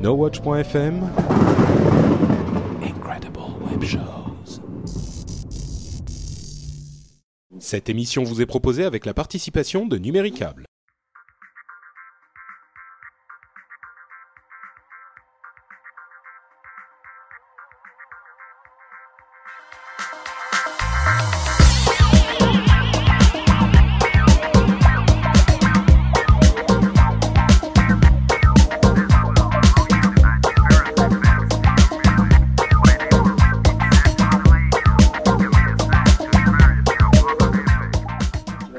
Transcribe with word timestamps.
NoWatch.fm 0.00 1.02
Incredible 2.80 3.40
Web 3.68 3.82
Shows 3.82 4.60
Cette 7.58 7.88
émission 7.88 8.22
vous 8.22 8.40
est 8.40 8.46
proposée 8.46 8.84
avec 8.84 9.04
la 9.04 9.12
participation 9.12 9.86
de 9.86 9.98
Numéricable. 9.98 10.66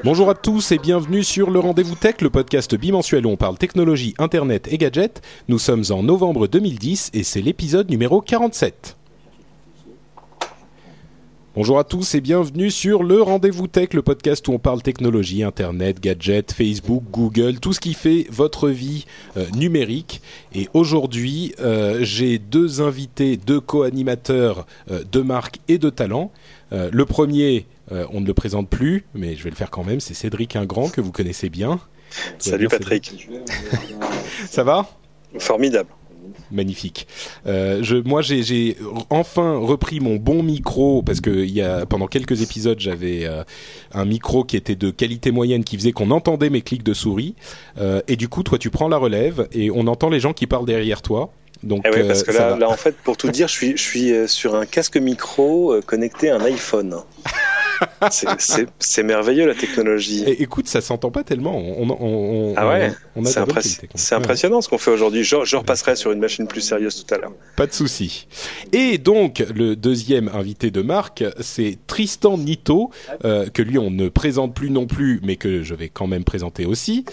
Bonjour 0.02 0.30
à 0.30 0.34
tous 0.34 0.72
et 0.72 0.78
bienvenue 0.78 1.22
sur 1.22 1.50
le 1.50 1.58
Rendez-vous 1.58 1.94
Tech, 1.94 2.22
le 2.22 2.30
podcast 2.30 2.74
bimensuel 2.74 3.26
où 3.26 3.28
on 3.28 3.36
parle 3.36 3.58
technologie, 3.58 4.14
internet 4.18 4.66
et 4.72 4.78
gadgets. 4.78 5.20
Nous 5.48 5.58
sommes 5.58 5.84
en 5.90 6.02
novembre 6.02 6.46
2010 6.46 7.10
et 7.12 7.22
c'est 7.22 7.42
l'épisode 7.42 7.90
numéro 7.90 8.22
47. 8.22 8.96
Bonjour 11.54 11.78
à 11.78 11.84
tous 11.84 12.14
et 12.14 12.22
bienvenue 12.22 12.70
sur 12.70 13.02
le 13.02 13.20
Rendez-vous 13.20 13.66
Tech, 13.66 13.92
le 13.92 14.00
podcast 14.00 14.48
où 14.48 14.52
on 14.52 14.58
parle 14.58 14.80
technologie, 14.82 15.42
internet, 15.42 16.00
gadgets, 16.00 16.52
Facebook, 16.52 17.02
Google, 17.10 17.60
tout 17.60 17.72
ce 17.74 17.80
qui 17.80 17.92
fait 17.92 18.26
votre 18.30 18.70
vie 18.70 19.04
euh, 19.36 19.44
numérique. 19.50 20.22
Et 20.54 20.68
aujourd'hui, 20.72 21.52
euh, 21.60 21.98
j'ai 22.02 22.38
deux 22.38 22.80
invités, 22.80 23.36
deux 23.36 23.60
co-animateurs 23.60 24.64
euh, 24.90 25.02
de 25.10 25.20
marque 25.20 25.58
et 25.68 25.76
de 25.76 25.90
talent. 25.90 26.30
Euh, 26.72 26.88
le 26.92 27.04
premier, 27.04 27.66
euh, 27.92 28.06
on 28.12 28.20
ne 28.20 28.26
le 28.26 28.34
présente 28.34 28.68
plus, 28.68 29.04
mais 29.14 29.36
je 29.36 29.42
vais 29.44 29.50
le 29.50 29.56
faire 29.56 29.70
quand 29.70 29.84
même, 29.84 30.00
c'est 30.00 30.14
Cédric 30.14 30.56
Ingrand, 30.56 30.88
que 30.88 31.00
vous 31.00 31.12
connaissez 31.12 31.48
bien. 31.50 31.80
Salut 32.38 32.66
bien, 32.68 32.78
Patrick. 32.78 33.28
Ça 34.50 34.64
va? 34.64 34.86
Formidable. 35.38 35.88
Magnifique. 36.52 37.06
Euh, 37.46 37.80
je, 37.82 37.96
moi, 37.96 38.22
j'ai- 38.22 38.76
enfin 39.08 39.56
repris 39.58 40.00
mon 40.00 40.16
bon 40.16 40.42
micro 40.42 41.02
parce 41.02 41.20
que 41.20 41.30
y 41.30 41.60
a, 41.60 41.86
pendant 41.86 42.08
quelques 42.08 42.42
épisodes, 42.42 42.78
j'avais 42.80 43.24
euh, 43.24 43.44
un 43.92 44.04
micro 44.04 44.42
qui 44.44 44.56
était 44.56 44.74
de 44.74 44.90
qualité 44.90 45.30
moyenne 45.30 45.62
qui 45.62 45.76
faisait 45.76 45.92
qu'on 45.92 46.10
entendait 46.10 46.50
mes 46.50 46.62
clics 46.62 46.82
de 46.82 46.94
souris. 46.94 47.36
Euh, 47.78 48.00
et 48.08 48.16
du 48.16 48.28
coup, 48.28 48.42
toi, 48.42 48.58
tu 48.58 48.70
prends 48.70 48.88
la 48.88 48.96
relève 48.96 49.48
et 49.52 49.70
on 49.70 49.86
entend 49.86 50.08
les 50.08 50.18
gens 50.20 50.32
qui 50.32 50.46
parlent 50.48 50.66
derrière 50.66 51.02
toi. 51.02 51.32
Donc, 51.62 51.82
Eh 51.86 51.90
parce 52.04 52.22
euh, 52.22 52.24
que 52.24 52.32
ça 52.32 52.56
là, 52.56 52.68
en 52.68 52.76
fait, 52.76 52.96
pour 52.96 53.16
tout 53.16 53.28
dire, 53.28 53.48
je 53.48 53.52
suis, 53.52 53.70
je 53.76 53.82
suis 53.82 54.12
euh, 54.12 54.26
sur 54.26 54.54
un 54.54 54.64
casque 54.66 54.96
micro 54.96 55.72
euh, 55.74 55.80
connecté 55.82 56.30
à 56.30 56.36
un 56.36 56.44
iPhone. 56.44 56.96
C'est- 58.10 59.02
merveilleux 59.02 59.46
la 59.46 59.54
technologie. 59.54 60.22
Et, 60.26 60.42
écoute, 60.42 60.68
ça 60.68 60.80
s'entend 60.80 61.10
pas 61.10 61.24
tellement. 61.24 61.56
On, 61.56 61.88
on, 61.90 61.96
on- 62.00 62.54
Ah 62.56 62.68
ouais 62.68 62.92
C'est 63.24 63.40
impressi- 63.40 64.14
impressionnant 64.14 64.60
ce 64.60 64.68
qu'on 64.68 64.78
fait 64.78 64.90
aujourd'hui. 64.90 65.24
Je, 65.24 65.36
je 65.44 65.56
repasserai 65.56 65.96
sur 65.96 66.12
une 66.12 66.18
machine 66.20 66.46
plus 66.46 66.60
sérieuse 66.60 67.04
tout 67.04 67.14
à 67.14 67.18
l'heure. 67.18 67.32
Pas 67.56 67.66
de 67.66 67.72
souci. 67.72 68.26
Et 68.72 68.98
donc, 68.98 69.42
le 69.54 69.76
deuxième 69.76 70.28
invité 70.28 70.70
de 70.70 70.82
marque, 70.82 71.24
c'est 71.40 71.78
Tristan 71.86 72.36
Nito, 72.38 72.90
euh, 73.24 73.48
que 73.48 73.62
lui, 73.62 73.78
on 73.78 73.90
ne 73.90 74.08
présente 74.08 74.54
plus 74.54 74.70
non 74.70 74.86
plus, 74.86 75.20
mais 75.22 75.36
que 75.36 75.62
je 75.62 75.74
vais 75.74 75.88
quand 75.88 76.06
même 76.06 76.24
présenter 76.24 76.66
aussi, 76.66 77.04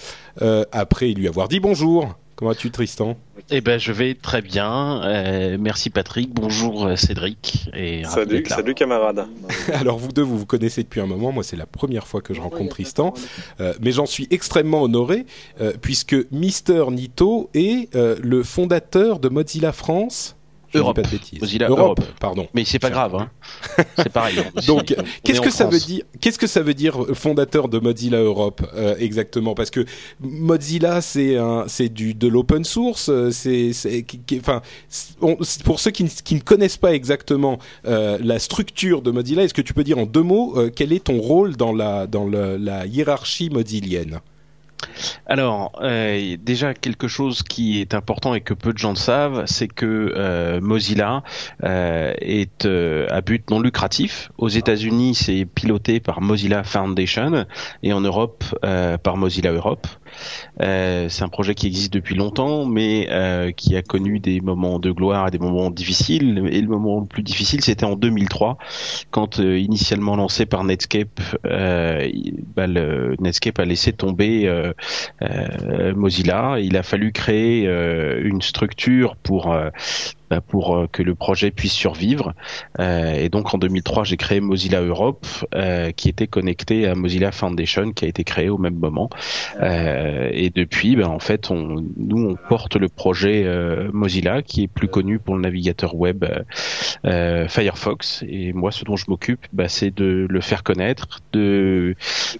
euh, 0.41 0.65
après 0.71 1.07
lui 1.07 1.27
avoir 1.27 1.47
dit 1.47 1.59
bonjour. 1.59 2.15
Comment 2.37 2.51
vas-tu, 2.51 2.69
Tristan? 2.69 3.17
Eh 3.49 3.61
ben, 3.61 3.79
je 3.79 3.91
vais 3.91 4.13
très 4.13 4.43
bien. 4.43 5.01
Euh, 5.03 5.57
merci 5.59 5.89
Patrick. 5.89 6.31
Bonjour 6.31 6.85
euh, 6.85 6.95
Cédric. 6.95 7.67
Et 7.73 8.03
Salut, 8.03 8.75
camarade. 8.75 9.25
Alors, 9.73 9.97
vous 9.97 10.11
deux, 10.11 10.21
vous 10.21 10.37
vous 10.37 10.45
connaissez 10.45 10.83
depuis 10.83 11.01
un 11.01 11.07
moment. 11.07 11.31
Moi, 11.31 11.43
c'est 11.43 11.55
la 11.55 11.65
première 11.65 12.05
fois 12.05 12.21
que 12.21 12.35
je 12.35 12.41
rencontre 12.41 12.69
Tristan. 12.69 13.15
Euh, 13.59 13.73
mais 13.81 13.91
j'en 13.91 14.05
suis 14.05 14.27
extrêmement 14.29 14.83
honoré, 14.83 15.25
euh, 15.61 15.73
puisque 15.81 16.15
Mister 16.31 16.85
Nito 16.91 17.49
est 17.55 17.95
euh, 17.95 18.15
le 18.21 18.43
fondateur 18.43 19.19
de 19.19 19.29
Mozilla 19.29 19.71
France. 19.71 20.36
Je 20.69 20.71
dis 20.73 20.77
Europe. 20.79 20.95
pas 20.97 21.01
de 21.03 21.07
bêtises. 21.09 21.39
Mozilla 21.41 21.67
Europe, 21.69 21.99
Europe. 21.99 22.13
pardon. 22.19 22.47
Mais 22.53 22.65
c'est 22.65 22.79
pas 22.79 22.89
grave, 22.89 23.15
hein. 23.15 23.29
c'est 23.97 24.09
pareil. 24.11 24.35
on- 24.55 24.61
Donc, 24.65 24.93
on 24.97 25.03
qu'est-ce 25.23 25.39
est 25.39 25.43
que 25.43 25.49
ça 25.51 25.65
veut 25.65 25.79
dire 25.79 26.03
Qu'est-ce 26.19 26.37
que 26.39 26.47
ça 26.47 26.61
veut 26.61 26.73
dire 26.73 27.01
euh, 27.03 27.13
fondateur 27.13 27.69
de 27.69 27.79
Mozilla 27.79 28.19
Europe 28.19 28.61
euh, 28.75 28.95
exactement? 28.99 29.55
Parce 29.55 29.69
que 29.69 29.85
Mozilla, 30.19 31.01
c'est 31.01 31.37
un, 31.37 31.65
c'est 31.67 31.89
du 31.89 32.13
de 32.13 32.27
l'open 32.27 32.63
source. 32.63 33.09
euh, 33.09 33.31
C'est, 33.31 33.71
enfin, 34.39 34.61
pour 35.63 35.79
ceux 35.79 35.91
qui, 35.91 36.03
ne- 36.03 36.09
qui 36.09 36.35
ne 36.35 36.41
connaissent 36.41 36.77
pas 36.77 36.93
exactement 36.93 37.59
euh, 37.85 38.17
la 38.21 38.39
structure 38.39 39.01
de 39.01 39.11
Mozilla, 39.11 39.43
est-ce 39.43 39.53
que 39.53 39.61
tu 39.61 39.73
peux 39.73 39.83
dire 39.83 39.97
en 39.97 40.05
deux 40.05 40.23
mots 40.23 40.53
euh, 40.57 40.69
quel 40.75 40.91
est 40.93 41.05
ton 41.05 41.19
rôle 41.19 41.55
dans 41.55 41.73
la 41.73 42.07
dans 42.07 42.25
le- 42.25 42.57
la 42.57 42.85
hiérarchie 42.85 43.49
mozillienne? 43.49 44.19
Alors, 45.25 45.73
euh, 45.81 46.37
déjà 46.41 46.73
quelque 46.73 47.07
chose 47.07 47.43
qui 47.43 47.81
est 47.81 47.93
important 47.93 48.33
et 48.33 48.41
que 48.41 48.53
peu 48.53 48.73
de 48.73 48.77
gens 48.77 48.95
savent, 48.95 49.43
c'est 49.45 49.67
que 49.67 50.13
euh, 50.15 50.61
Mozilla 50.61 51.23
euh, 51.63 52.13
est 52.19 52.65
euh, 52.65 53.07
à 53.09 53.21
but 53.21 53.49
non 53.49 53.59
lucratif. 53.59 54.31
Aux 54.37 54.47
États-Unis, 54.47 55.15
c'est 55.15 55.45
piloté 55.45 55.99
par 55.99 56.21
Mozilla 56.21 56.63
Foundation 56.63 57.45
et 57.83 57.93
en 57.93 58.01
Europe 58.01 58.43
euh, 58.63 58.97
par 58.97 59.17
Mozilla 59.17 59.51
Europe. 59.51 59.87
Euh, 60.61 61.09
c'est 61.09 61.23
un 61.23 61.29
projet 61.29 61.53
qui 61.53 61.67
existe 61.67 61.93
depuis 61.93 62.15
longtemps, 62.15 62.65
mais 62.65 63.07
qui 63.57 63.75
a 63.75 63.81
connu 63.81 64.19
des 64.19 64.41
moments 64.41 64.79
de 64.79 64.91
gloire 64.91 65.27
et 65.27 65.31
des 65.31 65.39
moments 65.39 65.69
difficiles. 65.69 66.47
Et 66.51 66.61
le 66.61 66.67
moment 66.67 67.01
le 67.01 67.05
plus 67.05 67.23
difficile, 67.23 67.61
c'était 67.61 67.85
en 67.85 67.95
2003, 67.95 68.57
quand 69.11 69.37
initialement 69.39 70.15
lancé 70.15 70.45
par 70.45 70.63
Netscape, 70.63 71.21
bah, 71.43 72.67
le, 72.67 73.15
Netscape 73.19 73.59
a 73.59 73.65
laissé 73.65 73.93
tomber 73.93 74.47
Mozilla. 75.95 76.57
Il 76.59 76.77
a 76.77 76.83
fallu 76.83 77.11
créer 77.11 77.67
euh, 77.67 78.21
une 78.23 78.41
structure 78.41 79.15
pour 79.17 79.53
euh, 79.53 79.69
bah, 80.29 80.41
pour 80.41 80.75
euh, 80.75 80.87
que 80.91 81.03
le 81.03 81.15
projet 81.15 81.51
puisse 81.51 81.71
survivre. 81.71 82.33
Euh, 82.79 83.13
et 83.13 83.29
donc 83.29 83.53
en 83.53 83.57
2003, 83.57 84.03
j'ai 84.03 84.17
créé 84.17 84.41
Mozilla 84.41 84.81
Europe, 84.81 85.25
qui 85.95 86.09
était 86.09 86.27
connecté 86.27 86.87
à 86.87 86.95
Mozilla 86.95 87.31
Foundation, 87.31 87.91
qui 87.91 88.05
a 88.05 88.07
été 88.07 88.23
créé 88.23 88.49
au 88.49 88.57
même 88.57 88.75
moment. 88.75 89.09
Et 89.61 90.51
depuis, 90.53 90.95
ben, 90.95 91.07
en 91.07 91.19
fait, 91.19 91.49
on, 91.51 91.83
nous, 91.97 92.29
on 92.29 92.35
porte 92.49 92.75
le 92.75 92.89
projet 92.89 93.45
Mozilla, 93.91 94.41
qui 94.41 94.63
est 94.63 94.67
plus 94.67 94.87
connu 94.87 95.19
pour 95.19 95.35
le 95.35 95.41
navigateur 95.41 95.95
web 95.95 96.25
Firefox. 97.03 98.23
Et 98.27 98.53
moi, 98.53 98.71
ce 98.71 98.85
dont 98.85 98.95
je 98.95 99.05
m'occupe, 99.07 99.45
bah, 99.53 99.67
c'est 99.67 99.95
de 99.95 100.27
le 100.29 100.41
faire 100.41 100.63
connaître, 100.63 101.21
de 101.33 101.95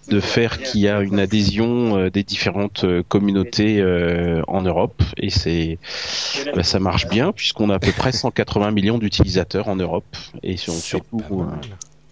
de 0.10 0.20
faire 0.20 0.60
qu'il 0.60 0.82
y 0.82 0.88
a 0.88 1.02
une 1.02 1.20
adhésion 1.20 2.10
des 2.10 2.24
différentes 2.24 2.86
communautés 3.08 3.84
en 4.48 4.62
Europe. 4.62 5.02
Et 5.18 5.30
c'est 5.30 5.80
bah, 6.56 6.64
ça 6.64 6.80
marche 6.80 7.08
bien 7.08 7.32
puisqu'on 7.32 7.70
a 7.70 7.77
à 7.78 7.80
peu 7.80 7.92
près 7.92 8.12
180 8.12 8.72
millions 8.72 8.98
d'utilisateurs 8.98 9.68
en 9.70 9.76
Europe 9.76 10.06
et 10.44 10.58
sur- 10.58 10.74
C'est 10.74 10.80
surtout 10.82 11.18
pas 11.18 11.36
mal. 11.36 11.60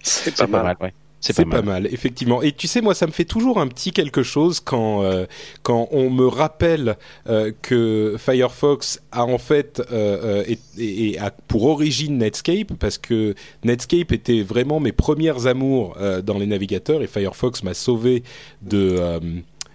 C'est 0.01 0.35
pas 0.35 0.47
mal. 0.47 0.77
ouais. 0.81 0.94
C'est 1.21 1.33
C'est 1.33 1.45
pas, 1.45 1.63
mal. 1.63 1.88
effectivement. 1.91 2.44
Et 2.44 2.51
tu 2.51 2.67
sais, 2.67 2.81
moi, 2.81 2.94
ça 2.94 3.07
me 3.07 3.12
fait 3.12 3.25
toujours 3.25 3.59
un 3.59 3.67
petit 3.67 3.91
quelque 3.91 4.21
chose 4.21 4.59
quand 4.59 5.01
euh, 5.01 5.25
quand 5.63 5.88
on 5.89 6.12
me 6.12 6.27
rappelle 6.27 6.97
euh, 7.27 7.51
que 7.63 8.15
Firefox 8.19 9.01
a 9.12 9.23
en 9.25 9.39
fait 9.39 9.81
euh, 9.91 10.44
et, 10.47 10.59
et- 10.77 11.09
et 11.13 11.19
a 11.19 11.31
pour 11.31 11.65
origine 11.65 12.19
Netscape, 12.19 12.73
parce 12.79 13.00
que 13.00 13.33
Netscape 13.63 14.11
était 14.11 14.44
vraiment 14.44 14.79
mes 14.79 14.91
premières 14.91 15.47
amours 15.47 15.95
euh, 16.00 16.21
dans 16.21 16.38
les 16.38 16.45
navigateurs 16.45 17.01
et 17.01 17.07
Firefox 17.07 17.63
m'a 17.63 17.73
sauvé 17.73 18.21
de 18.61 19.00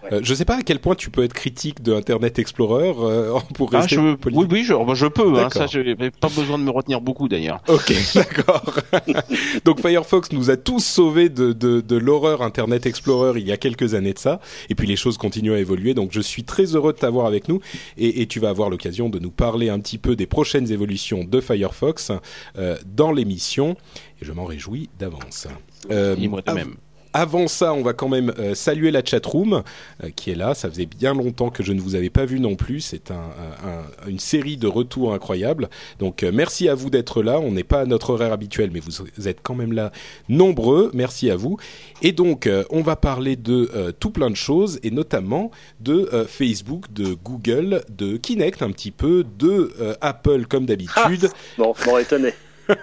euh, 0.04 0.08
Euh, 0.16 0.20
je 0.22 0.30
ne 0.30 0.36
sais 0.36 0.44
pas 0.44 0.56
à 0.58 0.62
quel 0.62 0.78
point 0.78 0.94
tu 0.94 1.10
peux 1.10 1.22
être 1.24 1.32
critique 1.32 1.82
de 1.82 1.92
Internet 1.94 2.38
Explorer 2.38 2.92
euh, 2.98 3.38
pour 3.54 3.70
Ah, 3.74 3.80
rester 3.80 3.96
je, 3.96 4.00
oui, 4.32 4.46
oui, 4.50 4.64
je, 4.64 4.74
je 4.94 5.06
peux. 5.06 5.38
Hein, 5.38 5.48
ça, 5.50 5.66
j'ai 5.66 5.94
pas 5.94 6.28
besoin 6.28 6.58
de 6.58 6.64
me 6.64 6.70
retenir 6.70 7.00
beaucoup 7.00 7.28
d'ailleurs. 7.28 7.60
Ok, 7.68 7.92
d'accord. 8.14 8.74
Donc 9.64 9.80
Firefox 9.80 10.32
nous 10.32 10.50
a 10.50 10.56
tous 10.56 10.84
sauvés 10.84 11.28
de, 11.28 11.52
de, 11.52 11.80
de 11.80 11.96
l'horreur 11.96 12.42
Internet 12.42 12.86
Explorer 12.86 13.40
il 13.40 13.46
y 13.46 13.52
a 13.52 13.56
quelques 13.56 13.94
années 13.94 14.12
de 14.12 14.18
ça. 14.18 14.40
Et 14.68 14.74
puis 14.74 14.86
les 14.86 14.96
choses 14.96 15.16
continuent 15.18 15.54
à 15.54 15.58
évoluer. 15.58 15.94
Donc 15.94 16.10
je 16.12 16.20
suis 16.20 16.44
très 16.44 16.64
heureux 16.74 16.92
de 16.92 16.98
t'avoir 16.98 17.26
avec 17.26 17.48
nous. 17.48 17.60
Et, 17.96 18.22
et 18.22 18.26
tu 18.26 18.40
vas 18.40 18.48
avoir 18.50 18.70
l'occasion 18.70 19.08
de 19.08 19.18
nous 19.18 19.30
parler 19.30 19.68
un 19.68 19.78
petit 19.80 19.98
peu 19.98 20.16
des 20.16 20.26
prochaines 20.26 20.70
évolutions 20.72 21.24
de 21.24 21.40
Firefox 21.40 22.12
euh, 22.58 22.76
dans 22.86 23.12
l'émission. 23.12 23.76
Et 24.20 24.24
je 24.24 24.32
m'en 24.32 24.44
réjouis 24.44 24.90
d'avance. 24.98 25.46
Euh, 25.90 26.16
Et 26.20 26.28
moi 26.28 26.42
de 26.42 26.52
même. 26.52 26.74
Avant 27.12 27.48
ça, 27.48 27.72
on 27.74 27.82
va 27.82 27.92
quand 27.92 28.08
même 28.08 28.32
euh, 28.38 28.54
saluer 28.54 28.90
la 28.90 29.04
chatroom 29.04 29.62
euh, 30.04 30.10
qui 30.14 30.30
est 30.30 30.34
là. 30.36 30.54
Ça 30.54 30.70
faisait 30.70 30.86
bien 30.86 31.12
longtemps 31.12 31.50
que 31.50 31.62
je 31.64 31.72
ne 31.72 31.80
vous 31.80 31.94
avais 31.96 32.10
pas 32.10 32.24
vu 32.24 32.38
non 32.38 32.54
plus. 32.54 32.80
C'est 32.80 33.10
un, 33.10 33.14
un- 33.14 34.08
une 34.08 34.20
série 34.20 34.56
de 34.56 34.66
retours 34.68 35.12
incroyables. 35.12 35.68
Donc 35.98 36.22
euh, 36.22 36.30
merci 36.32 36.68
à 36.68 36.74
vous 36.74 36.88
d'être 36.90 37.22
là. 37.22 37.40
On 37.40 37.50
n'est 37.52 37.64
pas 37.64 37.80
à 37.80 37.84
notre 37.86 38.10
horaire 38.10 38.32
habituel, 38.32 38.70
mais 38.72 38.80
vous 38.80 39.28
êtes 39.28 39.38
quand 39.42 39.54
même 39.56 39.72
là 39.72 39.90
nombreux. 40.28 40.90
Merci 40.94 41.30
à 41.30 41.36
vous. 41.36 41.58
Et 42.02 42.12
donc, 42.12 42.46
euh, 42.46 42.64
on 42.70 42.82
va 42.82 42.94
parler 42.96 43.36
de 43.36 43.92
tout 43.98 44.10
plein 44.10 44.30
de 44.30 44.36
choses, 44.36 44.78
et 44.82 44.90
notamment 44.90 45.50
de 45.80 46.08
Facebook, 46.28 46.92
de 46.92 47.14
Google, 47.14 47.82
de 47.88 48.16
Kinect 48.16 48.62
un 48.62 48.70
petit 48.70 48.90
peu, 48.90 49.24
de 49.38 49.72
Apple 50.00 50.46
comme 50.46 50.66
d'habitude. 50.66 51.28
Bon, 51.58 51.74
m'aurait 51.86 52.02
étonné. 52.02 52.32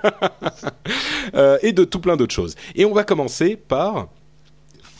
Euh, 1.35 1.57
et 1.61 1.73
de 1.73 1.83
tout 1.83 1.99
plein 1.99 2.15
d'autres 2.15 2.33
choses. 2.33 2.55
Et 2.73 2.85
on 2.85 2.93
va 2.93 3.03
commencer 3.03 3.57
par 3.57 4.07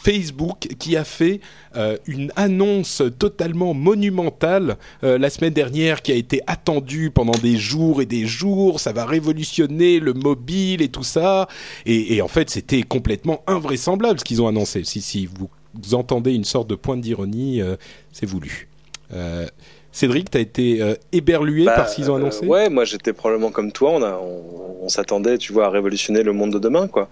Facebook 0.03 0.67
qui 0.77 0.97
a 0.97 1.05
fait 1.05 1.39
euh, 1.77 1.97
une 2.05 2.33
annonce 2.35 3.01
totalement 3.17 3.73
monumentale 3.73 4.77
euh, 5.03 5.17
la 5.17 5.29
semaine 5.29 5.53
dernière 5.53 6.01
qui 6.01 6.11
a 6.11 6.15
été 6.15 6.41
attendue 6.45 7.11
pendant 7.11 7.37
des 7.37 7.55
jours 7.55 8.01
et 8.01 8.05
des 8.05 8.25
jours. 8.25 8.81
Ça 8.81 8.91
va 8.91 9.05
révolutionner 9.05 9.99
le 9.99 10.13
mobile 10.13 10.81
et 10.81 10.89
tout 10.89 11.03
ça. 11.03 11.47
Et, 11.85 12.21
en 12.21 12.27
fait, 12.27 12.49
c'était 12.49 12.83
complètement 12.83 13.41
invraisemblable 13.47 14.19
ce 14.19 14.25
qu'ils 14.25 14.41
ont 14.41 14.47
annoncé. 14.49 14.83
Si, 14.83 15.27
vous, 15.27 15.49
entendez 15.93 16.33
une 16.33 16.45
sorte 16.45 16.69
de 16.69 16.75
pointe 16.75 16.99
d'ironie, 17.01 17.61
c'est 18.11 18.25
voulu. 18.25 18.67
Cédric, 19.97 20.29
t'as 20.29 20.39
été 20.39 20.81
euh, 20.81 20.93
éberlué 21.11 21.65
Bah, 21.65 21.73
par 21.75 21.89
ce 21.89 21.95
qu'ils 21.95 22.11
ont 22.11 22.15
annoncé? 22.17 22.45
euh, 22.45 22.47
Ouais, 22.49 22.69
moi 22.69 22.85
j'étais 22.85 23.13
probablement 23.13 23.49
comme 23.49 23.71
toi. 23.71 23.91
On, 23.93 24.03
a, 24.03 24.19
on, 24.21 24.83
on 24.83 24.89
s'attendait, 24.89 25.37
tu 25.39 25.53
vois, 25.53 25.65
à 25.65 25.69
révolutionner 25.69 26.21
le 26.21 26.33
monde 26.33 26.51
de 26.53 26.59
demain, 26.59 26.87
quoi. 26.87 27.09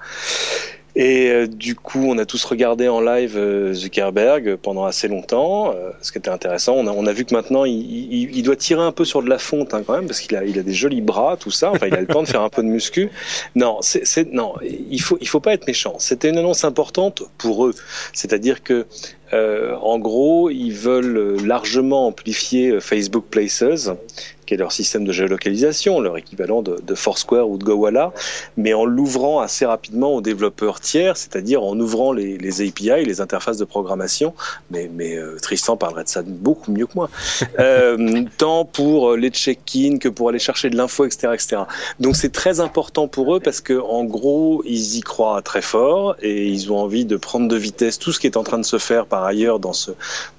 Et 0.97 1.29
euh, 1.29 1.45
du 1.45 1.75
coup, 1.75 2.05
on 2.07 2.17
a 2.19 2.25
tous 2.25 2.45
regardé 2.45 2.87
en 2.87 3.01
live 3.01 3.35
euh, 3.35 3.73
Zuckerberg 3.73 4.55
pendant 4.55 4.85
assez 4.85 5.09
longtemps, 5.09 5.71
euh, 5.75 5.89
ce 6.01 6.13
qui 6.13 6.19
était 6.19 6.29
intéressant. 6.29 6.75
On 6.77 6.87
a, 6.87 6.91
on 6.91 7.05
a 7.05 7.11
vu 7.11 7.25
que 7.25 7.33
maintenant, 7.33 7.65
il, 7.65 7.73
il, 7.73 8.37
il 8.37 8.43
doit 8.43 8.55
tirer 8.55 8.81
un 8.81 8.93
peu 8.93 9.03
sur 9.03 9.21
de 9.21 9.27
la 9.27 9.37
fonte 9.37 9.73
hein, 9.73 9.83
quand 9.85 9.91
même, 9.93 10.05
parce 10.07 10.21
qu'il 10.21 10.37
a, 10.37 10.45
il 10.45 10.57
a 10.57 10.63
des 10.63 10.71
jolis 10.71 11.01
bras, 11.01 11.35
tout 11.37 11.51
ça. 11.51 11.71
Enfin, 11.71 11.87
il 11.87 11.95
a 11.95 11.99
le 11.99 12.07
temps 12.07 12.23
de 12.23 12.29
faire 12.29 12.43
un 12.43 12.49
peu 12.49 12.61
de 12.63 12.69
muscu. 12.69 13.09
Non, 13.55 13.79
c'est, 13.81 14.31
non, 14.31 14.53
il 14.63 15.01
faut, 15.01 15.17
il 15.19 15.27
faut 15.27 15.41
pas 15.41 15.53
être 15.53 15.67
méchant. 15.67 15.95
C'était 15.99 16.29
une 16.29 16.37
annonce 16.37 16.63
importante 16.63 17.23
pour 17.37 17.65
eux. 17.65 17.73
C'est-à-dire 18.13 18.63
que 18.63 18.85
en 19.81 19.99
gros, 19.99 20.49
ils 20.49 20.73
veulent 20.73 21.37
largement 21.45 22.07
amplifier 22.07 22.71
euh, 22.71 22.79
Facebook 22.79 23.25
Places, 23.29 23.89
qui 24.45 24.53
est 24.53 24.57
leur 24.57 24.71
système 24.71 25.05
de 25.05 25.11
géolocalisation, 25.11 25.99
leur 25.99 26.17
équivalent 26.17 26.61
de, 26.61 26.79
de 26.81 26.95
Foursquare 26.95 27.49
ou 27.49 27.57
de 27.57 27.63
Gowalla, 27.63 28.13
mais 28.57 28.73
en 28.73 28.85
l'ouvrant 28.85 29.39
assez 29.39 29.65
rapidement 29.65 30.15
aux 30.15 30.21
développeurs 30.21 30.79
tiers, 30.79 31.17
c'est-à-dire 31.17 31.63
en 31.63 31.79
ouvrant 31.79 32.11
les, 32.13 32.37
les 32.37 32.67
API, 32.67 33.05
les 33.05 33.21
interfaces 33.21 33.57
de 33.57 33.65
programmation. 33.65 34.33
Mais, 34.71 34.89
mais 34.93 35.17
euh, 35.17 35.37
Tristan 35.41 35.77
parlerait 35.77 36.03
de 36.03 36.09
ça 36.09 36.21
beaucoup 36.25 36.71
mieux 36.71 36.87
que 36.87 36.93
moi. 36.95 37.09
Euh, 37.59 38.23
tant 38.37 38.65
pour 38.65 39.11
euh, 39.11 39.17
les 39.17 39.29
check-in 39.29 39.97
que 39.97 40.09
pour 40.09 40.29
aller 40.29 40.39
chercher 40.39 40.69
de 40.69 40.75
l'info, 40.75 41.05
etc., 41.05 41.33
etc. 41.33 41.61
Donc 41.99 42.15
c'est 42.15 42.31
très 42.31 42.59
important 42.59 43.07
pour 43.07 43.35
eux 43.35 43.39
parce 43.39 43.61
que 43.61 43.79
en 43.79 44.03
gros, 44.03 44.61
ils 44.65 44.97
y 44.97 45.01
croient 45.01 45.41
très 45.41 45.61
fort 45.61 46.15
et 46.21 46.47
ils 46.47 46.71
ont 46.71 46.77
envie 46.77 47.05
de 47.05 47.15
prendre 47.17 47.47
de 47.47 47.55
vitesse 47.55 47.97
tout 47.97 48.11
ce 48.11 48.19
qui 48.19 48.27
est 48.27 48.37
en 48.37 48.43
train 48.43 48.57
de 48.57 48.65
se 48.65 48.77
faire 48.77 49.05
par 49.05 49.23
ailleurs 49.23 49.59
dans 49.59 49.73
ce 49.73 49.91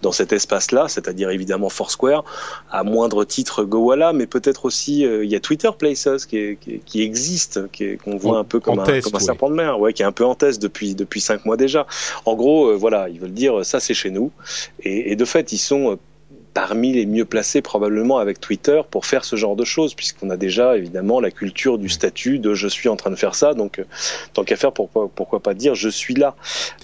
dans 0.02 0.12
cet 0.12 0.32
espace-là, 0.32 0.88
c'est-à-dire 0.88 1.30
évidemment 1.30 1.68
Foursquare, 1.68 2.24
à 2.70 2.84
moindre 2.84 3.24
titre 3.24 3.64
Gowalla, 3.64 3.95
mais 4.12 4.26
peut-être 4.26 4.64
aussi 4.64 5.04
euh, 5.04 5.24
il 5.24 5.30
y 5.30 5.34
a 5.36 5.40
Twitter 5.40 5.70
Places 5.78 6.26
qui, 6.26 6.36
est- 6.38 6.56
qui, 6.60 6.74
est- 6.74 6.78
qui 6.84 7.02
existe, 7.02 7.60
qu'on 8.04 8.16
voit 8.16 8.36
En- 8.38 8.40
un 8.40 8.44
peu 8.44 8.60
comme 8.60 8.78
un, 8.78 8.84
test, 8.84 9.04
comme 9.04 9.14
un 9.14 9.18
ouais. 9.18 9.24
serpent 9.24 9.50
de 9.50 9.54
mer, 9.54 9.80
ouais, 9.80 9.92
qui 9.92 10.02
est 10.02 10.06
un 10.06 10.12
peu 10.12 10.24
en 10.24 10.34
test 10.34 10.60
depuis 10.62 10.94
depuis 10.94 11.20
cinq 11.20 11.44
mois 11.44 11.56
déjà. 11.56 11.86
En 12.24 12.34
gros, 12.34 12.68
euh, 12.68 12.74
voilà, 12.76 13.08
ils 13.08 13.18
veulent 13.20 13.32
dire 13.32 13.64
ça 13.64 13.80
c'est 13.80 13.94
chez 13.94 14.10
nous 14.10 14.30
et, 14.82 15.12
et 15.12 15.16
de 15.16 15.24
fait 15.24 15.52
ils 15.52 15.58
sont 15.58 15.92
euh, 15.92 15.96
parmi 16.56 16.94
les 16.94 17.04
mieux 17.04 17.26
placés 17.26 17.60
probablement 17.60 18.16
avec 18.16 18.40
Twitter 18.40 18.80
pour 18.90 19.04
faire 19.04 19.26
ce 19.26 19.36
genre 19.36 19.56
de 19.56 19.64
choses, 19.66 19.92
puisqu'on 19.92 20.30
a 20.30 20.38
déjà 20.38 20.74
évidemment 20.78 21.20
la 21.20 21.30
culture 21.30 21.76
du 21.76 21.90
statut 21.90 22.38
de 22.38 22.54
je 22.54 22.66
suis 22.66 22.88
en 22.88 22.96
train 22.96 23.10
de 23.10 23.16
faire 23.16 23.34
ça, 23.34 23.52
donc 23.52 23.78
euh, 23.78 23.84
tant 24.32 24.42
qu'à 24.42 24.56
faire, 24.56 24.72
pourquoi, 24.72 25.10
pourquoi 25.14 25.40
pas 25.40 25.52
dire 25.52 25.74
je 25.74 25.90
suis 25.90 26.14
là. 26.14 26.34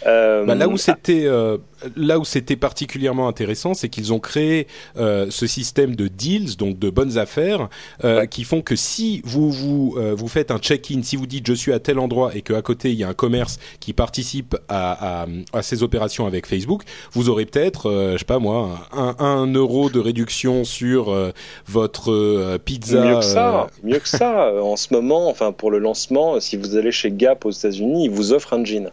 Euh, 0.06 0.44
Bah, 0.44 0.54
là 0.54 0.68
où 0.68 0.76
c'était 0.76 1.24
euh, 1.24 1.56
là 1.96 2.18
où 2.18 2.24
c'était 2.26 2.56
particulièrement 2.56 3.28
intéressant, 3.28 3.72
c'est 3.72 3.88
qu'ils 3.88 4.12
ont 4.12 4.20
créé 4.20 4.66
euh, 4.98 5.28
ce 5.30 5.46
système 5.46 5.96
de 5.96 6.06
deals, 6.06 6.58
donc 6.58 6.78
de 6.78 6.90
bonnes 6.90 7.16
affaires, 7.16 7.70
Ouais. 8.04 8.28
qui 8.28 8.44
font 8.44 8.60
que 8.60 8.76
si 8.76 9.22
vous 9.24 9.50
vous 9.50 9.96
vous 10.20 10.28
faites 10.28 10.50
un 10.50 10.58
check-in, 10.58 11.00
si 11.02 11.16
vous 11.16 11.26
dites 11.26 11.46
je 11.46 11.54
suis 11.54 11.72
à 11.72 11.78
tel 11.78 11.98
endroit 11.98 12.36
et 12.36 12.42
qu'à 12.42 12.60
côté 12.60 12.90
il 12.90 12.98
y 12.98 13.04
a 13.04 13.08
un 13.08 13.14
commerce 13.14 13.58
qui 13.80 13.94
participe 13.94 14.54
à, 14.68 15.22
à, 15.22 15.26
à 15.54 15.62
ces 15.62 15.82
opérations 15.82 16.26
avec 16.26 16.46
Facebook, 16.46 16.82
vous 17.12 17.30
aurez 17.30 17.46
peut-être, 17.46 17.90
je 18.12 18.18
sais 18.18 18.24
pas 18.26 18.38
moi, 18.38 18.86
un, 18.92 19.14
un 19.18 19.46
euro 19.46 19.61
de 19.66 20.00
réduction 20.00 20.64
sur 20.64 21.10
euh, 21.10 21.32
votre 21.66 22.10
euh, 22.10 22.58
pizza. 22.58 23.04
Mieux 23.04 23.16
que 23.16 23.24
ça, 23.24 23.60
euh, 23.62 23.66
mieux 23.82 23.98
que 23.98 24.08
ça. 24.08 24.52
En 24.62 24.76
ce 24.76 24.92
moment, 24.92 25.28
enfin 25.28 25.52
pour 25.52 25.70
le 25.70 25.78
lancement, 25.78 26.40
si 26.40 26.56
vous 26.56 26.76
allez 26.76 26.92
chez 26.92 27.10
Gap 27.10 27.44
aux 27.44 27.50
États-Unis, 27.50 28.04
ils 28.04 28.10
vous 28.10 28.32
offrent 28.32 28.54
un 28.54 28.64
jean. 28.64 28.90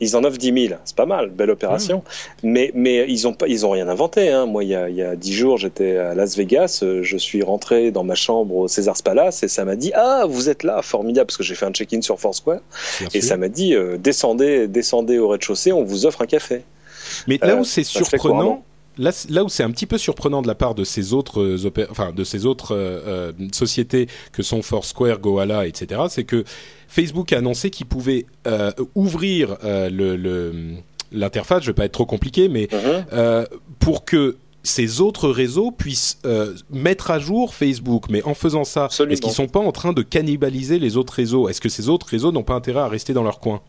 ils 0.00 0.16
en 0.16 0.24
offrent 0.24 0.38
10 0.38 0.68
000, 0.68 0.80
c'est 0.84 0.96
pas 0.96 1.06
mal, 1.06 1.30
belle 1.30 1.50
opération. 1.50 2.02
Mais 2.42 2.70
mais 2.74 3.06
ils 3.08 3.26
ont 3.26 3.32
pas, 3.32 3.46
ils 3.48 3.64
ont 3.64 3.70
rien 3.70 3.88
inventé. 3.88 4.30
Hein. 4.30 4.46
Moi, 4.46 4.64
il 4.64 4.70
y 4.70 4.74
a 4.74 4.88
il 4.88 4.96
y 4.96 5.02
a 5.02 5.16
dix 5.16 5.32
jours, 5.32 5.58
j'étais 5.58 5.96
à 5.96 6.14
Las 6.14 6.36
Vegas, 6.36 6.82
je 7.02 7.16
suis 7.16 7.42
rentré 7.42 7.90
dans 7.90 8.04
ma 8.04 8.14
chambre 8.14 8.56
au 8.56 8.68
Caesar's 8.68 9.02
Palace 9.02 9.42
et 9.42 9.48
ça 9.48 9.64
m'a 9.64 9.76
dit 9.76 9.92
ah 9.94 10.24
vous 10.28 10.48
êtes 10.48 10.62
là, 10.62 10.82
formidable 10.82 11.26
parce 11.26 11.36
que 11.36 11.42
j'ai 11.44 11.54
fait 11.54 11.66
un 11.66 11.72
check-in 11.72 12.02
sur 12.02 12.18
Foursquare 12.20 12.60
bien 13.00 13.08
et 13.14 13.20
sûr. 13.20 13.28
ça 13.28 13.36
m'a 13.36 13.48
dit 13.48 13.74
euh, 13.74 13.96
descendez 13.98 14.68
descendez 14.68 15.18
au 15.18 15.28
rez-de-chaussée, 15.28 15.72
on 15.72 15.84
vous 15.84 16.06
offre 16.06 16.22
un 16.22 16.26
café. 16.26 16.62
Mais 17.26 17.38
là 17.40 17.54
Euh, 17.54 17.60
où 17.60 17.64
c'est 17.64 17.84
surprenant. 17.84 18.62
Là, 18.98 19.44
où 19.44 19.48
c'est 19.48 19.62
un 19.62 19.70
petit 19.70 19.86
peu 19.86 19.98
surprenant 19.98 20.42
de 20.42 20.46
la 20.46 20.54
part 20.54 20.74
de 20.74 20.84
ces 20.84 21.12
autres, 21.12 21.40
euh, 21.42 21.72
enfin 21.90 22.12
de 22.12 22.24
ces 22.24 22.46
autres 22.46 22.72
euh, 22.74 23.00
euh, 23.06 23.32
sociétés 23.52 24.08
que 24.32 24.42
sont 24.42 24.62
Foursquare, 24.62 25.18
Goala, 25.18 25.66
etc., 25.66 26.02
c'est 26.08 26.24
que 26.24 26.44
Facebook 26.88 27.32
a 27.32 27.38
annoncé 27.38 27.70
qu'il 27.70 27.86
pouvait 27.86 28.26
euh, 28.46 28.70
ouvrir 28.94 29.56
le- 29.62 30.74
l'interface. 31.12 31.62
je 31.62 31.68
vais 31.68 31.74
pas 31.74 31.84
être 31.84 31.92
trop 31.92 32.06
compliqué, 32.06 32.48
mais 32.48 32.68
Mhm. 32.72 33.04
euh, 33.12 33.46
pour 33.78 34.04
que 34.04 34.36
ces 34.62 35.00
autres 35.00 35.28
réseaux 35.28 35.70
puissent 35.70 36.18
euh, 36.24 36.54
mettre 36.70 37.12
à 37.12 37.20
jour 37.20 37.54
Facebook, 37.54 38.06
mais 38.10 38.22
en 38.24 38.34
faisant 38.34 38.64
ça, 38.64 38.86
Absolument. 38.86 39.12
est-ce 39.12 39.20
qu'ils 39.22 39.30
sont 39.32 39.46
pas 39.46 39.60
en 39.60 39.70
train 39.70 39.92
de 39.92 40.02
cannibaliser 40.02 40.80
les 40.80 40.96
autres 40.96 41.12
réseaux? 41.12 41.48
Est-ce 41.48 41.60
que 41.60 41.68
ces 41.68 41.88
autres 41.88 42.06
réseaux 42.08 42.32
n'ont 42.32 42.42
pas 42.42 42.54
intérêt 42.54 42.80
à 42.80 42.88
rester 42.88 43.12
dans 43.12 43.22
leur 43.22 43.38
coin? 43.38 43.60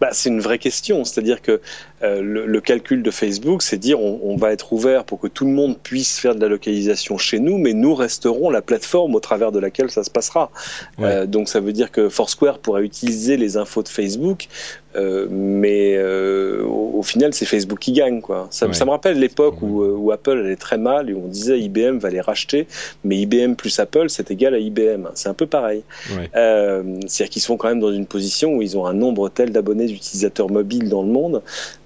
Bah, 0.00 0.08
c'est 0.12 0.28
une 0.28 0.40
vraie 0.40 0.58
question. 0.58 1.04
C'est-à-dire 1.04 1.40
que 1.40 1.60
le, 2.02 2.46
le 2.46 2.60
calcul 2.60 3.02
de 3.02 3.10
Facebook, 3.10 3.62
c'est 3.62 3.76
dire 3.78 4.00
on, 4.00 4.20
on 4.24 4.36
va 4.36 4.52
être 4.52 4.72
ouvert 4.72 5.04
pour 5.04 5.20
que 5.20 5.28
tout 5.28 5.44
le 5.44 5.52
monde 5.52 5.76
puisse 5.82 6.18
faire 6.18 6.34
de 6.34 6.40
la 6.40 6.48
localisation 6.48 7.16
chez 7.18 7.38
nous, 7.38 7.58
mais 7.58 7.72
nous 7.74 7.94
resterons 7.94 8.50
la 8.50 8.62
plateforme 8.62 9.14
au 9.14 9.20
travers 9.20 9.52
de 9.52 9.58
laquelle 9.58 9.90
ça 9.90 10.02
se 10.04 10.10
passera. 10.10 10.50
Ouais. 10.98 11.04
Euh, 11.06 11.26
donc 11.26 11.48
ça 11.48 11.60
veut 11.60 11.72
dire 11.72 11.90
que 11.90 12.08
Foursquare 12.08 12.58
pourra 12.58 12.82
utiliser 12.82 13.36
les 13.36 13.56
infos 13.56 13.82
de 13.82 13.88
Facebook, 13.88 14.48
euh, 14.94 15.26
mais 15.30 15.94
euh, 15.96 16.62
au, 16.64 16.98
au 16.98 17.02
final 17.02 17.32
c'est 17.32 17.46
Facebook 17.46 17.78
qui 17.78 17.92
gagne. 17.92 18.20
Quoi. 18.20 18.48
Ça, 18.50 18.66
Ouais. 18.66 18.74
ça 18.74 18.84
me 18.84 18.90
rappelle 18.90 19.18
l'époque 19.18 19.62
où, 19.62 19.82
euh, 19.82 19.94
où 19.96 20.10
Apple 20.12 20.38
allait 20.44 20.56
très 20.56 20.78
mal 20.78 21.08
et 21.08 21.14
où 21.14 21.22
on 21.24 21.28
disait 21.28 21.58
IBM 21.60 21.98
va 21.98 22.10
les 22.10 22.20
racheter, 22.20 22.66
mais 23.04 23.16
IBM 23.18 23.54
plus 23.54 23.78
Apple 23.78 24.06
c'est 24.08 24.30
égal 24.30 24.54
à 24.54 24.58
IBM. 24.58 25.08
C'est 25.14 25.28
un 25.28 25.34
peu 25.34 25.46
pareil. 25.46 25.82
Ouais. 26.16 26.28
Euh, 26.36 26.82
C'est-à-dire 27.06 27.30
qu'ils 27.32 27.42
sont 27.42 27.56
quand 27.56 27.68
même 27.68 27.80
dans 27.80 27.92
une 27.92 28.06
position 28.06 28.54
où 28.56 28.62
ils 28.62 28.76
ont 28.76 28.86
un 28.86 28.92
nombre 28.92 29.28
tel 29.28 29.50
d'abonnés 29.50 29.86
d'utilisateurs 29.86 30.50
mobiles 30.50 30.88
dans 30.88 31.02
le 31.02 31.08
monde 31.08 31.42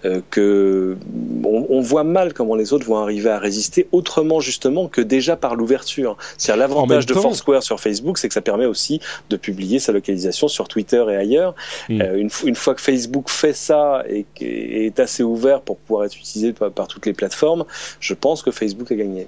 euh, 0.06 0.20
que 0.30 0.96
on, 1.44 1.66
on 1.68 1.80
voit 1.80 2.04
mal 2.04 2.32
comment 2.32 2.54
les 2.54 2.72
autres 2.72 2.86
vont 2.86 2.96
arriver 2.96 3.28
à 3.30 3.38
résister 3.38 3.88
autrement 3.92 4.40
justement 4.40 4.88
que 4.88 5.00
déjà 5.00 5.36
par 5.36 5.56
l'ouverture. 5.56 6.16
Même 6.48 6.58
l'avantage 6.58 7.06
de 7.06 7.14
temps- 7.14 7.22
Foursquare 7.22 7.62
sur 7.62 7.80
Facebook, 7.80 8.18
c'est 8.18 8.28
que 8.28 8.34
ça 8.34 8.40
permet 8.40 8.66
aussi 8.66 9.00
de 9.30 9.36
publier 9.36 9.78
sa 9.78 9.92
localisation 9.92 10.48
sur 10.48 10.68
Twitter 10.68 11.04
et 11.10 11.16
ailleurs. 11.16 11.54
Mm. 11.88 12.00
Euh, 12.00 12.16
une, 12.18 12.28
fo- 12.28 12.46
une 12.46 12.54
fois 12.54 12.74
que 12.74 12.80
Facebook 12.80 13.28
fait 13.28 13.52
ça 13.52 14.04
et, 14.08 14.24
est 14.40 15.00
assez 15.00 15.22
ouvert 15.22 15.60
pour 15.62 15.76
pouvoir 15.78 16.04
être 16.06 16.16
utilisé 16.16 16.52
par, 16.52 16.70
par 16.70 16.88
toutes 16.88 17.06
les 17.06 17.12
plateformes, 17.12 17.64
je 18.00 18.14
pense 18.14 18.42
que 18.42 18.50
Facebook 18.50 18.90
a 18.92 18.94
gagné. 18.94 19.26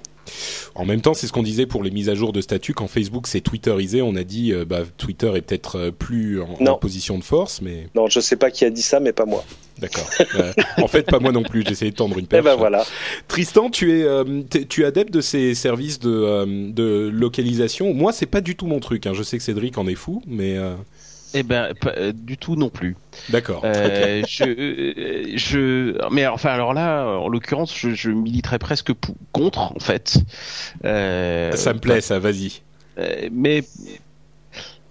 En 0.75 0.85
même 0.85 1.01
temps, 1.01 1.15
c'est 1.15 1.25
ce 1.25 1.33
qu'on 1.33 1.41
disait 1.43 1.65
pour 1.65 1.81
les 1.83 1.89
mises 1.91 2.07
à 2.09 2.13
jour 2.15 2.31
de 2.33 2.41
statut. 2.41 2.73
Quand 2.73 2.87
Facebook 2.87 3.25
s'est 3.27 3.41
twitterisé, 3.41 4.01
on 4.03 4.15
a 4.15 4.23
dit 4.23 4.53
euh, 4.53 4.63
bah, 4.63 4.81
Twitter 4.97 5.31
est 5.35 5.41
peut-être 5.41 5.77
euh, 5.77 5.91
plus 5.91 6.39
en, 6.41 6.47
en 6.67 6.75
position 6.75 7.17
de 7.17 7.23
force, 7.23 7.61
mais 7.61 7.87
Non, 7.95 8.07
je 8.07 8.19
sais 8.19 8.35
pas 8.35 8.51
qui 8.51 8.63
a 8.63 8.69
dit 8.69 8.83
ça, 8.83 8.99
mais 8.99 9.11
pas 9.11 9.25
moi. 9.25 9.43
D'accord. 9.79 10.09
Euh, 10.35 10.51
en 10.81 10.87
fait, 10.87 11.03
pas 11.03 11.19
moi 11.19 11.31
non 11.31 11.43
plus. 11.43 11.63
J'essayais 11.65 11.91
de 11.91 11.95
tendre 11.95 12.17
une 12.17 12.27
perche. 12.27 12.41
Eh 12.43 12.43
ben 12.49 12.55
voilà. 12.55 12.83
Tristan, 13.27 13.69
tu 13.69 13.97
es, 13.99 14.03
euh, 14.03 14.41
tu 14.69 14.81
es 14.83 14.85
adepte 14.85 15.13
de 15.13 15.21
ces 15.21 15.55
services 15.55 15.99
de, 15.99 16.09
euh, 16.11 16.45
de 16.71 17.09
localisation. 17.13 17.93
Moi, 17.93 18.11
c'est 18.11 18.25
pas 18.25 18.41
du 18.41 18.55
tout 18.55 18.67
mon 18.67 18.79
truc. 18.79 19.07
hein. 19.07 19.13
Je 19.13 19.23
sais 19.23 19.37
que 19.37 19.43
Cédric 19.43 19.77
en 19.77 19.87
est 19.87 19.95
fou, 19.95 20.21
mais 20.27 20.57
euh, 20.57 20.75
Eh 21.33 21.43
ben, 21.43 21.73
pas- 21.79 21.93
euh, 21.97 22.11
du 22.13 22.37
tout 22.37 22.55
non 22.55 22.69
plus. 22.69 22.95
d'accord. 23.29 23.61
je, 23.63 24.43
euh, 24.43 25.23
je, 25.35 26.09
mais 26.11 26.25
enfin, 26.27 26.49
alors 26.49 26.73
là, 26.73 27.05
en 27.19 27.27
l'occurrence, 27.29 27.73
je, 27.77 27.91
je 27.91 28.09
militerais 28.09 28.59
presque 28.59 28.93
pour- 28.93 29.15
contre, 29.31 29.59
en 29.75 29.79
fait. 29.79 30.17
Euh, 30.85 31.51
ça 31.53 31.73
me 31.73 31.79
plaît, 31.79 32.01
ça. 32.01 32.19
Vas-y. 32.19 32.61
Euh, 32.97 33.29
mais 33.31 33.63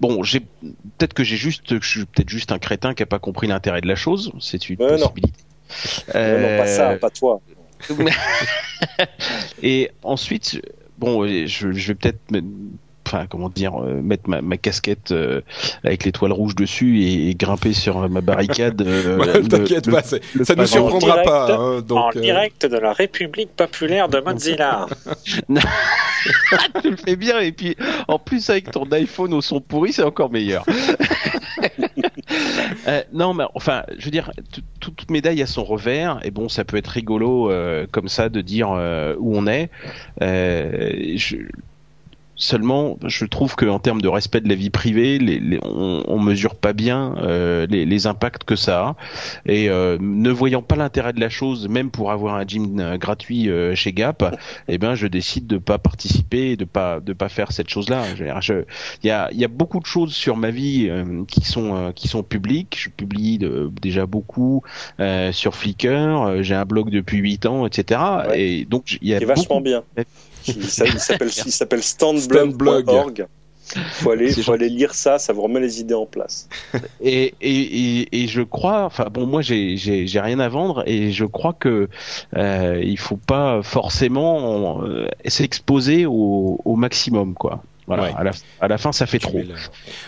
bon, 0.00 0.22
j'ai 0.22 0.40
peut-être 0.40 1.14
que 1.14 1.24
j'ai 1.24 1.36
juste, 1.36 1.80
je 1.80 1.88
suis 1.88 2.04
peut-être 2.06 2.28
juste 2.28 2.52
un 2.52 2.58
crétin 2.58 2.94
qui 2.94 3.02
a 3.02 3.06
pas 3.06 3.18
compris 3.18 3.46
l'intérêt 3.46 3.80
de 3.80 3.88
la 3.88 3.96
chose. 3.96 4.32
C'est 4.40 4.68
une 4.68 4.76
possibilité. 4.76 5.40
Non, 6.14 6.38
non, 6.38 6.58
pas 6.58 6.66
ça, 6.66 6.90
Euh, 6.92 6.98
pas 6.98 7.10
toi. 7.10 7.40
Et 9.62 9.90
ensuite, 10.02 10.60
bon, 10.98 11.26
je, 11.26 11.72
je 11.72 11.88
vais 11.88 11.94
peut-être, 11.94 12.30
me- 12.30 12.42
enfin, 13.08 13.26
comment 13.28 13.48
dire, 13.48 13.80
euh, 13.82 14.00
mettre 14.02 14.28
ma, 14.28 14.40
ma 14.42 14.56
casquette 14.58 15.12
euh, 15.12 15.40
avec 15.82 16.04
l'étoile 16.04 16.32
rouge 16.32 16.54
dessus 16.54 17.00
et, 17.00 17.30
et 17.30 17.34
grimper 17.34 17.72
sur 17.72 18.08
ma 18.08 18.20
barricade. 18.20 18.82
euh, 18.82 19.16
Ouais, 19.18 19.40
le- 19.40 19.48
T'inquiète 19.48 19.90
pas, 19.90 20.02
le 20.34 20.44
ça 20.44 20.52
ne 20.54 20.56
pavant. 20.58 20.66
surprendra 20.66 21.08
direct, 21.22 21.26
pas. 21.28 21.54
hein, 21.54 21.76
en 21.78 21.80
donc, 21.80 22.16
euh, 22.16 22.20
direct 22.20 22.66
de 22.66 22.76
la 22.76 22.92
République 22.92 23.50
populaire 23.56 24.08
de 24.08 24.20
Mozilla. 24.20 24.86
tu 26.82 26.90
le 26.90 26.96
fais 26.96 27.16
bien 27.16 27.38
et 27.40 27.52
puis 27.52 27.76
en 28.08 28.18
plus 28.18 28.50
avec 28.50 28.70
ton 28.70 28.84
iPhone 28.92 29.32
au 29.34 29.40
son 29.40 29.60
pourri 29.60 29.92
c'est 29.92 30.02
encore 30.02 30.30
meilleur. 30.30 30.64
Euh, 32.86 33.02
non 33.12 33.34
mais 33.34 33.44
enfin 33.54 33.82
je 33.98 34.04
veux 34.06 34.10
dire 34.10 34.30
tout- 34.52 34.60
tout- 34.80 34.90
toute 34.90 35.10
médaille 35.10 35.42
a 35.42 35.46
son 35.46 35.64
revers 35.64 36.18
et 36.24 36.30
bon 36.30 36.48
ça 36.48 36.64
peut 36.64 36.76
être 36.76 36.88
rigolo 36.88 37.50
euh, 37.50 37.86
comme 37.90 38.08
ça 38.08 38.28
de 38.28 38.40
dire 38.40 38.70
euh, 38.72 39.14
où 39.18 39.36
on 39.36 39.46
est. 39.46 39.70
Euh, 40.22 41.12
je- 41.16 41.36
Seulement, 42.40 42.98
je 43.04 43.24
trouve 43.24 43.56
qu'en 43.56 43.80
termes 43.80 44.00
de 44.00 44.06
respect 44.06 44.40
de 44.40 44.48
la 44.48 44.54
vie 44.54 44.70
privée, 44.70 45.18
les, 45.18 45.40
les- 45.40 45.58
on, 45.64 46.04
on 46.06 46.20
mesure 46.20 46.54
pas 46.54 46.72
bien 46.72 47.16
euh, 47.18 47.66
les, 47.68 47.84
les 47.84 48.06
impacts 48.06 48.44
que 48.44 48.54
ça 48.54 48.80
a. 48.80 48.96
Et 49.44 49.68
euh, 49.68 49.98
ne 50.00 50.30
voyant 50.30 50.62
pas 50.62 50.76
l'intérêt 50.76 51.12
de 51.12 51.18
la 51.20 51.30
chose, 51.30 51.68
même 51.68 51.90
pour 51.90 52.12
avoir 52.12 52.36
un 52.36 52.46
gym 52.46 52.78
euh, 52.78 52.96
gratuit 52.96 53.50
euh, 53.50 53.74
chez 53.74 53.92
Gap, 53.92 54.36
eh 54.68 54.78
ben 54.78 54.94
je 54.94 55.08
décide 55.08 55.48
de 55.48 55.58
pas 55.58 55.78
participer, 55.78 56.54
de 56.56 56.64
pas 56.64 57.00
de 57.00 57.12
pas 57.12 57.28
faire 57.28 57.50
cette 57.50 57.68
chose-là. 57.68 58.04
Il 58.16 59.06
y 59.06 59.10
a 59.10 59.28
y 59.32 59.44
a 59.44 59.48
beaucoup 59.48 59.80
de 59.80 59.86
choses 59.86 60.12
sur 60.14 60.36
ma 60.36 60.50
vie 60.50 60.86
euh, 60.88 61.24
qui 61.26 61.40
sont 61.44 61.74
euh, 61.74 61.90
qui 61.92 62.06
sont 62.06 62.22
publiques. 62.22 62.76
Je 62.78 62.88
publie 62.88 63.38
de- 63.38 63.68
déjà 63.82 64.06
beaucoup 64.06 64.62
euh, 65.00 65.32
sur 65.32 65.56
Flickr. 65.56 66.40
J'ai 66.42 66.54
un 66.54 66.64
blog 66.64 66.90
depuis 66.90 67.18
8 67.18 67.46
ans, 67.46 67.66
etc. 67.66 68.00
Ouais. 68.28 68.40
Et 68.40 68.64
donc 68.64 68.96
il 69.02 69.08
y 69.08 69.14
a 69.14 69.18
vachement 69.26 69.56
beaucoup- 69.56 69.64
bien. 69.64 69.82
Il 70.46 70.64
s'a- 70.64 70.86
il 70.86 71.00
s'appelle 71.52 71.82
standblog.org. 71.82 73.26
Faut 73.92 74.12
aller, 74.12 74.32
faut 74.32 74.52
aller 74.52 74.70
lire 74.70 74.94
ça, 74.94 75.18
ça 75.18 75.34
vous 75.34 75.42
remet 75.42 75.60
les 75.60 75.78
idées 75.80 75.92
en 75.92 76.06
place. 76.06 76.48
Et, 77.02 77.34
et, 77.42 78.00
et, 78.00 78.22
et 78.22 78.26
je 78.26 78.40
crois, 78.40 78.84
enfin 78.84 79.08
bon, 79.12 79.26
moi 79.26 79.42
j'ai 79.42 79.76
j'ai 79.76 80.06
j'ai 80.06 80.20
rien 80.20 80.38
à 80.38 80.48
vendre 80.48 80.84
et 80.86 81.12
je 81.12 81.26
crois 81.26 81.52
que 81.52 81.86
euh, 82.34 82.80
il 82.82 82.98
faut 82.98 83.18
pas 83.18 83.60
forcément 83.62 84.82
euh, 84.84 85.06
s'exposer 85.26 86.06
au, 86.06 86.58
au 86.64 86.76
maximum 86.76 87.34
quoi. 87.34 87.62
Voilà, 87.86 88.04
Ouais. 88.04 88.12
à, 88.16 88.24
la, 88.24 88.30
à 88.60 88.68
la 88.68 88.78
fin 88.78 88.92
ça 88.92 89.04
fait 89.06 89.18
tu 89.18 89.26
trop 89.26 89.38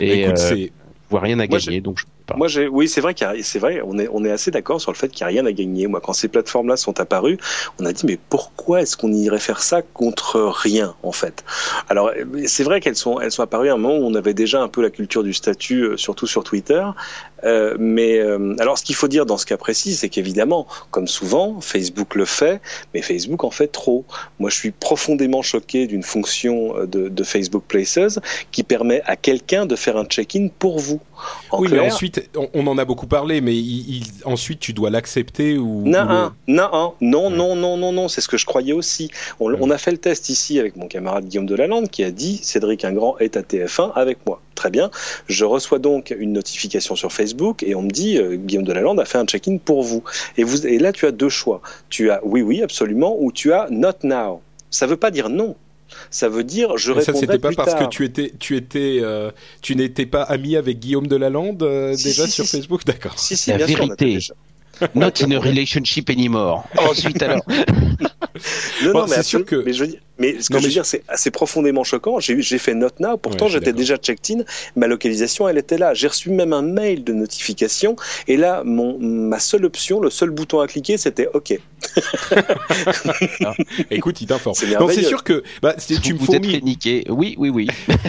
et 0.01 0.23
Écoute, 0.23 0.33
euh, 0.39 0.49
c'est 0.49 0.65
je 0.67 0.71
vois 1.11 1.21
rien 1.21 1.39
à 1.41 1.47
Moi, 1.47 1.59
gagner 1.59 1.81
donc 1.83 1.99
je 1.99 2.05
peux 2.05 2.11
pas. 2.31 2.37
Moi, 2.37 2.49
oui, 2.71 2.89
c'est 2.89 3.01
vrai 3.01 3.15
c'est 3.43 3.59
vrai, 3.59 3.83
on 3.85 3.99
est, 3.99 4.09
on 4.13 4.25
est 4.25 4.31
assez 4.31 4.51
d'accord 4.51 4.81
sur 4.81 4.93
le 4.93 4.97
fait 4.97 5.09
qu'il 5.09 5.27
n'y 5.27 5.33
a 5.33 5.41
rien 5.41 5.47
à 5.47 5.53
gagner. 5.53 5.87
Moi, 5.87 6.01
quand 6.01 6.13
ces 6.13 6.29
plateformes-là 6.29 6.77
sont 6.77 7.01
apparues, 7.01 7.39
on 7.79 7.85
a 7.87 7.93
dit, 7.93 8.07
mais 8.07 8.19
pourquoi 8.29 8.83
est-ce 8.83 8.97
qu'on 8.97 9.13
irait 9.13 9.39
faire 9.39 9.63
ça 9.63 9.83
contre 9.83 10.41
rien, 10.41 10.95
en 11.03 11.13
fait? 11.13 11.45
Alors, 11.89 12.11
c'est 12.47 12.65
vrai 12.65 12.81
qu'elles 12.81 12.97
sont, 12.97 13.21
elles 13.21 13.33
sont 13.33 13.43
apparues 13.43 13.69
à 13.69 13.75
un 13.75 13.77
moment 13.77 13.99
où 13.99 14.05
on 14.05 14.15
avait 14.15 14.35
déjà 14.35 14.63
un 14.63 14.69
peu 14.69 14.83
la 14.83 14.91
culture 14.91 15.23
du 15.23 15.35
statut, 15.35 15.83
euh, 15.83 15.97
surtout 15.97 16.27
sur 16.27 16.45
Twitter. 16.45 16.85
Euh, 17.45 17.77
mais, 17.79 18.19
euh, 18.19 18.55
alors, 18.59 18.79
ce 18.79 18.85
qu'il 18.85 18.95
faut 18.95 19.09
dire 19.09 19.27
dans 19.27 19.39
ce 19.39 19.47
cas 19.47 19.57
précis, 19.57 19.95
c'est 19.95 20.09
qu'évidemment, 20.09 20.67
comme 20.91 21.09
souvent, 21.09 21.61
Facebook 21.61 22.15
le 22.15 22.25
fait, 22.25 22.61
mais 22.95 23.03
Facebook 23.03 23.45
en 23.45 23.51
fait 23.51 23.69
trop. 23.69 24.05
Moi, 24.39 24.51
je 24.51 24.57
suis 24.57 24.71
profondément 24.71 25.43
choqué 25.43 25.87
d'une 25.87 26.03
fonction 26.03 26.77
euh, 26.77 26.87
de, 26.87 27.09
de 27.09 27.23
Facebook 27.25 27.65
Places 27.67 28.19
qui 28.53 28.63
permet 28.63 29.03
à 29.07 29.17
quelqu'un 29.17 29.67
de 29.67 29.77
faire 29.77 29.97
un 29.97 30.05
check-in 30.05 30.49
pour 30.59 30.79
vous. 30.79 31.01
En 31.51 31.61
oui, 31.61 31.69
clair, 31.69 31.83
mais 31.83 31.93
ensuite, 31.93 32.31
on, 32.37 32.49
on 32.55 32.67
en 32.67 32.79
a 32.79 32.85
beaucoup 32.87 33.07
parlé, 33.07 33.41
mais 33.43 33.55
il- 33.55 33.97
il- 33.97 34.05
ensuite 34.25 34.59
tu 34.61 34.73
dois 34.73 34.89
l'accepter 34.91 35.59
ou. 35.59 35.83
Non, 35.87 36.05
ou 36.05 36.09
le- 36.09 36.15
un, 36.15 36.35
non, 36.49 36.95
non, 37.01 37.31
non, 37.31 37.55
non, 37.57 37.77
non, 37.77 37.93
non, 37.93 38.09
c'est 38.09 38.21
ce 38.23 38.29
que 38.29 38.39
je 38.39 38.47
croyais 38.47 38.73
aussi. 38.73 39.11
On, 39.39 39.53
on 39.61 39.71
a 39.71 39.77
fait 39.79 39.91
le 39.91 39.99
test 39.99 40.29
ici 40.31 40.59
avec 40.59 40.77
mon 40.77 40.87
camarade 40.89 41.27
Guillaume 41.27 41.47
Delalande 41.47 41.91
qui 41.91 42.05
a 42.05 42.11
dit 42.11 42.41
Cédric 42.43 42.85
Ingrand 42.85 43.17
est 43.19 43.37
à 43.37 43.43
TF1 43.43 43.93
avec 43.95 44.19
moi. 44.27 44.41
Très 44.55 44.71
bien. 44.71 44.91
Je 45.27 45.45
reçois 45.47 45.79
donc 45.79 46.15
une 46.19 46.33
notification 46.35 46.95
sur 46.95 47.13
Facebook 47.13 47.30
et 47.63 47.75
on 47.75 47.83
me 47.83 47.91
dit 47.91 48.19
euh, 48.19 48.37
Guillaume 48.37 48.65
Delalande 48.65 49.01
a 49.01 49.05
fait 49.05 49.19
un 49.19 49.25
check-in 49.27 49.59
pour 49.59 49.83
vous. 49.83 50.03
Et, 50.37 50.45
vous. 50.45 50.67
et 50.67 50.79
là, 50.79 50.93
tu 50.93 51.07
as 51.07 51.13
deux 51.13 51.29
choix. 51.29 51.61
Tu 51.89 52.11
as 52.11 52.21
oui, 52.25 52.43
oui, 52.43 52.63
absolument, 52.63 53.17
ou 53.21 53.33
tu 53.33 53.53
as 53.53 53.67
not 53.71 53.93
now. 54.03 54.41
Ça 54.71 54.87
veut 54.87 54.97
pas 54.97 55.11
dire 55.11 55.29
non. 55.29 55.57
Ça 56.11 56.29
veut 56.29 56.45
dire 56.45 56.77
je 56.77 56.93
Mais 56.93 57.01
ça, 57.03 57.13
répondrai 57.13 57.21
c'était 57.35 57.39
pas 57.41 57.49
plus 57.49 57.57
parce 57.57 57.71
tard. 57.73 57.89
que 57.89 57.95
tu 57.95 58.05
étais, 58.05 58.33
tu 58.39 58.57
étais, 58.57 58.99
euh, 59.03 59.31
tu 59.61 59.75
n'étais 59.75 60.07
pas 60.07 60.23
ami 60.23 60.55
avec 60.57 60.79
Guillaume 60.79 61.09
Delalande 61.09 61.63
euh, 61.65 61.95
Si, 61.97 62.05
déjà 62.05 62.27
si, 62.27 62.33
sur 62.33 62.45
si. 62.47 62.57
Facebook, 62.59 62.85
d'accord. 62.85 63.19
Si, 63.19 63.37
si, 63.37 63.51
La 63.51 63.57
bien 63.57 63.67
sûr, 63.67 63.79
on 63.81 63.91
a 63.91 63.97
vérité. 63.99 64.29
Not 64.95 65.11
in 65.23 65.33
a 65.33 65.39
relationship 65.41 66.09
anymore. 66.09 66.65
Ensuite 66.79 67.21
alors. 67.23 67.43
Non, 67.49 68.93
Bon, 68.93 68.99
non, 69.01 69.07
mais, 69.09 69.17
c'est 69.17 69.23
sûr 69.25 69.45
que- 69.45 69.57
mais, 69.65 69.73
je 69.73 69.85
veux 69.85 69.91
dire- 69.91 70.01
mais 70.21 70.41
ce 70.41 70.49
que 70.49 70.55
Non, 70.55 70.61
je 70.61 70.67
veux 70.67 70.71
dire, 70.71 70.87
c'est 70.87 71.03
c'est 71.17 71.33
profondément 71.33 71.83
choquant. 71.83 72.21
J'ai 72.21 72.59
fait 72.59 72.75
Note 72.75 73.00
Now, 73.00 73.17
pourtant 73.17 73.47
Ouais, 73.47 73.50
j'étais 73.53 73.73
déjà 73.73 73.97
checked 73.97 74.37
in, 74.39 74.45
ma 74.77 74.87
localisation 74.87 75.49
elle 75.49 75.59
était 75.59 75.79
là. 75.79 75.95
J'ai 75.95 76.07
reçu 76.07 76.31
même 76.31 76.53
un 76.53 76.62
mail 76.62 77.03
de 77.03 77.12
notification, 77.12 77.97
et 78.29 78.37
là, 78.37 78.62
mon, 78.65 78.97
ma 79.00 79.41
seule 79.41 79.65
option, 79.65 79.99
le 80.00 80.11
seul 80.11 80.31
bouton 80.31 80.61
à 80.61 80.69
cliquer, 80.69 80.97
c'était 80.99 81.29
OK. 81.35 81.59
Écoute, 83.91 84.21
il 84.21 84.27
t'informe. 84.27 84.55
C'est 84.55 84.67
Non, 84.67 84.73
c'est 84.73 84.79
merveilleux. 84.79 85.09
sûr 85.09 85.25
que 85.25 85.43
bah, 85.62 85.75
tu 86.03 86.12
me 86.15 86.19
vous 86.19 86.27
êtes 86.27 86.43
fournis. 86.43 86.50
fait 86.55 86.61
niquer. 86.61 87.05
Oui, 87.09 87.35
oui, 87.39 87.49
oui. 87.50 87.67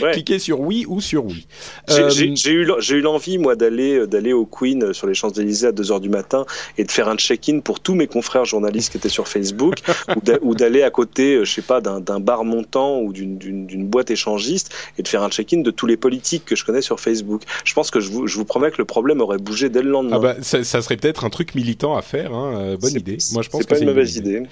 Ouais. 0.00 0.12
Cliquez 0.12 0.38
sur 0.38 0.60
oui 0.60 0.84
ou 0.88 1.00
sur 1.00 1.24
oui. 1.26 1.46
J'ai- 1.88 2.02
Euh, 2.02 2.52
eu, 2.52 2.64
l'en- 2.64 2.80
j'ai 2.80 2.96
eu 2.96 3.00
l'envie, 3.00 3.38
moi, 3.38 3.56
d'aller 3.56 4.06
d'aller 4.06 4.32
au 4.32 4.46
Queen 4.46 4.82
euh, 4.84 4.92
sur 4.92 5.06
les 5.06 5.14
Champs-Élysées 5.14 5.66
à 5.68 5.72
2h 5.72 6.00
du 6.00 6.08
matin 6.08 6.46
et 6.78 6.84
de 6.84 6.90
faire 6.90 7.08
un 7.08 7.16
check-in 7.16 7.60
pour 7.60 7.80
tous 7.80 7.94
mes 7.94 8.06
confrères 8.06 8.44
journalistes 8.44 8.92
qui 8.92 8.98
étaient 8.98 9.08
sur 9.08 9.26
Facebook 9.28 9.76
ou 10.16 10.20
d'a- 10.22 10.38
ou 10.42 10.54
d'aller 10.54 10.82
à 10.82 10.90
côté, 10.90 11.34
euh, 11.36 11.39
je 11.44 11.52
sais 11.52 11.62
pas, 11.62 11.80
d'un 11.80 12.20
bar 12.20 12.44
montant 12.44 13.00
ou 13.00 13.12
d'une- 13.12 13.86
boîte 13.90 14.10
échangiste 14.10 14.72
et 14.98 15.02
de 15.02 15.08
faire 15.08 15.22
un 15.22 15.30
check-in 15.30 15.62
de 15.62 15.70
tous 15.70 15.86
les 15.86 15.96
politiques 15.96 16.44
que 16.44 16.54
je 16.54 16.64
connais 16.64 16.82
sur 16.82 17.00
Facebook. 17.00 17.42
Je 17.64 17.72
pense 17.74 17.90
que 17.90 17.98
je 18.00 18.10
vous, 18.10 18.26
je 18.26 18.36
vous 18.36 18.44
promets 18.44 18.70
que 18.70 18.78
le 18.78 18.84
problème 18.84 19.20
aurait 19.20 19.38
bougé 19.38 19.68
dès 19.68 19.82
le 19.82 19.90
lendemain. 19.90 20.16
ah 20.16 20.20
bah, 20.20 20.34
ça, 20.42 20.62
ça 20.64 20.80
serait 20.82 20.96
peut-être 20.96 21.24
un 21.24 21.30
truc 21.30 21.54
militant 21.54 21.96
à 21.96 22.02
faire. 22.02 22.32
Hein. 22.34 22.54
euh, 22.56 22.76
bonne 22.76 22.94
idée. 22.94 23.18
Moi, 23.32 23.42
je 23.42 23.48
pense 23.48 23.62
que 23.62 23.66
pas 23.68 23.78
une 23.78 23.86
mauvaise 23.86 24.16
idée. 24.16 24.42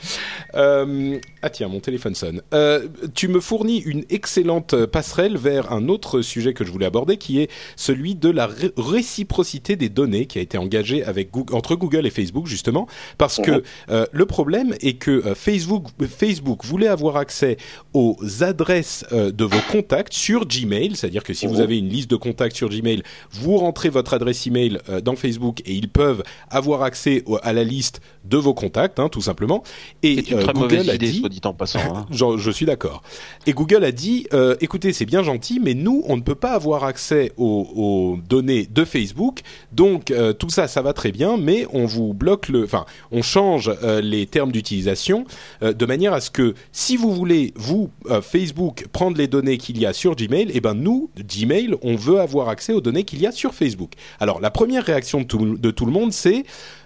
Euh, 0.54 1.18
ah 1.42 1.50
tiens, 1.50 1.68
mon 1.68 1.80
téléphone 1.80 2.14
sonne. 2.14 2.42
Euh, 2.54 2.88
tu 3.14 3.28
me 3.28 3.40
fournis 3.40 3.78
une 3.78 4.04
excellente 4.10 4.74
euh, 4.74 4.86
passerelle 4.86 5.36
vers 5.36 5.72
un 5.72 5.88
autre 5.88 6.22
sujet 6.22 6.54
que 6.54 6.64
je 6.64 6.72
voulais 6.72 6.86
aborder, 6.86 7.16
qui 7.16 7.40
est 7.40 7.50
celui 7.76 8.14
de 8.14 8.28
la 8.30 8.46
ré- 8.46 8.72
réciprocité 8.76 9.76
des 9.76 9.88
données 9.88 10.26
qui 10.26 10.38
a 10.38 10.42
été 10.42 10.58
engagée 10.58 11.04
avec 11.04 11.30
Google, 11.30 11.54
entre 11.54 11.76
Google 11.76 12.06
et 12.06 12.10
Facebook 12.10 12.46
justement, 12.46 12.86
parce 13.18 13.38
que 13.40 13.62
euh, 13.90 14.06
le 14.12 14.26
problème 14.26 14.74
est 14.80 14.94
que 14.94 15.10
euh, 15.10 15.34
Facebook, 15.34 15.86
Facebook 16.08 16.64
voulait 16.78 16.86
avoir 16.88 17.16
accès 17.16 17.56
aux 17.92 18.16
adresses 18.40 19.04
euh, 19.12 19.32
de 19.32 19.44
vos 19.44 19.58
contacts 19.72 20.12
sur 20.12 20.46
Gmail, 20.46 20.94
c'est-à-dire 20.94 21.24
que 21.24 21.34
si 21.34 21.46
vous 21.48 21.56
Mhm. 21.56 21.60
avez 21.60 21.78
une 21.78 21.88
liste 21.88 22.08
de 22.08 22.14
contacts 22.16 22.54
sur 22.54 22.68
Gmail, 22.68 23.02
vous 23.32 23.56
rentrez 23.56 23.88
votre 23.88 24.14
adresse 24.14 24.46
email 24.46 24.78
euh, 24.88 25.00
dans 25.00 25.16
Facebook 25.16 25.60
et 25.66 25.72
ils 25.72 25.88
peuvent 25.88 26.22
avoir 26.50 26.82
accès 26.84 27.24
au- 27.26 27.38
à 27.42 27.52
la 27.52 27.64
liste 27.64 28.00
de 28.24 28.36
vos 28.36 28.54
contacts, 28.54 29.00
hein, 29.00 29.08
tout 29.08 29.20
simplement. 29.22 29.64
Et 30.04 30.30
une 30.30 30.38
euh, 30.38 30.42
très 30.42 30.52
Google 30.52 30.58
mauvaise 30.76 30.88
a 30.90 30.94
idée, 30.94 31.10
dit, 31.10 31.18
soit 31.20 31.28
dit 31.28 31.40
en 31.44 31.52
passant. 31.54 31.80
hein. 31.80 32.06
J'en- 32.12 32.36
je 32.38 32.50
suis 32.52 32.66
d'accord. 32.66 33.02
Et 33.46 33.52
Google 33.52 33.82
a 33.82 33.90
dit, 33.90 34.28
euh, 34.32 34.54
écoutez, 34.60 34.92
c'est 34.92 35.06
bien 35.06 35.24
gentil, 35.24 35.58
mais 35.60 35.74
nous, 35.74 36.04
on 36.06 36.16
ne 36.16 36.22
peut 36.22 36.34
pas 36.36 36.52
avoir 36.52 36.84
accès 36.84 37.32
aux, 37.38 37.66
aux 37.74 38.18
données 38.28 38.68
de 38.72 38.84
Facebook. 38.84 39.40
Donc 39.72 40.12
tout 40.38 40.50
ça, 40.50 40.68
ça 40.68 40.80
va 40.82 40.92
très 40.92 41.10
bien, 41.10 41.36
mais 41.38 41.66
on 41.72 41.86
vous 41.86 42.14
bloque 42.14 42.48
le, 42.48 42.62
enfin, 42.64 42.84
on 43.10 43.22
change 43.22 43.72
euh, 43.82 44.00
les 44.00 44.26
termes 44.26 44.52
d'utilisation 44.52 45.24
euh, 45.62 45.72
de 45.72 45.86
manière 45.86 46.12
à 46.12 46.20
ce 46.20 46.30
que 46.30 46.54
si 46.72 46.96
vous 46.96 47.14
voulez, 47.14 47.52
vous 47.56 47.90
euh, 48.10 48.20
Facebook 48.20 48.86
prendre 48.92 49.16
les 49.16 49.26
données 49.26 49.58
qu'il 49.58 49.78
y 49.78 49.86
a 49.86 49.92
sur 49.92 50.14
Gmail, 50.14 50.50
et 50.54 50.60
ben 50.60 50.74
nous, 50.74 51.10
Gmail, 51.16 51.74
on 51.82 51.96
veut 51.96 52.20
avoir 52.20 52.48
accès 52.48 52.72
aux 52.72 52.80
données 52.80 53.04
qu'il 53.04 53.20
y 53.20 53.26
a 53.26 53.32
sur 53.32 53.54
Facebook. 53.54 53.92
Alors 54.20 54.40
la 54.40 54.50
première 54.50 54.84
réaction 54.84 55.20
de 55.20 55.70
tout, 55.70 55.86
le 55.86 55.92
monde, 55.92 56.12
c'est 56.12 56.44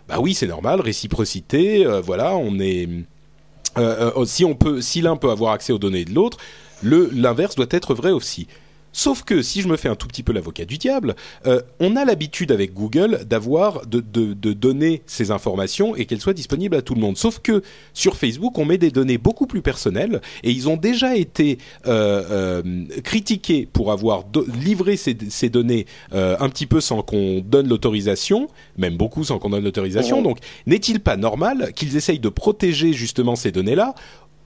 bah 0.08 0.16
oui, 0.20 0.34
c'est 0.34 0.46
normal, 0.46 0.80
réciprocité, 0.80 1.86
euh, 1.86 2.00
voilà, 2.00 2.36
on 2.36 2.58
est 2.58 2.88
euh, 3.78 4.24
si 4.24 5.00
l'un 5.00 5.16
peut 5.16 5.30
avoir 5.30 5.52
accès 5.52 5.72
aux 5.72 5.78
données 5.78 6.04
de 6.04 6.12
l'autre, 6.12 6.38
l'inverse 6.82 7.54
doit 7.54 7.66
être 7.70 7.94
vrai 7.94 8.10
aussi. 8.10 8.46
Sauf 8.92 9.22
que 9.22 9.42
si 9.42 9.62
je 9.62 9.68
me 9.68 9.76
fais 9.76 9.88
un 9.88 9.94
tout 9.94 10.06
petit 10.06 10.22
peu 10.22 10.32
l'avocat 10.32 10.64
du 10.64 10.78
diable, 10.78 11.16
euh, 11.46 11.60
on 11.80 11.96
a 11.96 12.04
l'habitude 12.04 12.52
avec 12.52 12.74
Google 12.74 13.24
d'avoir 13.26 13.86
de, 13.86 14.00
de, 14.00 14.34
de, 14.34 14.52
donner 14.52 15.02
ces 15.06 15.30
informations 15.30 15.96
et 15.96 16.04
qu'elles 16.04 16.20
soient 16.20 16.34
disponibles 16.34 16.76
à 16.76 16.82
tout 16.82 16.94
le 16.94 17.00
monde. 17.00 17.16
Sauf 17.16 17.38
que 17.38 17.62
sur 17.94 18.16
Facebook, 18.16 18.58
on 18.58 18.64
met 18.64 18.78
des 18.78 18.90
données 18.90 19.18
beaucoup 19.18 19.46
plus 19.46 19.62
personnelles 19.62 20.20
et 20.42 20.50
ils 20.50 20.68
ont 20.68 20.76
déjà 20.76 21.16
été 21.16 21.58
euh, 21.86 22.22
euh, 22.30 22.84
critiqués 23.02 23.66
pour 23.72 23.92
avoir 23.92 24.24
livré 24.60 24.96
ces, 24.96 25.16
ces 25.30 25.48
données 25.48 25.86
un 26.12 26.48
petit 26.48 26.66
peu 26.66 26.80
sans 26.80 27.02
qu'on 27.02 27.40
donne 27.40 27.68
l'autorisation, 27.68 28.48
même 28.76 28.96
beaucoup 28.96 29.24
sans 29.24 29.38
qu'on 29.38 29.50
donne 29.50 29.64
l'autorisation. 29.64 30.22
Donc, 30.22 30.38
n'est-il 30.66 31.00
pas 31.00 31.16
normal 31.16 31.72
qu'ils 31.74 31.96
essayent 31.96 32.18
de 32.18 32.28
protéger 32.28 32.92
justement 32.92 33.36
ces 33.36 33.52
données-là 33.52 33.94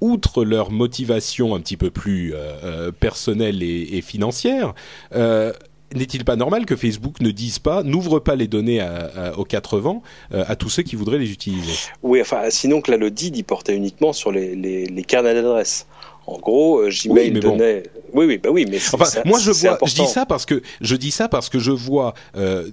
outre 0.01 0.45
leur 0.45 0.71
motivation 0.71 1.55
un 1.55 1.61
petit 1.61 1.77
peu 1.77 1.91
plus 1.91 2.35
euh, 2.35 2.37
euh, 2.65 2.93
personnelle 2.93 3.63
et, 3.63 3.97
et 3.97 4.03
financière, 4.03 4.75
euh, 5.15 5.53
n'est-il 5.95 6.25
pas 6.25 6.37
normal 6.37 6.67
que 6.67 6.77
Facebook 6.77 7.21
ne 7.21 7.31
dise 7.31 7.59
pas, 7.59 7.83
n'ouvre 7.83 8.19
pas 8.19 8.37
les 8.37 8.49
données 8.49 8.81
à, 8.81 9.11
à, 9.17 9.33
aux 9.39 9.45
quatre 9.45 9.79
vents 9.79 10.03
euh, 10.33 10.45
à 10.49 10.57
tous 10.57 10.69
ceux 10.69 10.83
qui 10.83 10.97
voudraient 10.97 11.19
les 11.19 11.31
utiliser? 11.31 11.73
Oui, 12.03 12.21
enfin, 12.21 12.43
sinon 12.51 12.81
que 12.81 12.91
là, 12.91 12.97
le 12.97 13.11
DID, 13.11 13.37
il 13.37 13.45
portait 13.45 13.77
uniquement 13.77 14.13
sur 14.13 14.33
les, 14.33 14.55
les, 14.57 14.87
les 14.87 15.03
carnets 15.05 15.35
d'adresse. 15.35 15.87
En 16.27 16.39
gros, 16.39 16.81
euh, 16.81 16.91
Gmail 16.91 17.33
oui, 17.33 17.41
donnait. 17.41 17.83
Bon. 17.83 18.01
Oui, 18.15 18.27
oui, 18.27 18.39
bah 18.39 18.51
oui, 18.51 18.67
mais 18.69 18.79
enfin, 18.79 19.21
moi 19.25 19.39
je 19.39 19.53
vois, 19.53 19.79
je 19.85 19.95
dis 19.95 20.07
ça 20.07 20.27
parce 20.27 20.45
que 20.45 20.63
je 20.81 20.97
dis 20.97 21.11
ça 21.13 21.29
parce 21.29 21.49
que 21.49 21.59
je 21.59 21.71
vois. 21.71 22.15
Euh, 22.37 22.69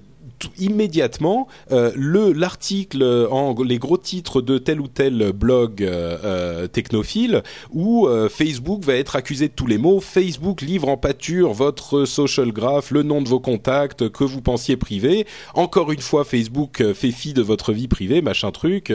immédiatement 0.58 1.48
euh, 1.72 1.92
le 1.96 2.34
l'article 2.34 3.28
en 3.32 3.56
les 3.64 3.78
gros 3.78 3.98
titres 3.98 4.42
de 4.42 4.58
tel 4.58 4.82
ou 4.82 4.88
tel 4.88 5.32
blog 5.32 5.84
euh, 5.84 6.18
euh, 6.24 6.68
technophile 6.68 7.44
où 7.72 8.08
euh, 8.08 8.30
Facebook 8.30 8.84
va 8.84 8.96
être 8.96 9.16
accusé 9.16 9.48
de 9.48 9.54
tous 9.54 9.68
les 9.68 9.78
mots. 9.78 10.00
Facebook 10.00 10.62
livre 10.62 10.90
en 10.90 10.98
pâture 10.98 11.54
votre 11.54 12.06
social 12.06 12.52
graph, 12.52 12.92
le 12.92 13.04
nom 13.04 13.22
de 13.22 13.30
vos 13.30 13.40
contacts 13.40 14.10
que 14.10 14.24
vous 14.24 14.42
pensiez 14.42 14.78
privé. 14.78 15.26
Encore 15.54 15.92
une 15.92 16.02
fois, 16.02 16.24
Facebook 16.24 16.84
fait 16.94 17.12
fi 17.12 17.34
de 17.34 17.42
votre 17.42 17.74
vie 17.74 17.88
privée, 17.88 18.22
machin 18.22 18.52
truc. 18.52 18.92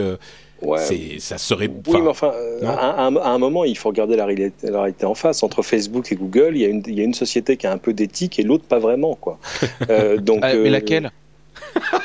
Ouais. 0.61 0.79
C'est, 0.79 1.19
ça 1.19 1.37
serait. 1.37 1.69
Oui, 1.87 2.01
mais 2.01 2.09
enfin, 2.09 2.33
à 2.63 3.05
un, 3.05 3.15
à, 3.15 3.29
un, 3.29 3.37
moment, 3.37 3.63
il 3.63 3.77
faut 3.77 3.89
regarder 3.89 4.15
la 4.15 4.25
réalité, 4.25 4.69
la 4.69 4.81
réalité, 4.81 5.05
en 5.05 5.15
face. 5.15 5.41
Entre 5.43 5.61
Facebook 5.61 6.11
et 6.11 6.15
Google, 6.15 6.51
il 6.55 6.61
y 6.61 6.65
a 6.65 6.67
une, 6.67 6.83
il 6.85 6.95
y 6.95 7.01
a 7.01 7.03
une 7.03 7.13
société 7.13 7.55
qui 7.55 7.65
a 7.65 7.71
un 7.71 7.77
peu 7.77 7.93
d'éthique 7.93 8.39
et 8.39 8.43
l'autre 8.43 8.65
pas 8.65 8.79
vraiment, 8.79 9.15
quoi. 9.15 9.39
euh, 9.89 10.17
donc. 10.17 10.39
Ah, 10.41 10.53
mais 10.53 10.69
laquelle? 10.69 11.11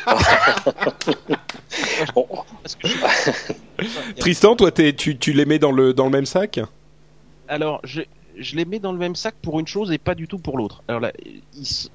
Tristan, 4.19 4.57
toi, 4.57 4.73
tu, 4.73 5.33
les 5.33 5.45
mets 5.45 5.59
dans 5.59 5.73
le, 5.73 5.93
même 6.11 6.27
sac? 6.27 6.61
Alors, 7.49 7.81
je, 7.85 8.03
les 8.55 8.65
mets 8.65 8.79
dans 8.79 8.93
le 8.93 8.99
même 8.99 9.17
sac 9.17 9.35
pour 9.43 9.61
une 9.61 9.67
chose 9.67 9.93
et 9.93 9.99
pas 9.99 10.15
du 10.15 10.29
tout 10.29 10.39
pour 10.39 10.59
l'autre. 10.59 10.83
Alors 10.89 11.01
là, 11.01 11.13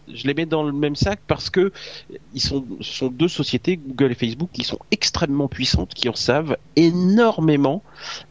je 0.08 0.28
les 0.28 0.34
mets 0.34 0.46
dans 0.46 0.63
le 0.63 0.72
même 0.72 0.96
sac 0.96 1.20
parce 1.28 1.50
que 1.50 1.72
ils 2.34 2.42
sont 2.42 2.63
deux 3.12 3.28
sociétés, 3.28 3.78
Google 3.78 4.12
et 4.12 4.16
Facebook, 4.16 4.50
qui 4.54 4.63
sont 4.63 4.80
extrêmement 4.92 5.48
puissantes, 5.48 5.94
qui 5.94 6.10
en 6.10 6.16
savent 6.16 6.58
énormément 6.75 7.84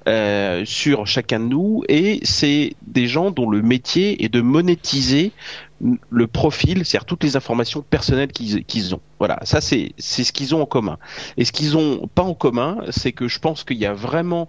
euh, 0.07 0.65
sur 0.65 1.07
chacun 1.07 1.41
de 1.41 1.47
nous, 1.47 1.85
et 1.89 2.21
c'est 2.23 2.75
des 2.87 3.07
gens 3.07 3.31
dont 3.31 3.51
le 3.51 3.63
métier 3.63 4.25
est 4.25 4.29
de 4.29 4.41
monétiser 4.41 5.33
le 5.81 6.27
profil, 6.27 6.85
c'est-à-dire 6.85 7.05
toutes 7.05 7.23
les 7.25 7.37
informations 7.37 7.83
personnelles 7.83 8.33
qu'ils 8.33 8.65
qu 8.65 8.93
ont. 8.93 9.01
Voilà, 9.19 9.39
ça 9.43 9.61
c'est 9.61 9.93
c'est 9.99 10.25
ce 10.25 10.33
qu'ils 10.33 10.55
ont 10.55 10.63
en 10.63 10.67
commun. 10.67 10.99
Et 11.37 11.45
ce 11.45 11.53
qu'ils 11.53 11.77
ont 11.77 12.09
pas 12.15 12.23
en 12.23 12.35
commun, 12.35 12.79
c'est 12.91 13.13
que 13.13 13.29
je 13.29 13.39
pense 13.39 13.65
qu'il 13.65 13.79
y 13.79 13.87
a 13.87 13.93
vraiment 13.93 14.49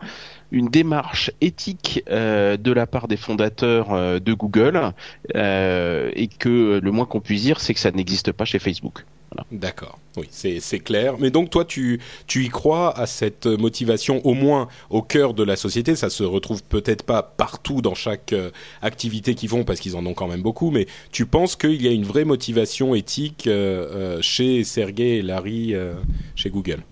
une 0.51 0.69
démarche 0.69 1.31
éthique 1.41 2.03
euh, 2.09 2.57
de 2.57 2.71
la 2.71 2.87
part 2.87 3.07
des 3.07 3.17
fondateurs 3.17 3.93
euh, 3.93 4.19
de 4.19 4.33
Google 4.33 4.93
euh, 5.35 6.11
et 6.15 6.27
que 6.27 6.79
le 6.81 6.91
moins 6.91 7.05
qu'on 7.05 7.21
puisse 7.21 7.43
dire, 7.43 7.61
c'est 7.61 7.73
que 7.73 7.79
ça 7.79 7.91
n'existe 7.91 8.31
pas 8.31 8.45
chez 8.45 8.59
Facebook. 8.59 9.05
D'accord, 9.51 9.99
oui, 10.17 10.27
c'est 10.31 10.79
clair. 10.79 11.17
Mais 11.19 11.29
donc 11.29 11.49
toi, 11.49 11.65
tu, 11.65 11.99
tu 12.27 12.45
y 12.45 12.49
crois 12.49 12.97
à 12.97 13.05
cette 13.05 13.45
motivation 13.45 14.25
au 14.25 14.33
moins 14.33 14.67
au 14.89 15.01
cœur 15.01 15.33
de 15.33 15.43
la 15.43 15.55
société. 15.55 15.95
Ça 15.95 16.09
se 16.09 16.23
retrouve 16.23 16.63
peut-être 16.63 17.03
pas 17.03 17.21
partout 17.23 17.81
dans 17.81 17.95
chaque 17.95 18.33
euh, 18.33 18.51
activité 18.81 19.35
qu'ils 19.35 19.49
font 19.49 19.63
parce 19.63 19.79
qu'ils 19.79 19.95
en 19.95 20.05
ont 20.05 20.13
quand 20.13 20.27
même 20.27 20.41
beaucoup, 20.41 20.71
mais 20.71 20.87
tu 21.11 21.25
penses 21.25 21.55
qu'il 21.55 21.81
y 21.81 21.87
a 21.87 21.91
une 21.91 22.05
vraie 22.05 22.25
motivation 22.25 22.95
éthique 22.95 23.47
euh, 23.47 24.17
euh, 24.17 24.21
chez 24.21 24.63
Sergey 24.63 25.17
et 25.17 25.21
Larry 25.21 25.73
chez 26.35 26.49
Google? 26.49 26.83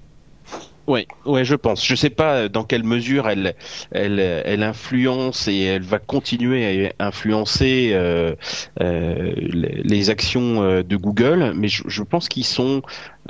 Oui, 0.88 1.06
ouais, 1.26 1.44
je 1.44 1.56
pense. 1.56 1.86
Je 1.86 1.96
sais 1.96 2.10
pas 2.10 2.48
dans 2.48 2.64
quelle 2.64 2.84
mesure 2.84 3.28
elle, 3.28 3.56
elle, 3.92 4.20
elle 4.20 4.64
influence 4.64 5.48
et 5.48 5.64
elle 5.64 5.84
va 5.84 6.00
continuer 6.00 6.94
à 6.98 7.08
influencer 7.08 7.90
euh, 7.92 8.36
euh, 8.82 9.34
les 9.40 10.10
actions 10.10 10.64
euh, 10.64 10.84
de 10.84 10.96
Google, 10.96 11.54
mais 11.56 11.68
je, 11.68 11.84
je 11.88 12.04
pense 12.04 12.30
qu'ils 12.30 12.46
sont 12.46 12.82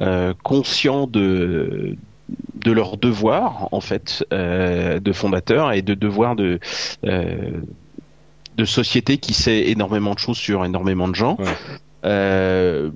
euh, 0.01 0.33
conscients 0.43 1.07
de 1.07 1.95
de 2.55 2.71
leur 2.73 2.97
devoir 2.97 3.69
en 3.71 3.79
fait 3.79 4.25
euh, 4.33 4.99
de 4.99 5.11
fondateur 5.13 5.71
et 5.71 5.81
de 5.81 5.93
devoir 5.93 6.35
de 6.35 6.59
euh, 7.05 7.51
de 8.57 8.65
société 8.65 9.17
qui 9.17 9.33
sait 9.33 9.69
énormément 9.69 10.13
de 10.13 10.19
choses 10.19 10.37
sur 10.37 10.65
énormément 10.65 11.07
de 11.07 11.15
gens. 11.15 11.37
Euh, 12.05 12.91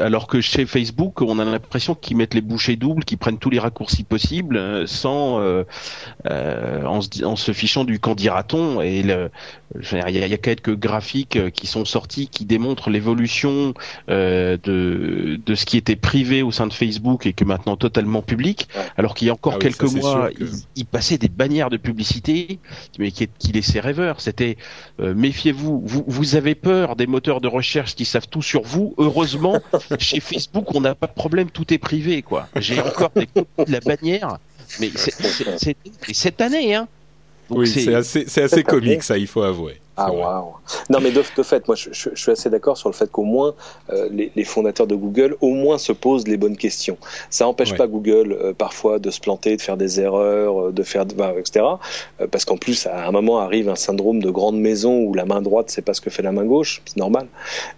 alors 0.00 0.26
que 0.26 0.40
chez 0.40 0.66
Facebook, 0.66 1.22
on 1.22 1.38
a 1.38 1.44
l'impression 1.44 1.94
qu'ils 1.94 2.16
mettent 2.16 2.34
les 2.34 2.40
bouchées 2.40 2.76
doubles, 2.76 3.04
qu'ils 3.04 3.18
prennent 3.18 3.38
tous 3.38 3.50
les 3.50 3.58
raccourcis 3.58 4.04
possibles, 4.04 4.56
euh, 4.56 4.86
sans 4.86 5.40
euh, 5.40 5.64
euh, 6.30 6.84
en, 6.84 7.00
se, 7.00 7.24
en, 7.24 7.36
se, 7.36 7.52
fichant 7.52 7.84
du 7.84 7.98
qu'en 7.98 8.14
dira-t-on. 8.14 8.82
Et 8.82 8.98
il 9.00 9.06
y, 9.06 9.96
a, 9.96 10.10
y 10.10 10.34
a 10.34 10.38
quelques 10.38 10.76
graphiques 10.76 11.50
qui 11.52 11.66
sont 11.66 11.84
sortis 11.84 12.28
qui 12.28 12.44
démontrent 12.44 12.90
l'évolution 12.90 13.74
de 14.08 15.40
de 15.46 15.54
ce 15.54 15.64
qui 15.64 15.76
était 15.76 15.96
privé 15.96 16.42
au 16.42 16.50
sein 16.52 16.66
de 16.66 16.72
Facebook 16.72 17.26
et 17.26 17.32
que 17.32 17.44
maintenant 17.44 17.76
totalement 17.76 18.22
public. 18.22 18.68
Alors 18.96 19.14
qu'il 19.14 19.28
y 19.28 19.30
a 19.30 19.34
encore 19.34 19.54
ah 19.54 19.58
oui, 19.58 19.62
quelques 19.62 19.92
mois, 19.92 20.28
que... 20.30 20.42
il, 20.42 20.50
il, 20.76 20.86
passait 20.86 21.18
des 21.18 21.28
bannières 21.28 21.70
de 21.70 21.76
publicité, 21.76 22.58
mais 22.98 23.10
qui, 23.10 23.28
qui 23.38 23.52
laissaient 23.52 23.80
rêveur. 23.80 24.20
C'était 24.20 24.56
méfiez-vous, 24.98 25.82
vous, 25.84 26.04
vous 26.06 26.36
avez 26.36 26.54
peur 26.54 26.96
des 26.96 27.06
moteurs 27.06 27.40
de 27.40 27.48
recherche 27.48 27.94
qui 27.94 28.04
savent 28.04 28.25
tout 28.26 28.42
sur 28.42 28.62
vous. 28.62 28.94
Heureusement, 28.98 29.60
chez 29.98 30.20
Facebook, 30.20 30.74
on 30.74 30.80
n'a 30.80 30.94
pas 30.94 31.06
de 31.06 31.12
problème, 31.12 31.50
tout 31.50 31.72
est 31.72 31.78
privé, 31.78 32.22
quoi. 32.22 32.48
J'ai 32.56 32.80
encore 32.80 33.10
des 33.14 33.26
copies 33.26 33.64
de 33.66 33.72
la 33.72 33.80
bannière, 33.80 34.38
mais 34.80 34.90
c'est 34.94 35.76
cette 36.12 36.40
année, 36.40 36.74
hein. 36.74 36.88
Donc 37.48 37.58
oui, 37.58 37.68
c'est 37.68 37.94
assez, 37.94 38.42
assez 38.42 38.64
comique, 38.64 39.02
ça, 39.02 39.16
il 39.18 39.26
faut 39.26 39.42
avouer. 39.42 39.80
Ah 39.96 40.12
waouh 40.12 40.54
Non 40.90 41.00
mais 41.00 41.10
de, 41.10 41.22
de, 41.36 41.42
fait, 41.42 41.66
moi 41.68 41.76
je, 41.76 41.90
je, 41.92 42.10
je 42.12 42.20
suis 42.20 42.32
assez 42.32 42.50
d'accord 42.50 42.76
sur 42.76 42.88
le 42.88 42.94
fait 42.94 43.10
qu'au 43.10 43.24
moins 43.24 43.54
euh, 43.90 44.08
les, 44.10 44.30
les, 44.36 44.44
fondateurs 44.44 44.86
de 44.86 44.94
Google 44.94 45.36
au 45.40 45.50
moins 45.50 45.78
se 45.78 45.92
posent 45.92 46.28
les 46.28 46.36
bonnes 46.36 46.56
questions. 46.56 46.98
Ça 47.30 47.44
n'empêche 47.46 47.72
ouais. 47.72 47.78
pas 47.78 47.86
Google 47.86 48.32
euh, 48.32 48.52
parfois 48.52 48.98
de 48.98 49.10
se 49.10 49.20
planter, 49.20 49.56
de 49.56 49.62
faire 49.62 49.76
des 49.76 50.00
erreurs, 50.00 50.72
de 50.72 50.82
faire, 50.82 51.06
bah, 51.06 51.32
etc. 51.38 51.64
Euh, 52.20 52.26
parce 52.30 52.44
qu'en 52.44 52.56
plus 52.56 52.86
à 52.86 53.06
un 53.06 53.10
moment 53.10 53.38
arrive 53.38 53.68
un 53.68 53.74
syndrome 53.74 54.22
de 54.22 54.30
grande 54.30 54.58
maison 54.58 55.00
où 55.00 55.14
la 55.14 55.24
main 55.24 55.40
droite 55.42 55.70
sait 55.70 55.82
pas 55.82 55.94
ce 55.94 56.00
que 56.00 56.10
fait 56.10 56.22
la 56.22 56.32
main 56.32 56.44
gauche, 56.44 56.82
c'est 56.84 56.96
normal. 56.96 57.26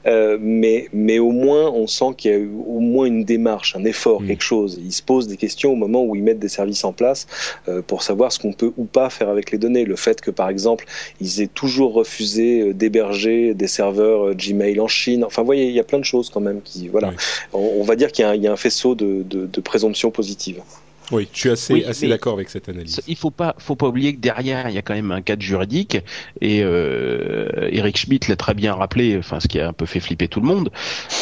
Euh, 0.07 0.38
mais 0.40 0.88
mais 0.92 1.18
au 1.18 1.31
moins 1.31 1.70
on 1.70 1.87
sent 1.87 2.14
qu'il 2.16 2.31
y 2.31 2.35
a 2.35 2.38
eu 2.38 2.50
au 2.66 2.81
moins 2.81 3.07
une 3.07 3.24
démarche, 3.24 3.76
un 3.76 3.85
effort, 3.85 4.22
mmh. 4.22 4.26
quelque 4.26 4.44
chose. 4.44 4.81
Ils 4.83 4.92
se 4.92 5.02
posent 5.02 5.28
des 5.28 5.37
questions 5.37 5.72
au 5.72 5.76
moment 5.76 6.04
où 6.04 6.16
ils 6.16 6.22
mettent 6.22 6.38
des 6.38 6.48
services 6.48 6.85
en 6.85 6.92
place 6.92 7.26
euh, 7.68 7.83
pour 7.83 8.02
savoir 8.02 8.33
ce 8.33 8.38
qu'on 8.38 8.52
peut 8.52 8.72
ou 8.76 8.85
pas 8.85 9.11
faire 9.11 9.28
avec 9.28 9.50
les 9.50 9.59
données. 9.59 9.85
Le 9.85 9.96
fait 9.96 10.20
que 10.20 10.31
par 10.31 10.48
exemple 10.48 10.85
ils 11.20 11.40
aient 11.40 11.46
toujours 11.46 12.04
refusé 12.09 12.73
d'héberger 12.73 13.55
des 13.55 13.68
serveurs 13.68 14.35
Gmail 14.35 14.81
en 14.81 14.88
Chine. 14.88 15.25
Enfin, 15.25 15.42
vous 15.42 15.47
voyez, 15.47 15.66
il 15.66 15.75
y 15.75 15.81
a 15.81 15.85
plein 15.85 15.99
de 15.99 16.05
choses 16.05 16.31
quand 16.31 16.40
même 16.40 16.62
qui, 16.62 16.88
voilà. 16.88 17.09
Oui. 17.09 17.14
On, 17.53 17.81
on, 17.81 17.85
va 17.85 17.97
dire 17.97 18.11
qu'il 18.12 18.25
y, 18.35 18.38
y, 18.38 18.47
a 18.47 18.53
un 18.53 18.57
faisceau 18.57 18.94
de, 18.94 19.23
de, 19.23 19.47
de 19.47 19.61
présomption 19.61 20.11
positive. 20.11 20.62
Oui, 21.11 21.29
je 21.33 21.38
suis 21.38 21.51
assez, 21.51 21.75
oui, 21.75 21.85
assez 21.85 22.09
d'accord 22.09 22.35
avec 22.35 22.49
cette 22.49 22.68
analyse. 22.68 23.01
Il 23.07 23.16
faut 23.16 23.31
pas, 23.31 23.55
faut 23.59 23.77
pas 23.77 23.88
oublier 23.88 24.14
que 24.14 24.21
derrière, 24.21 24.68
il 24.68 24.75
y 24.75 24.79
a 24.79 24.83
quand 24.83 24.94
même 24.94 25.11
un 25.11 25.21
cadre 25.21 25.42
juridique 25.42 25.99
et 26.40 26.62
euh, 26.62 27.68
Eric 27.71 27.97
Schmidt 27.97 28.29
l'a 28.29 28.37
très 28.37 28.55
bien 28.55 28.75
rappelé, 28.75 29.16
enfin 29.18 29.40
ce 29.40 29.49
qui 29.49 29.59
a 29.61 29.68
un 29.68 29.73
peu 29.73 29.87
fait 29.87 30.01
flipper 30.01 30.29
tout 30.29 30.40
le 30.40 30.47
monde. 30.47 30.71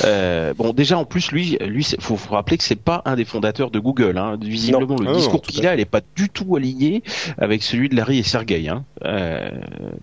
Euh, 0.04 0.54
bon, 0.54 0.72
déjà 0.72 0.98
en 0.98 1.04
plus, 1.04 1.30
lui, 1.32 1.58
lui, 1.64 1.86
faut, 2.00 2.16
faut 2.16 2.34
rappeler 2.34 2.58
que 2.58 2.64
c'est 2.64 2.74
pas 2.74 3.02
un 3.04 3.16
des 3.16 3.24
fondateurs 3.24 3.70
de 3.70 3.78
Google. 3.78 4.18
Hein. 4.18 4.38
Visiblement, 4.40 4.96
non. 4.96 5.04
le 5.04 5.10
ah, 5.10 5.14
discours 5.14 5.42
qu'il 5.42 5.66
a, 5.66 5.74
il 5.74 5.80
est 5.80 5.84
pas 5.84 6.02
du 6.16 6.28
tout 6.28 6.56
aligné 6.56 7.02
avec 7.38 7.62
celui 7.62 7.88
de 7.88 7.96
Larry 7.96 8.18
et 8.18 8.22
Sergey. 8.22 8.68
Hein. 8.68 8.84
Euh, 9.04 9.50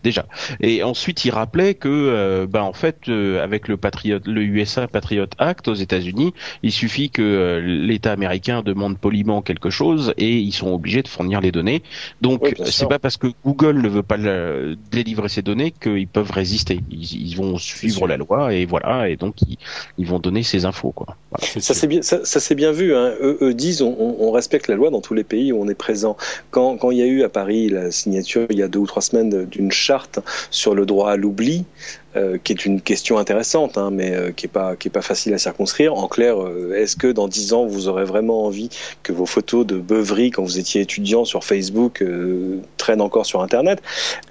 déjà. 0.04 0.26
Et 0.60 0.84
ensuite, 0.84 1.26
il 1.26 1.32
rappelait 1.32 1.74
que, 1.74 2.46
ben 2.46 2.62
en 2.62 2.74
fait, 2.74 3.08
euh, 3.10 3.43
avec 3.43 3.67
le 3.67 3.78
Patriot, 3.78 4.19
le 4.26 4.43
USA 4.43 4.88
Patriot 4.88 5.28
Act 5.38 5.67
aux 5.67 5.74
États-Unis, 5.74 6.34
il 6.62 6.72
suffit 6.72 7.10
que 7.10 7.22
euh, 7.22 7.60
l'État 7.62 8.12
américain 8.12 8.62
demande 8.62 8.98
poliment 8.98 9.41
quelque 9.41 9.69
chose 9.69 9.73
et 9.82 10.38
ils 10.38 10.54
sont 10.54 10.74
obligés 10.74 11.02
de 11.02 11.08
fournir 11.08 11.42
les 11.42 11.52
données. 11.52 11.84
Donc 12.22 12.42
oui, 12.44 12.54
c'est 12.66 12.88
pas 12.88 13.00
parce 13.00 13.18
que 13.18 13.28
Google 13.46 13.82
ne 13.82 13.90
veut 13.90 14.04
pas 14.04 14.18
le, 14.18 14.78
délivrer 14.92 15.30
ces 15.30 15.42
données 15.42 15.72
qu'ils 15.72 16.08
peuvent 16.08 16.32
résister. 16.32 16.82
Ils, 16.92 17.30
ils 17.30 17.36
vont 17.36 17.58
suivre 17.58 18.08
la 18.08 18.18
loi 18.18 18.54
et 18.54 18.66
voilà 18.66 19.10
et 19.10 19.16
donc 19.16 19.42
ils, 19.48 19.58
ils 19.98 20.08
vont 20.08 20.20
donner 20.20 20.44
ces 20.44 20.66
infos 20.66 20.92
quoi. 20.92 21.16
Voilà. 21.32 21.62
Ça 21.62 21.74
c'est 21.74 21.88
bien, 21.88 22.02
ça, 22.02 22.24
ça 22.24 22.40
c'est 22.40 22.56
bien 22.56 22.72
vu. 22.72 22.96
Hein. 22.96 23.14
Eux, 23.22 23.38
eux, 23.42 23.54
disent 23.54 23.82
on, 23.82 23.96
on, 23.98 24.32
respecte 24.32 24.68
la 24.68 24.76
loi 24.76 24.90
dans 24.90 25.02
tous 25.02 25.14
les 25.14 25.24
pays 25.24 25.52
où 25.52 25.62
on 25.62 25.68
est 25.68 25.76
présent. 25.76 26.18
Quand, 26.52 26.78
quand 26.78 26.92
il 26.92 26.98
y 26.98 27.02
a 27.02 27.06
eu 27.06 27.24
à 27.24 27.30
Paris 27.30 27.70
la 27.70 27.92
signature 27.92 28.48
il 28.50 28.58
y 28.58 28.64
a 28.64 28.68
deux 28.68 28.80
ou 28.80 28.88
trois 28.88 29.02
semaines 29.02 29.46
d'une 29.46 29.72
charte 29.72 30.20
sur 30.50 30.76
le 30.76 30.86
droit 30.86 31.12
à 31.12 31.16
l'oubli, 31.16 31.66
euh, 32.15 32.38
qui 32.43 32.54
est 32.54 32.65
une 32.65 32.82
question 32.82 33.17
intéressante, 33.17 33.78
hein, 33.78 33.89
mais 33.91 34.12
euh, 34.15 34.32
qui 34.32 34.45
est 34.45 34.49
pas 34.49 34.76
qui 34.76 34.88
est 34.88 34.91
pas 34.91 35.02
facile 35.02 35.34
à 35.34 35.38
circonscrire. 35.38 35.93
En 35.95 36.08
clair, 36.08 36.41
euh, 36.41 36.73
est-ce 36.76 36.95
que 36.95 37.08
dans 37.12 37.28
dix 37.28 37.54
ans 37.54 37.65
vous 37.65 37.88
aurez 37.88 38.06
vraiment 38.06 38.45
envie 38.45 38.69
que 39.04 39.12
vos 39.12 39.26
photos 39.26 39.65
de 39.65 39.78
beuverie 39.78 40.32
quand 40.32 40.43
vous 40.43 40.60
étiez 40.60 40.82
étudiant 40.82 41.26
sur 41.26 41.43
Facebook 41.43 42.02
euh, 42.02 42.60
traînent 42.78 43.02
encore 43.02 43.26
sur 43.26 43.41
Internet? 43.41 43.82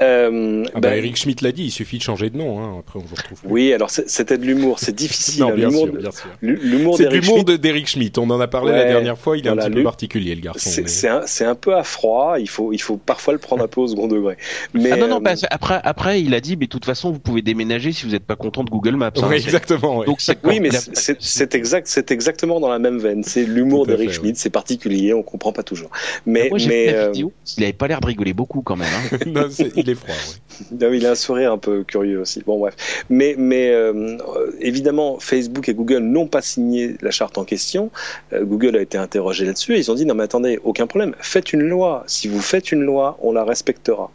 Euh, 0.01 0.64
Ah 0.75 0.81
bah, 0.81 0.90
ben, 0.90 0.99
Eric 0.99 1.16
Schmidt 1.16 1.45
l'a 1.45 1.53
dit, 1.53 1.64
il 1.64 1.71
suffit 1.71 1.99
de 1.99 2.03
changer 2.03 2.31
de 2.31 2.37
nom. 2.37 2.61
Hein, 2.61 2.77
après, 2.81 2.99
on 2.99 3.03
vous 3.03 3.14
retrouve. 3.14 3.40
plus. 3.40 3.49
Oui, 3.51 3.73
alors 3.73 3.90
c'était 3.90 4.38
de 4.38 4.45
l'humour, 4.45 4.79
c'est 4.79 4.95
difficile. 4.97 5.40
non, 5.42 5.53
bien 5.55 5.68
l'humour 5.68 5.85
sûr, 5.87 5.97
bien 5.97 6.11
sûr. 6.11 6.29
L'humour 6.40 6.97
C'est 6.97 7.05
de 7.05 7.09
d'Eric 7.11 7.45
de- 7.47 7.57
d'Eric 7.57 7.87
Schmidt. 7.88 8.18
On 8.21 8.31
en 8.31 8.40
a 8.40 8.49
parlé 8.49 8.73
la 8.73 8.85
dernière 8.85 9.18
fois. 9.18 9.37
Il 9.37 9.47
est 9.47 9.49
voilà, 9.51 9.64
un 9.64 9.68
petit 9.68 9.77
peu 9.77 9.83
particulier, 9.83 10.35
le 10.35 10.40
garçon. 10.40 10.71
c'est 10.71 10.83
mais- 10.83 10.88
c'est 10.88 11.09
un, 11.09 11.23
c'est 11.27 11.45
un 11.45 11.55
peu 11.55 11.75
à 11.75 11.83
froid. 11.85 12.37
Il 12.38 12.49
faut 12.49 12.73
il 12.73 12.79
faut 12.81 12.97
parfois 12.97 13.33
le 13.33 13.38
prendre 13.38 13.62
un 13.64 13.68
peu 13.68 13.81
au 13.81 13.87
second 13.88 14.09
degré. 14.09 14.37
Mais 14.75 14.90
Ah 14.92 14.97
non, 14.97 15.09
non, 15.09 15.16
euh, 15.16 15.21
bah, 15.21 15.33
après, 15.51 15.81
après, 15.83 16.23
il 16.23 16.35
a 16.35 16.40
dit, 16.40 16.57
mais 16.57 16.66
de 16.66 16.71
toute 16.71 16.85
façon, 16.85 17.11
vous 17.11 17.18
pouvez 17.18 17.42
déménager 17.42 17.72
si 17.81 18.05
vous 18.07 18.13
n'êtes 18.13 18.25
pas 18.25 18.37
content 18.37 18.65
de 18.65 18.71
Google 18.71 18.97
Maps. 18.97 19.11
hein. 19.17 19.29
Ouais, 19.29 19.39
C'est- 19.39 19.45
exactement. 19.47 19.99
ouais. 19.99 20.07
Donc, 20.07 20.19
Oui, 20.45 20.61
mais 20.61 20.71
c'est- 20.71 21.17
c'est 21.21 21.55
exact, 21.55 21.87
c'est 21.89 22.11
exactement 22.11 22.61
dans 22.61 22.69
la 22.69 22.79
même 22.79 22.99
veine. 22.99 23.23
C'est 23.25 23.45
l'humour 23.45 23.87
d'Eric 23.87 24.11
Schmidt, 24.13 24.39
c'est 24.39 24.51
particulier, 24.51 25.13
on 25.15 25.23
comprend 25.23 25.53
pas 25.53 25.63
toujours. 25.63 25.91
Mais, 26.27 26.49
Moi, 26.49 26.59
j'ai 26.59 26.69
mais 26.69 26.87
vu 26.87 26.93
la 26.93 26.99
euh, 26.99 27.11
vidéo. 27.11 27.33
Il 27.57 27.65
avait 27.65 27.73
pas 27.73 27.89
l'air 27.89 28.01
de 28.01 28.07
rigoler 28.07 28.33
beaucoup 28.33 28.63
quand 28.63 28.77
même. 28.77 28.89
Hein. 29.13 29.19
Non, 29.27 29.49
il 29.77 29.89
est 29.91 29.95
froid. 29.95 30.15
ouais. 30.15 30.89
oui, 30.89 30.99
il 30.99 31.07
a 31.07 31.13
un 31.13 31.15
sourire 31.15 31.53
un 31.53 31.59
peu 31.59 31.85
curieux 31.85 32.21
aussi. 32.21 32.43
Bon 32.47 32.59
bref, 32.59 32.75
mais 33.09 33.35
mais 33.39 33.71
euh, 33.71 33.93
euh, 34.37 34.53
évidemment, 34.61 35.19
Facebook 35.19 35.69
et 35.69 35.75
Google 35.75 35.99
n'ont 36.01 36.27
pas 36.27 36.43
signé 36.43 36.97
la 37.01 37.11
charte 37.11 37.39
en 37.39 37.45
question. 37.45 37.91
Euh, 38.33 38.45
Google 38.45 38.77
a 38.77 38.83
été 38.83 38.99
interrogé 38.99 39.45
là-dessus 39.47 39.75
et 39.75 39.79
ils 39.79 39.91
ont 39.91 39.95
dit 39.95 40.05
non 40.07 40.15
mais 40.15 40.25
attendez, 40.25 40.59
aucun 40.65 40.87
problème, 40.87 41.15
faites 41.21 41.53
une 41.53 41.63
loi. 41.63 42.05
Si 42.07 42.29
vous 42.29 42.41
faites 42.41 42.73
une 42.73 42.83
loi, 42.83 43.19
on 43.23 43.33
la 43.33 43.45
respectera. 43.45 44.11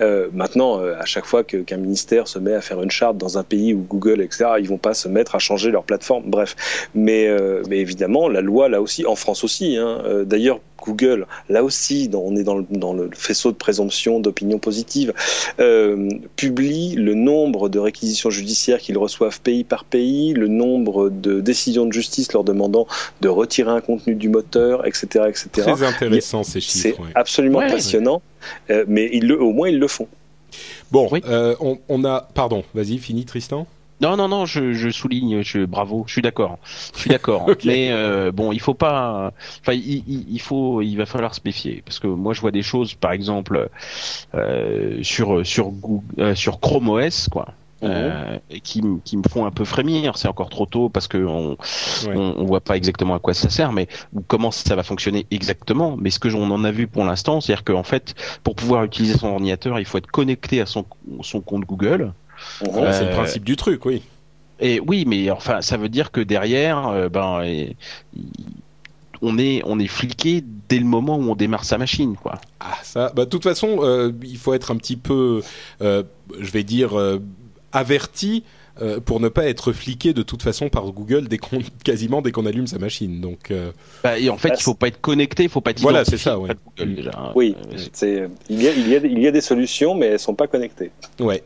Euh, 0.00 0.28
maintenant, 0.32 0.80
euh, 0.80 0.94
à 0.98 1.04
chaque 1.04 1.24
fois 1.26 1.44
que- 1.44 1.58
qu'un 1.58 1.76
ministère 1.76 2.26
se 2.28 2.38
met 2.38 2.54
à 2.54 2.60
faire 2.60 2.82
une 2.82 2.90
charte 2.90 3.16
dans 3.16 3.38
un 3.38 3.42
pays 3.44 3.72
où 3.74 3.78
Google, 3.88 4.20
etc., 4.20 4.46
ils 4.58 4.68
vont 4.68 4.78
pas 4.78 4.94
se 4.94 5.08
mettre 5.08 5.34
à 5.34 5.38
changer 5.38 5.70
leur 5.70 5.84
plateforme. 5.84 6.24
Bref, 6.26 6.56
mais, 6.94 7.26
euh, 7.28 7.62
mais 7.68 7.78
évidemment, 7.78 8.28
la 8.28 8.40
loi 8.40 8.68
là 8.68 8.80
aussi, 8.82 9.06
en 9.06 9.14
France 9.16 9.44
aussi. 9.44 9.76
Hein, 9.76 10.02
euh, 10.04 10.24
D'ailleurs, 10.24 10.60
Google, 10.82 11.26
là 11.48 11.64
aussi, 11.64 12.08
dans- 12.08 12.20
on 12.20 12.36
est 12.36 12.42
dans 12.42 12.56
le, 12.56 12.66
dans 12.70 12.92
le 12.92 13.08
faisceau 13.14 13.52
de 13.52 13.56
présomption 13.56 14.20
d'opinion 14.20 14.58
positive, 14.58 15.14
euh, 15.60 16.08
publie 16.36 16.94
le 16.96 17.14
nombre 17.14 17.68
de 17.68 17.78
réquisitions 17.78 18.28
judiciaires 18.30 18.78
qu'ils 18.80 18.98
reçoivent 18.98 19.40
pays 19.40 19.64
par 19.64 19.84
pays, 19.84 20.34
le 20.34 20.48
nombre 20.48 21.08
de 21.08 21.40
décisions 21.40 21.86
de 21.86 21.92
justice 21.92 22.32
leur 22.32 22.44
demandant 22.44 22.86
de 23.22 23.28
retirer 23.28 23.70
un 23.70 23.80
contenu 23.80 24.14
du 24.14 24.28
moteur, 24.28 24.86
etc., 24.86 25.06
etc. 25.28 25.48
Très 25.52 25.82
intéressant 25.84 26.42
ces 26.42 26.60
C'est 26.60 26.90
chiffres. 26.90 27.00
ouais. 27.00 27.08
absolument 27.14 27.60
Ouais, 27.60 27.68
passionnant, 27.70 28.20
euh, 28.70 28.84
mais 28.88 29.08
ils 29.12 29.26
le, 29.26 29.40
au 29.40 29.52
moins 29.52 29.68
ils 29.68 29.78
le 29.78 29.88
font. 29.88 30.08
Bon, 30.92 31.08
Oui. 31.10 31.20
euh, 31.26 31.54
on, 31.60 31.78
on 31.88 32.04
a. 32.04 32.28
Pardon, 32.34 32.62
vas-y, 32.74 32.98
fini 32.98 33.24
Tristan? 33.24 33.66
Non, 34.00 34.16
non, 34.16 34.28
non, 34.28 34.44
je, 34.44 34.72
je 34.72 34.90
souligne, 34.90 35.42
je, 35.42 35.64
bravo, 35.64 36.04
je 36.06 36.12
suis 36.12 36.22
d'accord, 36.22 36.58
je 36.94 37.00
suis 37.00 37.10
d'accord. 37.10 37.48
Mais 37.64 37.90
euh, 37.92 38.32
bon, 38.32 38.52
il 38.52 38.60
faut 38.60 38.74
pas, 38.74 39.32
enfin, 39.60 39.72
il, 39.72 40.02
il, 40.08 40.26
il 40.30 40.40
faut, 40.40 40.82
il 40.82 40.96
va 40.96 41.06
falloir 41.06 41.34
se 41.34 41.40
méfier 41.44 41.80
parce 41.84 42.00
que 42.00 42.08
moi, 42.08 42.34
je 42.34 42.40
vois 42.40 42.50
des 42.50 42.62
choses, 42.62 42.94
par 42.94 43.12
exemple, 43.12 43.68
euh, 44.34 44.98
sur 45.02 45.46
sur 45.46 45.68
Google, 45.70 46.04
euh, 46.18 46.34
sur 46.34 46.60
Chrome 46.60 46.88
OS, 46.88 47.28
quoi. 47.28 47.48
Euh, 47.84 48.38
et 48.50 48.60
qui, 48.60 48.82
me 48.82 49.00
font 49.28 49.46
un 49.46 49.50
peu 49.50 49.64
frémir. 49.64 50.16
C'est 50.16 50.28
encore 50.28 50.48
trop 50.48 50.66
tôt 50.66 50.88
parce 50.88 51.08
que 51.08 51.18
on, 51.18 51.50
Ouais. 52.06 52.16
on, 52.16 52.34
on 52.38 52.44
voit 52.44 52.60
pas 52.60 52.76
exactement 52.76 53.14
à 53.14 53.18
quoi 53.18 53.34
ça 53.34 53.50
sert, 53.50 53.72
mais 53.72 53.88
ou 54.12 54.20
comment 54.26 54.50
ça 54.50 54.74
va 54.76 54.82
fonctionner 54.82 55.26
exactement. 55.30 55.96
Mais 56.00 56.10
ce 56.10 56.18
que 56.18 56.28
j'en 56.28 56.50
en 56.50 56.64
a 56.64 56.70
vu 56.70 56.86
pour 56.86 57.04
l'instant, 57.04 57.40
c'est-à-dire 57.40 57.64
qu'en 57.64 57.82
fait, 57.82 58.14
pour 58.42 58.54
pouvoir 58.54 58.84
utiliser 58.84 59.16
son 59.18 59.28
ordinateur, 59.28 59.78
il 59.78 59.84
faut 59.84 59.98
être 59.98 60.06
connecté 60.10 60.60
à 60.60 60.66
son 60.66 60.84
son 61.22 61.40
compte 61.40 61.64
Google. 61.64 62.12
C'est 62.60 63.04
le 63.04 63.10
principe 63.10 63.44
du 63.44 63.56
truc, 63.56 63.84
oui. 63.86 64.02
Et 64.60 64.80
oui, 64.80 65.04
mais 65.06 65.30
enfin, 65.30 65.60
ça 65.62 65.76
veut 65.76 65.88
dire 65.88 66.10
que 66.12 66.20
derrière, 66.20 66.86
euh, 66.88 67.08
ben, 67.08 67.42
et- 67.42 67.76
on 69.22 69.38
est 69.38 69.62
on 69.64 69.78
est 69.78 69.86
fliqué 69.86 70.42
dès 70.68 70.78
le 70.78 70.84
moment 70.84 71.16
où 71.16 71.30
on 71.30 71.34
démarre 71.34 71.64
sa 71.64 71.78
machine, 71.78 72.16
quoi. 72.16 72.34
Ah, 72.60 72.76
ça. 72.82 73.12
Bah, 73.14 73.24
de 73.24 73.30
toute 73.30 73.42
façon, 73.42 73.78
euh, 73.80 74.12
il 74.22 74.36
faut 74.36 74.54
être 74.54 74.70
un 74.70 74.76
petit 74.76 74.96
peu, 74.96 75.42
euh, 75.82 76.02
je 76.38 76.50
vais 76.50 76.62
dire, 76.62 76.98
euh, 76.98 77.20
averti. 77.74 78.44
euh, 78.82 78.98
pour 78.98 79.20
ne 79.20 79.28
pas 79.28 79.46
être 79.46 79.72
fliqué 79.72 80.12
de 80.12 80.22
toute 80.24 80.42
façon 80.42 80.68
par 80.68 80.82
Google 80.90 81.28
dès 81.28 81.38
qu'on 81.38 81.60
quasiment 81.84 82.22
dès 82.22 82.32
qu'on 82.32 82.44
allume 82.44 82.66
sa 82.66 82.78
machine. 82.80 83.20
Donc 83.20 83.52
euh, 83.52 83.70
Bah, 84.02 84.18
et 84.18 84.28
en 84.30 84.36
fait, 84.36 84.48
Bah, 84.48 84.54
il 84.58 84.62
faut 84.64 84.74
pas 84.74 84.88
être 84.88 85.00
connecté, 85.00 85.44
il 85.44 85.48
faut 85.48 85.60
pas 85.60 85.70
être 85.70 85.80
Voilà, 85.80 86.04
c'est 86.04 86.16
ça, 86.18 86.40
ouais. 86.40 86.50
Google 86.76 86.94
déjà. 86.96 87.10
hein. 87.16 87.32
Oui, 87.36 87.54
Euh, 88.02 88.28
il 88.50 88.60
y, 88.62 88.66
a, 88.66 88.72
il, 88.72 88.88
y 88.88 88.96
a, 88.96 88.98
il 88.98 89.20
y 89.20 89.26
a 89.28 89.30
des 89.30 89.40
solutions, 89.40 89.94
mais 89.94 90.06
elles 90.06 90.18
sont 90.18 90.34
pas 90.34 90.48
connectées. 90.48 90.90
Ouais. 91.20 91.44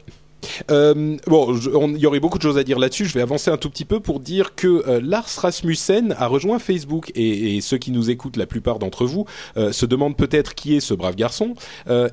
Euh, 0.70 1.16
bon, 1.27 1.57
il 1.57 1.98
y 1.98 2.07
aurait 2.07 2.20
beaucoup 2.20 2.38
de 2.38 2.42
choses 2.42 2.59
à 2.59 2.64
dire 2.64 2.79
là-dessus. 2.79 3.05
Je 3.07 3.14
vais 3.14 3.20
avancer 3.20 3.51
un 3.51 3.57
tout 3.57 3.70
petit 3.70 3.85
peu 3.85 4.01
pour 4.01 4.20
dire 4.20 4.55
que 4.55 4.85
euh, 4.88 5.01
Lars 5.03 5.29
Rasmussen 5.38 6.14
a 6.18 6.27
rejoint 6.27 6.59
Facebook 6.59 7.11
et, 7.14 7.61
ceux 7.61 7.79
qui 7.79 7.90
nous 7.90 8.11
écoutent, 8.11 8.37
la 8.37 8.46
plupart 8.46 8.79
d'entre 8.79 9.05
vous, 9.05 9.24
euh, 9.57 9.72
se 9.72 9.85
demandent 9.87 10.16
peut-être 10.16 10.55
qui 10.55 10.77
est 10.77 10.81
ce 10.81 10.94
brave 10.94 11.16
garçon. 11.16 11.55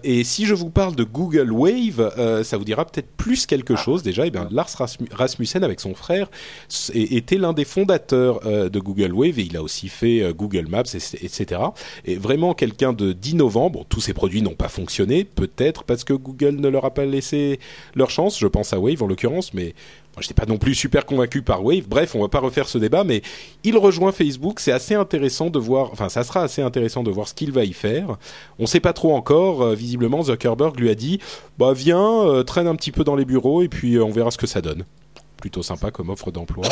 Et 0.03 0.23
si 0.23 0.45
je 0.45 0.53
vous 0.53 0.69
parle 0.69 0.95
de 0.95 1.03
Google 1.03 1.51
Wave, 1.51 2.41
ça 2.43 2.57
vous 2.57 2.63
dira 2.63 2.85
peut-être 2.85 3.09
plus 3.17 3.45
quelque 3.45 3.75
chose 3.75 4.03
déjà. 4.03 4.29
Bien, 4.29 4.47
Lars 4.51 4.67
Rasmu- 4.69 5.11
Rasmussen 5.11 5.63
avec 5.63 5.79
son 5.79 5.93
frère 5.93 6.29
était 6.93 7.37
l'un 7.37 7.53
des 7.53 7.65
fondateurs 7.65 8.39
de 8.41 8.79
Google 8.79 9.13
Wave 9.13 9.39
et 9.39 9.43
il 9.43 9.55
a 9.57 9.61
aussi 9.63 9.87
fait 9.87 10.33
Google 10.35 10.67
Maps, 10.67 10.83
et- 10.93 11.25
etc. 11.25 11.61
Et 12.05 12.15
vraiment 12.15 12.53
quelqu'un 12.53 12.93
de 12.93 13.13
d'innovant. 13.13 13.69
Bon, 13.69 13.85
tous 13.87 14.01
ces 14.01 14.13
produits 14.13 14.41
n'ont 14.41 14.55
pas 14.55 14.69
fonctionné, 14.69 15.23
peut-être 15.23 15.83
parce 15.83 16.03
que 16.03 16.13
Google 16.13 16.55
ne 16.59 16.67
leur 16.67 16.85
a 16.85 16.93
pas 16.93 17.05
laissé 17.05 17.59
leur 17.95 18.09
Je 18.37 18.47
pense 18.47 18.73
à 18.73 18.79
Wave 18.79 19.03
en 19.03 19.07
l'occurrence, 19.07 19.53
mais 19.53 19.73
moi 20.13 20.21
je 20.21 20.25
n'étais 20.25 20.33
pas 20.33 20.45
non 20.45 20.57
plus 20.57 20.73
super 20.73 21.05
convaincu 21.05 21.41
par 21.41 21.63
Wave. 21.63 21.87
Bref, 21.87 22.15
on 22.15 22.21
va 22.21 22.29
pas 22.29 22.39
refaire 22.39 22.67
ce 22.67 22.77
débat, 22.77 23.03
mais 23.03 23.21
il 23.63 23.77
rejoint 23.77 24.11
Facebook. 24.11 24.59
C'est 24.59 24.71
assez 24.71 24.95
intéressant 24.95 25.49
de 25.49 25.59
voir, 25.59 25.89
enfin 25.91 26.09
ça 26.09 26.23
sera 26.23 26.41
assez 26.41 26.61
intéressant 26.61 27.03
de 27.03 27.11
voir 27.11 27.27
ce 27.27 27.33
qu'il 27.33 27.51
va 27.51 27.63
y 27.63 27.73
faire. 27.73 28.17
On 28.59 28.65
sait 28.65 28.79
pas 28.79 28.93
trop 28.93 29.15
encore. 29.15 29.61
Euh, 29.61 29.75
visiblement, 29.75 30.23
Zuckerberg 30.23 30.79
lui 30.79 30.89
a 30.89 30.95
dit, 30.95 31.19
bah 31.57 31.73
viens, 31.73 32.23
euh, 32.25 32.43
traîne 32.43 32.67
un 32.67 32.75
petit 32.75 32.91
peu 32.91 33.03
dans 33.03 33.15
les 33.15 33.25
bureaux 33.25 33.61
et 33.61 33.67
puis 33.67 33.95
euh, 33.95 34.03
on 34.03 34.11
verra 34.11 34.31
ce 34.31 34.37
que 34.37 34.47
ça 34.47 34.61
donne. 34.61 34.85
Plutôt 35.37 35.63
sympa 35.63 35.91
comme 35.91 36.09
offre 36.09 36.31
d'emploi. 36.31 36.67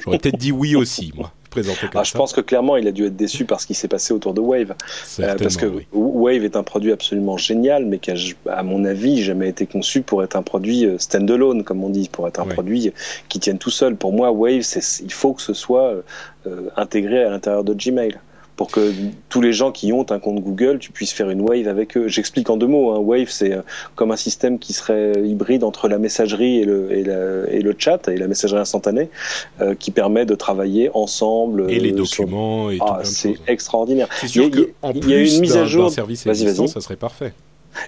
J'aurais 0.00 0.18
peut-être 0.18 0.38
dit 0.38 0.52
oui 0.52 0.74
aussi, 0.74 1.12
moi, 1.14 1.32
présenté 1.52 1.80
comme 1.82 2.00
Ah, 2.00 2.02
je 2.02 2.14
pense 2.14 2.32
que 2.32 2.40
clairement, 2.40 2.76
il 2.76 2.88
a 2.88 2.92
dû 2.92 3.06
être 3.06 3.16
déçu 3.16 3.44
par 3.44 3.60
ce 3.60 3.66
qui 3.66 3.74
s'est 3.74 3.86
passé 3.86 4.12
autour 4.12 4.34
de 4.34 4.40
Wave. 4.40 4.74
Euh, 5.20 5.34
parce 5.36 5.56
que 5.56 5.66
oui. 5.66 5.86
Wave 5.92 6.44
est 6.44 6.56
un 6.56 6.64
produit 6.64 6.90
absolument 6.90 7.36
génial, 7.36 7.84
mais 7.86 7.98
qui 7.98 8.10
a, 8.10 8.16
à 8.50 8.62
mon 8.62 8.84
avis, 8.84 9.22
jamais 9.22 9.48
été 9.48 9.66
conçu 9.66 10.02
pour 10.02 10.24
être 10.24 10.34
un 10.34 10.42
produit 10.42 10.86
euh, 10.86 10.98
standalone, 10.98 11.62
comme 11.62 11.84
on 11.84 11.90
dit, 11.90 12.08
pour 12.10 12.26
être 12.26 12.40
un 12.40 12.46
produit 12.46 12.92
qui 13.28 13.38
tienne 13.38 13.58
tout 13.58 13.70
seul. 13.70 13.94
Pour 13.94 14.12
moi, 14.12 14.32
Wave, 14.32 14.62
il 15.02 15.12
faut 15.12 15.34
que 15.34 15.42
ce 15.42 15.54
soit 15.54 16.02
euh, 16.46 16.70
intégré 16.76 17.22
à 17.22 17.30
l'intérieur 17.30 17.62
de 17.62 17.74
Gmail. 17.74 18.18
Pour 18.62 18.70
que 18.70 18.92
tous 19.28 19.40
les 19.40 19.52
gens 19.52 19.72
qui 19.72 19.92
ont 19.92 20.06
un 20.10 20.20
compte 20.20 20.38
Google, 20.40 20.78
tu 20.78 20.92
puisses 20.92 21.10
faire 21.12 21.30
une 21.30 21.40
Wave 21.40 21.66
avec 21.66 21.96
eux. 21.96 22.06
J'explique 22.06 22.48
en 22.48 22.56
deux 22.56 22.68
mots. 22.68 22.92
Hein. 22.92 23.00
Wave, 23.00 23.26
c'est 23.28 23.52
euh, 23.54 23.62
comme 23.96 24.12
un 24.12 24.16
système 24.16 24.60
qui 24.60 24.72
serait 24.72 25.14
hybride 25.24 25.64
entre 25.64 25.88
la 25.88 25.98
messagerie 25.98 26.58
et 26.60 26.64
le, 26.64 26.92
et 26.92 27.02
la- 27.02 27.50
et 27.50 27.60
le 27.60 27.74
chat, 27.76 28.06
et 28.06 28.16
la 28.16 28.28
messagerie 28.28 28.60
instantanée, 28.60 29.08
euh, 29.60 29.74
qui 29.74 29.90
permet 29.90 30.26
de 30.26 30.36
travailler 30.36 30.90
ensemble. 30.94 31.66
Et 31.72 31.80
les 31.80 31.92
euh, 31.92 32.04
sur- 32.04 32.24
documents 32.24 32.70
et 32.70 32.78
tout 32.78 32.84
Ah, 32.86 33.00
de 33.02 33.04
c'est 33.06 33.34
extraordinaire. 33.48 34.06
C'est 34.20 34.28
sûr 34.28 34.48
qu'en 34.48 34.58
il 34.92 34.96
y 34.96 34.98
a 35.14 35.16
plus 35.16 35.34
une 35.34 35.40
mise 35.40 35.56
à 35.56 35.64
jour- 35.64 35.90
service 35.90 36.24
existant, 36.24 36.68
ça 36.68 36.80
serait 36.80 36.94
parfait. 36.94 37.32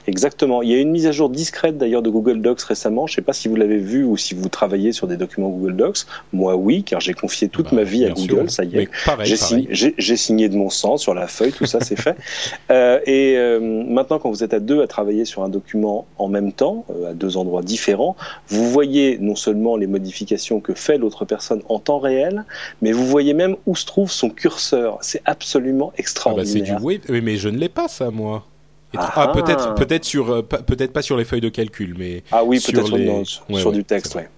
Exactement. 0.07 0.62
Il 0.62 0.70
y 0.70 0.75
a 0.75 0.79
une 0.79 0.90
mise 0.90 1.07
à 1.07 1.12
jour 1.12 1.29
discrète 1.31 1.79
d'ailleurs 1.79 2.03
de 2.03 2.11
Google 2.11 2.40
Docs 2.40 2.61
récemment. 2.62 3.07
Je 3.07 3.12
ne 3.12 3.16
sais 3.16 3.23
pas 3.23 3.33
si 3.33 3.49
vous 3.49 3.57
l'avez 3.57 3.79
vu 3.79 4.05
ou 4.05 4.16
si 4.16 4.35
vous 4.35 4.49
travaillez 4.49 4.92
sur 4.92 5.07
des 5.07 5.16
documents 5.16 5.49
Google 5.51 5.77
Docs. 5.77 5.99
Moi, 6.33 6.57
oui, 6.57 6.83
car 6.85 7.01
j'ai 7.01 7.14
confié 7.14 7.49
toute 7.49 7.66
Bah, 7.66 7.77
ma 7.77 7.83
vie 7.83 8.05
à 8.05 8.11
Google. 8.11 8.49
sûr. 8.49 8.51
Ça 8.51 8.64
y 8.64 8.77
est. 8.77 8.88
J'ai 9.99 10.16
signé, 10.16 10.49
de 10.49 10.57
mon 10.57 10.70
sang 10.70 10.97
sur 10.97 11.14
la 11.14 11.27
feuille, 11.27 11.53
tout 11.53 11.66
ça 11.66 11.81
c'est 11.81 11.97
fait. 11.97 12.16
Euh, 12.70 12.99
et 13.07 13.35
euh, 13.37 13.61
maintenant, 13.61 14.18
quand 14.18 14.31
vous 14.31 14.42
êtes 14.42 14.55
à 14.55 14.61
deux 14.61 14.81
à 14.83 14.87
travailler 14.87 15.25
sur 15.25 15.42
un 15.42 15.49
document 15.49 16.07
en 16.18 16.29
même 16.29 16.53
temps, 16.53 16.85
euh, 16.90 17.11
à 17.11 17.14
deux 17.14 17.37
endroits 17.37 17.62
différents, 17.62 18.16
vous 18.49 18.70
voyez 18.70 19.18
non 19.18 19.35
seulement 19.37 19.77
les 19.77 19.87
modifications 19.87 20.61
que 20.61 20.73
fait 20.75 20.97
l'autre 20.99 21.25
personne 21.25 21.62
en 21.68 21.79
temps 21.79 21.99
réel, 21.99 22.44
mais 22.81 22.92
vous 22.92 23.07
voyez 23.07 23.35
même 23.35 23.57
où 23.66 23.77
se 23.77 23.85
trouve 23.87 24.11
son 24.11 24.31
curseur. 24.31 24.99
C'est 25.03 25.20
absolument 25.25 25.88
Ah 25.88 25.90
bah 25.90 25.94
c'est 25.97 26.01
extraordinaire. 26.01 26.77
du 26.81 26.83
mais, 27.09 27.20
mais 27.20 27.37
je 27.37 27.49
ne 27.49 27.59
l'ai 27.59 27.68
pas 27.68 27.88
ça 27.88 28.11
moi. 28.11 28.44
Ah 28.98 29.12
ah, 29.14 29.26
ah. 29.35 29.42
peut-être 29.42 29.74
peut-être 29.74 30.04
sur 30.04 30.30
euh, 30.30 30.42
pas- 30.42 30.59
peut-être 30.62 30.92
pas 30.92 31.02
sur 31.02 31.16
les 31.16 31.24
feuilles 31.24 31.40
de 31.40 31.48
calcul, 31.48 31.94
mais 31.98 32.22
Ah 32.33 32.44
oui, 32.44 32.61
sur 32.61 32.72
peut-être 32.72 32.87
sur, 32.87 32.96
les- 32.96 33.07
non, 33.07 33.18
Ouais, 33.50 33.59
sur 33.61 33.70
ouais, 33.70 33.76
du 33.76 33.85
texte. 33.85 34.14
ouais. 34.14 34.28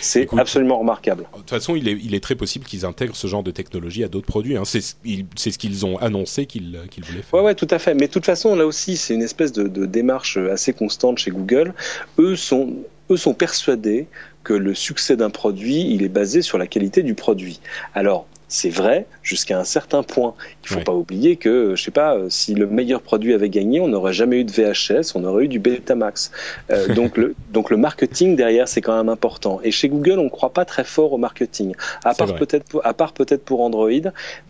C'est 0.00 0.28
absolument 0.38 0.78
remarquable. 0.78 1.24
de 1.32 1.38
toute 1.38 1.50
façon, 1.50 1.76
il 1.76 1.88
est, 1.88 1.98
il 2.02 2.14
est 2.14 2.20
très 2.22 2.34
possible 2.34 2.64
qu'ils 2.66 2.84
intègrent 2.84 3.16
ce 3.16 3.26
genre 3.26 3.42
de 3.42 3.50
technologie 3.50 4.04
à 4.04 4.08
d'autres 4.08 4.26
produits. 4.26 4.56
Hein. 4.56 4.64
C'est 4.64 4.80
ce 4.80 4.94
ils- 5.04 5.26
c'est 5.36 5.50
ce 5.50 5.58
qu'ils 5.58 5.84
ont 5.86 5.96
annoncé 5.98 6.46
qu'ils 6.46 6.78
qu'ils 6.90 7.04
voulaient 7.04 7.22
faire. 7.22 7.40
Ouais, 7.40 7.46
ouais, 7.46 7.54
tout 7.54 7.68
à 7.70 7.78
fait. 7.78 7.94
Mais 7.94 8.06
de 8.08 8.12
toute 8.12 8.26
façon, 8.26 8.54
là 8.56 8.66
aussi, 8.66 8.96
c'est 8.96 9.14
une 9.14 9.22
espèce 9.22 9.52
de, 9.52 9.64
de 9.68 9.86
démarche 9.86 10.36
assez 10.36 10.72
constante 10.72 11.18
chez 11.18 11.30
Google. 11.30 11.74
Eux 12.18 12.36
sont, 12.36 12.74
eux 13.10 13.16
sont 13.16 13.34
persuadés 13.34 14.06
que 14.44 14.52
le 14.52 14.74
succès 14.74 15.16
d'un 15.16 15.30
produit, 15.30 15.92
il 15.92 16.02
est 16.04 16.08
basé 16.08 16.40
sur 16.42 16.56
la 16.58 16.66
qualité 16.66 17.02
du 17.02 17.14
produit. 17.14 17.60
Alors, 17.94 18.26
c'est 18.48 18.68
vrai 18.70 19.06
jusqu'à 19.22 19.58
un 19.58 19.64
certain 19.64 20.02
point. 20.02 20.34
Il 20.62 20.68
faut 20.68 20.76
Ouais. 20.76 20.84
pas 20.84 20.92
oublier 20.92 21.36
que, 21.36 21.74
je 21.74 21.82
sais 21.82 21.90
pas, 21.90 22.14
euh, 22.16 22.26
si 22.28 22.54
le 22.54 22.66
meilleur 22.66 23.00
produit 23.02 23.34
avait 23.34 23.48
gagné, 23.48 23.80
on 23.80 23.88
n'aurait 23.88 24.12
jamais 24.12 24.40
eu 24.40 24.44
de 24.44 24.50
VHS, 24.52 25.12
on 25.16 25.24
aurait 25.24 25.44
eu 25.44 25.48
du 25.48 25.58
Betamax. 25.58 26.30
Euh, 26.70 26.86
donc, 26.94 27.16
le, 27.16 27.34
donc 27.52 27.70
le 27.70 27.76
marketing 27.76 28.36
derrière, 28.36 28.68
c'est 28.68 28.80
quand 28.80 28.96
même 28.96 29.08
important. 29.08 29.60
Et 29.64 29.70
chez 29.70 29.88
Google, 29.88 30.18
on 30.18 30.24
ne 30.24 30.28
croit 30.28 30.52
pas 30.52 30.64
très 30.64 30.84
fort 30.84 31.12
au 31.12 31.18
marketing, 31.18 31.74
à 32.04 32.14
part 32.14 32.34
peut-être 32.34 32.64
pour, 32.68 32.86
à 32.86 32.94
part 32.94 33.12
peut-être 33.12 33.44
pour 33.44 33.60
Android, 33.62 33.90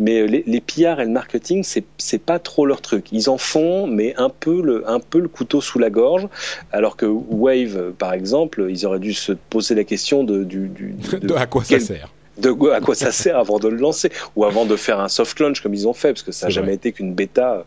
mais 0.01 0.27
les, 0.27 0.43
les 0.47 0.61
PR 0.61 1.01
et 1.01 1.05
le 1.05 1.11
marketing, 1.11 1.63
c'est 1.63 1.85
c'est 1.99 2.19
pas 2.23 2.39
trop 2.39 2.67
leur 2.67 2.81
truc. 2.83 3.07
Ils 3.13 3.31
en 3.31 3.39
font, 3.39 3.87
mais 3.87 4.15
un 4.19 4.29
peu 4.29 4.61
le 4.63 4.89
un 4.89 5.01
peu 5.01 5.19
le 5.21 5.29
couteau 5.29 5.61
sous 5.61 5.79
la 5.79 5.91
gorge, 5.91 6.29
alors 6.73 6.97
que 6.97 7.07
Wave, 7.07 7.77
euh, 7.77 7.91
par 7.97 8.13
exemple, 8.13 8.67
ils 8.69 8.85
auraient 8.87 8.99
dû 8.99 9.15
se 9.15 9.33
poser 9.33 9.75
la 9.75 9.85
question 9.85 10.25
de 10.25 10.45
du, 10.45 10.69
du 10.69 10.93
de- 11.13 11.19
De- 11.29 11.35
à 11.35 11.47
quoi 11.47 11.65
ça 11.65 11.81
sert 11.81 12.11
de 12.39 12.51
quoi- 12.53 12.77
à 12.77 12.81
quoi 12.81 12.95
ça 12.95 13.13
sert 13.13 13.39
avant 13.39 13.59
de 13.59 13.69
le 13.69 13.77
lancer 13.77 14.11
ou 14.37 14.45
avant 14.45 14.67
de 14.67 14.77
faire 14.77 15.01
un 15.01 15.09
soft 15.09 15.39
launch 15.41 15.61
comme 15.61 15.75
ils 15.75 15.87
ont 15.89 15.95
fait 15.95 16.13
parce 16.13 16.23
que 16.23 16.33
ça 16.33 16.47
n'a 16.47 16.51
jamais 16.51 16.67
vrai. 16.69 16.75
été 16.77 16.93
qu'une 16.93 17.15
bêta. 17.15 17.65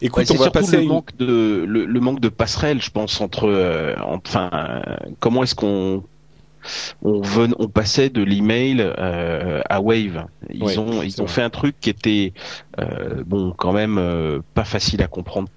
Écoute, 0.00 0.18
Ouais, 0.18 0.24
c'est 0.26 0.34
on 0.34 0.36
va 0.36 0.44
surtout 0.44 0.58
passer 0.58 0.76
le 0.78 0.82
une... 0.82 0.88
manque 0.88 1.16
de 1.16 1.64
le, 1.66 1.84
le 1.84 2.00
manque 2.00 2.20
de 2.20 2.28
passerelle, 2.28 2.82
je 2.82 2.90
pense, 2.90 3.20
entre 3.20 3.48
euh, 3.48 3.94
enfin 4.02 4.50
euh, 4.52 4.96
comment 5.20 5.42
est-ce 5.44 5.54
qu'on 5.54 6.04
on, 7.02 7.20
ven- 7.20 7.54
on 7.58 7.68
passait 7.68 8.10
de 8.10 8.22
l'email 8.22 8.80
euh, 8.80 9.60
à 9.68 9.80
Wave. 9.80 10.26
Ils 10.50 10.62
Ouais, 10.62 10.78
ont 10.78 11.02
ils 11.02 11.20
ont 11.22 11.26
vrai. 11.26 11.34
fait 11.34 11.42
un 11.42 11.50
truc 11.50 11.76
qui 11.80 11.90
était 11.90 12.32
euh, 12.80 13.22
bon 13.24 13.52
quand 13.56 13.72
même 13.72 13.98
euh, 13.98 14.40
pas 14.54 14.64
facile 14.64 15.02
à 15.02 15.08
comprendre. 15.08 15.48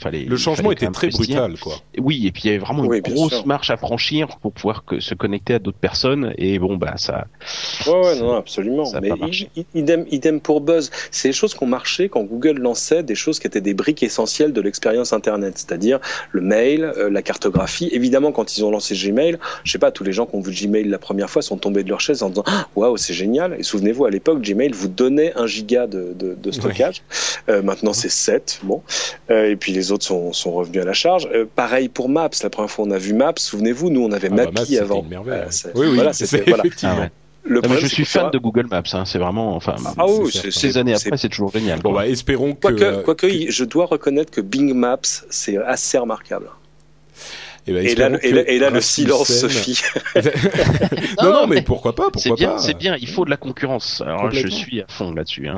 Fallait 0.00 0.24
Le 0.24 0.36
changement 0.36 0.68
fallait 0.70 0.74
était 0.74 0.86
très 0.92 1.08
brutal, 1.08 1.58
quoi. 1.58 1.74
Oui, 1.98 2.26
et 2.26 2.30
puis 2.30 2.42
il 2.44 2.46
y 2.46 2.50
avait 2.50 2.58
vraiment 2.58 2.84
Oui, 2.84 2.98
une 3.04 3.14
grosse 3.14 3.32
sûr. 3.34 3.46
marche 3.46 3.70
à 3.70 3.76
franchir 3.76 4.28
pour 4.40 4.52
pouvoir 4.52 4.84
que, 4.84 5.00
se 5.00 5.14
connecter 5.14 5.54
à 5.54 5.58
d'autres 5.58 5.78
personnes. 5.78 6.32
Et 6.38 6.58
bon, 6.60 6.76
bah 6.76 6.94
ça. 6.96 7.26
Ouais, 7.86 7.92
ouais, 7.92 8.14
ça- 8.14 8.20
non, 8.20 8.34
absolument. 8.34 8.84
ça 8.84 9.00
Mais 9.00 9.10
idem, 9.74 10.06
idem 10.10 10.40
pour 10.40 10.60
Buzz. 10.60 10.90
C'est 11.10 11.28
des 11.30 11.32
choses 11.32 11.54
qui 11.54 11.62
ont 11.64 11.66
marché 11.66 12.08
quand 12.08 12.22
Google 12.22 12.58
lançait 12.58 13.02
des 13.02 13.14
choses 13.16 13.40
qui 13.40 13.46
étaient 13.48 13.60
des 13.60 13.74
briques 13.74 14.02
essentielles 14.04 14.52
de 14.52 14.60
l'expérience 14.60 15.12
Internet, 15.12 15.54
c'est-à-dire 15.58 15.98
le 16.30 16.42
mail, 16.42 16.84
euh, 16.96 17.10
la 17.10 17.22
cartographie. 17.22 17.88
Évidemment, 17.92 18.30
quand 18.30 18.56
ils 18.56 18.64
ont 18.64 18.70
lancé 18.70 18.94
Gmail, 18.94 19.38
je 19.64 19.72
sais 19.72 19.78
pas, 19.78 19.90
tous 19.90 20.04
les 20.04 20.12
gens 20.12 20.26
qui 20.26 20.36
ont 20.36 20.40
vu 20.40 20.52
Gmail 20.52 20.84
la 20.84 20.98
première 20.98 21.28
fois 21.28 21.42
sont 21.42 21.56
tombés 21.56 21.82
de 21.82 21.88
leur 21.88 22.00
chaise 22.00 22.22
en 22.22 22.28
disant 22.28 22.44
Ah, 22.46 22.68
waouh, 22.76 22.96
c'est 22.96 23.14
génial. 23.14 23.56
Et 23.58 23.64
souvenez-vous, 23.64 24.04
à 24.04 24.10
l'époque, 24.10 24.40
Gmail 24.42 24.70
vous 24.70 24.88
donnait 24.88 25.32
un 25.36 25.46
giga 25.48 25.86
de, 25.88 26.12
de, 26.14 26.36
de 26.40 26.50
stockage. 26.52 27.02
Euh, 27.48 27.62
maintenant, 27.62 27.92
c'est 27.92 28.10
7. 28.10 28.60
Bon. 28.62 28.82
Euh, 29.30 29.39
et 29.48 29.56
puis 29.56 29.72
les 29.72 29.92
autres 29.92 30.04
sont, 30.04 30.32
sont 30.32 30.52
revenus 30.52 30.82
à 30.82 30.84
la 30.84 30.92
charge. 30.92 31.28
Euh, 31.34 31.44
pareil 31.54 31.88
pour 31.88 32.08
Maps. 32.08 32.30
La 32.42 32.50
première 32.50 32.70
fois, 32.70 32.84
on 32.86 32.90
a 32.90 32.98
vu 32.98 33.12
Maps. 33.14 33.32
Souvenez-vous, 33.36 33.90
nous, 33.90 34.02
on 34.02 34.12
avait 34.12 34.28
Ah 34.30 34.34
bah, 34.36 34.50
Maps, 34.52 34.80
avant. 34.80 35.02
une 35.02 35.08
merveille. 35.08 35.34
Euh, 35.40 35.44
ouais. 35.44 35.50
c'est- 35.50 35.72
oui, 35.74 35.86
oui, 35.88 35.94
voilà, 35.94 36.12
c'est 36.12 36.26
c'était- 36.26 36.50
voilà. 36.50 36.64
effectivement. 36.64 36.96
Ah 37.02 37.08
Non, 37.48 37.60
problème, 37.60 37.80
je 37.82 37.86
c'est 37.88 37.94
suis 37.94 38.04
fan 38.04 38.30
de 38.30 38.38
Google 38.38 38.66
Maps. 38.70 38.82
Hein, 38.92 39.04
c'est 39.06 39.18
vraiment 39.18 39.56
enfin. 39.56 39.74
Ah 39.96 40.04
oui, 40.06 40.30
certain. 40.30 40.50
Ces 40.50 40.76
années 40.76 40.94
après, 40.94 41.16
c'est 41.16 41.28
toujours 41.30 41.50
génial. 41.50 41.80
Bon, 41.80 41.92
bah, 41.92 42.06
espérons 42.06 42.52
que... 42.54 42.60
Quoique, 43.02 43.26
euh, 43.26 43.44
que- 43.46 43.50
je 43.50 43.64
dois 43.64 43.86
reconnaître 43.86 44.30
que 44.30 44.40
Bing 44.42 44.74
Maps, 44.74 44.98
c'est 45.30 45.56
assez 45.56 45.96
remarquable. 45.96 46.50
Eh 47.66 47.72
ben, 47.72 47.86
Et 47.86 47.94
là, 47.94 48.06
espérons 48.10 48.18
et 48.22 48.32
là, 48.32 48.42
que 48.44 48.50
et 48.50 48.58
là, 48.58 48.70
le 48.70 48.80
silence, 48.80 49.32
Sophie. 49.32 49.80
non, 51.22 51.24
non, 51.24 51.32
Non, 51.32 51.46
mais 51.46 51.62
pourquoi 51.62 51.94
pas, 51.94 52.08
C'est 52.16 52.28
pourquoi 52.30 52.36
bien, 52.36 52.50
pas 52.56 52.58
c'est 52.58 52.74
bien. 52.74 52.96
Il 53.00 53.08
faut 53.08 53.24
de 53.24 53.30
la 53.30 53.36
concurrence. 53.36 54.00
Alors 54.00 54.30
je 54.30 54.48
suis 54.48 54.80
à 54.80 54.86
fond 54.88 55.12
là-dessus. 55.12 55.48
Hein. 55.48 55.56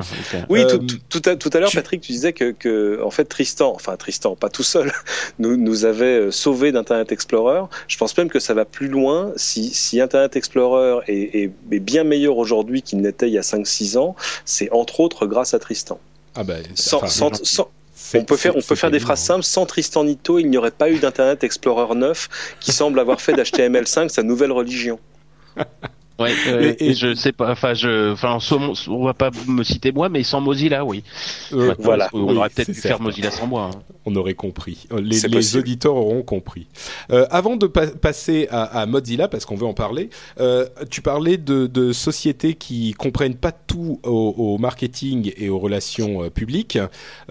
Oui, 0.49 0.61
Euh, 0.61 0.77
tout, 0.77 0.77
tout- 0.79 0.99
tout 1.21 1.29
à, 1.29 1.35
tout 1.35 1.49
à 1.53 1.59
l'heure, 1.59 1.69
tu- 1.69 1.77
Patrick, 1.77 2.01
tu 2.01 2.11
disais 2.11 2.33
que, 2.33 2.51
que, 2.51 3.01
en 3.03 3.11
fait, 3.11 3.25
Tristan, 3.25 3.71
enfin 3.75 3.95
Tristan, 3.97 4.35
pas 4.35 4.49
tout 4.49 4.63
seul, 4.63 4.91
nous, 5.39 5.57
nous 5.57 5.85
avait 5.85 6.19
euh, 6.19 6.31
sauvé 6.31 6.71
d'Internet 6.71 7.11
Explorer. 7.11 7.61
Je 7.87 7.97
pense 7.97 8.15
même 8.17 8.29
que 8.29 8.39
ça 8.39 8.53
va 8.53 8.65
plus 8.65 8.87
loin. 8.87 9.31
Si, 9.35 9.69
si 9.73 9.99
Internet 10.01 10.35
Explorer 10.35 10.99
est, 11.07 11.43
est, 11.43 11.51
est 11.71 11.79
bien 11.79 12.03
meilleur 12.03 12.37
aujourd'hui 12.37 12.81
qu'il 12.81 12.99
n'était 13.01 13.27
il 13.27 13.33
y 13.33 13.37
a 13.37 13.41
5-6 13.41 13.97
ans, 13.97 14.15
c'est 14.45 14.69
entre 14.71 14.99
autres 14.99 15.25
grâce 15.25 15.53
à 15.53 15.59
Tristan. 15.59 15.99
Ah 16.35 16.43
bah, 16.43 16.55
Sans, 16.75 16.97
enfin, 16.97 17.07
sans- 17.07 17.43
sans- 17.43 17.69
on 18.15 18.23
peut 18.25 18.37
faire, 18.37 18.55
on 18.55 18.61
c'est- 18.61 18.67
peut 18.67 18.75
c'est 18.75 18.81
faire 18.81 18.91
des 18.91 18.99
phrases 18.99 19.21
simples. 19.21 19.43
Sans 19.43 19.65
Tristan 19.65 20.03
Nito, 20.03 20.39
il 20.39 20.49
n'y 20.49 20.57
aurait 20.57 20.71
pas 20.71 20.89
eu 20.89 20.97
d'Internet 20.99 21.43
Explorer 21.43 21.95
9 21.95 22.29
qui 22.59 22.71
semble 22.71 22.99
avoir 22.99 23.21
fait 23.21 23.33
d'HTML5 23.33 24.09
sa 24.09 24.23
nouvelle 24.23 24.51
religion. 24.51 24.99
Ouais, 26.23 26.31
euh, 26.47 26.73
Et- 26.79 26.83
et- 26.85 26.89
et 26.91 26.93
je 26.95 27.13
sais 27.15 27.31
pas. 27.31 27.51
Enfin, 27.51 27.73
je, 27.73 28.11
enfin, 28.13 28.39
sans- 28.39 28.87
on 28.87 29.03
va 29.05 29.13
pas 29.13 29.29
me 29.47 29.63
citer 29.63 29.91
moi, 29.91 30.09
mais 30.09 30.23
sans 30.23 30.41
Mozilla, 30.41 30.83
oui. 30.85 31.03
Euh, 31.53 31.73
voilà. 31.79 32.09
On 32.13 32.23
Oui, 32.23 32.35
aurait 32.37 32.49
peut-être 32.49 32.67
pu 32.67 32.73
faire. 32.73 33.01
Mozilla 33.01 33.29
sans 33.31 33.47
moi. 33.47 33.69
hein. 33.73 33.79
On 34.05 34.15
aurait 34.15 34.33
compris. 34.33 34.87
Euh, 34.91 34.99
Les, 35.01 35.55
auditeurs 35.57 35.95
auront 35.95 36.23
compris. 36.23 36.67
Euh, 37.11 37.25
avant 37.29 37.55
de 37.55 37.67
pa- 37.67 37.87
passer 37.87 38.47
à, 38.51 38.63
à 38.63 38.85
Mozilla, 38.85 39.27
parce 39.27 39.45
qu'on 39.45 39.55
veut 39.55 39.65
en 39.67 39.73
parler, 39.73 40.09
tu 40.89 41.01
parlais 41.01 41.37
de, 41.37 41.67
de 41.67 41.91
sociétés 41.93 42.53
qui 42.55 42.93
comprennent 42.93 43.35
pas 43.35 43.51
tout 43.51 43.99
au, 44.03 44.33
au 44.37 44.57
marketing 44.57 45.31
et 45.37 45.49
aux 45.49 45.59
relations 45.59 46.29
publiques. 46.29 46.77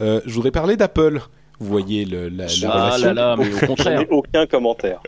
Je 0.00 0.20
voudrais 0.32 0.50
parler 0.50 0.76
d'Apple. 0.76 1.20
Vous 1.62 1.68
voyez 1.68 2.04
le, 2.04 2.28
la, 2.28 2.46
la 2.46 2.70
Ah 2.70 2.84
relation. 2.86 3.06
là 3.08 3.14
là, 3.14 3.36
mais 3.38 3.48
au 3.54 3.58
Je 3.58 3.66
contraire. 3.66 4.00
n'ai 4.00 4.06
aucun 4.10 4.46
commentaire. 4.46 5.00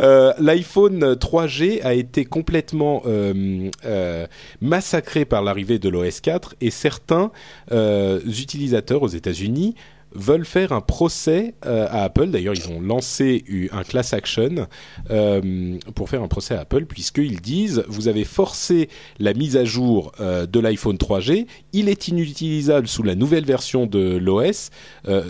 Euh, 0.00 0.32
L'iPhone 0.38 1.14
3G 1.14 1.80
a 1.82 1.94
été 1.94 2.24
complètement 2.24 3.02
euh, 3.06 3.70
euh, 3.86 4.26
massacré 4.60 5.24
par 5.24 5.42
l'arrivée 5.42 5.78
de 5.78 5.88
l'OS 5.88 6.20
4 6.20 6.56
et 6.60 6.70
certains 6.70 7.30
euh, 7.72 8.20
utilisateurs 8.26 9.02
aux 9.02 9.08
États-Unis 9.08 9.74
veulent 10.14 10.44
faire 10.44 10.72
un 10.72 10.80
procès 10.80 11.54
euh, 11.66 11.86
à 11.90 12.04
Apple. 12.04 12.28
D'ailleurs, 12.28 12.54
ils 12.54 12.68
ont 12.68 12.80
lancé 12.80 13.44
un 13.72 13.82
class 13.82 14.12
action 14.12 14.66
euh, 15.10 15.78
pour 15.94 16.08
faire 16.08 16.22
un 16.22 16.28
procès 16.28 16.54
à 16.54 16.60
Apple 16.60 16.86
puisqu'ils 16.86 17.40
disent 17.40 17.84
vous 17.88 18.08
avez 18.08 18.24
forcé 18.24 18.88
la 19.18 19.34
mise 19.34 19.56
à 19.56 19.64
jour 19.64 20.12
euh, 20.20 20.46
de 20.46 20.60
l'iPhone 20.60 20.96
3G, 20.96 21.46
il 21.72 21.88
est 21.88 22.08
inutilisable 22.08 22.86
sous 22.86 23.02
la 23.02 23.14
nouvelle 23.14 23.44
version 23.44 23.86
de 23.86 24.16
l'OS 24.16 24.70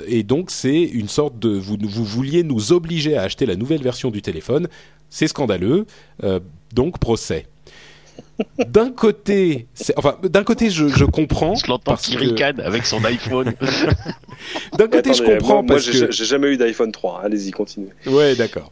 et 0.07 0.23
donc 0.23 0.51
c'est 0.51 0.83
une 0.83 1.09
sorte 1.09 1.39
de 1.39 1.51
vous, 1.51 1.77
vous 1.81 2.05
vouliez 2.05 2.43
nous 2.43 2.73
obliger 2.73 3.17
à 3.17 3.23
acheter 3.23 3.47
la 3.47 3.57
nouvelle 3.57 3.83
version 3.83 4.11
du 4.11 4.23
téléphone. 4.23 4.69
C'est 5.11 5.29
scandaleux, 5.29 5.87
donc 6.73 6.99
procès. 6.99 7.47
D'un 8.67 8.91
côté, 8.91 9.67
enfin, 9.97 10.17
d'un 10.25 10.43
côté, 10.43 10.69
je, 10.71 10.89
je 10.89 11.05
comprends. 11.05 11.55
Je 11.55 11.67
l'entends 11.69 11.95
qui 11.97 12.15
que- 12.15 12.21
ricane 12.21 12.61
avec 12.61 12.85
son 12.87 13.05
iPhone. 13.05 13.53
D'un 14.77 14.89
côté, 14.89 15.15
je 15.15 15.23
comprends 15.23 15.55
moi, 15.55 15.63
moi, 15.63 15.67
parce 15.77 15.85
j'ai 15.91 16.07
que 16.07 16.13
j'ai 16.13 16.25
jamais 16.25 16.49
eu 16.49 16.57
d'iPhone 16.57 16.91
3. 16.93 17.21
Allez-y, 17.25 17.51
continuez. 17.53 17.89
Ouais, 18.07 18.35
d'accord. 18.35 18.71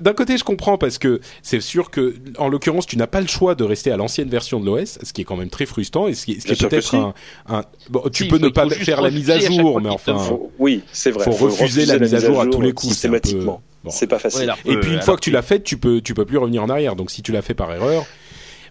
D'un 0.00 0.12
côté, 0.14 0.36
je 0.38 0.44
comprends 0.44 0.78
parce 0.78 0.98
que 0.98 1.20
c'est 1.42 1.60
sûr 1.60 1.90
que, 1.90 2.14
en 2.38 2.48
l'occurrence, 2.48 2.86
tu 2.86 2.96
n'as 2.96 3.06
pas 3.08 3.20
le 3.20 3.26
choix 3.26 3.54
de 3.54 3.64
rester 3.64 3.90
à 3.90 3.96
l'ancienne 3.96 4.28
version 4.28 4.60
de 4.60 4.66
l'OS, 4.66 4.98
ce 5.02 5.12
qui 5.12 5.22
est 5.22 5.24
quand 5.24 5.36
même 5.36 5.50
très 5.50 5.66
frustrant 5.66 6.06
et 6.06 6.14
ce 6.14 6.24
qui, 6.26 6.40
ce 6.40 6.46
qui 6.46 6.52
Bien 6.54 6.66
est 6.66 6.70
peut-être 6.70 6.88
si. 6.88 6.96
un, 6.96 7.12
un- 7.48 7.64
bon, 7.90 8.02
tu 8.12 8.24
Si, 8.24 8.28
peux 8.30 8.38
ne 8.38 8.46
faut- 8.46 8.52
pas 8.52 8.68
faut 8.68 8.84
faire 8.84 9.02
la 9.02 9.10
mise 9.10 9.30
à 9.30 9.38
jour, 9.40 9.80
mais 9.80 9.90
enfin, 9.90 10.16
Faut- 10.18 10.52
oui, 10.58 10.82
c'est 10.92 11.10
vrai. 11.10 11.24
faut 11.24 11.32
refuser 11.32 11.84
la 11.86 11.98
mise 11.98 12.14
à 12.14 12.20
jour 12.20 12.40
à 12.40 12.46
tous 12.46 12.60
les 12.60 12.72
coups, 12.72 12.92
Systématiquement. 12.92 13.60
bon. 13.84 13.90
C'est 13.90 14.06
pas 14.06 14.18
facile. 14.18 14.48
Ouais, 14.64 14.72
Et 14.72 14.76
euh, 14.76 14.80
puis 14.80 14.92
une 14.92 15.00
fois 15.02 15.16
que 15.16 15.20
tu 15.22 15.30
l'as 15.30 15.42
fait, 15.42 15.60
tu 15.62 15.76
peux 15.78 16.00
tu 16.00 16.14
peux 16.14 16.24
plus 16.26 16.36
revenir 16.38 16.62
en 16.62 16.68
arrière. 16.68 16.96
Donc 16.96 17.10
si 17.10 17.22
tu 17.22 17.32
l'as 17.32 17.42
fait 17.42 17.54
par 17.54 17.72
erreur. 17.72 18.04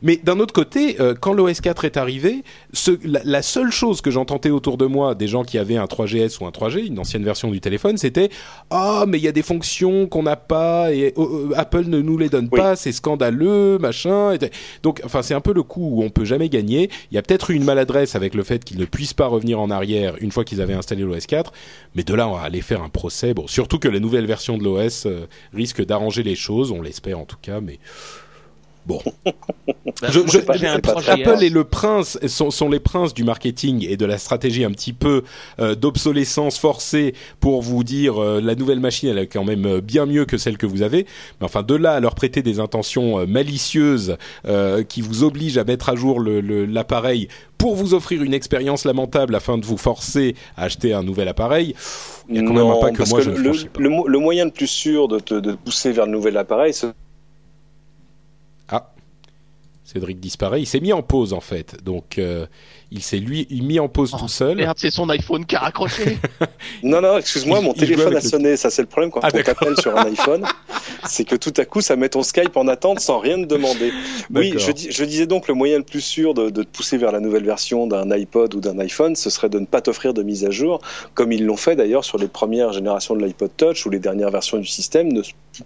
Mais 0.02 0.18
d'un 0.24 0.40
autre 0.40 0.54
côté, 0.54 1.00
euh, 1.02 1.14
quand 1.20 1.34
l'OS 1.34 1.62
4 1.62 1.86
est 1.86 1.98
arrivé, 1.98 2.44
ce, 2.74 2.92
la, 3.04 3.22
la 3.24 3.42
seule 3.42 3.72
chose 3.72 4.02
que 4.02 4.12
j'entendais 4.12 4.50
autour 4.50 4.78
de 4.78 4.86
moi 4.86 5.16
des 5.16 5.28
gens 5.28 5.44
qui 5.44 5.58
avaient 5.58 5.78
un 5.78 5.86
3GS 5.86 6.38
ou 6.42 6.46
un 6.46 6.52
3G, 6.52 6.86
une 6.88 7.00
ancienne 7.00 7.24
version 7.24 7.52
du 7.52 7.60
téléphone, 7.62 7.98
c'était 7.98 8.30
ah 8.70 9.06
mais 9.08 9.18
il 9.18 9.24
y 9.24 9.28
a 9.28 9.32
des 9.32 9.42
fonctions 9.42 10.08
qu'on 10.08 10.24
n'a 10.24 10.36
pas 10.36 10.94
et 10.94 11.14
euh, 11.18 11.22
euh, 11.52 11.52
Apple 11.56 11.86
ne 11.88 12.00
nous 12.02 12.18
les 12.18 12.30
donne 12.30 12.50
Oui. 12.52 12.58
pas, 12.60 12.76
c'est 12.76 12.92
scandaleux, 12.92 13.78
machin. 13.80 14.34
Et- 14.34 14.50
donc 14.84 15.02
enfin 15.04 15.22
c'est 15.22 15.34
un 15.34 15.42
peu 15.42 15.54
le 15.54 15.64
coup 15.64 15.90
où 15.98 16.04
on 16.04 16.10
peut 16.10 16.26
jamais 16.26 16.50
gagner. 16.50 16.90
Il 17.12 17.16
y 17.16 17.18
a 17.18 17.22
peut-être 17.22 17.52
eu 17.52 17.56
une 17.56 17.64
maladresse 17.66 18.16
avec 18.16 18.36
le 18.36 18.44
fait 18.44 18.64
qu'ils 18.64 18.80
ne 18.80 18.86
puissent 18.86 19.14
pas 19.14 19.28
revenir 19.28 19.60
en 19.60 19.70
arrière 19.70 20.16
une 20.22 20.32
fois 20.32 20.44
qu'ils 20.44 20.62
avaient 20.62 20.74
installé 20.74 21.04
l'OS 21.04 21.26
4, 21.26 21.52
mais 21.96 22.04
de 22.04 22.14
là 22.14 22.28
on 22.28 22.34
va 22.36 22.42
aller 22.42 22.62
faire 22.62 22.82
un 22.84 22.90
procès. 22.90 23.34
Bon, 23.34 23.48
surtout 23.48 23.80
que 23.80 23.88
la 23.88 24.00
nouvelle 24.00 24.26
version 24.26 24.58
de 24.58 24.64
l'OS 24.64 25.06
euh, 25.06 25.26
risque 25.54 25.86
d'arranger 25.86 26.24
les 26.24 26.36
choses, 26.36 26.72
on 26.72 26.82
l'espère 26.82 27.20
en 27.20 27.26
tout 27.26 27.38
cas, 27.42 27.60
mais 27.62 27.80
bon. 28.86 29.00
bah, 29.26 29.34
Je- 30.10 30.20
moi, 30.20 30.28
je- 30.32 30.38
pas- 30.40 30.58
j'ai 30.58 30.68
un 30.68 30.76
c'est 30.76 30.82
pas 30.82 30.94
3GS. 30.94 31.10
Apple 31.28 31.44
est 31.44 31.50
le 31.50 31.64
prince, 31.64 32.18
sont, 32.28 32.52
sont 32.52 32.70
les 32.70 32.80
princes 32.80 33.14
du 33.14 33.24
marketing 33.24 33.86
et 33.88 33.98
de 33.98 34.06
la 34.06 34.18
stratégie 34.18 34.64
un 34.64 34.72
petit 34.72 34.94
peu 34.94 35.24
euh, 35.60 35.76
d'obsolescence 35.76 36.58
forcée 36.58 37.14
pour 37.40 37.62
vous 37.62 37.84
dire 37.84 38.22
euh, 38.22 38.42
la 38.42 38.56
nouvelle 38.56 38.80
machine 38.80 39.10
elle 39.10 39.18
est 39.20 39.28
quand 39.28 39.44
même 39.44 39.66
euh, 39.66 39.82
bien 39.82 40.06
mieux 40.06 40.26
que 40.26 40.38
celle 40.38 40.58
que 40.58 40.66
vous 40.66 40.82
avez. 40.82 41.06
Mais 41.40 41.46
enfin 41.46 41.64
de 41.64 41.76
là 41.76 41.94
à 41.94 42.00
leur 42.00 42.16
prêter 42.16 42.42
des 42.42 42.60
intentions 42.60 43.20
euh, 43.20 43.26
malicieuses 43.26 44.18
qui 44.88 45.02
vous 45.02 45.24
obligent 45.24 45.58
à 45.58 45.64
mettre 45.64 45.90
à 45.90 45.96
jour 45.96 46.20
l'appareil 46.22 47.28
pour 47.58 47.76
vous 47.76 47.94
offrir 47.94 48.24
une 48.24 48.34
expérience 48.34 48.86
lamentable 48.86 49.36
afin 49.36 49.58
de 49.58 49.66
vous 49.66 49.78
forcer 49.78 50.36
à 50.58 50.64
acheter 50.64 50.94
un 50.94 51.04
nouvel 51.04 51.28
appareil. 51.28 51.76
Il 52.30 52.36
y 52.36 52.40
a 52.40 52.44
quand 52.44 52.54
même 52.54 52.68
un 52.68 52.80
pas 52.80 52.92
que 52.92 53.04
moi 53.10 53.20
que 53.20 53.26
je 53.26 53.30
ne 53.32 53.38
le, 53.38 53.44
franchis 53.54 53.68
pas. 53.68 53.82
le 53.82 53.90
le 54.08 54.20
moyen 54.20 54.46
le 54.46 54.52
plus 54.52 54.68
sûr 54.68 55.08
de 55.08 55.20
te 55.20 55.34
de 55.34 55.54
pousser 55.54 55.92
vers 55.92 56.06
le 56.06 56.12
nouvel 56.14 56.38
appareil, 56.38 56.74
c'est 56.74 56.88
Cédric 59.92 60.20
disparaît. 60.20 60.62
Il 60.62 60.66
s'est 60.68 60.80
mis 60.80 60.94
en 60.94 61.02
pause 61.02 61.34
en 61.34 61.40
fait, 61.40 61.84
donc 61.84 62.20
euh, 62.20 62.46
il 62.92 63.02
s'est 63.02 63.18
lui 63.18 63.48
il 63.50 63.64
mis 63.64 63.80
en 63.80 63.88
pause 63.90 64.12
Oh, 64.14 64.18
tout 64.20 64.28
seul. 64.28 64.58
Merde, 64.58 64.78
c'est 64.80 64.92
son 64.92 65.10
iPhone 65.10 65.46
qui 65.48 65.56
a 65.56 65.60
raccroché. 65.62 66.20
Non, 66.84 67.02
non, 67.02 67.18
excuse-moi, 67.18 67.60
mon 67.62 67.74
téléphone 67.74 68.16
a 68.16 68.20
le- 68.20 68.22
sonné. 68.22 68.56
Ça, 68.56 68.70
c'est 68.70 68.84
le 68.84 68.88
problème 68.88 69.10
quand 69.12 69.20
Ah, 69.24 69.30
on 69.34 69.42
t'appelle 69.42 69.76
sur 69.80 69.98
un 69.98 70.06
iPhone. 70.06 70.46
c'est 71.08 71.26
que 71.26 71.36
tout 71.36 71.54
à 71.58 71.66
coup, 71.66 71.82
ça 71.82 71.96
met 71.96 72.10
ton 72.10 72.24
Skype 72.24 72.56
en 72.56 72.68
attente 72.68 73.00
sans 73.00 73.20
rien 73.20 73.38
te 73.38 73.46
demander. 73.46 73.92
Oui, 74.34 74.54
je, 74.58 74.72
je, 74.90 75.04
disais 75.04 75.26
donc 75.26 75.48
le 75.48 75.54
moyen 75.54 75.78
le 75.78 75.84
plus 75.84 76.02
sûr 76.02 76.34
de, 76.34 76.50
de, 76.50 76.64
te 76.64 76.68
pousser 76.68 76.98
vers 76.98 77.12
la 77.12 77.20
nouvelle 77.20 77.46
version 77.46 77.88
d'un 77.88 78.10
iPod 78.12 78.54
ou 78.56 78.60
d'un 78.60 78.78
iPhone, 78.80 79.16
ce 79.16 79.30
serait 79.30 79.50
de 79.50 79.60
ne 79.60 79.66
pas 79.66 79.82
t'offrir 79.82 80.14
de 80.14 80.24
mise 80.24 80.46
à 80.46 80.52
jour, 80.52 80.82
comme 81.14 81.32
ils 81.32 81.46
l'ont 81.46 81.58
fait 81.58 81.76
d'ailleurs 81.76 82.04
sur 82.04 82.18
les 82.18 82.28
premières 82.28 82.74
générations 82.74 83.16
de 83.16 83.26
l'iPod 83.26 83.52
Touch 83.58 83.86
ou 83.86 83.90
les 83.90 84.00
dernières 84.00 84.32
versions 84.32 84.58
du 84.58 84.68
système 84.68 85.12
ne 85.12 85.22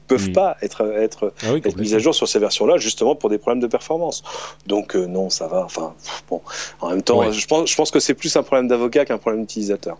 peuvent 0.07 0.29
hmm. 0.29 0.33
pas 0.33 0.57
être, 0.61 0.81
être, 0.97 1.33
ah 1.43 1.55
être 1.63 1.77
mises 1.77 1.95
à 1.95 1.99
jour 1.99 2.15
sur 2.15 2.27
ces 2.27 2.39
versions-là, 2.39 2.77
justement 2.77 3.15
pour 3.15 3.29
des 3.29 3.37
problèmes 3.37 3.61
de 3.61 3.67
performance. 3.67 4.23
Donc 4.67 4.95
euh, 4.95 5.05
non, 5.05 5.29
ça 5.29 5.47
va. 5.47 5.63
Enfin, 5.65 5.93
bon, 6.29 6.41
en 6.81 6.89
même 6.89 7.01
temps, 7.01 7.31
je, 7.31 7.47
pense, 7.47 7.69
je 7.69 7.75
pense 7.75 7.91
que 7.91 7.99
c'est 7.99 8.13
plus 8.13 8.35
un 8.35 8.43
problème 8.43 8.67
d'avocat 8.67 9.05
qu'un 9.05 9.17
problème 9.17 9.41
d'utilisateur. 9.41 9.97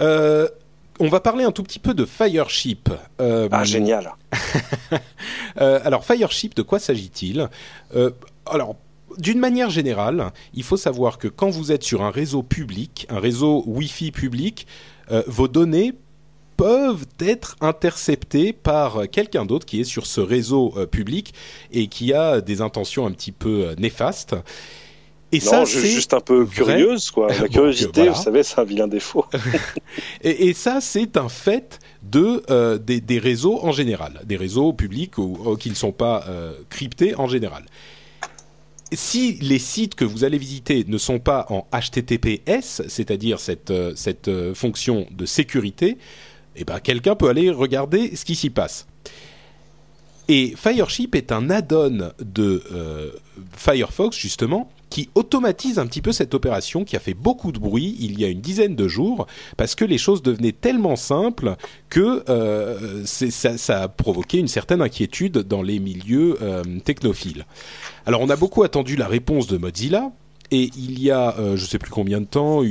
Euh, 0.00 0.48
on 1.00 1.08
va 1.08 1.20
parler 1.20 1.44
un 1.44 1.52
tout 1.52 1.62
petit 1.62 1.78
peu 1.78 1.94
de 1.94 2.04
Fireship. 2.04 2.90
Euh, 3.20 3.48
ah, 3.50 3.64
génial. 3.64 4.14
euh, 5.60 5.80
alors, 5.84 6.04
Fireship, 6.04 6.54
de 6.54 6.62
quoi 6.62 6.78
s'agit-il? 6.78 7.48
Euh, 7.94 8.10
Alors, 8.46 8.76
d'une 9.16 9.38
manière 9.38 9.70
générale, 9.70 10.32
il 10.54 10.62
faut 10.62 10.76
savoir 10.76 11.18
que 11.18 11.28
quand 11.28 11.50
vous 11.50 11.72
êtes 11.72 11.82
sur 11.82 12.02
un 12.02 12.10
réseau 12.10 12.42
public, 12.42 13.06
un 13.10 13.20
réseau 13.20 13.64
Wi-Fi 13.66 14.12
public, 14.12 14.66
vos 15.26 15.48
données 15.48 15.94
peuvent 16.58 17.06
être 17.18 17.56
interceptées 17.62 18.52
par 18.52 19.08
quelqu'un 19.10 19.46
d'autre 19.46 19.64
qui 19.64 19.80
est 19.80 19.84
sur 19.84 20.06
ce 20.06 20.20
réseau 20.20 20.74
public 20.90 21.32
et 21.72 21.86
qui 21.86 22.12
a 22.12 22.42
des 22.42 22.60
intentions 22.60 23.06
un 23.06 23.12
petit 23.12 23.32
peu 23.32 23.74
néfastes. 23.78 24.36
Et 25.30 25.38
non, 25.40 25.44
ça, 25.44 25.66
c'est 25.66 25.86
juste 25.86 26.14
un 26.14 26.20
peu 26.20 26.46
curieuse, 26.46 27.10
quoi. 27.10 27.28
La 27.28 27.48
curiosité, 27.48 28.08
vous 28.08 28.14
savez, 28.14 28.42
c'est 28.42 28.58
un 28.58 28.64
vilain 28.64 28.88
défaut. 28.88 29.26
et, 30.22 30.48
et, 30.48 30.54
ça, 30.54 30.80
c'est 30.80 31.18
un 31.18 31.28
fait 31.28 31.78
de 32.02 32.42
euh, 32.50 32.78
des, 32.78 33.02
des, 33.02 33.18
réseaux 33.18 33.58
en 33.62 33.72
général, 33.72 34.20
des 34.24 34.36
réseaux 34.36 34.72
publics 34.72 35.18
ou, 35.18 35.56
qui 35.60 35.68
ne 35.68 35.74
sont 35.74 35.92
pas 35.92 36.24
euh, 36.28 36.54
cryptés 36.70 37.14
en 37.14 37.26
général. 37.26 37.66
Si 38.92 39.32
les 39.42 39.58
sites 39.58 39.94
que 39.94 40.04
vous 40.04 40.24
allez 40.24 40.38
visiter 40.38 40.84
ne 40.88 40.96
sont 40.96 41.18
pas 41.18 41.46
en 41.50 41.66
HTTPS, 41.78 42.82
c'est-à-dire 42.88 43.38
cette, 43.38 43.70
euh, 43.70 43.92
cette 43.94 44.28
euh, 44.28 44.54
fonction 44.54 45.06
de 45.10 45.26
sécurité, 45.26 45.98
eh 46.56 46.64
ben 46.64 46.80
quelqu'un 46.80 47.14
peut 47.14 47.28
aller 47.28 47.50
regarder 47.50 48.16
ce 48.16 48.24
qui 48.24 48.34
s'y 48.34 48.48
passe. 48.48 48.86
Et 50.28 50.54
Fireship 50.56 51.14
est 51.14 51.32
un 51.32 51.50
add-on 51.50 52.12
de 52.18 52.62
euh, 52.72 53.10
Firefox 53.56 54.16
justement 54.16 54.70
qui 54.90 55.10
automatise 55.14 55.78
un 55.78 55.86
petit 55.86 56.02
peu 56.02 56.12
cette 56.12 56.34
opération 56.34 56.84
qui 56.84 56.96
a 56.96 57.00
fait 57.00 57.14
beaucoup 57.14 57.52
de 57.52 57.58
bruit 57.58 57.96
il 58.00 58.18
y 58.18 58.24
a 58.24 58.28
une 58.28 58.40
dizaine 58.40 58.76
de 58.76 58.88
jours 58.88 59.26
parce 59.56 59.74
que 59.74 59.84
les 59.84 59.98
choses 59.98 60.22
devenaient 60.22 60.52
tellement 60.52 60.96
simples 60.96 61.56
que 61.90 62.24
euh, 62.28 63.04
ça, 63.04 63.82
a 63.82 63.88
provoqué 63.88 64.38
une 64.38 64.48
certaine 64.48 64.82
inquiétude 64.82 65.38
dans 65.38 65.62
les 65.62 65.78
milieux 65.78 66.38
euh, 66.42 66.62
technophiles. 66.84 67.46
Alors 68.06 68.20
on 68.20 68.30
a 68.30 68.36
beaucoup 68.36 68.62
attendu 68.62 68.96
la 68.96 69.06
réponse 69.06 69.46
de 69.46 69.58
Mozilla. 69.58 70.12
Et 70.50 70.70
il 70.78 70.98
y 70.98 71.10
a, 71.10 71.36
euh, 71.38 71.58
je 71.58 71.66
sais 71.66 71.78
plus 71.78 71.90
combien 71.90 72.22
de 72.22 72.24
temps, 72.24 72.62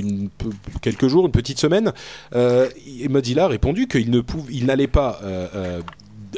quelques 0.81 1.07
jours, 1.07 1.27
une 1.27 1.31
petite 1.31 1.59
semaine, 1.59 1.93
Mozilla 2.33 3.45
a 3.45 3.47
répondu 3.47 3.87
qu'il 3.87 4.09
ne 4.09 4.65
n'allait 4.65 4.87
pas 4.87 5.21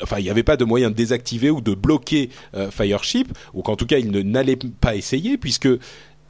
enfin, 0.04 0.20
il 0.20 0.24
n'y 0.24 0.30
avait 0.30 0.44
pas 0.44 0.58
de 0.58 0.66
moyen 0.66 0.90
de 0.90 0.96
désactiver 0.96 1.50
ou 1.50 1.62
de 1.62 1.74
bloquer 1.74 2.30
euh, 2.56 2.72
Fireship, 2.72 3.28
ou 3.54 3.62
qu'en 3.62 3.76
tout 3.76 3.86
cas, 3.86 3.98
il 3.98 4.12
n'allait 4.12 4.58
pas 4.80 4.96
essayer, 4.96 5.38
puisque 5.38 5.70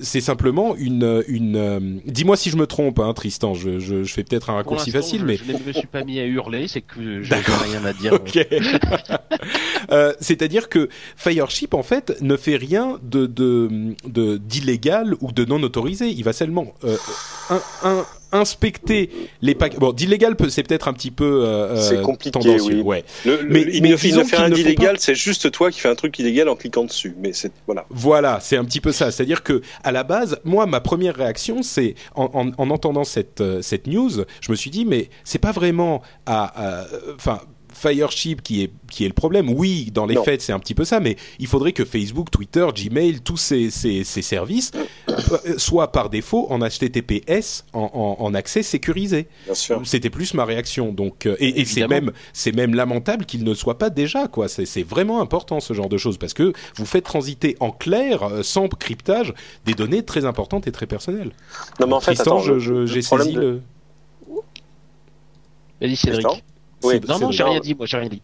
c'est 0.01 0.21
simplement 0.21 0.75
une 0.75 1.23
une. 1.27 1.55
Euh, 1.55 1.79
dis-moi 2.05 2.37
si 2.37 2.49
je 2.49 2.57
me 2.57 2.65
trompe, 2.67 2.99
hein, 2.99 3.13
Tristan. 3.13 3.53
Je, 3.53 3.79
je, 3.79 4.03
je 4.03 4.13
fais 4.13 4.23
peut-être 4.23 4.49
un 4.49 4.55
raccourci 4.55 4.91
facile, 4.91 5.25
mais 5.25 5.37
je 5.37 5.51
ne 5.51 5.63
me 5.63 5.73
suis 5.73 5.87
pas 5.87 6.03
mis 6.03 6.19
à 6.19 6.25
hurler, 6.25 6.67
c'est 6.67 6.81
que 6.81 7.21
j'ai 7.21 7.35
rien 7.35 7.85
à 7.85 7.93
dire. 7.93 8.13
euh, 9.91 10.13
C'est-à-dire 10.19 10.69
que 10.69 10.89
Fireship 11.15 11.73
en 11.73 11.83
fait 11.83 12.21
ne 12.21 12.37
fait 12.37 12.55
rien 12.55 12.99
de 13.03 13.25
de 13.25 14.37
d'illégal 14.37 15.15
ou 15.21 15.31
de 15.31 15.45
non 15.45 15.61
autorisé. 15.63 16.09
Il 16.09 16.23
va 16.23 16.33
seulement 16.33 16.73
euh, 16.83 16.97
un, 17.49 17.61
un, 17.83 18.05
inspecter 18.31 19.09
les 19.41 19.55
paquets. 19.55 19.77
Bon, 19.77 19.91
d'illégal, 19.91 20.35
c'est 20.49 20.63
peut-être 20.63 20.87
un 20.87 20.93
petit 20.93 21.11
peu 21.11 21.43
euh, 21.45 21.75
c'est 21.75 21.97
euh, 21.97 22.01
compliqué, 22.01 22.59
oui. 22.61 22.81
Ouais. 22.81 23.03
Le, 23.25 23.39
mais, 23.49 23.61
il, 23.61 23.81
mais 23.81 23.89
ne, 23.89 23.97
il 24.03 24.15
ne 24.15 24.23
fait 24.23 24.37
rien 24.37 24.49
d'illégal, 24.49 24.97
c'est 24.99 25.15
juste 25.15 25.51
toi 25.51 25.71
qui 25.71 25.79
fais 25.79 25.89
un 25.89 25.95
truc 25.95 26.17
illégal 26.19 26.49
en 26.49 26.55
cliquant 26.55 26.83
dessus. 26.83 27.15
Mais 27.19 27.33
c'est 27.33 27.51
voilà. 27.65 27.85
Voilà, 27.89 28.39
c'est 28.41 28.57
un 28.57 28.65
petit 28.65 28.81
peu 28.81 28.91
ça. 28.91 29.11
C'est-à-dire 29.11 29.43
que 29.43 29.61
à 29.83 29.91
la 29.91 30.03
base, 30.03 30.39
moi, 30.43 30.65
ma 30.65 30.81
première 30.81 31.15
réaction, 31.15 31.63
c'est 31.63 31.95
en, 32.15 32.29
en, 32.33 32.51
en, 32.57 32.69
entendant 32.69 33.03
cette 33.03 33.41
euh, 33.41 33.61
cette 33.61 33.87
news, 33.87 34.11
je 34.41 34.51
me 34.51 34.55
suis 34.55 34.69
dit, 34.69 34.85
mais 34.85 35.09
c'est 35.23 35.39
pas 35.39 35.51
vraiment 35.51 36.01
à, 36.25 36.85
enfin 37.15 37.41
Fireship 37.73 38.41
qui 38.41 38.63
est 38.63 38.71
qui 38.89 39.05
est 39.05 39.07
le 39.07 39.13
problème. 39.13 39.49
Oui, 39.49 39.91
dans 39.93 40.05
les 40.05 40.15
faits, 40.15 40.41
c'est 40.41 40.51
un 40.51 40.59
petit 40.59 40.73
peu 40.73 40.85
ça, 40.85 40.99
mais 40.99 41.15
il 41.39 41.47
faudrait 41.47 41.73
que 41.73 41.85
Facebook, 41.85 42.31
Twitter, 42.31 42.65
Gmail, 42.75 43.21
tous 43.21 43.37
ces, 43.37 43.69
ces, 43.69 44.03
ces 44.03 44.21
services 44.21 44.71
euh, 45.09 45.57
soient 45.57 45.91
par 45.91 46.09
défaut 46.09 46.47
en 46.49 46.59
HTTPS, 46.59 47.65
en, 47.73 47.89
en, 47.93 48.23
en 48.23 48.33
accès 48.33 48.63
sécurisé. 48.63 49.27
C'était 49.83 50.09
plus 50.09 50.33
ma 50.33 50.45
réaction. 50.45 50.91
Donc, 50.91 51.25
euh, 51.25 51.35
et, 51.39 51.61
et 51.61 51.65
c'est 51.65 51.87
même 51.87 52.11
c'est 52.33 52.55
même 52.55 52.73
lamentable 52.75 53.25
qu'il 53.25 53.43
ne 53.43 53.53
soit 53.53 53.77
pas 53.77 53.89
déjà 53.89 54.27
quoi. 54.27 54.47
C'est 54.47 54.83
vraiment 54.83 55.21
important 55.21 55.59
ce 55.59 55.73
genre 55.73 55.89
de 55.89 55.97
choses 55.97 56.17
parce 56.17 56.33
que 56.33 56.53
vous 56.75 56.85
faites 56.85 57.05
transiter 57.05 57.55
en 57.59 57.71
clair, 57.71 58.23
euh, 58.23 58.43
sans 58.43 58.67
cryptage, 58.67 59.33
des 59.65 59.73
données 59.73 60.03
très 60.03 60.25
importantes 60.25 60.67
et 60.67 60.71
très 60.71 60.87
personnelles. 60.87 61.31
Non 61.79 61.87
mais 61.87 61.93
en 61.93 61.99
fait, 61.99 62.15
Tristan, 62.15 62.39
j'ai 62.39 63.01
saisi 63.01 63.33
de... 63.33 63.39
le. 63.39 63.61
Vas-y 65.81 65.95
Cédric. 65.95 66.43
Oui, 66.83 66.99
non, 67.07 67.19
non, 67.19 67.31
j'ai 67.31 67.43
rien 67.43 67.59
dit, 67.59 67.75
moi, 67.75 67.85
j'ai 67.85 67.97
rien 67.97 68.09
dit. 68.09 68.21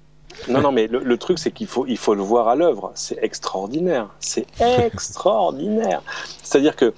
Non, 0.50 0.62
non, 0.62 0.72
mais 0.72 0.88
le, 0.88 1.00
le 1.00 1.18
truc, 1.18 1.40
c'est 1.40 1.52
qu'il 1.52 1.68
faut, 1.68 1.86
il 1.88 1.98
faut 1.98 2.14
le 2.14 2.22
voir 2.22 2.48
à 2.48 2.56
l'œuvre. 2.56 2.92
C'est 2.96 3.18
extraordinaire. 3.22 4.10
C'est 4.20 4.46
extraordinaire. 4.60 6.02
C'est-à-dire 6.44 6.76
que 6.76 6.94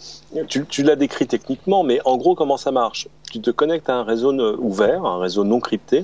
tu, 0.48 0.66
tu 0.66 0.84
l'as 0.84 0.96
décrit 0.96 1.28
techniquement, 1.28 1.84
mais 1.84 2.00
en 2.06 2.18
gros, 2.18 2.36
comment 2.36 2.58
ça 2.58 2.72
marche? 2.72 3.08
Tu 3.32 3.40
te 3.40 3.52
connectes 3.52 3.90
à 3.90 3.96
un 3.96 4.04
réseau 4.04 4.34
ouvert, 4.58 5.06
un 5.06 5.20
réseau 5.20 5.44
non 5.44 5.60
crypté. 5.60 6.04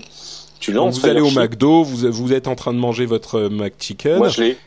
Tu 0.60 0.72
lances. 0.72 1.00
vous 1.00 1.08
allez 1.08 1.22
au 1.22 1.32
McDo, 1.32 1.84
vous, 1.84 2.10
vous 2.12 2.34
êtes 2.34 2.48
en 2.48 2.56
train 2.56 2.74
de 2.74 2.80
manger 2.80 3.06
votre 3.06 3.50
McChicken. 3.50 4.18
Moi, 4.18 4.30
je 4.30 4.42
l'ai. 4.42 4.58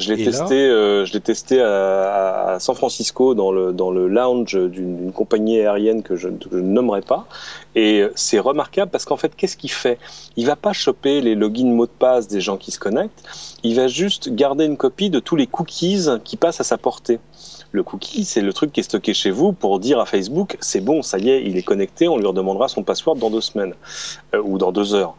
Je 0.00 0.12
l'ai 0.12 0.24
testé, 0.24 0.54
euh, 0.54 1.04
je 1.04 1.12
l'ai 1.12 1.20
testé 1.20 1.60
à, 1.60 2.54
à, 2.54 2.60
San 2.60 2.74
Francisco 2.74 3.34
dans 3.34 3.52
le 3.52 3.72
dans 3.72 3.90
le 3.90 4.08
lounge 4.08 4.56
d'une 4.56 5.12
compagnie 5.12 5.60
aérienne 5.60 6.02
que 6.02 6.16
je, 6.16 6.28
que 6.28 6.48
je, 6.50 6.56
nommerai 6.56 7.02
pas. 7.02 7.26
Et 7.76 8.04
c'est 8.14 8.38
remarquable 8.40 8.90
parce 8.90 9.04
qu'en 9.04 9.16
fait, 9.16 9.36
qu'est-ce 9.36 9.56
qu'il 9.56 9.70
fait? 9.70 9.98
Il 10.36 10.46
va 10.46 10.56
pas 10.56 10.72
choper 10.72 11.20
les 11.20 11.34
logins 11.34 11.72
mots 11.72 11.86
de 11.86 11.90
passe 11.90 12.26
des 12.26 12.40
gens 12.40 12.56
qui 12.56 12.70
se 12.70 12.78
connectent. 12.78 13.22
Il 13.62 13.76
va 13.76 13.86
juste 13.86 14.34
garder 14.34 14.64
une 14.64 14.76
copie 14.76 15.10
de 15.10 15.20
tous 15.20 15.36
les 15.36 15.46
cookies 15.46 16.06
qui 16.24 16.36
passent 16.36 16.60
à 16.60 16.64
sa 16.64 16.78
portée. 16.78 17.20
Le 17.72 17.84
cookie, 17.84 18.24
c'est 18.24 18.40
le 18.40 18.52
truc 18.52 18.72
qui 18.72 18.80
est 18.80 18.84
stocké 18.84 19.14
chez 19.14 19.30
vous 19.30 19.52
pour 19.52 19.78
dire 19.78 20.00
à 20.00 20.06
Facebook, 20.06 20.56
c'est 20.60 20.80
bon, 20.80 21.02
ça 21.02 21.18
y 21.18 21.30
est, 21.30 21.44
il 21.44 21.56
est 21.56 21.62
connecté, 21.62 22.08
on 22.08 22.18
lui 22.18 22.26
redemandera 22.26 22.66
son 22.66 22.82
password 22.82 23.16
dans 23.16 23.30
deux 23.30 23.40
semaines 23.40 23.74
euh, 24.34 24.42
ou 24.42 24.58
dans 24.58 24.72
deux 24.72 24.94
heures. 24.94 25.14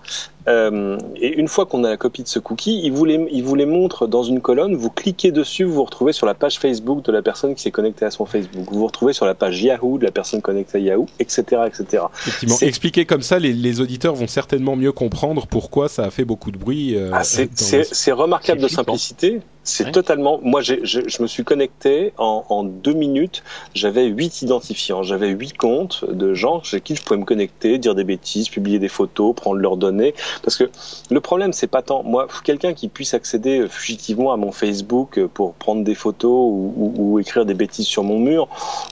Euh, 0.47 0.97
et 1.15 1.33
une 1.33 1.47
fois 1.47 1.65
qu'on 1.65 1.83
a 1.83 1.89
la 1.89 1.97
copie 1.97 2.23
de 2.23 2.27
ce 2.27 2.39
cookie, 2.39 2.81
il 2.83 2.91
vous, 2.91 3.05
les, 3.05 3.27
il 3.31 3.43
vous 3.43 3.55
les 3.55 3.65
montre 3.65 4.07
dans 4.07 4.23
une 4.23 4.41
colonne, 4.41 4.75
vous 4.75 4.89
cliquez 4.89 5.31
dessus, 5.31 5.63
vous 5.63 5.73
vous 5.73 5.83
retrouvez 5.83 6.13
sur 6.13 6.25
la 6.25 6.33
page 6.33 6.57
Facebook 6.59 7.03
de 7.03 7.11
la 7.11 7.21
personne 7.21 7.53
qui 7.53 7.61
s'est 7.61 7.71
connectée 7.71 8.05
à 8.05 8.11
son 8.11 8.25
Facebook, 8.25 8.65
vous 8.71 8.79
vous 8.79 8.87
retrouvez 8.87 9.13
sur 9.13 9.25
la 9.25 9.35
page 9.35 9.61
Yahoo 9.61 9.97
de 9.97 10.05
la 10.05 10.11
personne 10.11 10.41
connectée 10.41 10.79
à 10.79 10.81
Yahoo, 10.81 11.05
etc. 11.19 11.43
etc. 11.67 12.03
Effectivement, 12.27 12.57
expliqué 12.61 13.05
comme 13.05 13.21
ça, 13.21 13.39
les, 13.39 13.53
les, 13.53 13.81
auditeurs 13.81 14.15
vont 14.15 14.27
certainement 14.27 14.75
mieux 14.75 14.91
comprendre 14.91 15.47
pourquoi 15.47 15.89
ça 15.89 16.05
a 16.05 16.09
fait 16.09 16.25
beaucoup 16.25 16.51
de 16.51 16.57
bruit. 16.57 16.95
Euh, 16.95 17.11
ah, 17.13 17.23
c'est 17.23 18.11
remarquable 18.11 18.61
de 18.61 18.67
simplicité. 18.67 19.41
C'est 19.63 19.85
ouais. 19.85 19.91
totalement. 19.91 20.39
Moi, 20.41 20.61
je, 20.61 20.75
je 20.83 21.21
me 21.21 21.27
suis 21.27 21.43
connecté 21.43 22.13
en, 22.17 22.45
en 22.49 22.63
deux 22.63 22.93
minutes. 22.93 23.43
J'avais 23.75 24.05
huit 24.07 24.41
identifiants. 24.41 25.03
J'avais 25.03 25.29
huit 25.29 25.55
comptes 25.55 26.03
de 26.09 26.33
gens 26.33 26.63
chez 26.63 26.81
qui 26.81 26.95
je 26.95 27.03
pouvais 27.03 27.19
me 27.19 27.25
connecter, 27.25 27.77
dire 27.77 27.93
des 27.93 28.03
bêtises, 28.03 28.49
publier 28.49 28.79
des 28.79 28.87
photos, 28.87 29.35
prendre 29.35 29.57
leurs 29.57 29.77
données. 29.77 30.15
Parce 30.43 30.55
que 30.55 30.69
le 31.09 31.19
problème, 31.19 31.53
c'est 31.53 31.67
pas 31.67 31.81
tant 31.81 32.03
moi, 32.03 32.27
quelqu'un 32.43 32.73
qui 32.73 32.87
puisse 32.87 33.13
accéder 33.13 33.67
fugitivement 33.69 34.33
à 34.33 34.37
mon 34.37 34.51
Facebook 34.51 35.19
pour 35.33 35.53
prendre 35.53 35.83
des 35.83 35.95
photos 35.95 36.31
ou, 36.31 36.73
ou, 36.75 36.93
ou 36.97 37.19
écrire 37.19 37.45
des 37.45 37.53
bêtises 37.53 37.85
sur 37.87 38.03
mon 38.03 38.19
mur. 38.19 38.47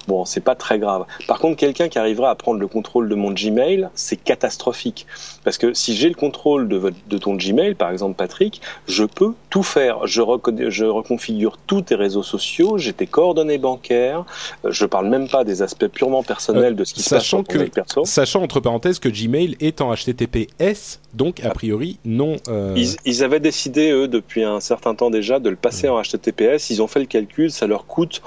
Bon, 0.08 0.25
c'est 0.25 0.41
pas 0.41 0.56
très 0.56 0.80
grave. 0.80 1.06
Par 1.28 1.39
contre, 1.39 1.58
quelqu'un 1.58 1.89
qui 1.89 1.99
arrivera 1.99 2.30
à 2.30 2.36
prendre 2.36 2.60
le 2.60 2.67
contrôle 2.67 3.10
de 3.10 3.15
mon 3.15 3.32
Gmail, 3.32 3.89
c'est 3.95 4.17
catastrophique. 4.17 5.06
Parce 5.43 5.58
que 5.58 5.73
si 5.73 5.95
j'ai 5.95 6.10
le 6.10 6.15
contrôle 6.15 6.67
de, 6.67 6.78
votre, 6.78 6.97
de 7.08 7.17
ton 7.17 7.36
Gmail, 7.36 7.75
par 7.75 7.91
exemple, 7.91 8.15
Patrick, 8.15 8.62
je 8.88 9.04
peux 9.04 9.34
tout 9.49 9.63
faire. 9.63 10.06
Je 10.06 10.21
reconnais 10.21 10.69
je 10.69 10.86
reconfigure 10.86 11.58
tous 11.67 11.82
tes 11.82 11.95
réseaux 11.95 12.23
sociaux, 12.23 12.78
j'ai 12.78 12.93
tes 12.93 13.08
coordonnées 13.08 13.58
bancaires, 13.58 14.25
euh, 14.65 14.71
je 14.71 14.86
parle 14.86 15.08
même 15.08 15.30
pas 15.30 15.43
des 15.43 15.62
aspects 15.62 15.88
purement 15.88 16.23
personnels 16.23 16.73
euh, 16.73 16.78
de 16.78 16.84
ce 16.84 16.93
qui 16.93 17.02
se 17.02 17.10
passe 17.10 17.30
que, 17.47 17.69
perso. 17.69 18.06
Sachant 18.06 18.41
entre 18.41 18.60
parenthèses 18.60 18.99
que 18.99 19.10
Gmail 19.10 19.56
est 19.60 19.82
en 19.82 19.93
HTTPS, 19.93 20.99
donc 21.13 21.29
a 21.44 21.50
priori 21.52 22.00
non. 22.06 22.38
Euh... 22.48 22.74
Ils, 22.76 22.96
ils, 23.06 23.24
avaient 23.24 23.39
décidé 23.39 23.92
eux 23.92 24.08
depuis 24.08 24.44
un 24.44 24.60
certain 24.60 24.96
temps 24.96 25.10
déjà 25.10 25.39
de 25.39 25.50
le 25.50 25.56
passer 25.56 25.88
mmh. 25.88 25.92
en 25.92 26.02
HTTPS. 26.02 26.70
Ils 26.70 26.82
ont 26.82 26.88
fait 26.88 27.00
le 27.00 27.06
calcul, 27.06 27.52
ça 27.52 27.68
leur 27.68 27.86
coûte 27.86 28.22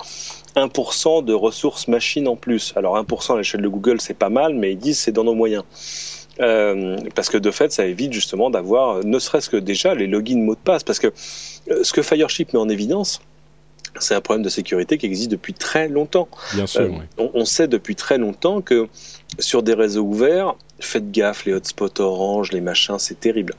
1% 0.56 1.24
de 1.24 1.32
ressources 1.32 1.88
machines 1.88 2.28
en 2.28 2.36
plus. 2.36 2.72
Alors 2.76 2.96
1% 3.02 3.34
à 3.34 3.36
l'échelle 3.38 3.62
de 3.62 3.68
Google 3.68 4.00
c'est 4.00 4.14
pas 4.14 4.30
mal, 4.30 4.54
mais 4.54 4.72
ils 4.72 4.78
disent 4.78 4.98
c'est 4.98 5.12
dans 5.12 5.24
nos 5.24 5.34
moyens. 5.34 5.64
Euh, 6.40 6.96
parce 7.14 7.28
que 7.28 7.38
de 7.38 7.50
fait, 7.50 7.72
ça 7.72 7.84
évite 7.86 8.12
justement 8.12 8.50
d'avoir, 8.50 9.04
ne 9.04 9.18
serait-ce 9.18 9.50
que 9.50 9.56
déjà 9.56 9.94
les 9.94 10.06
logins 10.06 10.38
mots 10.38 10.54
de 10.54 10.60
passe, 10.60 10.82
parce 10.82 10.98
que 10.98 11.08
euh, 11.70 11.84
ce 11.84 11.92
que 11.92 12.02
Fireship 12.02 12.52
met 12.52 12.58
en 12.58 12.68
évidence, 12.68 13.20
c'est 14.00 14.14
un 14.14 14.22
problème 14.22 14.42
de 14.42 14.48
sécurité 14.48 14.96
qui 14.96 15.06
existe 15.06 15.30
depuis 15.30 15.52
très 15.52 15.88
longtemps. 15.88 16.28
Bien 16.54 16.66
sûr. 16.66 16.82
Euh, 16.82 16.88
oui. 16.88 17.04
on, 17.18 17.30
on 17.34 17.44
sait 17.44 17.68
depuis 17.68 17.94
très 17.94 18.16
longtemps 18.16 18.62
que 18.62 18.88
sur 19.38 19.62
des 19.62 19.74
réseaux 19.74 20.02
ouverts, 20.02 20.54
faites 20.84 21.10
gaffe, 21.10 21.44
les 21.44 21.52
hotspots 21.54 22.00
orange, 22.00 22.52
les 22.52 22.60
machins, 22.60 22.98
c'est 22.98 23.18
terrible. 23.20 23.54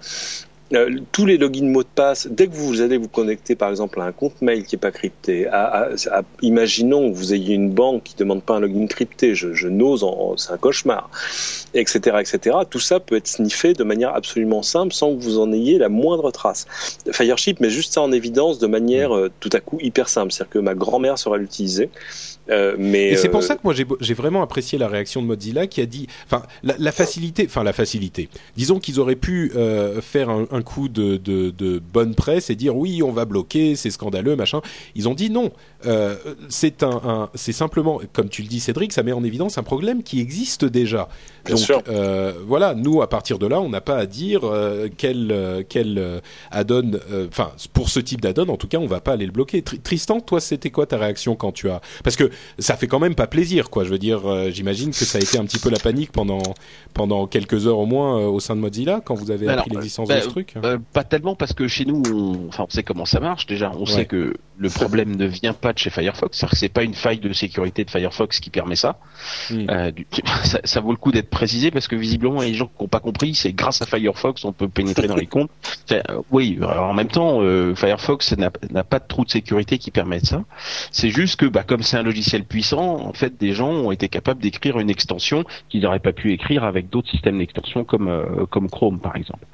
Euh, 0.73 0.89
tous 1.11 1.27
les 1.27 1.37
logins 1.37 1.69
mots 1.69 1.83
de 1.83 1.87
passe, 1.93 2.25
dès 2.31 2.47
que 2.47 2.53
vous 2.55 2.81
allez 2.81 2.97
vous 2.97 3.09
connecter 3.09 3.53
par 3.53 3.69
exemple 3.69 4.01
à 4.01 4.05
un 4.05 4.11
compte 4.11 4.41
mail 4.41 4.63
qui 4.65 4.75
est 4.75 4.79
pas 4.79 4.91
crypté, 4.91 5.45
à, 5.45 5.65
à- 5.65 5.89
à- 6.09 6.21
imaginons 6.41 7.11
que 7.11 7.15
vous 7.15 7.31
ayez 7.33 7.53
une 7.53 7.69
banque 7.69 8.03
qui 8.05 8.15
demande 8.15 8.41
pas 8.41 8.55
un 8.55 8.59
login 8.61 8.87
crypté, 8.87 9.35
je, 9.35 9.53
je 9.53 9.67
n'ose, 9.67 10.03
c'est 10.37 10.51
un 10.51 10.57
cauchemar, 10.57 11.11
etc., 11.75 12.17
etc. 12.21 12.57
Tout 12.67 12.79
ça 12.79 12.99
peut 12.99 13.15
être 13.17 13.27
sniffé 13.27 13.73
de 13.73 13.83
manière 13.83 14.15
absolument 14.15 14.63
simple 14.63 14.93
sans 14.93 15.15
que 15.15 15.21
vous 15.21 15.37
en 15.37 15.51
ayez 15.51 15.77
la 15.77 15.89
moindre 15.89 16.31
trace. 16.31 16.65
Fireship 17.11 17.59
met 17.59 17.69
juste 17.69 17.93
ça 17.93 18.01
en 18.01 18.11
évidence 18.11 18.57
de 18.57 18.65
manière 18.65 19.15
euh, 19.15 19.29
tout 19.41 19.49
à 19.53 19.59
coup 19.59 19.77
hyper 19.79 20.09
simple, 20.09 20.31
c'est-à-dire 20.31 20.53
que 20.53 20.59
ma 20.59 20.73
grand-mère 20.73 21.19
saura 21.19 21.37
l'utiliser. 21.37 21.91
Euh, 22.49 22.75
mais 22.77 23.11
Et 23.11 23.15
c'est 23.15 23.29
pour 23.29 23.39
euh, 23.39 23.43
ça 23.43 23.55
que 23.55 23.61
moi 23.63 23.73
j'ai 23.73 23.85
j'ai 24.01 24.13
vraiment 24.13 24.41
apprécié 24.43 24.77
la 24.77 24.87
réaction 24.89 25.21
de 25.21 25.27
Mozilla 25.27 25.65
qui 25.67 25.79
a 25.79 25.85
dit, 25.85 26.07
enfin 26.25 26.43
la, 26.61 26.75
la 26.77 26.91
facilité, 26.91 27.45
enfin 27.47 27.63
la 27.63 27.71
facilité. 27.73 28.27
Disons 28.57 28.79
qu'ils 28.79 28.99
auraient 28.99 29.15
pu 29.15 29.51
euh, 29.55 30.01
faire 30.01 30.29
un, 30.29 30.45
un 30.51 30.61
coup 30.61 30.89
de, 30.89 31.15
de, 31.15 31.51
de 31.51 31.79
bonne 31.79 32.15
presse 32.15 32.49
et 32.49 32.55
dire 32.55 32.75
oui 32.75 33.01
on 33.01 33.11
va 33.11 33.23
bloquer, 33.25 33.75
c'est 33.77 33.91
scandaleux 33.91 34.35
machin. 34.35 34.61
Ils 34.95 35.07
ont 35.07 35.13
dit 35.13 35.29
non, 35.29 35.51
euh, 35.85 36.15
c'est 36.49 36.83
un, 36.83 37.01
un- 37.05 37.29
c'est 37.33 37.53
simplement 37.53 38.01
comme 38.11 38.27
tu 38.27 38.41
le 38.41 38.49
dis 38.49 38.59
Cédric, 38.59 38.91
ça 38.91 39.03
met 39.03 39.13
en 39.13 39.23
évidence 39.23 39.57
un 39.57 39.63
problème 39.63 40.03
qui 40.03 40.19
existe 40.19 40.65
déjà. 40.65 41.07
Bien 41.45 41.55
Donc 41.55 41.63
sûr. 41.63 41.81
euh, 41.89 42.33
voilà, 42.45 42.73
nous 42.73 43.01
à 43.01 43.09
partir 43.09 43.37
de 43.37 43.47
là 43.47 43.59
on 43.59 43.67
n'a 43.69 43.81
pas 43.81 43.97
à 43.97 44.05
dire 44.05 44.41
euh, 44.45 44.87
quel 44.97 45.31
euh, 45.31 45.61
quel 45.67 45.97
euh, 45.97 46.19
add-on, 46.51 46.91
euh, 47.11 47.27
enfin 47.29 47.51
pour 47.73 47.89
ce 47.89 47.99
type 47.99 48.21
d'add-on 48.21 48.47
en 48.47 48.55
tout 48.57 48.67
cas 48.67 48.77
on 48.77 48.87
va 48.87 49.01
pas 49.01 49.11
aller 49.13 49.25
le 49.25 49.31
bloquer. 49.31 49.61
Tri- 49.61 49.79
Tristan, 49.79 50.19
toi 50.21 50.39
c'était 50.39 50.69
quoi 50.69 50.85
ta 50.85 50.97
réaction 50.97 51.35
quand 51.35 51.51
tu 51.51 51.69
as, 51.69 51.81
parce 52.03 52.15
que 52.15 52.29
ça 52.59 52.77
fait 52.77 52.87
quand 52.87 52.99
même 52.99 53.15
pas 53.15 53.27
plaisir, 53.27 53.69
quoi. 53.69 53.83
Je 53.83 53.89
veux 53.89 53.97
dire, 53.99 54.25
euh, 54.25 54.49
j'imagine 54.51 54.91
que 54.91 55.03
ça 55.05 55.17
a 55.17 55.21
été 55.21 55.37
un 55.37 55.45
petit 55.45 55.59
peu 55.59 55.69
la 55.69 55.79
panique 55.79 56.11
pendant 56.11 56.41
pendant 56.93 57.27
quelques 57.27 57.67
heures 57.67 57.79
au 57.79 57.85
moins 57.85 58.19
euh, 58.19 58.25
au 58.27 58.39
sein 58.39 58.55
de 58.55 58.61
Mozilla 58.61 59.01
quand 59.03 59.15
vous 59.15 59.31
avez 59.31 59.49
appris 59.49 59.71
l'existence 59.71 60.07
bah, 60.07 60.17
de 60.19 60.21
ce 60.21 60.27
truc. 60.29 60.53
Euh, 60.63 60.77
pas 60.93 61.03
tellement 61.03 61.35
parce 61.35 61.53
que 61.53 61.67
chez 61.67 61.85
nous, 61.85 62.01
on, 62.11 62.47
enfin, 62.47 62.65
on 62.67 62.69
sait 62.73 62.83
comment 62.83 63.05
ça 63.05 63.19
marche 63.19 63.45
déjà. 63.47 63.71
On 63.77 63.83
Ouais. 63.83 63.91
sait 63.91 64.05
que 64.05 64.33
le 64.57 64.69
problème 64.69 65.15
ne 65.17 65.25
vient 65.25 65.53
pas 65.53 65.73
de 65.73 65.77
chez 65.79 65.89
Firefox, 65.89 66.37
c'est-à-dire 66.37 66.51
que 66.51 66.57
c'est 66.57 66.69
pas 66.69 66.83
une 66.83 66.93
faille 66.93 67.19
de 67.19 67.33
sécurité 67.33 67.83
de 67.83 67.89
Firefox 67.91 68.39
qui 68.39 68.49
permet 68.49 68.75
ça. 68.77 68.97
Mm. 69.49 69.69
Euh, 69.69 69.91
du- 69.91 70.07
ça, 70.45 70.59
ça 70.63 70.79
vaut 70.79 70.91
le 70.91 70.97
coup 70.97 71.11
d'être 71.11 71.29
précisé 71.33 71.71
parce 71.71 71.87
que 71.87 71.95
visiblement, 71.95 72.41
il 72.41 72.45
y 72.45 72.49
a 72.49 72.51
des 72.51 72.57
gens 72.57 72.67
qui 72.67 72.81
n'ont 72.81 72.87
pas 72.87 72.99
compris. 72.99 73.35
C'est 73.35 73.53
grâce 73.53 73.81
à 73.81 73.85
Firefox 73.85 74.45
on 74.45 74.53
peut 74.53 74.69
pénétrer 74.69 75.07
dans 75.07 75.15
les 75.15 75.27
comptes. 75.27 75.51
Euh, 75.91 76.01
oui, 76.31 76.57
en 76.63 76.93
même 76.93 77.09
temps, 77.09 77.41
euh, 77.41 77.75
Firefox 77.75 78.35
n'a 78.37 78.83
pas 78.83 78.99
de 78.99 79.07
trou 79.07 79.25
de 79.25 79.29
sécurité 79.29 79.77
qui 79.77 79.91
permette 79.91 80.25
ça. 80.25 80.43
C'est 80.91 81.09
juste 81.09 81.35
que, 81.35 81.45
bah, 81.45 81.63
comme 81.63 81.83
c'est 81.83 81.97
un 81.97 82.03
logiciel 82.03 82.45
puissant, 82.45 83.01
en 83.01 83.11
fait, 83.11 83.37
des 83.37 83.51
gens 83.51 83.69
ont 83.69 83.91
été 83.91 84.07
capables 84.07 84.41
d'écrire 84.41 84.79
une 84.79 84.89
extension 84.89 85.43
qu'ils 85.69 85.81
n'auraient 85.81 85.99
pas 85.99 86.13
pu 86.13 86.31
écrire 86.31 86.63
avec 86.63 86.89
d'autres 86.89 87.09
systèmes 87.09 87.37
d'extension 87.37 87.83
comme 87.83 88.07
euh, 88.07 88.45
comme 88.49 88.69
Chrome, 88.69 88.99
par 88.99 89.15
exemple. 89.17 89.45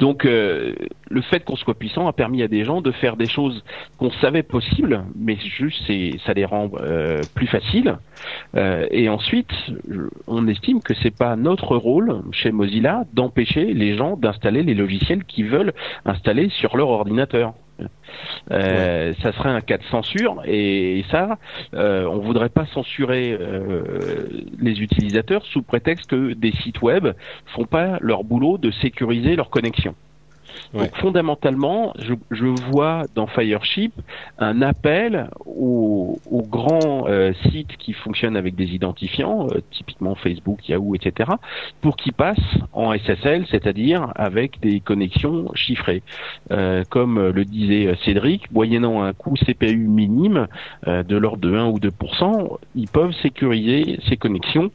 Donc, 0.00 0.24
euh, 0.24 0.74
le 1.10 1.22
fait 1.22 1.44
qu'on 1.44 1.56
soit 1.56 1.74
puissant 1.74 2.08
a 2.08 2.14
permis 2.14 2.42
à 2.42 2.48
des 2.48 2.64
gens 2.64 2.80
de 2.80 2.90
faire 2.90 3.16
des 3.16 3.28
choses 3.28 3.62
qu'on 3.98 4.10
savait 4.22 4.42
possibles, 4.42 5.04
mais 5.14 5.36
juste 5.36 5.82
ça 6.26 6.32
les 6.32 6.46
rend 6.46 6.70
plus 7.34 7.46
faciles. 7.46 7.98
Et 8.90 9.08
ensuite, 9.08 9.52
on 10.26 10.48
estime 10.48 10.80
que 10.80 10.94
c'est 11.02 11.14
pas 11.14 11.23
notre 11.36 11.76
rôle 11.76 12.22
chez 12.32 12.52
Mozilla 12.52 13.04
d'empêcher 13.12 13.72
les 13.72 13.96
gens 13.96 14.16
d'installer 14.16 14.62
les 14.62 14.74
logiciels 14.74 15.24
qu'ils 15.24 15.48
veulent 15.48 15.72
installer 16.04 16.48
sur 16.50 16.76
leur 16.76 16.88
ordinateur. 16.88 17.54
Euh, 18.52 19.12
Ça 19.22 19.32
serait 19.32 19.50
un 19.50 19.60
cas 19.60 19.78
de 19.78 19.84
censure 19.84 20.42
et 20.46 21.04
ça, 21.10 21.38
euh, 21.74 22.06
on 22.06 22.18
voudrait 22.18 22.48
pas 22.48 22.66
censurer 22.66 23.36
euh, 23.38 24.28
les 24.60 24.80
utilisateurs 24.80 25.44
sous 25.46 25.62
prétexte 25.62 26.10
que 26.10 26.34
des 26.34 26.52
sites 26.52 26.82
web 26.82 27.08
font 27.46 27.64
pas 27.64 27.98
leur 28.00 28.22
boulot 28.22 28.58
de 28.58 28.70
sécuriser 28.70 29.34
leur 29.34 29.50
connexion. 29.50 29.94
Ouais. 30.74 30.80
Donc 30.80 30.96
fondamentalement, 30.96 31.94
je, 31.98 32.14
je 32.30 32.46
vois 32.70 33.04
dans 33.14 33.26
Fireship 33.26 33.92
un 34.38 34.60
appel 34.62 35.28
aux, 35.46 36.18
aux 36.30 36.42
grands 36.42 37.06
euh, 37.06 37.32
sites 37.50 37.76
qui 37.78 37.92
fonctionnent 37.92 38.36
avec 38.36 38.54
des 38.54 38.74
identifiants, 38.74 39.46
euh, 39.52 39.60
typiquement 39.70 40.14
Facebook, 40.14 40.68
Yahoo, 40.68 40.94
etc., 40.94 41.30
pour 41.80 41.96
qu'ils 41.96 42.12
passent 42.12 42.38
en 42.72 42.92
SSL, 42.92 43.46
c'est-à-dire 43.50 44.12
avec 44.16 44.60
des 44.60 44.80
connexions 44.80 45.50
chiffrées. 45.54 46.02
Euh, 46.50 46.82
comme 46.90 47.28
le 47.28 47.44
disait 47.44 47.94
Cédric, 48.04 48.50
moyennant 48.50 49.02
un 49.02 49.12
coût 49.12 49.34
CPU 49.36 49.76
minime 49.76 50.48
euh, 50.86 51.02
de 51.02 51.16
l'ordre 51.16 51.40
de 51.40 51.54
1 51.54 51.66
ou 51.66 51.78
2% 51.78 52.58
ils 52.74 52.88
peuvent 52.88 53.14
sécuriser 53.22 53.98
ces 54.08 54.16
connexions. 54.16 54.70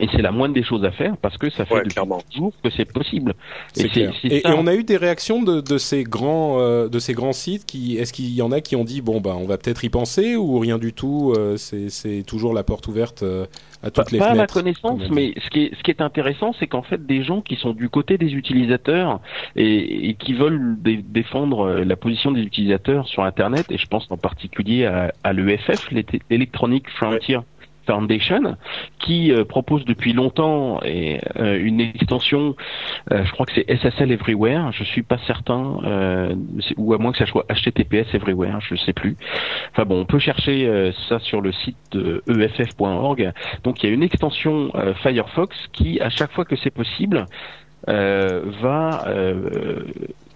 Et 0.00 0.08
c'est 0.10 0.22
la 0.22 0.32
moindre 0.32 0.54
des 0.54 0.62
choses 0.62 0.84
à 0.84 0.90
faire 0.90 1.16
parce 1.18 1.36
que 1.36 1.50
ça 1.50 1.64
fait 1.66 1.74
Ouais, 1.74 1.80
depuis 1.80 1.92
clairement. 1.94 2.22
toujours 2.32 2.52
que 2.64 2.70
c'est 2.70 2.90
possible. 2.90 3.34
Et 3.76 3.88
clair. 3.88 4.12
c'est 4.22 4.28
Et, 4.28 4.40
ça, 4.40 4.50
et 4.50 4.54
on 4.56 4.66
a 4.66 4.74
eu 4.74 4.84
des 4.84 4.96
réactions 4.96 5.42
de, 5.42 5.60
de 5.60 5.78
ces 5.78 6.02
grands 6.04 6.58
euh, 6.60 6.88
de 6.88 6.98
ces 6.98 7.12
grands 7.12 7.32
sites 7.34 7.66
qui 7.66 7.98
est-ce 7.98 8.12
qu'il 8.14 8.30
y 8.34 8.40
en 8.42 8.52
a 8.52 8.60
qui 8.62 8.74
ont 8.74 8.84
dit 8.84 9.02
bon 9.02 9.20
bah 9.20 9.34
on 9.38 9.44
va 9.46 9.58
peut-être 9.58 9.84
y 9.84 9.90
penser 9.90 10.34
ou 10.36 10.58
rien 10.58 10.78
du 10.78 10.92
tout 10.94 11.34
euh, 11.36 11.56
c'est 11.58 11.90
c'est 11.90 12.22
toujours 12.26 12.54
la 12.54 12.62
porte 12.64 12.86
ouverte 12.88 13.22
euh, 13.22 13.44
à 13.84 13.90
Pas, 13.90 14.02
toutes 14.04 14.12
les 14.12 14.18
pas 14.20 14.26
à 14.30 14.34
ma 14.36 14.46
connaissance, 14.46 15.00
mais 15.10 15.34
ce 15.44 15.50
qui 15.50 15.64
est, 15.64 15.74
ce 15.76 15.82
qui 15.82 15.90
est 15.90 16.00
intéressant, 16.00 16.54
c'est 16.60 16.68
qu'en 16.68 16.82
fait, 16.82 17.04
des 17.04 17.24
gens 17.24 17.40
qui 17.40 17.56
sont 17.56 17.72
du 17.72 17.88
côté 17.88 18.16
des 18.16 18.32
utilisateurs 18.32 19.18
et, 19.56 20.08
et 20.08 20.14
qui 20.14 20.34
veulent 20.34 20.76
dé- 20.80 21.02
défendre 21.04 21.66
euh, 21.66 21.84
la 21.84 21.96
position 21.96 22.30
des 22.30 22.42
utilisateurs 22.42 23.08
sur 23.08 23.24
Internet, 23.24 23.66
et 23.70 23.78
je 23.78 23.86
pense 23.88 24.06
en 24.10 24.16
particulier 24.16 24.84
à, 24.84 25.12
à 25.24 25.32
l'EFF, 25.32 25.90
l'Electronic 26.30 26.88
Frontier 26.90 27.38
Foundation, 27.86 28.56
qui 28.98 29.32
euh, 29.32 29.44
propose 29.44 29.84
depuis 29.84 30.12
longtemps 30.12 30.80
et, 30.84 31.20
euh, 31.36 31.58
une 31.58 31.80
extension, 31.80 32.54
euh, 33.10 33.24
je 33.24 33.32
crois 33.32 33.46
que 33.46 33.52
c'est 33.54 33.68
SSL 33.68 34.12
Everywhere, 34.12 34.72
je 34.72 34.84
suis 34.84 35.02
pas 35.02 35.18
certain, 35.26 35.78
euh, 35.84 36.34
ou 36.76 36.94
à 36.94 36.98
moins 36.98 37.12
que 37.12 37.18
ça 37.18 37.26
soit 37.26 37.44
HTTPS 37.48 38.14
Everywhere, 38.14 38.60
je 38.60 38.76
sais 38.76 38.92
plus. 38.92 39.16
Enfin 39.72 39.84
bon, 39.84 40.00
on 40.00 40.04
peut 40.04 40.18
chercher 40.18 40.66
euh, 40.66 40.92
ça 41.08 41.18
sur 41.18 41.40
le 41.40 41.52
site 41.52 41.76
de 41.92 42.22
E 42.28 42.42
eff.org. 42.42 43.32
Donc 43.64 43.82
il 43.82 43.88
y 43.88 43.92
a 43.92 43.94
une 43.94 44.02
extension 44.02 44.70
euh, 44.74 44.94
Firefox 44.94 45.56
qui, 45.72 46.00
à 46.00 46.10
chaque 46.10 46.32
fois 46.32 46.44
que 46.44 46.56
c'est 46.56 46.70
possible, 46.70 47.26
va 47.86 49.04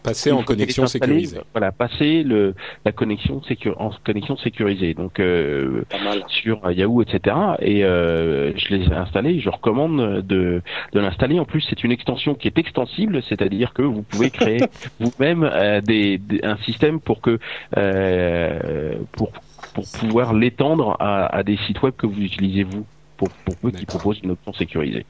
passer 0.07 0.32
en 0.32 0.42
connexion 0.42 0.86
sécurisée. 0.86 1.38
Voilà, 1.52 1.72
passer 1.72 2.22
le 2.22 2.54
la 2.84 2.92
connexion 2.92 3.40
sécu- 3.42 3.72
en 3.76 3.90
connexion 4.04 4.36
sécurisée. 4.36 4.94
Donc 4.94 5.20
euh, 5.20 5.82
Pas 5.90 6.02
mal. 6.02 6.22
sur 6.28 6.70
Yahoo, 6.70 7.02
etc. 7.02 7.36
Et 7.61 7.84
euh, 7.84 8.57
je 8.57 8.74
l'ai 8.74 8.86
installé. 8.92 9.40
Je 9.40 9.50
recommande 9.50 10.22
de 10.22 10.62
de 10.92 11.00
l'installer. 11.00 11.38
En 11.40 11.44
plus, 11.44 11.61
c'est 11.68 11.84
une 11.84 11.92
extension 11.92 12.34
qui 12.34 12.48
est 12.48 12.59
extensible, 12.59 13.22
c'est-à-dire 13.28 13.72
que 13.74 13.82
vous 13.82 14.02
pouvez 14.02 14.30
créer 14.30 14.61
vous-même 15.00 15.42
euh, 15.44 15.80
des, 15.80 16.18
des- 16.18 16.40
un 16.44 16.57
système 16.59 17.00
pour 17.00 17.20
que 17.20 17.38
euh, 17.76 18.94
pour 19.12 19.30
pour 19.74 19.84
pouvoir 19.98 20.32
l'étendre 20.32 20.96
à, 21.00 21.26
à 21.26 21.42
des 21.42 21.57
sites 21.66 21.82
web 21.82 21.94
que 21.96 22.07
vous 22.07 22.20
utilisez 22.22 22.62
vous, 22.62 22.86
pour 23.18 23.28
pour 23.44 23.57
peu 23.57 23.70
qui 23.70 23.84
proposent 23.86 24.20
une 24.22 24.30
option 24.30 24.52
sécurisée. 24.54 25.04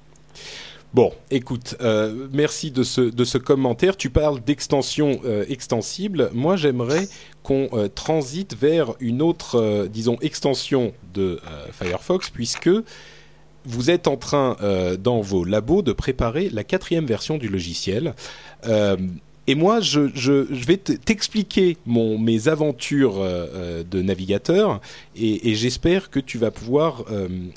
Bon, 0.97 1.12
écoute, 1.30 1.76
euh, 1.82 2.26
merci 2.32 2.70
de 2.70 2.82
ce, 2.82 3.03
de 3.03 3.24
ce 3.24 3.36
commentaire. 3.36 3.99
Tu 3.99 4.09
parles 4.09 4.42
d'extension 4.42 5.20
euh, 5.26 5.44
extensible. 5.47 6.30
Moi, 6.32 6.57
j'aimerais 6.57 7.07
qu'on 7.42 7.68
euh, 7.74 7.88
transite 7.88 8.57
vers 8.57 8.94
une 9.01 9.20
autre, 9.20 9.88
disons, 9.92 10.16
extension 10.22 10.94
de 11.12 11.38
Firefox, 11.72 12.30
puisque 12.30 12.70
vous 13.66 13.90
êtes 13.90 14.09
en 14.09 14.16
train, 14.16 14.57
dans 14.99 15.20
vos 15.20 15.44
labos, 15.44 15.82
de 15.82 15.92
préparer 15.92 16.49
la 16.49 16.64
quatrième 16.64 17.05
version 17.05 17.36
du 17.36 17.49
logiciel. 17.49 18.14
Et 19.47 19.55
moi, 19.55 19.80
je, 19.80 20.09
je, 20.14 20.32
vais 20.32 20.78
te- 20.78 20.92
t'expliquer 20.92 21.76
mes 21.84 22.49
aventures 22.49 23.18
de 23.18 24.03
navigateur, 24.03 24.80
et, 25.14 25.55
j'espère 25.57 26.09
que 26.09 26.20
tu 26.20 26.38
vas 26.38 26.51
pouvoir 26.51 27.05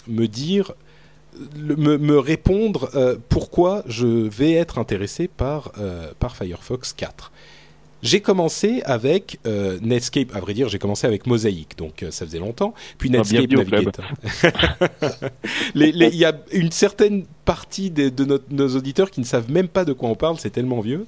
me 0.07 0.25
dire 0.27 0.73
me, 1.57 1.97
me 1.97 2.17
répondre 2.19 2.89
euh, 2.95 3.15
pourquoi 3.29 3.83
je 3.87 4.07
vais 4.07 4.53
être 4.53 4.77
intéressé 4.77 5.27
par, 5.27 5.71
euh, 5.79 6.11
par 6.19 6.35
Firefox 6.35 6.93
4. 6.93 7.31
J'ai 8.01 8.21
commencé 8.21 8.81
avec 8.85 9.39
euh, 9.45 9.77
Netscape, 9.81 10.33
à 10.33 10.39
vrai 10.39 10.53
dire, 10.53 10.69
j'ai 10.69 10.79
commencé 10.79 11.05
avec 11.05 11.27
Mosaic, 11.27 11.77
donc 11.77 12.05
ça 12.11 12.25
faisait 12.25 12.39
longtemps. 12.39 12.73
Puis 12.97 13.09
Ah, 13.13 13.17
Netscape. 13.17 13.51
Navigator. 13.51 14.05
Il 15.75 16.15
y 16.15 16.23
a 16.23 16.33
une 16.53 16.71
certaine 16.71 17.25
partie 17.43 17.89
de 17.91 18.23
notre- 18.23 18.45
nos 18.51 18.69
auditeurs 18.75 19.11
qui 19.11 19.19
ne 19.19 19.25
savent 19.25 19.51
même 19.51 19.67
pas 19.67 19.83
de 19.83 19.91
quoi 19.91 20.07
on 20.07 20.15
parle, 20.15 20.37
c'est 20.39 20.49
tellement 20.49 20.79
vieux. 20.79 21.05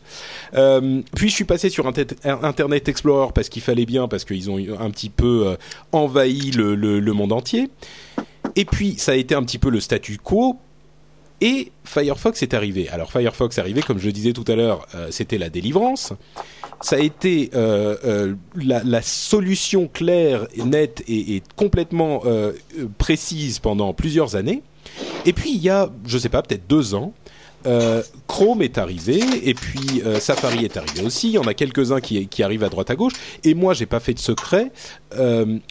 Euh, 0.54 1.02
puis 1.16 1.30
je 1.30 1.36
suis 1.36 1.46
passé 1.46 1.70
sur 1.70 1.88
Inter- 1.88 2.08
Internet 2.26 2.90
Explorer 2.90 3.32
parce 3.34 3.48
qu'il 3.48 3.62
fallait 3.62 3.86
bien, 3.86 4.10
parce 4.10 4.26
qu'ils 4.26 4.50
ont 4.52 4.58
un 4.80 4.90
petit 4.92 5.10
peu 5.10 5.56
envahi 5.94 6.52
le, 6.52 6.76
le- 6.76 7.00
le 7.00 7.14
monde 7.14 7.32
entier. 7.32 7.70
Et 8.56 8.66
puis 8.66 8.96
ça 8.98 9.14
a 9.14 9.16
été 9.16 9.36
un 9.36 9.44
petit 9.44 9.60
peu 9.60 9.70
le 9.70 9.80
statu 9.80 10.18
quo. 10.18 10.58
Et 11.44 11.72
Firefox 11.84 12.44
est 12.44 12.54
arrivé. 12.54 12.88
Alors 12.90 13.12
Firefox 13.12 13.58
est 13.58 13.62
arrivé, 13.62 13.82
comme 13.82 13.98
je 13.98 14.06
le 14.06 14.12
disais 14.12 14.32
tout 14.32 14.46
à 14.48 14.56
l'heure, 14.56 14.88
euh, 14.94 15.08
c'était 15.10 15.40
la 15.40 15.50
délivrance. 15.50 16.14
Ça 16.82 16.98
a 16.98 17.00
été 17.00 17.50
euh, 17.56 17.98
euh, 18.06 18.36
la, 18.56 19.02
solution 19.02 19.88
claire, 19.92 20.48
nette 20.56 21.04
et, 21.08 21.42
complètement 21.56 22.22
précise 23.00 23.60
pendant 23.60 23.94
plusieurs 23.94 24.36
années. 24.36 24.62
Et 25.26 25.34
puis 25.34 25.52
il 25.52 25.62
y 25.62 25.70
a, 25.70 25.90
je 26.06 26.18
sais 26.18 26.30
pas, 26.30 26.44
peut-être 26.44 26.68
deux 26.68 26.94
ans, 26.94 27.14
Chrome 28.28 28.64
est 28.64 28.80
arrivé 28.80 29.20
et 29.44 29.54
puis 29.54 30.02
Safari 30.20 30.66
est 30.66 30.78
arrivé 30.78 31.04
aussi. 31.04 31.30
Il 31.30 31.34
y 31.34 31.38
en 31.38 31.48
a 31.48 31.54
quelques-uns 31.54 32.02
qui, 32.02 32.44
arrivent 32.44 32.64
à 32.64 32.70
droite 32.70 32.90
à 32.90 32.96
gauche. 32.96 33.14
Et 33.44 33.54
moi, 33.56 33.74
j'ai 33.74 33.86
pas 33.88 34.00
fait 34.00 34.14
de 34.14 34.20
secret 34.20 34.72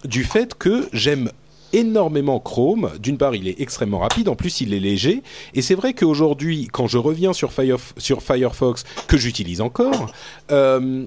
du 0.05 0.25
fait 0.25 0.55
que 0.55 0.89
j'aime 0.93 1.31
énormément 1.73 2.41
Chrome. 2.41 2.91
D'une 3.01 3.19
part, 3.19 3.35
il 3.35 3.49
est 3.49 3.61
extrêmement 3.61 3.99
rapide. 3.99 4.29
En 4.29 4.37
plus, 4.37 4.61
il 4.61 4.75
est 4.75 4.81
léger. 4.81 5.23
Et 5.55 5.63
c'est 5.63 5.75
vrai 5.75 5.95
qu'aujourd'hui, 5.95 6.69
quand 6.73 6.87
je 6.87 6.99
reviens 6.99 7.33
sur, 7.33 7.51
Firef- 7.51 7.93
sur 7.99 8.23
Firefox, 8.23 8.85
que 9.07 9.17
j'utilise 9.17 9.61
encore, 9.61 10.13
euh, 10.51 11.07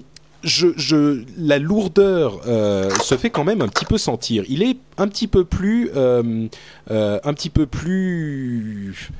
la 1.38 1.58
lourdeur 1.58 2.40
euh, 2.46 2.90
se 3.02 3.16
fait 3.16 3.30
quand 3.30 3.44
même 3.44 3.62
un 3.62 3.68
petit 3.68 3.86
peu 3.86 3.98
sentir. 3.98 4.44
Il 4.48 4.62
est 4.62 4.76
un 4.98 5.08
petit 5.08 5.26
peu 5.26 5.44
plus, 5.44 5.90
euh, 5.96 6.48
un 6.90 7.34
petit 7.34 7.50
peu 7.50 7.66
plus. 7.66 9.10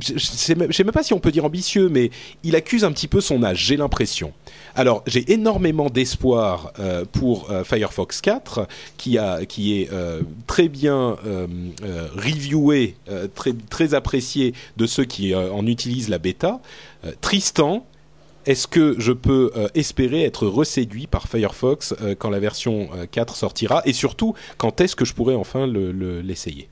Je 0.00 0.18
je 0.18 0.18
sais 0.18 0.54
même 0.84 0.92
pas 0.92 1.02
si 1.02 1.14
on 1.14 1.20
peut 1.20 1.32
dire 1.32 1.44
ambitieux, 1.44 1.88
mais 1.88 2.10
il 2.42 2.54
accuse 2.54 2.84
un 2.84 2.92
petit 2.92 3.08
peu 3.08 3.20
son 3.20 3.42
âge, 3.42 3.64
j'ai 3.64 3.76
l'impression. 3.76 4.32
Alors, 4.74 5.02
j'ai 5.06 5.32
énormément 5.32 5.88
d'espoir 5.88 6.72
euh, 6.78 7.04
pour 7.10 7.50
euh, 7.50 7.64
Firefox 7.64 8.20
4, 8.20 8.68
qui 8.98 9.16
a, 9.16 9.46
qui 9.46 9.80
est 9.80 9.92
euh, 9.92 10.20
très 10.46 10.68
bien 10.68 11.16
reviewé, 12.16 12.96
très 13.34 13.52
très 13.70 13.94
apprécié 13.94 14.54
de 14.76 14.86
ceux 14.86 15.04
qui 15.04 15.34
en 15.34 15.66
utilisent 15.66 16.08
la 16.08 16.18
bêta. 16.18 16.60
Tristan, 17.20 17.86
est-ce 18.46 18.66
que 18.66 18.96
je 18.98 19.12
peux 19.12 19.50
espérer 19.74 20.24
être 20.24 20.46
reséduit 20.46 21.06
par 21.06 21.28
Firefox 21.28 21.94
quand 22.18 22.30
la 22.30 22.40
version 22.40 22.88
euh, 22.94 23.06
4 23.10 23.36
sortira? 23.36 23.82
Et 23.86 23.92
surtout, 23.92 24.34
quand 24.58 24.80
est-ce 24.80 24.96
que 24.96 25.04
je 25.04 25.14
pourrais 25.14 25.34
enfin 25.34 25.66
le- 25.66 25.92
le- 25.92 26.20
l'essayer? 26.20 26.68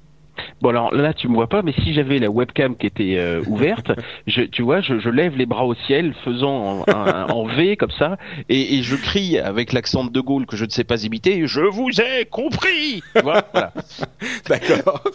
Bon 0.60 0.70
alors 0.70 0.94
là 0.94 1.12
tu 1.12 1.28
me 1.28 1.34
vois 1.34 1.48
pas, 1.48 1.62
mais 1.62 1.72
si 1.82 1.92
j'avais 1.92 2.18
la 2.18 2.30
webcam 2.30 2.76
qui 2.76 2.86
était 2.86 3.16
euh, 3.18 3.42
ouverte, 3.46 3.92
je, 4.26 4.42
tu 4.42 4.62
vois, 4.62 4.80
je, 4.80 4.98
je 4.98 5.08
lève 5.08 5.36
les 5.36 5.46
bras 5.46 5.64
au 5.64 5.74
ciel, 5.74 6.14
faisant 6.24 6.80
en, 6.80 6.84
un- 6.94 7.26
en 7.28 7.44
V 7.46 7.76
comme 7.76 7.90
ça, 7.98 8.16
et, 8.48 8.76
et 8.76 8.82
je 8.82 8.96
crie 8.96 9.38
avec 9.38 9.72
l'accent 9.72 10.04
de 10.04 10.10
De 10.10 10.20
Gaulle 10.20 10.46
que 10.46 10.56
je 10.56 10.64
ne 10.64 10.70
sais 10.70 10.84
pas 10.84 11.02
imiter, 11.04 11.46
je 11.46 11.60
vous 11.60 11.88
ai 12.00 12.24
compris. 12.26 13.02
Vois, 13.22 13.42
voilà. 13.52 13.72
D'accord. 14.48 15.02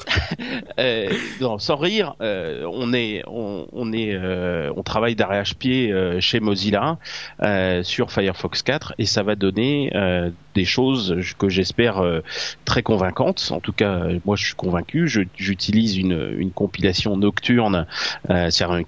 Euh, 0.80 1.10
non, 1.42 1.58
sans 1.58 1.76
rire, 1.76 2.16
euh, 2.22 2.64
on 2.72 2.94
est, 2.94 3.24
on, 3.28 3.66
on 3.74 3.92
est, 3.94 4.14
euh, 4.14 4.72
on 4.76 4.84
travaille 4.84 5.16
d'arrache-pied 5.16 5.92
euh, 5.92 6.20
chez 6.22 6.40
Mozilla 6.40 6.98
euh, 7.44 7.82
sur 7.84 8.12
Firefox 8.12 8.62
4 8.62 8.94
et 9.00 9.06
ça 9.06 9.24
va 9.24 9.36
donner 9.36 9.92
euh, 9.96 10.30
des 10.54 10.66
choses 10.66 11.16
que 11.40 11.50
j'espère 11.50 12.00
euh, 12.00 12.20
très 12.66 12.84
convaincantes. 12.84 13.50
En 13.52 13.60
tout 13.60 13.74
cas, 13.74 14.04
moi, 14.26 14.36
je 14.36 14.46
suis 14.46 14.56
convaincu. 14.56 15.07
J'utilise 15.08 15.98
une, 15.98 16.36
une 16.38 16.52
compilation 16.52 17.18
nocturne, 17.18 17.86
euh, 18.30 18.50
c'est-à-dire 18.50 18.76
un- 18.76 18.84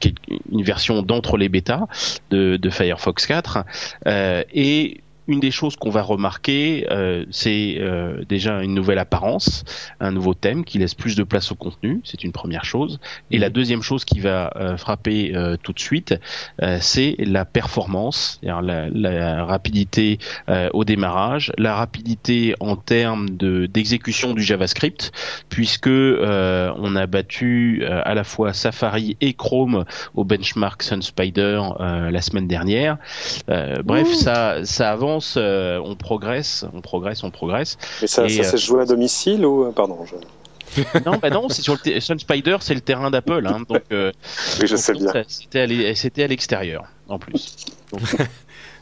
une 0.51 0.63
version 0.63 1.01
d'entre 1.01 1.38
les 1.38 1.49
bêtas 1.49 1.88
de, 2.30 2.57
de 2.57 2.70
Firefox 2.70 3.26
4 3.28 3.65
euh, 4.07 4.43
et 4.53 5.01
une 5.30 5.39
des 5.39 5.51
choses 5.51 5.75
qu'on 5.75 5.91
va 5.91 6.01
remarquer, 6.01 6.88
euh, 6.89 7.23
c'est 7.30 7.77
euh, 7.80 8.23
déjà 8.27 8.63
une 8.63 8.73
nouvelle 8.73 8.97
apparence, 8.97 9.63
un 9.99 10.11
nouveau 10.11 10.34
thème 10.34 10.65
qui 10.65 10.80
laisse 10.80 10.95
plus 10.95 11.15
de 11.15 11.23
place 11.23 11.51
au 11.51 11.55
contenu, 11.55 12.01
c'est 12.03 12.23
une 12.23 12.32
première 12.32 12.65
chose. 12.65 12.99
Et 13.30 13.38
la 13.38 13.51
deuxième 13.51 13.84
chose 13.84 14.05
qui 14.05 14.19
va 14.19 14.51
euh, 14.55 14.75
frapper 14.75 15.36
euh, 15.36 15.55
tout 15.61 15.71
de 15.71 15.80
suite, 15.80 16.15
euh, 16.63 16.80
c'est 16.82 17.15
la 17.19 17.45
performance, 17.45 18.39
la, 18.41 18.89
la 18.89 19.45
rapidité 19.45 20.17
euh, 20.49 20.69
au 20.73 20.84
démarrage, 20.84 21.51
la 21.57 21.75
rapidité 21.75 22.55
en 22.59 22.75
termes 22.75 23.30
de 23.30 23.67
d'exécution 23.67 24.34
du 24.34 24.41
JavaScript, 24.41 25.11
puisque 25.49 25.88
euh, 25.88 26.73
on 26.77 26.95
a 26.95 27.05
battu 27.05 27.84
euh, 27.84 28.01
à 28.03 28.15
la 28.15 28.23
fois 28.23 28.53
Safari 28.53 29.15
et 29.21 29.34
Chrome 29.34 29.86
au 30.15 30.23
benchmark 30.23 30.82
SunSpider 30.82 31.61
euh, 31.80 32.09
la 32.09 32.21
semaine 32.21 32.47
dernière. 32.47 32.97
Euh, 33.49 33.84
bref, 33.84 34.11
ça 34.13 34.65
ça 34.65 34.91
avance, 34.91 35.18
euh, 35.38 35.80
on 35.84 35.95
progresse, 35.95 36.65
on 36.74 36.82
progresse, 36.82 37.24
on 37.24 37.32
progresse. 37.32 37.78
Mais 38.01 38.07
ça, 38.07 38.26
Et, 38.26 38.30
ça 38.30 38.41
euh, 38.41 38.43
s'est 38.51 38.57
joué 38.57 38.82
à 38.82 38.86
domicile 38.86 39.45
ou 39.45 39.65
euh, 39.65 39.72
pardon 39.72 39.97
je... 40.05 40.15
Non, 41.05 41.17
bah 41.17 41.30
non, 41.32 41.49
c'est 41.49 41.61
sur 41.63 41.74
le 41.74 41.80
t- 41.80 41.99
SunSpider, 41.99 42.57
c'est 42.61 42.76
le 42.76 42.82
terrain 42.82 43.09
d'Apple, 43.09 43.45
hein, 43.47 43.61
donc. 43.67 43.82
euh, 43.91 44.11
Oui, 44.61 44.67
je 44.67 44.76
donc, 44.76 44.84
sais 44.84 44.93
bien. 44.93 45.11
C'était 45.28 46.24
à 46.24 46.28
l'extérieur, 46.28 46.86
en 47.07 47.17
plus. 47.17 47.55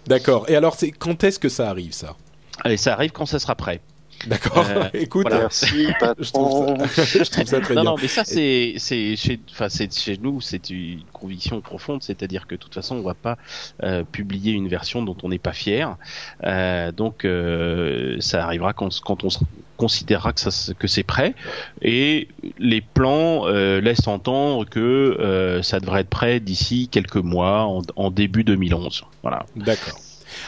D'accord. 0.08 0.50
Et 0.50 0.56
alors, 0.56 0.76
c'est 0.76 0.92
quand 0.92 1.24
est-ce 1.24 1.40
que 1.40 1.50
ça 1.50 1.70
arrive 1.70 1.94
ça? 1.94 2.16
Allez, 2.64 2.78
ça 2.78 2.94
arrive 2.94 3.12
quand 3.12 3.26
ça 3.26 3.40
sera 3.40 3.56
prêt. 3.56 3.82
D'accord. 4.26 4.66
Euh, 4.70 4.90
Écoute, 4.94 5.28
voilà. 5.28 5.42
Merci, 5.44 5.88
je 6.20 6.32
trouve 6.32 6.88
ça, 6.88 7.04
je 7.24 7.30
trouve 7.30 7.46
ça 7.46 7.60
très 7.60 7.76
non, 7.76 7.82
bien. 7.82 7.92
non, 7.92 7.98
mais 8.02 8.08
ça 8.08 8.24
c'est 8.24 8.74
c'est 8.78 9.16
chez 9.16 9.40
enfin 9.52 9.70
c'est 9.70 9.94
chez 9.94 10.18
nous 10.18 10.42
c'est 10.42 10.70
une 10.70 11.02
conviction 11.14 11.62
profonde, 11.62 12.02
c'est-à-dire 12.02 12.48
que 12.48 12.56
de 12.56 12.60
toute 12.60 12.74
façon 12.74 12.96
on 12.96 13.04
va 13.04 13.14
pas 13.14 13.38
euh, 13.84 14.04
publier 14.04 14.54
une 14.54 14.68
version 14.68 15.04
dont 15.04 15.18
on 15.24 15.30
n'est 15.30 15.38
pas 15.38 15.54
fier. 15.54 15.98
Euh, 16.44 16.92
donc 16.92 17.26
euh, 17.26 18.18
ça 18.20 18.44
arrivera 18.44 18.74
quand 18.74 19.00
quand 19.02 19.24
on 19.24 19.30
se 19.30 19.40
considérera 19.78 20.34
que 20.34 20.40
ça 20.40 20.74
que 20.74 20.88
c'est 20.88 21.04
prêt 21.04 21.36
et 21.84 22.28
les 22.58 22.82
plans 22.82 23.46
euh, 23.46 23.80
laissent 23.80 24.08
entendre 24.08 24.66
que 24.66 24.80
euh, 24.80 25.62
ça 25.62 25.80
devrait 25.80 26.02
être 26.02 26.10
prêt 26.10 26.40
d'ici 26.40 26.88
quelques 26.90 27.18
mois 27.18 27.66
en, 27.66 27.82
en 27.96 28.10
début 28.10 28.44
2011. 28.44 29.04
Voilà. 29.22 29.46
D'accord. 29.56 30.00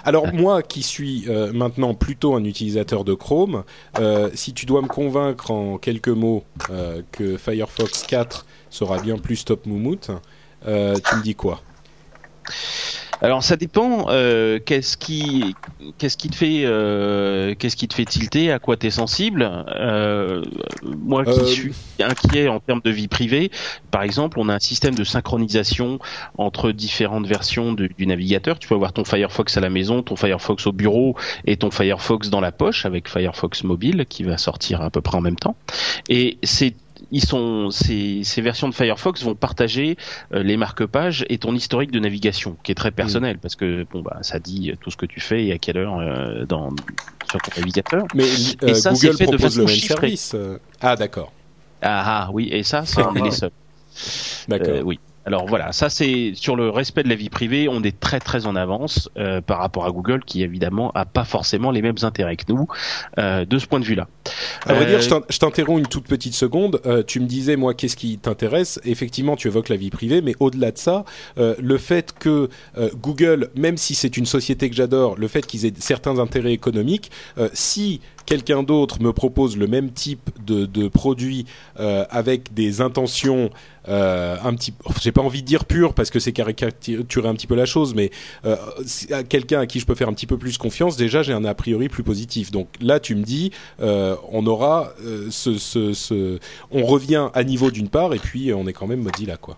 Alors 0.03 0.33
moi 0.33 0.61
qui 0.63 0.83
suis 0.83 1.25
euh, 1.27 1.51
maintenant 1.53 1.93
plutôt 1.93 2.35
un 2.35 2.43
utilisateur 2.43 3.03
de 3.03 3.13
Chrome, 3.13 3.63
euh, 3.99 4.29
si 4.33 4.53
tu 4.53 4.65
dois 4.65 4.81
me 4.81 4.87
convaincre 4.87 5.51
en 5.51 5.77
quelques 5.77 6.09
mots 6.09 6.43
euh, 6.69 7.01
que 7.11 7.37
Firefox 7.37 8.03
4 8.03 8.45
sera 8.69 8.99
bien 8.99 9.17
plus 9.17 9.45
top 9.45 9.65
moumoute, 9.65 10.11
euh, 10.65 10.95
tu 10.95 11.15
me 11.15 11.21
dis 11.21 11.35
quoi? 11.35 11.61
Alors 13.21 13.43
ça 13.43 13.57
dépend. 13.57 14.05
Euh, 14.09 14.59
qu'est-ce 14.65 14.95
qui, 14.95 15.57
qu'est-ce 15.97 16.15
qui 16.15 16.29
te 16.29 16.35
fait, 16.37 16.61
euh, 16.63 17.53
qu'est-ce 17.55 17.75
qui 17.75 17.87
te 17.89 17.93
fait 17.93 18.05
tilter 18.05 18.49
À 18.51 18.59
quoi 18.59 18.77
t'es 18.77 18.91
sensible 18.91 19.43
euh, 19.75 20.45
Moi 20.81 21.25
qui 21.25 21.43
Euh, 21.43 21.45
suis 21.45 21.75
inquiet 21.99 22.47
en 22.47 22.61
termes 22.61 22.79
de 22.81 22.89
vie 22.91 23.09
privée, 23.09 23.51
par 23.91 24.03
exemple, 24.03 24.39
on 24.39 24.47
a 24.47 24.53
un 24.55 24.59
système 24.59 24.95
de 24.95 25.03
synchronisation 25.03 25.99
entre 26.37 26.71
différentes 26.71 27.27
versions 27.27 27.73
du, 27.73 27.89
du 27.97 28.07
navigateur. 28.07 28.57
Tu 28.57 28.69
peux 28.69 28.75
avoir 28.75 28.93
ton 28.93 29.03
Firefox 29.03 29.57
à 29.57 29.59
la 29.61 29.69
maison, 29.69 30.01
ton 30.01 30.15
Firefox 30.15 30.65
au 30.67 30.71
bureau 30.71 31.17
et 31.45 31.57
ton 31.57 31.71
Firefox 31.71 32.29
dans 32.29 32.39
la 32.41 32.53
poche 32.53 32.85
avec 32.85 33.09
Firefox 33.09 33.63
mobile 33.65 34.05
qui 34.07 34.23
va 34.23 34.37
sortir 34.37 34.81
à 34.81 34.89
peu 34.91 35.01
près 35.01 35.17
en 35.17 35.21
même 35.21 35.35
temps. 35.35 35.57
Et 36.07 36.39
c'est 36.43 36.73
ils 37.11 37.23
sont 37.25 37.71
ces, 37.71 38.23
ces 38.23 38.41
versions 38.41 38.69
de 38.69 38.73
Firefox 38.75 39.23
vont 39.23 39.35
partager 39.35 39.97
euh, 40.33 40.43
les 40.43 40.57
marque-pages 40.57 41.25
et 41.29 41.37
ton 41.37 41.55
historique 41.55 41.91
de 41.91 41.99
navigation, 41.99 42.55
qui 42.63 42.71
est 42.71 42.75
très 42.75 42.91
personnel 42.91 43.37
parce 43.39 43.55
que 43.55 43.85
bon 43.91 44.01
bah 44.01 44.17
ça 44.21 44.39
dit 44.39 44.73
tout 44.81 44.91
ce 44.91 44.97
que 44.97 45.05
tu 45.05 45.19
fais 45.19 45.45
et 45.45 45.51
à 45.53 45.57
quelle 45.57 45.77
heure 45.77 45.97
euh, 45.99 46.45
dans 46.45 46.69
sur 47.29 47.39
ton 47.41 47.51
navigateur. 47.59 48.03
Mais 48.13 48.25
Et 48.61 48.71
euh, 48.71 48.73
ça, 48.73 48.93
c'est 48.95 49.07
Google 49.07 49.17
fait 49.17 49.25
de 49.25 49.37
propose 49.37 49.57
le 49.57 49.65
même 49.65 49.73
chiffrée. 49.75 49.95
service. 49.95 50.31
euh. 50.35 50.57
Ah 50.81 50.95
d'accord, 50.95 51.31
Ah, 51.81 52.25
ah 52.27 52.29
oui 52.33 52.49
et 52.51 52.63
ça 52.63 52.85
c'est 52.85 53.01
est 53.01 53.21
les 53.23 53.31
seuls. 53.31 53.51
d'accord. 54.47 54.75
Euh, 54.75 54.81
oui. 54.83 54.99
Alors 55.29 55.45
voilà, 55.45 55.71
ça 55.73 55.91
c'est 55.91 56.31
sur 56.33 56.55
le 56.55 56.71
respect 56.71 57.03
de 57.03 57.07
la 57.07 57.13
vie 57.13 57.29
privée, 57.29 57.67
on 57.69 57.83
est 57.83 57.99
très 57.99 58.19
très 58.19 58.47
en 58.47 58.55
avance 58.55 59.11
euh, 59.15 59.41
par 59.41 59.59
rapport 59.59 59.85
à 59.85 59.91
Google 59.91 60.23
qui 60.25 60.41
évidemment 60.41 60.91
a 60.95 61.05
pas 61.05 61.23
forcément 61.23 61.69
les 61.69 61.83
mêmes 61.83 61.97
intérêts 62.01 62.35
que 62.35 62.51
nous 62.51 62.65
euh, 63.19 63.45
de 63.45 63.59
ce 63.59 63.67
point 63.67 63.79
de 63.79 63.85
vue-là. 63.85 64.07
À 64.65 64.73
vrai 64.73 64.85
Euh, 64.85 64.89
dire, 64.89 65.01
je 65.01 65.09
je 65.29 65.37
t'interromps 65.37 65.79
une 65.79 65.87
toute 65.87 66.07
petite 66.07 66.33
seconde. 66.33 66.81
Euh, 66.87 67.03
tu 67.05 67.19
me 67.19 67.27
disais, 67.27 67.57
moi, 67.57 67.75
qu'est-ce 67.75 67.95
qui 67.95 68.17
t'intéresse? 68.17 68.79
Effectivement, 68.85 69.35
tu 69.35 69.47
évoques 69.47 69.69
la 69.69 69.75
vie 69.75 69.91
privée, 69.91 70.21
mais 70.23 70.33
au-delà 70.39 70.71
de 70.71 70.79
ça, 70.79 71.05
euh, 71.37 71.53
le 71.59 71.77
fait 71.77 72.15
que 72.17 72.49
euh, 72.79 72.89
Google, 72.99 73.49
même 73.55 73.77
si 73.77 73.93
c'est 73.93 74.17
une 74.17 74.25
société 74.25 74.67
que 74.67 74.75
j'adore, 74.75 75.15
le 75.15 75.27
fait 75.27 75.45
qu'ils 75.45 75.67
aient 75.67 75.73
certains 75.77 76.17
intérêts 76.17 76.53
économiques, 76.53 77.11
euh, 77.37 77.49
si 77.53 78.01
quelqu'un 78.29 78.61
d'autre 78.61 79.01
me 79.01 79.11
propose 79.11 79.57
le 79.57 79.65
même 79.65 79.89
type 79.89 80.29
de, 80.45 80.87
produit 80.87 81.45
euh, 81.79 82.05
avec 82.11 82.53
des 82.53 82.79
intentions 82.79 83.49
euh, 83.87 84.37
un 84.43 84.53
petit, 84.53 84.71
j'ai 85.01 85.11
pas 85.11 85.21
envie 85.21 85.41
de 85.41 85.47
dire 85.47 85.65
pures 85.65 85.95
parce 85.95 86.11
que 86.11 86.19
c'est 86.19 86.31
caricaturer 86.31 87.27
un 87.27 87.33
petit 87.33 87.47
peu 87.47 87.55
la 87.55 87.65
chose, 87.65 87.95
mais 87.95 88.11
euh, 88.45 88.55
quelqu'un 89.27 89.61
à 89.61 89.65
qui 89.65 89.79
je 89.79 89.85
peux 89.87 89.95
faire 89.95 90.09
un 90.09 90.13
petit 90.13 90.27
peu 90.27 90.37
plus 90.37 90.59
confiance, 90.59 90.95
déjà 90.95 91.23
j'ai 91.23 91.33
un 91.33 91.43
a 91.43 91.55
priori 91.55 91.89
plus 91.89 92.03
positif. 92.03 92.51
Donc 92.51 92.67
là, 92.81 92.99
tu 92.99 93.15
me 93.15 93.23
dis, 93.23 93.51
on 93.79 94.45
aura 94.45 94.93
ce, 95.31 96.39
on 96.69 96.85
revient 96.85 97.29
à 97.33 97.43
niveau 97.43 97.71
d'une 97.71 97.89
part 97.89 98.13
et 98.13 98.19
puis 98.19 98.53
on 98.53 98.67
est 98.67 98.73
quand 98.73 98.87
même 98.87 99.01
Mozilla 99.01 99.37
quoi. 99.37 99.57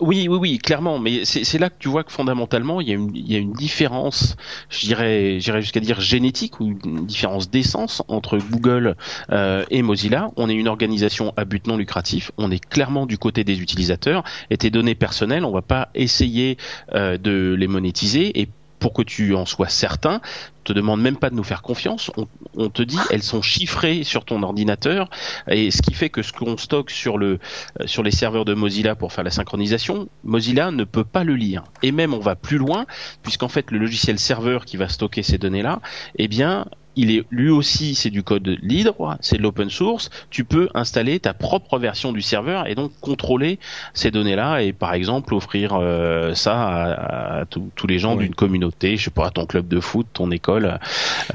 Oui, 0.00 0.28
oui, 0.28 0.38
oui, 0.40 0.58
clairement. 0.58 0.98
Mais 0.98 1.24
c'est 1.24 1.58
là 1.58 1.68
que 1.68 1.76
tu 1.78 1.88
vois 1.88 2.04
que 2.04 2.12
fondamentalement, 2.12 2.80
il 2.80 2.88
y 2.88 2.92
a 2.92 2.94
une, 2.94 3.14
il 3.14 3.30
y 3.30 3.36
a 3.36 3.40
différence, 3.40 4.36
j'irais 4.70 5.40
jusqu'à 5.40 5.80
dire 5.80 6.00
génétique 6.00 6.60
ou 6.60 6.78
une 6.84 7.06
différence 7.06 7.50
d'essence 7.50 8.02
entre 8.08 8.38
Google 8.38 8.96
euh, 9.30 9.64
et 9.70 9.82
Mozilla. 9.82 10.30
On 10.36 10.48
est 10.48 10.54
une 10.54 10.68
organisation 10.68 11.32
à 11.36 11.44
but 11.44 11.66
non 11.66 11.76
lucratif. 11.76 12.32
On 12.38 12.50
est 12.50 12.64
clairement 12.64 13.06
du 13.06 13.18
côté 13.18 13.44
des 13.44 13.60
utilisateurs. 13.60 14.24
Et 14.50 14.56
tes 14.56 14.70
données 14.70 14.94
personnelles, 14.94 15.44
on 15.44 15.52
va 15.52 15.62
pas 15.62 15.90
essayer 15.94 16.56
euh, 16.94 17.18
de 17.18 17.54
les 17.58 17.68
monétiser 17.68 18.40
et 18.40 18.48
pour 18.80 18.92
que 18.92 19.02
tu 19.02 19.34
en 19.34 19.46
sois 19.46 19.68
certain, 19.68 20.20
te 20.64 20.72
demande 20.72 21.00
même 21.00 21.16
pas 21.16 21.30
de 21.30 21.34
nous 21.34 21.44
faire 21.44 21.62
confiance. 21.62 22.10
On, 22.56 22.68
te 22.68 22.82
dit 22.82 22.98
elles 23.10 23.22
sont 23.22 23.42
chiffrées 23.42 24.04
sur 24.04 24.24
ton 24.24 24.42
ordinateur 24.42 25.08
et 25.48 25.70
ce 25.70 25.82
qui 25.82 25.94
fait 25.94 26.10
que 26.10 26.22
ce 26.22 26.32
qu'on 26.32 26.56
stocke 26.56 26.90
sur 26.90 27.18
le 27.18 27.38
euh, 27.80 27.86
sur 27.86 28.02
les 28.02 28.10
serveurs 28.10 28.44
de 28.44 28.54
Mozilla 28.54 28.94
pour 28.94 29.12
faire 29.12 29.24
la 29.24 29.30
synchronisation, 29.30 30.08
Mozilla 30.24 30.70
ne 30.70 30.84
peut 30.84 31.04
pas 31.04 31.24
le 31.24 31.34
lire. 31.34 31.64
Et 31.82 31.92
même 31.92 32.14
on 32.14 32.18
va 32.18 32.36
plus 32.36 32.58
loin 32.58 32.86
puisqu'en 33.22 33.48
fait 33.48 33.70
le 33.70 33.78
logiciel 33.78 34.18
serveur 34.18 34.64
qui 34.64 34.76
va 34.76 34.88
stocker 34.88 35.22
ces 35.22 35.38
données 35.38 35.62
là, 35.62 35.80
eh 36.16 36.28
bien 36.28 36.66
il 36.96 37.10
est 37.10 37.24
lui 37.30 37.50
aussi 37.50 37.94
c'est 37.94 38.10
du 38.10 38.22
code 38.22 38.56
libre, 38.62 39.16
c'est 39.20 39.36
de 39.36 39.42
l'open 39.42 39.70
source. 39.70 40.10
Tu 40.30 40.44
peux 40.44 40.68
installer 40.74 41.20
ta 41.20 41.34
propre 41.34 41.78
version 41.78 42.12
du 42.12 42.22
serveur 42.22 42.66
et 42.66 42.74
donc 42.74 42.92
contrôler 43.00 43.58
ces 43.94 44.10
données-là 44.10 44.62
et 44.62 44.72
par 44.72 44.94
exemple 44.94 45.34
offrir 45.34 45.74
euh, 45.74 46.34
ça 46.34 47.40
à, 47.40 47.44
tous 47.46 47.86
les 47.86 47.98
gens 47.98 48.16
d'une 48.16 48.34
communauté, 48.34 48.96
je 48.96 49.04
sais 49.04 49.10
pas, 49.10 49.28
à 49.28 49.30
ton 49.30 49.46
club 49.46 49.68
de 49.68 49.80
foot, 49.80 50.06
ton 50.12 50.30
école. 50.30 50.78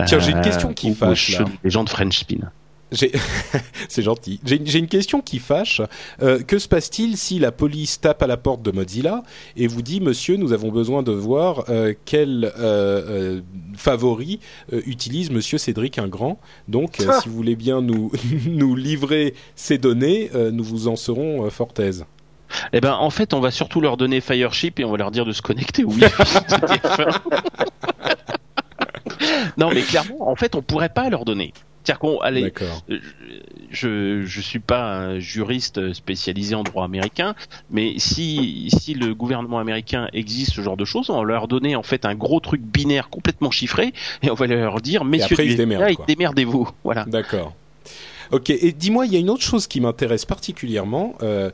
Tiens, 0.06 0.20
j'ai 0.20 0.32
une 0.32 0.41
question 0.41 0.74
qui 0.74 0.91
euh, 0.91 0.93
fâche. 0.93 1.38
Les 1.64 1.70
gens 1.70 1.84
de 1.84 1.89
French 1.89 2.20
Spin. 2.20 2.51
c'est 3.90 4.02
gentil. 4.02 4.40
J'ai 4.46 4.80
une 4.80 4.88
question 4.88 5.22
qui 5.22 5.40
fâche. 5.40 5.82
Euh, 6.22 6.42
que 6.42 6.60
se 6.60 6.68
passe-t-il 6.68 7.18
si 7.18 7.40
la 7.40 7.52
police 7.52 8.00
tape 8.00 8.22
à 8.22 8.28
la 8.28 8.38
porte 8.38 8.62
de 8.62 8.72
Mozilla 8.72 9.24
et 9.58 9.68
vous 9.68 9.82
dit, 9.82 10.02
Monsieur, 10.02 10.38
nous 10.38 10.54
avons 10.54 10.72
besoin 10.72 11.04
de 11.04 11.12
voir 11.12 11.66
euh, 11.70 11.94
quel 12.06 12.52
euh, 12.58 13.42
favori 13.76 14.40
utilise 14.72 15.32
Monsieur 15.32 15.58
Cédric 15.58 15.98
Ingrand? 15.98 16.40
Donc, 16.68 16.98
ah. 17.08 17.20
si 17.22 17.30
vous 17.30 17.36
voulez 17.36 17.56
bien 17.56 17.82
nous 17.82 18.12
nous 18.48 18.76
livrer 18.76 19.34
ces 19.56 19.78
données, 19.78 20.30
nous 20.52 20.64
vous 20.64 20.88
en 20.88 20.96
serons 20.96 21.50
fort 21.50 21.74
aise. 21.80 22.06
Eh 22.72 22.80
ben, 22.80 22.94
en 22.94 23.10
fait, 23.10 23.34
on 23.34 23.40
va 23.40 23.52
surtout 23.52 23.82
leur 23.82 23.98
donner 23.98 24.22
Fireship 24.22 24.80
et 24.80 24.86
on 24.86 24.92
va 24.92 24.98
leur 24.98 25.12
dire 25.12 25.26
de 25.26 25.34
se 25.34 25.42
connecter. 25.42 25.84
Oui. 25.84 26.00
non, 29.58 29.72
mais 29.74 29.82
clairement, 29.82 30.30
en 30.30 30.36
fait, 30.36 30.56
on 30.56 30.62
pourrait 30.62 30.90
pas 30.90 31.10
leur 31.10 31.26
donner. 31.26 31.54
C'est-à-dire 31.86 32.00
qu'on, 32.00 32.20
allez, 32.20 32.52
je 33.70 34.24
je 34.26 34.42
suis 34.42 34.60
pas 34.60 34.84
un 34.84 35.20
juriste 35.20 35.94
spécialisé 35.94 36.56
en 36.56 36.64
droit 36.64 36.84
américain, 36.84 37.36
mais 37.70 37.94
si 37.98 38.70
si 38.76 38.96
le 38.96 39.14
gouvernement 39.14 39.60
américain 39.60 40.10
existe 40.14 40.54
ce 40.54 40.62
genre 40.62 40.78
de 40.78 40.86
choses, 40.86 41.10
on 41.10 41.20
va 41.20 41.24
leur 41.24 41.48
donner 41.48 41.76
en 41.76 41.84
fait 41.84 42.06
un 42.06 42.16
gros 42.16 42.40
truc 42.40 42.62
binaire 42.62 43.10
complètement 43.10 43.52
chiffré 43.52 43.94
et 44.24 44.32
on 44.32 44.36
va 44.36 44.48
leur 44.48 44.82
dire 44.82 45.06
messieurs, 45.06 45.38
démerdez-vous, 46.08 46.70
voilà. 46.84 47.06
D'accord. 47.06 47.54
Ok, 48.32 48.49
et 48.49 48.71
dis-moi, 48.71 49.05
il 49.05 49.13
y 49.13 49.15
a 49.15 49.19
une 49.19 49.30
autre 49.30 49.43
chose 49.43 49.67
qui 49.67 49.82
m'intéresse 49.82 50.26
particulièrement. 50.26 51.15
Euh, 51.21 51.49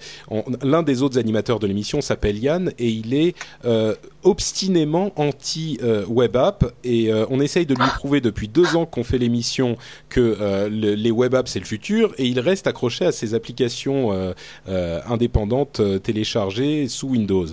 L'un 0.64 0.84
des 0.84 1.02
autres 1.02 1.18
animateurs 1.18 1.60
de 1.60 1.68
l'émission 1.68 2.02
s'appelle 2.02 2.38
Yann 2.38 2.72
et 2.80 2.90
il 2.90 3.14
est 3.14 3.36
euh, 3.66 3.96
obstinément 4.24 5.12
anti-web 5.16 6.36
app 6.36 6.74
et 6.84 7.12
euh, 7.12 7.26
on 7.30 7.40
essaye 7.40 7.66
de 7.66 7.76
lui 7.76 7.88
prouver 7.96 8.22
depuis 8.22 8.48
deux 8.48 8.76
ans 8.76 8.86
qu'on 8.86 9.04
fait 9.04 9.18
l'émission 9.18 9.78
que 10.10 10.68
les 10.70 11.12
web 11.12 11.36
apps 11.36 11.52
c'est 11.52 11.60
le 11.60 11.66
futur 11.66 12.14
et 12.18 12.26
il 12.26 12.40
reste 12.40 12.68
accroché 12.68 13.06
à 13.06 13.12
ses 13.12 13.34
applications 13.34 14.34
indépendantes 14.68 15.82
téléchargées 16.04 16.88
sous 16.88 17.10
Windows. 17.10 17.48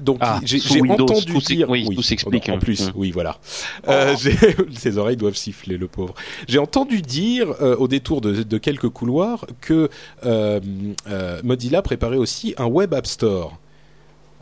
Donc 0.00 0.18
ah, 0.20 0.40
j'ai 0.44 0.60
entendu 0.90 1.38
dire, 1.38 1.70
oui, 1.70 1.88
tout 1.94 2.02
s'explique 2.02 2.48
en, 2.48 2.58
plus, 2.58 2.88
mm. 2.88 2.92
oui 2.96 3.12
voilà. 3.12 3.38
Euh, 3.86 4.16
ses 4.72 4.98
oreilles 4.98 5.16
doivent 5.16 5.36
siffler 5.36 5.76
le 5.76 5.86
pauvre. 5.86 6.14
J'ai 6.48 6.58
entendu 6.58 7.00
dire 7.00 7.54
euh, 7.60 7.76
au 7.76 7.86
détour 7.86 8.20
de, 8.20 8.42
de, 8.42 8.58
quelques 8.58 8.88
couloirs 8.88 9.46
que 9.60 9.88
euh, 10.26 10.60
euh, 11.08 11.40
Mozilla 11.44 11.80
préparait 11.80 12.16
aussi 12.16 12.54
un 12.58 12.66
web 12.66 12.92
app 12.92 13.06
store. 13.06 13.56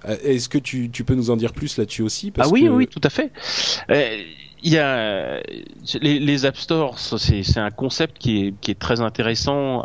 Euh, 0.09 0.17
est-ce 0.25 0.49
que 0.49 0.59
tu, 0.59 0.89
tu, 0.91 1.05
peux 1.05 1.15
nous 1.15 1.31
en 1.31 1.37
dire 1.37 1.53
plus 1.53 1.77
là-dessus 1.77 2.03
aussi? 2.03 2.31
Parce 2.31 2.49
Ah 2.49 2.53
oui, 2.53 2.69
oui, 2.69 2.87
tout 2.87 3.01
à 3.05 3.11
fait. 3.11 3.31
Il 4.65 4.73
y 4.73 4.79
a 4.79 5.43
les, 6.01 6.19
les 6.19 6.47
app 6.47 6.57
stores, 6.57 6.99
c'est 6.99 7.59
un 7.59 7.71
concept 7.71 8.17
qui 8.19 8.47
est, 8.47 8.55
qui 8.61 8.71
est 8.71 8.79
très 8.79 9.01
intéressant. 9.01 9.85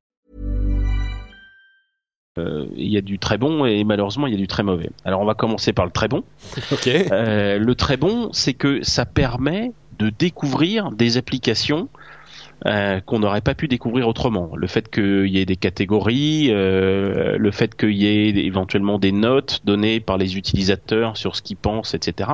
Il 2.77 2.91
y 2.91 2.97
a 2.97 3.01
du 3.01 3.19
très 3.19 3.37
bon 3.37 3.65
et 3.65 3.83
malheureusement 3.83 4.27
il 4.27 4.33
y 4.33 4.35
a 4.35 4.39
du 4.39 4.47
très 4.47 4.63
mauvais. 4.63 4.89
Alors 5.05 5.21
on 5.21 5.25
va 5.25 5.33
commencer 5.33 5.73
par 5.73 5.85
le 5.85 5.91
très 5.91 6.07
bon. 6.07 6.23
Euh, 7.11 7.57
le 7.57 7.75
très 7.75 7.97
bon, 7.97 8.29
c'est 8.31 8.53
que 8.53 8.83
ça 8.83 9.05
permet 9.05 9.71
de 9.99 10.09
découvrir 10.09 10.91
des 10.91 11.17
applications 11.17 11.89
euh, 12.67 13.01
qu'on 13.01 13.17
n'aurait 13.17 13.41
pas 13.41 13.55
pu 13.55 13.67
découvrir 13.67 14.07
autrement. 14.07 14.51
Le 14.55 14.67
fait 14.67 14.87
qu'il 14.87 15.25
y 15.25 15.39
ait 15.39 15.45
des 15.45 15.55
catégories, 15.55 16.49
euh, 16.51 17.35
le 17.35 17.51
fait 17.51 17.75
qu'il 17.75 17.93
y 17.93 18.05
ait 18.05 18.29
éventuellement 18.45 18.99
des 18.99 19.11
notes 19.11 19.61
données 19.65 19.99
par 19.99 20.19
les 20.19 20.37
utilisateurs 20.37 21.17
sur 21.17 21.35
ce 21.35 21.41
qu'ils 21.41 21.57
pensent, 21.57 21.95
etc. 21.95 22.29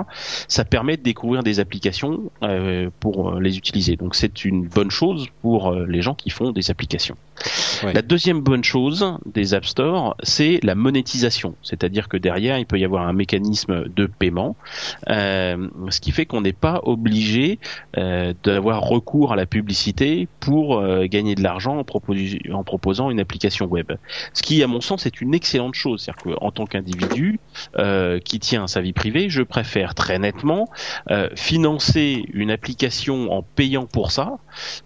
Ça 0.50 0.66
permet 0.66 0.98
de 0.98 1.02
découvrir 1.02 1.44
des 1.44 1.62
applications 1.62 2.30
euh, 2.44 2.90
pour 3.00 3.40
les 3.40 3.58
utiliser. 3.58 3.96
Donc 3.96 4.16
c'est 4.16 4.44
une 4.44 4.68
bonne 4.68 4.92
chose 4.92 5.28
pour 5.42 5.74
les 5.74 6.02
gens 6.02 6.14
qui 6.14 6.30
font 6.30 6.52
des 6.52 6.72
applications. 6.72 7.16
La 7.84 8.02
deuxième 8.02 8.42
bonne 8.42 8.64
chose 8.64 9.18
des 9.26 9.54
App 9.54 9.66
Store, 9.66 10.16
c'est 10.24 10.60
la 10.64 10.76
monétisation. 10.76 11.56
C'est-à-dire 11.62 12.08
que 12.08 12.18
derrière, 12.18 12.58
il 12.58 12.66
peut 12.66 12.80
y 12.80 12.86
avoir 12.86 13.08
un 13.08 13.14
mécanisme 13.14 13.88
de 13.88 14.06
paiement, 14.06 14.56
ce 15.08 16.00
qui 16.00 16.12
fait 16.12 16.26
qu'on 16.26 16.42
n'est 16.42 16.54
pas 16.54 16.82
obligé 16.84 17.60
d'avoir 17.94 18.82
recours 18.82 19.34
à 19.34 19.36
la 19.36 19.46
publicité 19.46 20.28
pour 20.40 20.80
euh, 20.80 21.06
gagner 21.06 21.36
de 21.36 21.44
l'argent 21.44 21.78
en, 21.78 22.64
proposant 22.64 23.10
une 23.10 23.20
application 23.20 23.66
web. 23.66 23.92
Ce 24.34 24.42
qui, 24.42 24.64
à 24.64 24.68
mon 24.68 24.82
sens, 24.82 25.06
est 25.06 25.22
une 25.22 25.34
excellente 25.34 25.76
chose. 25.76 26.02
C'est-à-dire 26.02 26.38
qu'en 26.40 26.52
tant 26.52 26.66
qu'individu 26.66 27.40
euh, 27.78 28.20
qui 28.20 28.40
tient 28.40 28.68
sa 28.68 28.82
vie 28.82 28.94
privée, 28.94 29.30
je 29.30 29.44
préfère 29.44 29.96
très 29.96 30.20
nettement 30.20 30.70
euh, 31.12 31.30
financer 31.36 32.26
une 32.34 32.52
application 32.52 33.32
en 33.32 33.42
payant 33.44 33.86
pour 33.86 34.12
ça, 34.12 34.38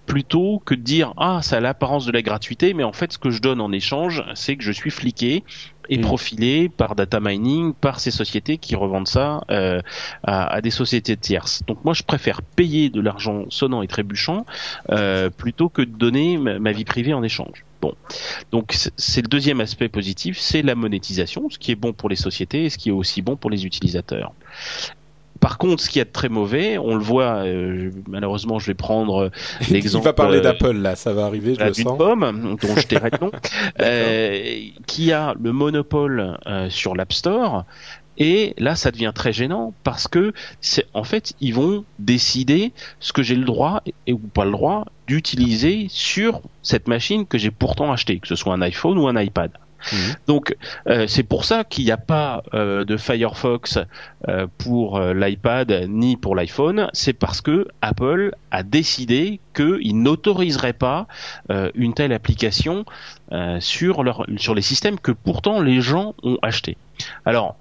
plutôt 0.05 0.61
que 0.65 0.75
de 0.75 0.81
dire 0.81 1.13
ah 1.17 1.39
ça 1.41 1.57
a 1.57 1.59
l'apparence 1.59 2.05
de 2.05 2.11
la 2.11 2.21
gratuité, 2.21 2.40
mais 2.75 2.83
en 2.83 2.93
fait 2.93 3.13
ce 3.13 3.17
que 3.17 3.29
je 3.29 3.41
donne 3.41 3.61
en 3.61 3.71
échange, 3.71 4.23
c'est 4.35 4.55
que 4.55 4.63
je 4.63 4.71
suis 4.71 4.91
fliqué 4.91 5.43
et 5.89 5.97
mm. 5.97 6.01
profilé 6.01 6.69
par 6.69 6.95
data 6.95 7.19
mining, 7.19 7.73
par 7.73 7.99
ces 7.99 8.11
sociétés 8.11 8.57
qui 8.57 8.75
revendent 8.75 9.07
ça 9.07 9.43
euh, 9.51 9.81
à, 10.23 10.47
à, 10.47 10.61
des 10.61 10.71
sociétés 10.71 11.17
tierces. 11.17 11.63
Donc 11.67 11.83
moi, 11.83 11.93
je 11.93 12.03
préfère 12.03 12.41
payer 12.41 12.89
de 12.89 13.01
l'argent 13.01 13.45
sonnant 13.49 13.81
et 13.81 13.87
trébuchant 13.87 14.45
euh, 14.91 15.29
plutôt 15.29 15.69
que 15.69 15.81
de 15.81 15.91
donner 15.91 16.37
ma, 16.37 16.71
vie 16.71 16.85
privée 16.85 17.13
en 17.13 17.23
échange. 17.23 17.65
Bon, 17.81 17.95
donc 18.51 18.75
c'est 18.95 19.21
le 19.23 19.27
deuxième 19.27 19.59
aspect 19.59 19.89
positif, 19.89 20.37
c'est 20.37 20.61
la 20.61 20.75
monétisation, 20.75 21.49
ce 21.49 21.57
qui 21.57 21.71
est 21.71 21.75
bon 21.75 21.93
pour 21.93 22.09
les 22.09 22.15
sociétés 22.15 22.65
et 22.65 22.69
ce 22.69 22.77
qui 22.77 22.89
est 22.89 22.93
aussi 22.93 23.23
bon 23.23 23.35
pour 23.35 23.49
les 23.49 23.65
utilisateurs. 23.65 24.33
Par 25.41 25.57
contre, 25.57 25.81
ce 25.81 25.89
qui 25.89 25.99
est 25.99 26.05
très 26.05 26.29
mauvais, 26.29 26.77
on 26.77 26.95
le 26.95 27.01
voit, 27.01 27.43
euh, 27.43 27.89
malheureusement, 28.07 28.59
je 28.59 28.67
vais 28.67 28.75
prendre 28.75 29.31
l'exemple. 29.71 30.03
Il 30.03 30.05
va 30.05 30.13
parler 30.13 30.37
euh, 30.37 30.41
d'Apple 30.41 30.77
là, 30.77 30.95
ça 30.95 31.13
va 31.13 31.25
arriver, 31.25 31.55
je 31.59 31.65
le 31.65 31.73
sens. 31.73 31.97
pomme, 31.97 32.57
dont 32.61 32.75
je 32.77 32.87
tairai 32.87 33.09
le 33.09 33.17
nom, 33.25 33.31
euh, 33.81 34.67
qui 34.85 35.11
a 35.11 35.33
le 35.41 35.51
monopole 35.51 36.37
euh, 36.45 36.69
sur 36.69 36.95
l'App 36.95 37.11
Store. 37.11 37.65
Et 38.17 38.53
là, 38.59 38.75
ça 38.75 38.91
devient 38.91 39.13
très 39.15 39.33
gênant 39.33 39.73
parce 39.83 40.07
que 40.07 40.31
c'est 40.59 40.85
en 40.93 41.03
fait, 41.03 41.33
ils 41.41 41.55
vont 41.55 41.85
décider 41.97 42.71
ce 42.99 43.11
que 43.11 43.23
j'ai 43.23 43.35
le 43.35 43.45
droit 43.45 43.81
et 44.05 44.13
ou 44.13 44.19
pas 44.19 44.45
le 44.45 44.51
droit 44.51 44.85
d'utiliser 45.07 45.87
sur 45.89 46.41
cette 46.61 46.87
machine 46.87 47.25
que 47.25 47.39
j'ai 47.39 47.49
pourtant 47.49 47.91
achetée, 47.91 48.19
que 48.19 48.27
ce 48.27 48.35
soit 48.35 48.53
un 48.53 48.61
iPhone 48.61 48.99
ou 48.99 49.07
un 49.07 49.19
iPad. 49.19 49.51
Mhm. 49.91 50.15
Donc 50.27 50.55
euh, 50.87 51.05
c'est 51.07 51.23
pour 51.23 51.45
ça 51.45 51.63
qu'il 51.63 51.85
n'y 51.85 51.91
a 51.91 51.97
pas 51.97 52.43
euh, 52.53 52.85
de 52.85 52.97
Firefox 52.97 53.79
euh, 54.27 54.47
pour 54.57 54.99
l'iPad 54.99 55.85
ni 55.87 56.17
pour 56.17 56.35
l'iPhone. 56.35 56.89
C'est 56.93 57.13
parce 57.13 57.41
que 57.41 57.67
Apple 57.81 58.33
a 58.51 58.63
décidé 58.63 59.39
qu'il 59.53 60.01
n'autoriserait 60.01 60.73
pas 60.73 61.07
une 61.75 61.93
telle 61.93 62.13
application 62.13 62.85
sur 63.59 64.03
leur 64.03 64.25
sur 64.37 64.55
les 64.55 64.61
systèmes 64.61 64.99
que 64.99 65.11
pourtant 65.11 65.61
les 65.61 65.81
gens 65.81 66.15
ont 66.23 66.37
achetés. 66.41 66.77
Alors 67.25 67.55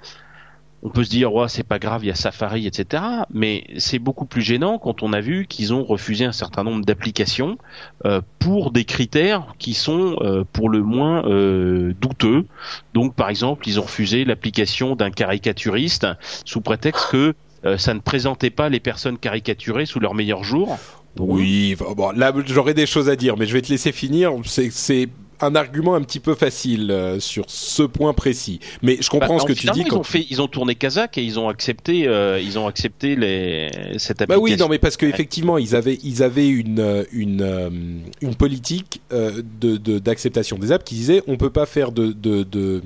on 0.82 0.88
peut 0.88 1.04
se 1.04 1.10
dire 1.10 1.32
ouais 1.32 1.48
c'est 1.48 1.62
pas 1.62 1.78
grave 1.78 2.04
il 2.04 2.08
y 2.08 2.10
a 2.10 2.14
Safari 2.14 2.66
etc 2.66 3.02
mais 3.32 3.64
c'est 3.78 3.98
beaucoup 3.98 4.24
plus 4.24 4.42
gênant 4.42 4.78
quand 4.78 5.02
on 5.02 5.12
a 5.12 5.20
vu 5.20 5.46
qu'ils 5.46 5.74
ont 5.74 5.84
refusé 5.84 6.24
un 6.24 6.32
certain 6.32 6.64
nombre 6.64 6.84
d'applications 6.84 7.58
euh, 8.06 8.20
pour 8.38 8.70
des 8.70 8.84
critères 8.84 9.54
qui 9.58 9.74
sont 9.74 10.16
euh, 10.20 10.44
pour 10.52 10.68
le 10.68 10.82
moins 10.82 11.24
euh, 11.26 11.94
douteux 12.00 12.46
donc 12.94 13.14
par 13.14 13.28
exemple 13.28 13.68
ils 13.68 13.78
ont 13.78 13.84
refusé 13.84 14.24
l'application 14.24 14.96
d'un 14.96 15.10
caricaturiste 15.10 16.06
sous 16.44 16.60
prétexte 16.60 17.10
que 17.10 17.34
ça 17.76 17.92
ne 17.92 18.00
présentait 18.00 18.48
pas 18.48 18.70
les 18.70 18.80
personnes 18.80 19.18
caricaturées 19.18 19.84
sous 19.84 20.00
leur 20.00 20.14
meilleur 20.14 20.44
jour 20.44 20.78
Oui, 21.18 21.76
bon, 21.94 22.10
là 22.12 22.32
j'aurais 22.46 22.72
des 22.72 22.86
choses 22.86 23.10
à 23.10 23.16
dire, 23.16 23.36
mais 23.36 23.44
je 23.44 23.52
vais 23.52 23.60
te 23.60 23.68
laisser 23.68 23.92
finir. 23.92 24.32
C'est 24.44 25.10
un 25.42 25.54
argument 25.54 25.94
un 25.94 26.02
petit 26.02 26.20
peu 26.20 26.34
facile 26.34 26.90
euh, 26.90 27.20
sur 27.20 27.44
ce 27.48 27.82
point 27.82 28.12
précis. 28.12 28.60
Mais 28.82 28.98
je 29.00 29.08
comprends 29.10 29.36
Bah, 29.36 29.40
ce 29.42 29.46
que 29.46 29.52
tu 29.52 29.66
dis. 29.70 29.80
ils 29.80 29.88
Quand 29.88 29.98
ont 29.98 30.02
fait 30.02 30.26
ils 30.30 30.40
ont 30.42 30.48
tourné 30.48 30.74
Kazakh 30.74 31.18
et 31.18 31.22
ils 31.22 31.38
ont 31.38 31.48
accepté 31.48 32.06
euh, 32.06 32.40
ils 32.40 32.58
ont 32.58 32.66
accepté 32.66 33.16
les 33.16 33.70
cette 33.98 34.18
Bah 34.18 34.24
application 34.34 34.42
oui, 34.42 34.56
non, 34.56 34.68
mais 34.68 34.78
parce 34.78 34.96
qu'effectivement, 34.96 35.58
ils 35.58 35.74
avaient, 35.76 35.98
ils 36.02 36.22
avaient 36.22 36.48
une, 36.48 36.80
euh, 36.80 37.04
une, 37.12 38.02
une 38.20 38.34
politique 38.34 39.00
euh, 39.12 39.42
de, 39.60 39.76
de- 39.76 39.98
d'acceptation 39.98 40.58
des 40.58 40.72
apps 40.72 40.84
qui 40.84 40.94
disait 40.94 41.22
on 41.26 41.36
peut 41.36 41.50
pas 41.50 41.66
faire 41.66 41.92
de, 41.92 42.08
de, 42.12 42.42
de, 42.42 42.82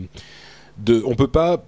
de- 0.79 1.03
on 1.07 1.15
peut 1.15 1.29
pas, 1.29 1.65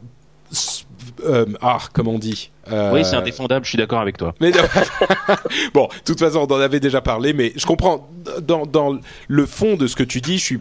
euh, 1.24 1.44
ah, 1.62 1.78
comment 1.92 2.12
on 2.12 2.18
dit 2.18 2.50
Euh, 2.70 2.92
oui 2.94 3.04
c'est 3.04 3.16
indéfendable 3.16 3.64
je 3.64 3.70
suis 3.70 3.78
d'accord 3.78 4.00
avec 4.00 4.16
toi 4.16 4.34
Mais 4.40 4.50
bon, 5.74 5.86
de 5.88 6.04
toute 6.04 6.18
façon, 6.18 6.46
on 6.48 6.52
en 6.54 6.60
avait 6.60 6.80
déjà 6.80 7.00
parlé, 7.00 7.32
mais 7.32 7.52
je 7.56 7.66
comprends 7.66 8.08
dans, 8.42 8.66
dans 8.66 8.98
le 9.28 9.46
fond 9.46 9.76
de 9.76 9.86
ce 9.86 9.96
que 9.96 10.02
tu 10.02 10.20
dis, 10.20 10.38
je 10.38 10.44
suis 10.44 10.60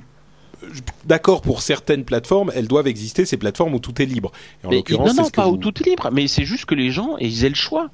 d'accord 1.06 1.42
pour 1.42 1.62
certaines 1.62 2.04
plateformes, 2.06 2.52
elles 2.56 2.68
doivent 2.68 2.88
exister, 2.88 3.26
ces 3.26 3.38
plateformes 3.38 3.74
où 3.74 3.80
tout 3.80 4.02
est 4.02 4.06
libre. 4.06 4.32
Et 4.64 4.68
en 4.68 4.70
Mais, 4.70 4.76
l'occurrence, 4.78 5.10
non, 5.10 5.14
c'est 5.16 5.22
non, 5.24 5.30
pas 5.44 5.46
vous- 5.46 5.54
où 5.54 5.58
tout 5.58 5.74
est 5.82 5.90
libre, 5.90 6.10
mais 6.12 6.28
c'est 6.28 6.46
juste 6.46 6.66
que 6.66 6.76
les 6.76 6.92
gens 6.92 7.18
ils 7.20 7.46
aient 7.46 7.50
le 7.50 7.56
choix. 7.56 7.90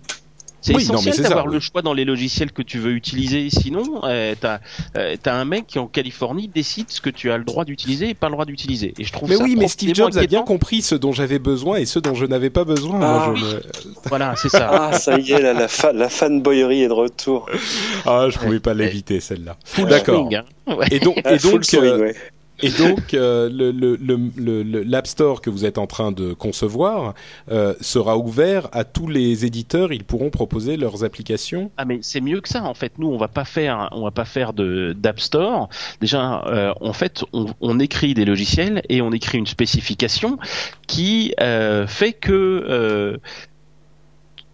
C'est 0.64 0.76
Oui, 0.76 0.86
non, 0.86 0.94
mais 0.94 1.00
essentiel 1.10 1.24
d'avoir 1.24 1.48
oui. 1.48 1.54
le 1.56 1.60
choix 1.60 1.82
dans 1.82 1.96
les 1.96 2.06
logiciels 2.06 2.52
que 2.52 2.62
tu 2.62 2.78
veux 2.78 2.92
utiliser. 2.92 3.50
Sinon, 3.50 4.02
euh, 4.04 4.36
t'as 4.40 4.60
euh, 4.96 5.16
t'as 5.20 5.34
un 5.34 5.44
mec 5.44 5.66
qui 5.66 5.80
en 5.80 5.88
Californie 5.88 6.50
décide 6.54 6.86
ce 6.90 7.02
que 7.02 7.10
tu 7.10 7.32
as 7.32 7.40
le 7.40 7.44
droit 7.44 7.66
d'utiliser 7.66 8.10
et 8.10 8.14
pas 8.14 8.28
le 8.28 8.34
droit 8.34 8.46
d'utiliser. 8.46 8.94
Et 9.00 9.04
je 9.04 9.12
trouve 9.12 9.28
Mais 9.28 9.38
ça 9.38 9.44
oui, 9.44 9.56
mais 9.58 9.68
Steve 9.68 9.96
Jobs 9.96 10.16
a 10.16 10.28
bien 10.28 10.44
compris 10.44 10.84
ce 10.84 10.94
dont 10.94 11.14
j'avais 11.14 11.40
besoin 11.40 11.78
et 11.78 11.88
ce 11.88 11.98
dont 11.98 12.14
je 12.14 12.28
n'avais 12.28 12.52
pas 12.52 12.64
besoin. 12.64 13.00
Moi, 13.00 13.24
Ah. 13.26 13.32
me- 13.32 13.62
Voilà, 14.10 14.36
c'est 14.36 14.50
ça. 14.50 14.70
Ah, 14.72 14.94
ça 15.00 15.18
y 15.18 15.32
est, 15.32 15.42
là, 15.42 15.54
la, 15.54 15.68
fa- 15.68 15.94
la 15.94 16.10
fanboyerie 16.10 16.84
est 16.84 16.90
de 16.90 16.94
retour. 16.94 17.50
Ah, 18.06 18.28
je 18.30 18.38
pouvais 18.38 18.60
pas 18.60 18.76
l'éviter 18.76 19.20
celle-là. 19.20 19.58
Full 19.66 19.88
D'accord. 19.90 20.30
hein. 20.32 20.44
Ouais. 20.76 20.86
Et 20.92 21.00
donc, 21.00 21.20
Ah, 21.26 21.34
et 21.34 21.40
full 21.40 21.54
donc, 21.54 21.66
swing, 21.66 21.82
euh, 21.86 21.98
ouais. 22.02 22.16
Et 22.62 22.70
donc, 22.70 23.14
euh, 23.14 23.50
le, 23.50 23.72
le, 23.72 23.96
le, 24.36 24.84
l'App 24.84 25.08
Store 25.08 25.42
que 25.42 25.50
vous 25.50 25.66
êtes 25.66 25.78
en 25.78 25.88
train 25.88 26.12
de 26.12 26.34
concevoir 26.34 27.14
euh, 27.52 27.74
sera 27.82 28.18
ouvert 28.18 28.70
à 28.72 28.84
tous 28.84 29.08
les 29.08 29.46
éditeurs. 29.46 29.94
Ils 29.94 30.04
pourront 30.04 30.30
proposer 30.30 30.78
leurs 30.78 31.04
applications. 31.04 31.72
Ah 31.78 31.86
mais 31.86 32.00
c'est 32.02 32.22
mieux 32.22 32.42
que 32.42 32.50
ça 32.50 32.64
en 32.64 32.74
fait. 32.74 32.94
Nous 32.98 33.08
on 33.08 33.18
va 33.18 33.28
pas 33.28 33.46
faire 33.46 33.90
on 33.92 34.04
va 34.04 34.12
pas 34.12 34.26
faire 34.26 34.54
de 34.54 34.94
d'App 34.98 35.20
Store. 35.20 35.70
Déjà 36.00 36.44
euh, 36.46 36.74
en 36.82 36.94
fait 36.94 37.24
on, 37.34 37.48
on 37.62 37.80
écrit 37.80 38.14
des 38.14 38.26
logiciels 38.26 38.82
et 38.90 39.02
on 39.02 39.12
écrit 39.12 39.38
une 39.38 39.48
spécification 39.48 40.38
qui 40.88 41.34
fait 41.88 42.14
que 42.14 43.20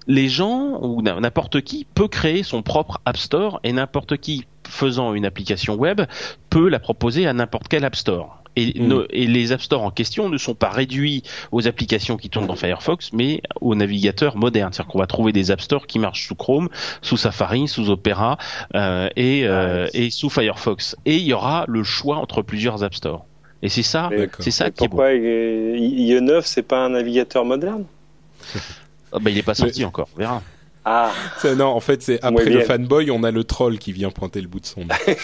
les 0.08 0.30
gens 0.30 0.80
ou 0.82 1.02
n'importe 1.02 1.62
qui 1.62 1.86
peut 1.86 2.08
créer 2.08 2.44
son 2.44 2.64
propre 2.64 3.00
App 3.06 3.18
Store 3.18 3.60
et 3.64 3.74
n'importe 3.74 4.18
qui 4.18 4.46
faisant 4.68 5.14
une 5.14 5.26
application 5.26 5.76
web 5.76 6.02
peut 6.50 6.70
la 6.70 6.80
proposer 6.80 7.28
à 7.28 7.34
n'importe 7.34 7.68
quel 7.68 7.86
App 7.86 7.96
Store. 7.96 8.44
Et, 8.60 8.74
Mm. 8.80 8.88
ne- 8.88 9.06
et 9.12 9.28
les 9.28 9.52
App 9.52 9.62
Store 9.62 9.84
en 9.84 9.92
question 9.92 10.30
ne 10.30 10.38
sont 10.40 10.56
pas 10.56 10.70
réduits 10.70 11.22
aux 11.52 11.68
applications 11.68 12.18
qui 12.18 12.30
tournent 12.30 12.48
dans 12.48 12.56
Firefox, 12.56 13.12
mais 13.14 13.42
aux 13.62 13.76
navigateurs 13.76 14.36
modernes. 14.36 14.74
C'est-à-dire 14.74 14.92
qu'on 14.92 14.98
va 15.00 15.06
trouver 15.06 15.32
des 15.32 15.52
App 15.52 15.62
Store 15.62 15.86
qui 15.86 16.00
marchent 16.00 16.28
sous 16.28 16.34
Chrome, 16.34 16.68
sous 17.04 17.18
Safari, 17.18 17.68
sous 17.68 17.92
Opera 17.92 18.40
euh, 18.74 19.10
et, 19.16 19.44
euh, 19.46 19.88
et 19.94 20.10
sous 20.10 20.32
Firefox. 20.32 20.96
Et 21.06 21.18
il 21.18 21.24
y 21.26 21.34
aura 21.34 21.66
le 21.68 21.84
choix 21.84 22.18
entre 22.18 22.42
plusieurs 22.42 22.84
App 22.84 22.96
Store. 22.96 23.26
Et 23.62 23.70
c'est 23.70 23.84
ça, 23.84 24.10
c'est 24.40 24.50
ça 24.52 24.66
Mais 24.66 24.72
qui 24.72 24.84
est 24.86 24.88
bon. 24.88 24.98
Pourquoi 24.98 25.10
euh, 25.12 25.76
IE9, 25.78 26.42
c'est 26.44 26.64
pas 26.64 26.84
un 26.86 26.90
navigateur 26.90 27.46
moderne? 27.46 27.86
Ah 29.12 29.20
bah, 29.20 29.30
il 29.30 29.38
est 29.38 29.44
pas 29.44 29.54
sorti 29.56 29.86
encore, 29.86 30.08
on 30.16 30.20
verra. 30.20 30.42
Ah, 30.90 31.12
non, 31.58 31.66
en 31.66 31.82
fait, 31.82 32.02
c'est 32.02 32.24
après 32.24 32.46
le 32.46 32.62
fanboy, 32.62 33.12
on 33.12 33.24
a 33.24 33.32
le 33.32 33.44
troll 33.44 33.78
qui 33.78 33.92
vient 33.92 34.10
pointer 34.10 34.40
le 34.40 34.48
bout 34.48 34.62
de 34.62 34.66
son 34.66 34.86
nez. 34.86 35.18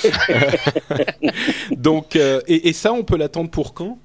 Donc, 1.71 2.17
euh, 2.17 2.41
et, 2.47 2.67
et 2.67 2.73
ça, 2.73 2.91
on 2.91 3.03
peut 3.03 3.15
l'attendre 3.15 3.49
pour 3.49 3.73
quand? 3.73 3.97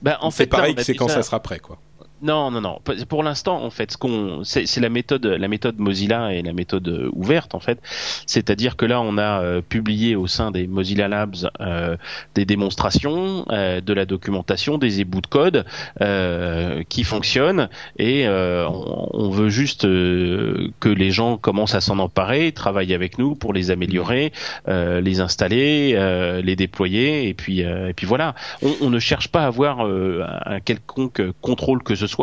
Bah, 0.00 0.18
en 0.22 0.30
C'est 0.30 0.44
fait, 0.44 0.46
pareil, 0.46 0.74
c'est 0.78 0.94
quand 0.94 1.08
ça 1.08 1.22
sera 1.22 1.40
prêt, 1.40 1.58
quoi. 1.58 1.78
Non, 2.24 2.50
non, 2.50 2.62
non. 2.62 2.78
Pour 3.10 3.22
l'instant, 3.22 3.62
en 3.62 3.68
fait, 3.68 3.92
ce 3.92 3.98
qu'on, 3.98 4.44
c'est 4.44 4.80
la 4.80 4.88
méthode, 4.88 5.26
la 5.26 5.46
méthode 5.46 5.78
Mozilla 5.78 6.32
et 6.32 6.40
la 6.40 6.54
méthode 6.54 6.88
euh, 6.88 7.10
ouverte, 7.12 7.54
en 7.54 7.60
fait. 7.60 7.78
C'est-à-dire 8.26 8.76
que 8.76 8.86
là, 8.86 9.02
on 9.02 9.18
a 9.18 9.42
euh, 9.42 9.60
publié 9.60 10.16
au 10.16 10.26
sein 10.26 10.50
des 10.50 10.66
Mozilla 10.66 11.06
Labs 11.06 11.50
euh, 11.60 11.98
des 12.34 12.46
démonstrations, 12.46 13.44
euh, 13.50 13.82
de 13.82 13.92
la 13.92 14.06
documentation, 14.06 14.78
des 14.78 15.02
ébouts 15.02 15.20
de 15.20 15.26
code 15.26 15.66
euh, 16.00 16.82
qui 16.88 17.04
fonctionnent, 17.04 17.68
et 17.98 18.26
euh, 18.26 18.66
on, 18.68 19.10
on 19.12 19.28
veut 19.28 19.50
juste 19.50 19.82
que 19.82 20.88
les 20.88 21.10
gens 21.10 21.36
commencent 21.36 21.74
à 21.74 21.82
s'en 21.82 21.98
emparer, 21.98 22.52
travaillent 22.52 22.94
avec 22.94 23.18
nous 23.18 23.34
pour 23.34 23.52
les 23.52 23.70
améliorer, 23.70 24.32
les 24.66 25.20
installer, 25.20 25.92
les 26.42 26.56
déployer, 26.56 27.28
et 27.28 27.34
puis, 27.34 27.60
et 27.60 27.92
puis 27.94 28.06
voilà. 28.06 28.34
On, 28.62 28.72
on 28.80 28.88
ne 28.88 28.98
cherche 28.98 29.28
pas 29.28 29.42
à 29.42 29.46
avoir 29.46 29.80
un 29.80 30.60
quelconque 30.60 31.20
contrôle 31.42 31.82
que 31.82 31.94
ce 31.94 32.06
soit, 32.06 32.13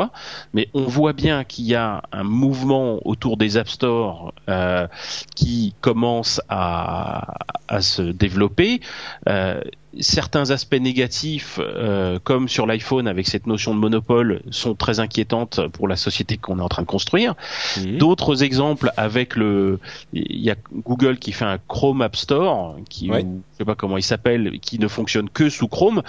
mais 0.53 0.69
on 0.73 0.83
voit 0.83 1.13
bien 1.13 1.43
qu'il 1.43 1.65
y 1.65 1.75
a 1.75 2.03
un 2.11 2.23
mouvement 2.23 2.99
autour 3.05 3.37
des 3.37 3.57
App 3.57 3.69
Store 3.69 4.33
euh, 4.49 4.87
qui 5.35 5.73
commence 5.81 6.41
à, 6.49 7.35
à 7.67 7.81
se 7.81 8.01
développer. 8.01 8.81
Euh, 9.29 9.61
certains 9.99 10.51
aspects 10.51 10.79
négatifs, 10.79 11.59
euh, 11.59 12.17
comme 12.23 12.47
sur 12.47 12.65
l'iPhone 12.65 13.07
avec 13.07 13.27
cette 13.27 13.45
notion 13.45 13.75
de 13.75 13.79
monopole, 13.79 14.41
sont 14.49 14.73
très 14.73 14.99
inquiétantes 14.99 15.67
pour 15.67 15.87
la 15.87 15.97
société 15.97 16.37
qu'on 16.37 16.59
est 16.59 16.61
en 16.61 16.69
train 16.69 16.83
de 16.83 16.87
construire. 16.87 17.35
Mhm. 17.77 17.97
D'autres 17.97 18.43
exemples 18.43 18.91
avec 18.95 19.35
le, 19.35 19.79
il 20.13 20.39
y 20.39 20.49
a 20.49 20.55
Google 20.73 21.17
qui 21.17 21.33
fait 21.33 21.45
un 21.45 21.57
Chrome 21.67 22.01
App 22.01 22.15
Store, 22.15 22.77
qui, 22.89 23.09
Ouais. 23.09 23.21
je 23.23 23.57
sais 23.57 23.65
pas 23.65 23.75
comment 23.75 23.97
il 23.97 24.03
s'appelle, 24.03 24.59
qui 24.61 24.79
ne 24.79 24.87
fonctionne 24.87 25.29
que 25.29 25.49
sous 25.49 25.67
Chrome. 25.67 26.03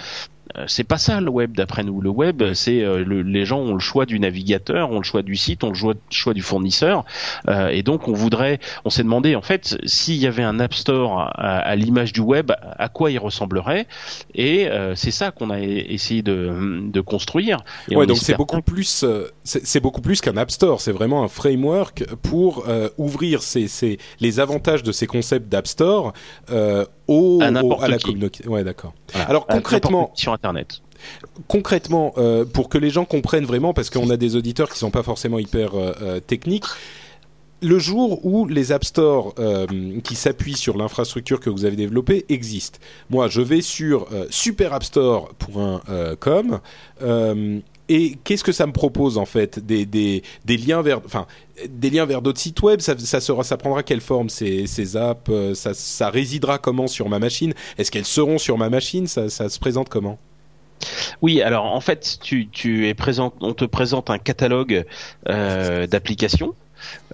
Euh, 0.57 0.65
C'est 0.67 0.83
pas 0.83 0.97
ça 0.97 1.19
le 1.21 1.29
web 1.29 1.55
d'après 1.55 1.83
nous. 1.83 2.01
Le 2.01 2.09
web, 2.09 2.43
c'est 2.53 2.81
euh, 2.83 3.03
le- 3.03 3.21
les 3.21 3.45
gens 3.45 3.59
ont 3.59 3.73
le 3.73 3.79
choix 3.79 4.05
du 4.05 4.19
navigateur, 4.19 4.91
ont 4.91 4.97
le 4.97 5.03
choix 5.03 5.21
du 5.21 5.35
site, 5.35 5.63
ont 5.63 5.69
le 5.69 5.75
choix, 5.75 5.93
choix 6.09 6.33
du 6.33 6.41
fournisseur, 6.41 7.05
Euh, 7.49 7.67
et 7.69 7.83
donc 7.83 8.07
on 8.07 8.13
voudrait, 8.13 8.59
on 8.85 8.89
s'est 8.89 9.03
demandé 9.03 9.35
en 9.35 9.41
fait 9.41 9.77
s'il 9.85 10.15
y 10.15 10.27
avait 10.27 10.43
un 10.43 10.59
App 10.59 10.73
Store 10.73 11.19
à, 11.19 11.57
à 11.59 11.75
l'image 11.75 12.13
du 12.13 12.21
web, 12.21 12.51
à 12.79 12.89
quoi 12.89 13.11
il 13.11 13.17
ressemblerait, 13.19 13.87
et 14.35 14.67
euh, 14.67 14.95
c'est 14.95 15.11
ça 15.11 15.31
qu'on 15.31 15.49
a 15.49 15.59
essayé 15.59 16.21
de, 16.21 16.81
de 16.91 17.01
construire. 17.01 17.57
Et 17.89 17.95
Ouais, 17.95 18.03
on 18.03 18.07
donc 18.07 18.17
c'est 18.17 18.37
beaucoup 18.37 18.61
plus, 18.61 19.03
euh, 19.03 19.27
c'est 19.43 19.65
c'est 19.65 19.79
beaucoup 19.79 20.01
plus 20.01 20.21
qu'un 20.21 20.37
App 20.37 20.51
Store. 20.51 20.79
C'est 20.81 20.91
vraiment 20.91 21.23
un 21.23 21.27
framework 21.27 22.05
pour 22.21 22.65
euh, 22.67 22.89
ouvrir 22.97 23.41
ces, 23.41 23.67
ces, 23.67 23.97
les 24.19 24.39
avantages 24.39 24.83
de 24.83 24.91
ces 24.91 25.07
concepts 25.07 25.49
d'App 25.49 25.67
Store 25.67 26.13
euh, 26.51 26.85
au, 27.07 27.39
À 27.41 27.49
au- 27.63 27.81
à 27.81 27.87
la 27.87 27.97
qui. 27.97 28.05
communauté. 28.05 28.47
Ouais, 28.47 28.63
d'accord. 28.63 28.93
Voilà. 29.11 29.27
Alors 29.29 29.47
concrètement, 29.47 30.11
sur 30.15 30.33
Internet. 30.33 30.81
concrètement, 31.47 32.13
euh, 32.17 32.45
pour 32.45 32.69
que 32.69 32.77
les 32.77 32.89
gens 32.89 33.05
comprennent 33.05 33.45
vraiment, 33.45 33.73
parce 33.73 33.89
qu'on 33.89 34.09
a 34.09 34.17
des 34.17 34.35
auditeurs 34.35 34.69
qui 34.69 34.77
sont 34.79 34.91
pas 34.91 35.03
forcément 35.03 35.39
hyper 35.39 35.75
euh, 35.75 35.93
euh, 36.01 36.19
techniques. 36.19 36.65
Le 37.61 37.79
jour 37.79 38.25
où 38.25 38.45
les 38.45 38.73
App 38.73 38.83
Store 38.83 39.33
euh, 39.39 39.65
qui 40.03 40.15
s'appuient 40.15 40.57
sur 40.57 40.77
l'infrastructure 40.77 41.39
que 41.39 41.49
vous 41.49 41.63
avez 41.63 41.77
développée 41.77 42.25
existent, 42.27 42.79
moi 43.09 43.29
je 43.29 43.39
vais 43.41 43.61
sur 43.61 44.07
superappstore.com, 44.29 46.59
et 47.89 48.17
qu'est-ce 48.23 48.43
que 48.43 48.51
ça 48.51 48.65
me 48.65 48.71
propose 48.71 49.17
en 49.17 49.25
fait? 49.25 49.59
Des, 49.59 50.23
liens 50.47 50.81
vers, 50.81 51.01
d'autres 52.21 52.39
sites 52.39 52.61
web? 52.61 52.79
Ça, 52.79 52.95
sera, 53.19 53.43
ça 53.43 53.57
prendra 53.57 53.83
quelle 53.83 54.01
forme? 54.01 54.29
Ces, 54.29 54.97
apps 54.97 55.29
euh, 55.29 55.53
ça, 55.53 56.09
résidera 56.09 56.57
comment 56.57 56.87
sur 56.87 57.09
ma 57.09 57.19
machine? 57.19 57.53
Est-ce 57.77 57.91
qu'elles 57.91 58.05
seront 58.05 58.37
sur 58.37 58.57
ma 58.57 58.69
machine? 58.69 59.07
Ça, 59.07 59.29
se 59.29 59.59
présente 59.59 59.89
comment? 59.89 60.17
Oui, 61.21 61.41
alors 61.41 61.65
en 61.65 61.79
fait, 61.79 62.19
tu, 62.21 62.49
tu 62.49 62.87
es 62.87 62.93
présent, 62.93 63.33
on 63.39 63.53
te 63.53 63.65
présente 63.65 64.09
un 64.09 64.17
catalogue 64.17 64.85
euh, 65.29 65.87
d'applications 65.87 66.55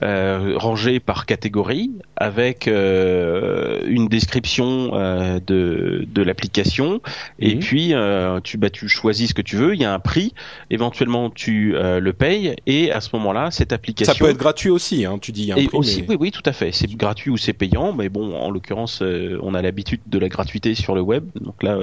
euh, 0.03 0.53
rangé 0.57 0.99
par 0.99 1.25
catégorie 1.25 1.91
avec 2.15 2.67
euh, 2.67 3.81
une 3.87 4.07
description 4.07 4.91
euh, 4.93 5.39
de, 5.45 6.05
de 6.07 6.21
l'application 6.21 7.01
et 7.39 7.55
puis 7.55 7.93
euh, 7.93 8.39
tu 8.41 8.57
bah 8.57 8.69
tu 8.69 8.87
choisis 8.87 9.29
ce 9.29 9.33
que 9.33 9.41
tu 9.41 9.55
veux 9.55 9.73
il 9.73 9.81
y 9.81 9.85
a 9.85 9.93
un 9.93 9.99
prix 9.99 10.33
éventuellement 10.69 11.29
tu 11.29 11.75
euh, 11.75 11.99
le 11.99 12.13
payes 12.13 12.55
et 12.65 12.91
à 12.91 13.01
ce 13.01 13.09
moment-là 13.13 13.51
cette 13.51 13.73
application 13.73 14.13
Ça 14.13 14.17
peut 14.19 14.29
être 14.29 14.37
gratuit 14.37 14.69
aussi, 14.69 15.05
hein, 15.05 15.17
tu 15.21 15.31
dis. 15.31 15.45
y 15.45 15.51
a 15.51 15.55
un 15.55 15.57
et 15.57 15.65
prix, 15.67 15.77
aussi, 15.77 16.01
mais- 16.01 16.07
oui, 16.09 16.17
oui, 16.19 16.31
tout 16.31 16.41
à 16.45 16.53
fait. 16.53 16.71
C'est 16.71 16.89
gratuit 16.95 17.29
ou 17.29 17.37
c'est 17.37 17.53
payant, 17.53 17.93
mais 17.93 18.09
bon, 18.09 18.35
en 18.35 18.51
l'occurrence, 18.51 19.01
euh, 19.01 19.37
on 19.41 19.53
a 19.53 19.61
l'habitude 19.61 20.01
de 20.07 20.19
la 20.19 20.27
gratuité 20.29 20.75
sur 20.75 20.95
le 20.95 21.01
web. 21.01 21.23
Donc 21.41 21.61
là, 21.63 21.77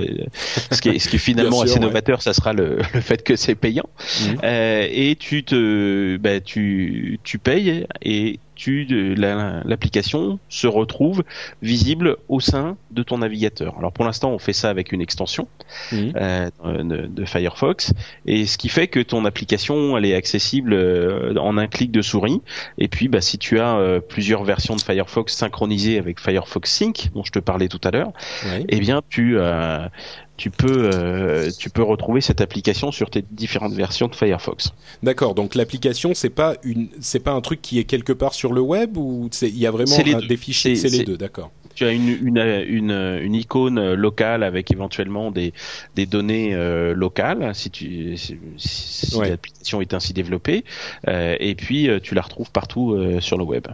ce 0.71 0.81
qui 0.81 0.91
est, 0.91 0.99
ce 0.99 1.09
qui 1.09 1.17
est 1.17 1.19
finalement 1.31 1.57
sûr, 1.59 1.65
assez 1.65 1.75
ouais. 1.75 1.81
novateur, 1.81 2.23
ça 2.23 2.33
sera 2.33 2.53
le, 2.53 2.79
le 2.95 3.01
fait 3.01 3.23
que 3.23 3.37
c'est 3.37 3.55
payant. 3.55 3.89
Mhm. 4.23 4.39
Euh, 4.45 4.87
et 4.91 5.17
tu 5.17 5.45
te, 5.45 6.17
bah, 6.17 6.41
tu, 6.41 7.19
tu 7.25 7.39
payes 7.39 7.87
et 8.09 8.39
tu, 8.55 8.87
la- 9.17 9.61
l'application 9.65 10.39
se 10.49 10.67
retrouve 10.67 11.25
visible 11.61 12.17
au 12.29 12.41
sein 12.41 12.79
de 12.91 13.03
ton 13.03 13.19
navigateur. 13.19 13.75
Alors 13.79 13.93
pour 13.93 14.05
l'instant, 14.07 14.31
on 14.31 14.39
fait 14.39 14.55
ça 14.55 14.71
avec 14.71 14.93
une 14.93 15.03
extension 15.03 15.47
euh, 16.17 16.49
de, 16.65 17.07
de 17.07 17.25
Firefox, 17.27 17.93
et 18.25 18.47
ce 18.47 18.57
qui 18.57 18.71
fait 18.71 18.87
que 18.89 19.01
ton 19.01 19.27
application, 19.27 19.99
elle 19.99 20.07
est 20.07 20.15
accessible 20.15 20.73
euh, 20.73 21.35
en 21.37 21.59
un 21.59 21.67
clic 21.67 21.91
de 21.91 22.01
souris. 22.01 22.41
Et 22.79 22.89
puis, 22.89 23.09
bah, 23.09 23.21
si 23.21 23.37
tu 23.37 23.59
as 23.61 23.77
euh, 23.77 24.01
plusieurs 24.01 24.45
versions 24.45 24.77
de 24.77 24.81
Firefox 24.81 25.35
synchronisées 25.35 25.99
avec 25.99 26.19
Firefox 26.21 26.71
Sync, 26.71 27.11
dont 27.15 27.25
je 27.25 27.33
te 27.33 27.39
parlais 27.41 27.69
tout 27.69 27.81
à 27.85 27.91
l'heure, 27.91 28.13
eh 28.69 28.79
bien, 28.81 29.03
tu 29.11 29.37
euh, 29.37 29.87
tu 30.37 30.51
peux 30.51 30.91
euh, 30.93 31.51
tu 31.59 31.71
peux 31.71 31.83
retrouver 31.83 32.21
cette 32.21 32.41
application 32.41 32.93
sur 32.93 33.09
tes 33.11 33.25
différentes 33.31 33.73
versions 33.73 34.09
de 34.09 34.15
Firefox. 34.15 34.73
D'accord. 35.03 35.35
Donc 35.35 35.55
l'application, 35.55 36.13
c'est 36.15 36.31
pas 36.31 36.57
une, 36.63 36.89
c'est 37.01 37.21
pas 37.21 37.33
un 37.33 37.41
truc 37.41 37.63
qui 37.63 37.79
est 37.79 37.85
quelque 37.85 38.13
part 38.13 38.35
sur 38.35 38.53
le 38.53 38.61
web 38.61 38.97
ou 38.97 39.29
c'est, 39.33 39.49
il 39.49 39.59
y 39.59 39.67
a 39.67 39.71
vraiment 39.71 39.97
un- 39.97 40.27
des 40.27 40.37
fichiers. 40.37 40.77
C'est- 40.77 40.89
les 40.89 41.05
deux, 41.05 41.17
d'accord. 41.17 41.51
Tu 41.77 41.85
as 41.85 41.93
une 41.93 42.09
une 42.09 42.39
une, 42.67 42.91
une 43.23 43.35
icône 43.35 43.95
locale 43.95 44.43
avec 44.43 44.73
éventuellement 44.73 45.31
des 45.31 45.53
des 45.95 46.07
données 46.07 46.55
euh, 46.55 46.95
locales 46.95 47.55
si 47.55 47.71
tu 47.71 48.17
si, 48.17 48.37
si 48.57 49.15
Ouais. 49.17 49.29
l'application 49.31 49.81
est 49.81 49.95
ainsi 49.95 50.13
développée 50.13 50.65
euh, 51.07 51.37
et 51.39 51.55
puis 51.55 51.89
euh, 51.89 52.01
tu 52.01 52.15
la 52.15 52.23
retrouves 52.23 52.51
partout 52.51 52.95
euh, 52.95 53.21
sur 53.21 53.39
le 53.39 53.45
web. 53.45 53.67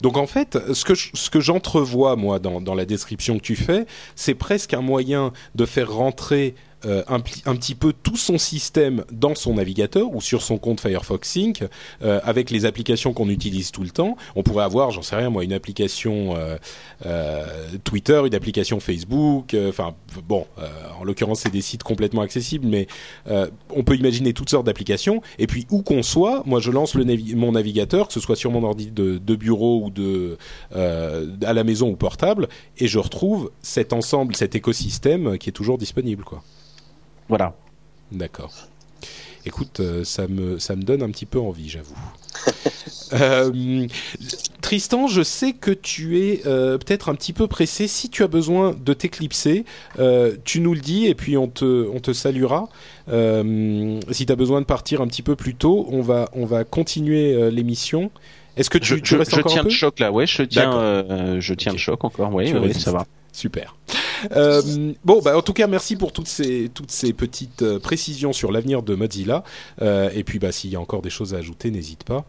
Donc 0.00 0.16
en 0.16 0.26
fait, 0.26 0.56
ce 0.72 0.84
que 0.84 0.94
je- 0.94 1.10
ce 1.14 1.28
que 1.30 1.40
j'entrevois 1.40 2.16
moi 2.16 2.38
dans, 2.38 2.60
dans 2.60 2.74
la 2.74 2.84
description 2.86 3.36
que 3.38 3.42
tu 3.44 3.56
fais, 3.56 3.84
c'est 4.14 4.34
presque 4.34 4.72
un 4.72 4.80
moyen 4.80 5.32
de 5.54 5.66
faire 5.66 5.90
rentrer 5.92 6.54
euh, 6.86 7.02
un, 7.08 7.18
petit 7.18 7.74
peu 7.74 7.92
tout 7.92 8.16
son 8.16 8.38
système 8.38 9.04
dans 9.10 9.34
son 9.34 9.54
navigateur 9.54 10.14
ou 10.14 10.20
sur 10.20 10.42
son 10.42 10.58
compte 10.58 10.80
Firefox 10.80 11.28
Sync 11.28 11.64
euh, 12.02 12.20
avec 12.22 12.50
les 12.50 12.66
applications 12.66 13.12
qu'on 13.12 13.28
utilise 13.28 13.72
tout 13.72 13.82
le 13.82 13.90
temps. 13.90 14.16
On 14.36 14.44
pourrait 14.44 14.62
avoir, 14.62 14.92
j'en 14.92 15.02
sais 15.02 15.16
rien 15.16 15.28
moi, 15.28 15.42
une 15.42 15.52
application 15.52 16.36
euh, 17.04 17.46
Twitter, 17.82 18.22
une 18.24 18.34
application 18.34 18.78
Facebook. 18.78 19.56
Enfin 19.68 19.96
bon, 20.28 20.46
en 21.00 21.02
l'occurrence 21.02 21.40
c'est 21.40 21.50
des 21.50 21.62
sites 21.62 21.82
complètement 21.82 22.22
accessibles, 22.22 22.66
mais 22.66 22.86
on 23.26 23.82
peut 23.82 23.96
imaginer 23.96 24.32
toutes 24.32 24.50
sortes 24.50 24.66
d'applications. 24.66 25.20
Et 25.40 25.48
puis 25.48 25.66
où 25.70 25.82
qu'on 25.82 26.04
soit, 26.04 26.42
moi 26.46 26.60
je 26.60 26.70
lance 26.70 26.94
mon 26.94 27.52
navigateur, 27.52 28.06
que 28.06 28.12
ce 28.12 28.20
soit 28.20 28.36
sur 28.36 28.52
mon 28.52 28.62
ordi 28.62 28.92
de, 28.92 29.18
de 29.18 29.36
bureau 29.36 29.82
ou 29.84 29.90
de 29.90 30.38
à 30.74 31.52
la 31.52 31.64
maison 31.64 31.90
ou 31.90 31.96
portable, 31.96 32.48
et 32.78 32.86
je 32.86 33.00
retrouve 33.00 33.50
cet 33.62 33.92
ensemble, 33.92 34.36
cet 34.36 34.54
écosystème 34.54 35.38
qui 35.38 35.48
est 35.48 35.52
toujours 35.52 35.78
disponible, 35.78 36.22
quoi. 36.22 36.42
Voilà. 37.28 37.54
D'accord. 38.12 38.52
Écoute, 39.46 39.80
euh, 39.80 40.02
ça 40.04 40.26
me 40.28 40.58
ça 40.58 40.76
me 40.76 40.82
donne 40.82 41.02
un 41.02 41.10
petit 41.10 41.26
peu 41.26 41.38
envie, 41.38 41.68
j'avoue. 41.68 41.96
Euh, 43.14 43.86
Tristan, 44.60 45.06
je 45.06 45.22
sais 45.22 45.54
que 45.54 45.70
tu 45.70 46.18
es 46.20 46.42
euh, 46.46 46.76
peut-être 46.76 47.08
un 47.08 47.14
petit 47.14 47.32
peu 47.32 47.46
pressé. 47.46 47.88
Si 47.88 48.10
tu 48.10 48.22
as 48.22 48.26
besoin 48.28 48.76
de 48.78 48.92
t'éclipser, 48.92 49.64
euh, 49.98 50.36
tu 50.44 50.60
nous 50.60 50.74
le 50.74 50.80
dis 50.80 51.06
et 51.06 51.14
puis 51.14 51.38
on 51.38 51.48
te 51.48 51.88
on 51.88 52.00
te 52.00 52.12
saluera. 52.12 52.68
Euh, 53.08 53.98
si 54.10 54.26
tu 54.26 54.32
as 54.32 54.36
besoin 54.36 54.60
de 54.60 54.66
partir 54.66 55.00
un 55.00 55.06
petit 55.06 55.22
peu 55.22 55.36
plus 55.36 55.54
tôt, 55.54 55.86
on 55.90 56.02
va 56.02 56.28
on 56.34 56.44
va 56.44 56.64
continuer 56.64 57.32
euh, 57.34 57.50
l'émission. 57.50 58.10
Est-ce 58.58 58.68
que 58.68 58.76
tu, 58.76 58.88
Je, 58.88 58.94
tu 58.96 59.14
je- 59.14 59.16
restes 59.16 59.34
je 59.34 59.40
encore 59.40 59.52
tiens 59.52 59.60
un 59.62 59.64
peu? 59.64 59.70
le 59.70 59.74
choc 59.74 59.98
là, 60.00 60.12
ouais, 60.12 60.26
je 60.26 60.42
tiens, 60.42 60.76
euh, 60.76 61.40
je 61.40 61.54
tiens 61.54 61.72
Ok. 61.72 61.76
le 61.78 61.80
choc 61.82 62.04
encore, 62.04 62.34
ouais, 62.34 62.44
Tu 62.46 62.52
ouais, 62.54 62.60
résistes. 62.60 62.80
ça 62.84 62.92
va. 62.92 63.06
Super. 63.38 63.76
Euh, 64.32 64.92
bon, 65.04 65.22
bah, 65.22 65.38
en 65.38 65.42
tout 65.42 65.52
cas, 65.52 65.68
merci 65.68 65.94
pour 65.94 66.12
toutes 66.12 66.26
ces, 66.26 66.68
petites 67.16 67.62
euh, 67.62 67.78
précisions 67.78 68.32
sur 68.32 68.50
l'avenir 68.50 68.82
de 68.82 68.96
Mozilla. 68.96 69.44
Euh, 69.80 70.10
et 70.12 70.24
puis, 70.24 70.40
bah, 70.40 70.50
s'il 70.50 70.70
y 70.70 70.76
a 70.76 70.80
encore 70.80 71.02
des 71.02 71.10
choses 71.10 71.34
à 71.34 71.38
ajouter, 71.38 71.70
n'hésite 71.70 72.02
pas 72.02 72.24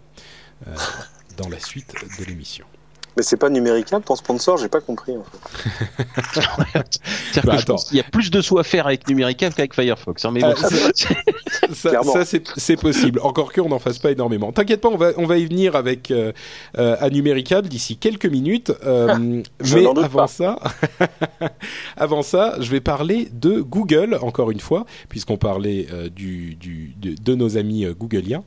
dans 1.37 1.49
la 1.49 1.59
suite 1.59 1.95
de 2.19 2.25
l'émission. 2.25 2.65
Mais 3.19 3.23
c'est 3.23 3.35
pas 3.35 3.49
numéricable 3.49 4.05
ton 4.05 4.15
sponsor, 4.15 4.55
j'ai 4.57 4.69
pas 4.69 4.79
compris. 4.79 5.11
En 5.17 5.25
fait. 5.25 5.99
C'est-à-dire 7.33 7.43
Bah, 7.43 7.51
que 7.51 7.57
je 7.57 7.63
attends. 7.63 7.73
pense 7.73 7.83
qu'il 7.83 7.97
y 7.97 7.99
a 7.99 8.03
plus 8.03 8.31
de 8.31 8.39
sous 8.39 8.57
à 8.59 8.63
faire 8.63 8.87
avec 8.87 9.09
Numéricable 9.09 9.53
qu'avec 9.53 9.73
Firefox. 9.73 10.23
hein, 10.23 10.31
mais 10.31 10.39
bon, 10.39 10.47
Euh, 10.47 11.73
Ça, 11.73 12.23
c'est 12.55 12.77
possible. 12.79 13.19
Encore 13.21 13.51
qu'on 13.51 13.67
n'en 13.67 13.77
fasse 13.79 13.99
pas 13.99 14.11
énormément. 14.11 14.53
T'inquiète 14.53 14.79
pas, 14.79 14.87
on 14.87 14.95
va, 14.95 15.11
on 15.17 15.25
va 15.25 15.37
y 15.37 15.45
venir 15.45 15.75
avec 15.75 16.11
euh, 16.11 16.31
euh, 16.77 16.95
à 17.01 17.09
Numéricable 17.09 17.67
d'ici 17.67 17.97
quelques 17.97 18.25
minutes. 18.25 18.71
Euh, 18.85 19.43
Je 19.59 19.75
mais 19.79 19.85
avant 19.85 20.19
pas. 20.19 20.27
ça, 20.27 20.59
avant 21.97 22.21
ça, 22.21 22.55
je 22.61 22.71
vais 22.71 22.79
parler 22.79 23.27
de 23.33 23.59
Google 23.59 24.17
encore 24.21 24.49
une 24.49 24.61
fois, 24.61 24.85
puisqu'on 25.09 25.35
parlait 25.37 25.87
euh, 25.91 26.07
du, 26.09 26.55
du, 26.55 26.93
de, 26.97 27.15
de 27.21 27.35
nos 27.35 27.57
amis 27.57 27.83
euh, 27.83 27.93
googliens, 27.93 28.43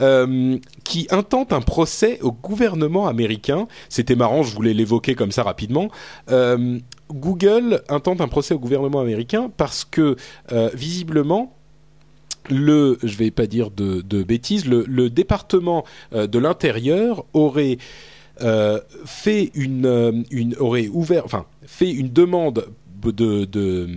euh, 0.00 0.58
qui 0.82 1.06
intentent 1.10 1.52
un 1.52 1.60
procès 1.60 2.18
au 2.22 2.32
gouvernement 2.32 3.06
américain. 3.06 3.68
C'était 3.88 4.15
marrant, 4.16 4.42
je 4.42 4.54
voulais 4.54 4.74
l'évoquer 4.74 5.14
comme 5.14 5.32
ça 5.32 5.42
rapidement. 5.42 5.88
Euh, 6.30 6.78
Google 7.12 7.82
intente 7.88 8.20
un 8.20 8.28
procès 8.28 8.54
au 8.54 8.58
gouvernement 8.58 9.00
américain 9.00 9.50
parce 9.56 9.84
que 9.84 10.16
euh, 10.52 10.70
visiblement 10.74 11.52
le, 12.50 12.98
je 13.02 13.16
vais 13.16 13.30
pas 13.30 13.46
dire 13.46 13.70
de, 13.70 14.00
de 14.00 14.22
bêtises, 14.22 14.66
le, 14.66 14.84
le 14.88 15.10
département 15.10 15.84
euh, 16.12 16.26
de 16.26 16.38
l'intérieur 16.38 17.24
aurait 17.32 17.78
fait 19.06 19.50
une, 19.54 20.24
une 20.30 20.54
aurait 20.58 20.88
ouvert, 20.88 21.24
enfin 21.24 21.46
fait 21.64 21.90
une 21.90 22.08
demande 22.12 22.66
de, 23.02 23.44
de 23.46 23.88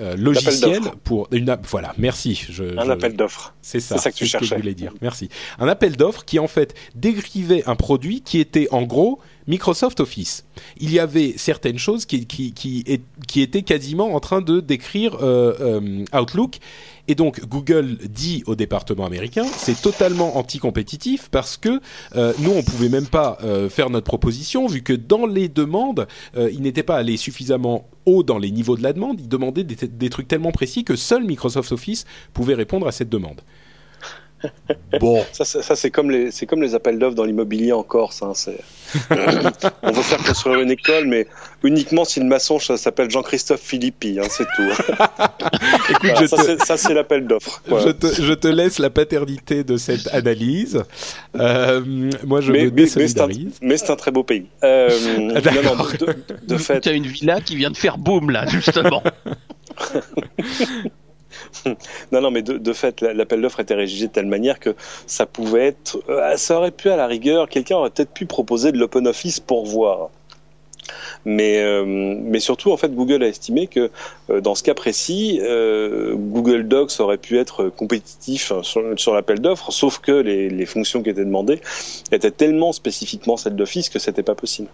euh, 0.00 0.16
logiciel 0.16 0.80
pour 1.04 1.28
une 1.30 1.50
app- 1.50 1.66
voilà 1.68 1.94
merci 1.98 2.46
je, 2.50 2.64
Un 2.78 2.84
je- 2.86 2.90
appel 2.90 3.14
d'offres. 3.14 3.54
c'est 3.62 3.80
ça, 3.80 3.96
C'est 3.96 4.02
ça 4.04 4.10
que 4.10 4.16
tu 4.16 4.26
ce 4.26 4.32
que 4.38 4.44
je 4.44 4.48
cherchais. 4.48 4.60
voulais 4.62 4.74
dire. 4.74 4.92
Merci. 5.02 5.28
Un 5.58 5.68
appel 5.68 5.96
d'offres 5.96 6.24
qui 6.24 6.38
en 6.38 6.48
fait 6.48 6.74
décrivait 6.94 7.62
un 7.68 7.76
produit 7.76 8.22
qui 8.22 8.38
était 8.40 8.66
en 8.72 8.82
gros 8.82 9.20
Microsoft 9.46 10.00
Office. 10.00 10.44
Il 10.78 10.92
y 10.92 10.98
avait 10.98 11.34
certaines 11.36 11.78
choses 11.78 12.06
qui, 12.06 12.84
étaient 13.36 13.62
quasiment 13.62 14.14
en 14.14 14.20
train 14.20 14.40
de 14.40 14.60
décrire 14.60 15.16
euh, 15.22 15.54
euh, 15.60 16.04
Outlook. 16.18 16.58
Et 17.08 17.14
donc 17.14 17.46
Google 17.46 17.98
dit 18.08 18.42
au 18.46 18.56
département 18.56 19.06
américain, 19.06 19.44
c'est 19.56 19.80
totalement 19.80 20.36
anticompétitif 20.38 21.28
parce 21.30 21.56
que 21.56 21.80
euh, 22.16 22.32
nous 22.40 22.50
on 22.50 22.64
pouvait 22.64 22.88
même 22.88 23.06
pas 23.06 23.38
faire 23.70 23.90
notre 23.90 24.06
proposition 24.06 24.66
vu 24.66 24.82
que 24.82 24.92
dans 24.92 25.26
les 25.26 25.48
demandes, 25.48 26.06
euh, 26.36 26.50
il 26.52 26.62
n'était 26.62 26.82
pas 26.82 26.96
allé 26.96 27.16
suffisamment 27.16 27.88
haut 28.06 28.22
dans 28.22 28.38
les 28.38 28.50
niveaux 28.50 28.76
de 28.76 28.82
la 28.82 28.92
demande. 28.92 29.20
Il 29.20 29.28
demandait 29.28 29.64
des, 29.64 29.76
des 29.86 30.10
trucs 30.10 30.28
tellement 30.28 30.52
précis 30.52 30.84
que 30.84 30.96
seul 30.96 31.24
Microsoft 31.24 31.72
Office 31.72 32.04
pouvait 32.32 32.54
répondre 32.54 32.86
à 32.86 32.92
cette 32.92 33.08
demande. 33.08 33.40
Bon, 35.00 35.24
Ça, 35.32 35.44
c'est- 35.44 35.62
ça 35.62 35.76
c'est 35.76 35.90
comme 35.90 36.10
les, 36.10 36.30
c'est 36.30 36.46
comme 36.46 36.62
les 36.62 36.74
appels 36.74 36.98
d'offres 36.98 37.14
dans 37.16 37.24
l'immobilier 37.24 37.72
en 37.72 37.82
Corse. 37.82 38.22
Hein. 38.22 38.32
On 39.82 39.90
veut 39.90 40.02
faire 40.02 40.22
construire 40.22 40.60
une 40.60 40.70
école, 40.70 41.06
mais 41.06 41.26
uniquement 41.64 42.04
si 42.04 42.20
le 42.20 42.26
maçon 42.26 42.58
ça 42.58 42.76
s'appelle 42.76 43.10
Jean-Christophe 43.10 43.60
Philippi, 43.60 44.18
hein, 44.20 44.26
c'est 44.30 44.46
tout. 44.56 44.62
écoute, 45.90 46.00
Voilà, 46.02 46.20
je 46.20 46.26
ça, 46.26 46.36
te, 46.36 46.42
c'est, 46.42 46.64
ça, 46.64 46.76
c'est 46.76 46.94
l'appel 46.94 47.26
d'offres. 47.26 47.60
Voilà. 47.66 47.86
je, 47.86 47.90
te, 47.92 48.22
je 48.22 48.32
te 48.32 48.48
laisse 48.48 48.78
la 48.78 48.90
paternité 48.90 49.64
de 49.64 49.76
cette 49.76 50.06
analyse. 50.14 50.82
Euh, 51.38 51.82
moi, 52.24 52.40
je 52.40 52.52
mais, 52.52 52.64
me 52.66 52.70
mais- 52.70 52.82
mais 52.82 52.86
c'est 52.86 53.00
un, 53.00 53.02
désolidarise. 53.26 53.58
mais 53.60 53.76
c'est 53.76 53.90
un 53.90 53.96
très 53.96 54.10
beau 54.12 54.22
pays. 54.22 54.46
Euh, 54.62 54.88
non, 55.18 55.30
non, 55.76 55.84
de, 55.84 56.06
de- 56.06 56.16
de 56.46 56.56
fait, 56.58 56.80
tu 56.80 56.88
as 56.88 56.92
une 56.92 57.06
villa 57.06 57.40
qui 57.40 57.56
vient 57.56 57.70
de 57.70 57.76
faire 57.76 57.98
boom 57.98 58.30
là, 58.30 58.46
justement. 58.46 59.02
Non, 62.12 62.20
non, 62.20 62.30
mais 62.30 62.42
de, 62.42 62.72
fait, 62.72 63.00
la- 63.00 63.14
l'appel 63.14 63.40
d'offres 63.40 63.60
était 63.60 63.74
rédigé 63.74 64.06
de 64.06 64.12
telle 64.12 64.26
manière 64.26 64.60
que 64.60 64.74
ça 65.06 65.26
pouvait 65.26 65.66
être, 65.66 65.98
euh, 66.08 66.36
ça 66.36 66.58
aurait 66.58 66.70
pu 66.70 66.90
à 66.90 66.96
la 66.96 67.06
rigueur, 67.06 67.48
quelqu'un 67.48 67.76
aurait 67.76 67.90
peut-être 67.90 68.12
pu 68.12 68.26
proposer 68.26 68.72
de 68.72 68.78
l'open 68.78 69.06
office 69.06 69.40
pour 69.40 69.64
voir. 69.64 70.10
Mais, 71.24 71.60
euh, 71.60 72.38
surtout, 72.38 72.70
en 72.70 72.76
fait, 72.76 72.94
Google 72.94 73.24
a 73.24 73.26
estimé 73.26 73.66
que 73.66 73.90
euh, 74.30 74.40
dans 74.40 74.54
ce 74.54 74.62
cas 74.62 74.74
précis, 74.74 75.40
Google 76.14 76.68
Docs 76.68 77.00
aurait 77.00 77.18
pu 77.18 77.38
être 77.38 77.68
compétitif 77.68 78.52
sur, 78.62 78.94
sur 78.96 79.14
l'appel 79.14 79.40
d'offres, 79.40 79.72
sauf 79.72 79.98
que 79.98 80.12
les, 80.12 80.66
fonctions 80.66 81.02
qui 81.02 81.10
étaient 81.10 81.24
demandées 81.24 81.60
étaient 82.12 82.30
tellement 82.30 82.72
spécifiquement 82.72 83.36
celles 83.36 83.56
d'Office 83.56 83.88
que 83.88 83.98
c'était 83.98 84.22
pas 84.22 84.34
possible. 84.36 84.68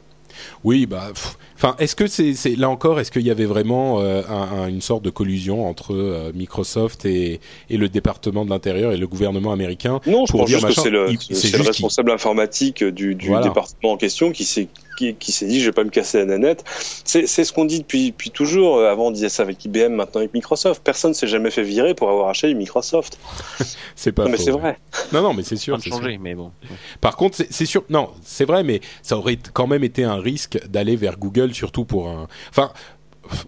Oui, 0.65 0.87
bah, 0.87 1.11
enfin, 1.57 1.75
est-ce 1.79 1.97
que 1.97 2.07
c'est 2.07 2.35
là 2.57 2.69
encore, 2.71 3.01
est-ce 3.01 3.11
qu'il 3.11 3.23
y 3.27 3.31
avait 3.31 3.45
vraiment 3.45 4.01
euh, 4.01 4.23
un- 4.29 4.63
un- 4.63 4.69
une 4.69 4.81
sorte 4.81 5.05
de 5.05 5.11
collusion 5.11 5.67
entre 5.69 5.95
euh, 5.95 6.33
Microsoft 6.35 7.05
et, 7.05 7.41
et 7.71 7.77
le 7.77 7.89
département 7.89 8.45
de 8.45 8.51
l'intérieur 8.51 8.93
et 8.93 8.97
le 8.97 9.07
gouvernement 9.07 9.53
américain 9.53 10.01
Non, 10.07 10.27
je 10.27 10.31
pour 10.33 10.41
pense 10.41 10.49
dire 10.49 10.59
juste 10.59 10.69
machin 10.69 10.83
que 10.83 11.35
c'est 11.35 11.57
le, 11.57 11.63
responsable 11.63 12.11
informatique 12.11 12.85
du, 12.85 13.15
du 13.15 13.29
Voilà. 13.29 13.47
département 13.49 13.93
en 13.93 13.97
question 13.97 14.33
qui 14.33 14.45
s'est 14.45 14.69
qui, 14.97 15.15
qui 15.15 15.33
s'est 15.33 15.47
dit 15.47 15.61
je 15.61 15.67
vais 15.67 15.73
pas 15.73 15.85
me 15.85 15.91
casser 15.91 16.19
la 16.19 16.25
nanette. 16.27 16.65
C'est 17.05 17.27
c'est 17.27 17.45
ce 17.45 17.53
qu'on 17.53 17.65
dit 17.65 17.81
depuis 17.81 18.11
depuis 18.11 18.31
toujours. 18.31 18.79
Euh, 18.79 18.91
Avant 18.91 19.07
on 19.09 19.11
disait 19.11 19.29
ça 19.29 19.43
avec 19.43 19.65
IBM, 19.65 19.91
maintenant 19.93 20.21
avec 20.21 20.35
Microsoft. 20.35 20.83
Personne 20.85 21.15
s'est 21.15 21.27
jamais 21.27 21.51
fait 21.51 21.63
virer 21.63 21.95
pour 21.95 22.11
avoir 22.11 22.29
acheté 22.29 22.53
Microsoft. 22.55 23.19
c'est 23.97 24.13
pas 24.13 24.25
Non, 24.25 24.31
mais 24.31 24.37
faux, 24.37 24.43
c'est 24.45 24.53
ouais. 24.53 24.61
vrai. 24.61 24.79
Non, 25.13 25.23
non, 25.23 25.35
mais 25.35 25.43
c'est 25.43 25.57
sûr. 25.57 25.81
changer, 25.83 26.19
mais 26.19 26.35
bon. 26.35 26.53
Par 27.01 27.17
contre, 27.17 27.37
c'est- 27.37 27.53
c'est 27.53 27.67
sûr. 27.67 27.85
Non, 27.91 28.11
c'est 28.25 28.45
vrai, 28.45 28.63
mais 28.65 28.81
ça 29.03 29.17
aurait 29.17 29.39
quand 29.53 29.67
même 29.67 29.85
été 29.85 30.05
un 30.05 30.17
risque 30.21 30.59
d'aller 30.69 30.97
vers 30.97 31.17
Google, 31.19 31.55
surtout 31.55 31.85
pour 31.85 32.09
un. 32.09 32.29
Enfin. 32.51 32.73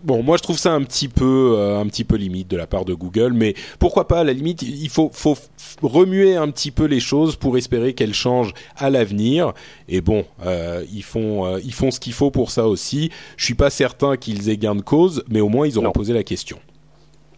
Bon, 0.03 0.23
moi 0.23 0.37
je 0.37 0.43
trouve 0.43 0.59
ça 0.59 0.73
un 0.73 0.83
petit 0.85 1.09
peu, 1.09 1.55
euh, 1.59 1.79
un 1.81 1.87
petit 1.87 2.05
peu 2.05 2.17
limite 2.17 2.49
de 2.49 2.57
la 2.57 2.67
part 2.67 2.85
de 2.85 2.95
Google, 2.95 3.33
mais 3.33 3.55
pourquoi 3.79 4.07
pas 4.07 4.21
à 4.21 4.25
la 4.25 4.33
limite, 4.33 4.63
il 4.63 4.89
faut, 4.89 5.11
faut 5.13 5.37
remuer 5.83 6.37
un 6.37 6.49
petit 6.51 6.71
peu 6.71 6.85
les 6.85 7.01
choses 7.01 7.37
pour 7.37 7.57
espérer 7.59 7.93
qu'elles 7.95 8.15
changent 8.15 8.55
à 8.77 8.89
l'avenir. 8.91 9.53
Et 9.89 10.01
bon, 10.01 10.25
euh, 10.47 10.85
ils 10.93 11.03
font, 11.03 11.45
euh, 11.45 11.61
ils 11.65 11.75
font 11.75 11.91
ce 11.91 11.99
qu'il 12.01 12.13
faut 12.13 12.31
pour 12.31 12.51
ça 12.51 12.69
aussi. 12.69 13.11
Je 13.37 13.45
suis 13.45 13.55
pas 13.55 13.71
certain 13.71 14.17
qu'ils 14.17 14.49
aient 14.49 14.57
gain 14.57 14.75
de 14.77 14.81
cause, 14.83 15.25
mais 15.29 15.41
au 15.41 15.49
moins 15.49 15.67
ils 15.67 15.77
auront 15.77 15.87
Non. 15.89 15.93
posé 15.93 16.13
la 16.13 16.23
question. 16.23 16.59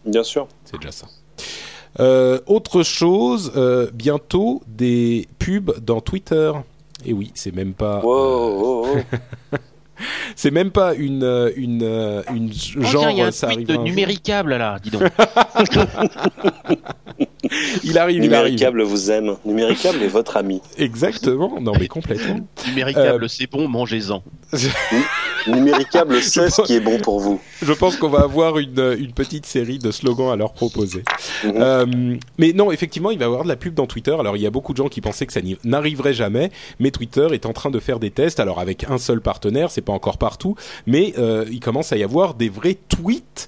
Bien 0.05 0.23
sûr. 0.23 0.47
C'est 0.63 0.77
déjà 0.79 0.91
ça. 0.91 1.07
Autre 2.45 2.83
chose, 2.83 3.51
bientôt 3.93 4.61
des 4.67 5.27
pubs 5.39 5.79
dans 5.83 5.99
Twitter. 6.01 6.51
Et 7.05 7.13
oui, 7.13 7.31
c'est 7.35 7.53
même 7.53 7.73
pas, 7.73 8.01
Wow, 8.03 8.59
wow, 8.59 8.85
wow. 8.85 8.95
c'est 10.35 10.51
même 10.51 10.71
pas 10.71 10.93
une 10.93 11.23
euh, 11.23 11.51
une 11.55 11.83
euh, 11.83 12.21
une 12.33 12.51
Oh, 12.77 12.81
genre 12.83 13.01
tiens, 13.03 13.11
il 13.11 13.17
y 13.17 13.21
a 13.21 13.27
un 13.27 13.31
ça 13.31 13.47
tweet 13.47 13.57
arrive. 13.57 13.67
de 13.67 13.73
un 13.81 13.83
numéricable 13.83 14.55
là, 14.57 14.77
dis 14.81 14.89
donc. 14.91 15.03
Il 17.83 17.97
arrive, 17.97 18.23
il 18.23 18.33
arrive. 18.33 18.51
Numéricable 18.51 18.81
vous 18.83 19.11
aime. 19.11 19.35
Numéricable 19.45 20.01
est 20.03 20.07
votre 20.07 20.37
ami. 20.37 20.61
Exactement. 20.77 21.59
Non 21.61 21.73
mais 21.79 21.87
complètement. 21.87 22.39
numéricable, 22.67 23.29
c'est 23.29 23.49
bon, 23.49 23.67
mangez-en. 23.67 24.23
Numéricable 25.47 26.21
sait 26.21 26.49
ce 26.49 26.61
qui 26.61 26.73
est 26.73 26.79
bon 26.79 26.99
pour 26.99 27.19
vous. 27.19 27.39
Je 27.61 27.73
pense 27.73 27.95
qu'on 27.97 28.09
va 28.09 28.21
avoir 28.21 28.59
une 28.59 28.95
une 28.99 29.13
petite 29.13 29.45
série 29.45 29.79
de 29.79 29.91
slogans 29.91 30.31
à 30.31 30.35
leur 30.35 30.53
proposer. 30.53 31.03
Mhm. 31.43 31.53
Euh, 31.55 32.17
mais 32.37 32.53
non, 32.53 32.71
effectivement, 32.71 33.11
il 33.11 33.19
va 33.19 33.25
y 33.25 33.27
avoir 33.27 33.43
de 33.43 33.49
la 33.49 33.55
pub 33.55 33.73
dans 33.73 33.87
Twitter. 33.87 34.15
Alors, 34.19 34.37
il 34.37 34.43
y 34.43 34.47
a 34.47 34.51
beaucoup 34.51 34.73
de 34.73 34.77
gens 34.77 34.87
qui 34.87 35.01
pensaient 35.01 35.25
que 35.25 35.33
ça 35.33 35.41
n'arriverait 35.63 36.13
jamais, 36.13 36.51
mais 36.79 36.91
Twitter 36.91 37.27
est 37.31 37.45
en 37.45 37.53
train 37.53 37.71
de 37.71 37.79
faire 37.79 37.99
des 37.99 38.11
tests. 38.11 38.39
Alors, 38.39 38.59
avec 38.59 38.85
un 38.89 38.97
seul 38.97 39.21
partenaire, 39.21 39.71
c'est 39.71 39.81
pas 39.81 39.93
encore 39.93 40.17
partout, 40.17 40.55
mais 40.85 41.13
euh, 41.17 41.45
il 41.51 41.59
commence 41.59 41.91
à 41.91 41.97
y 41.97 42.03
avoir 42.03 42.33
des 42.33 42.49
vrais 42.49 42.77
tweets. 42.89 43.47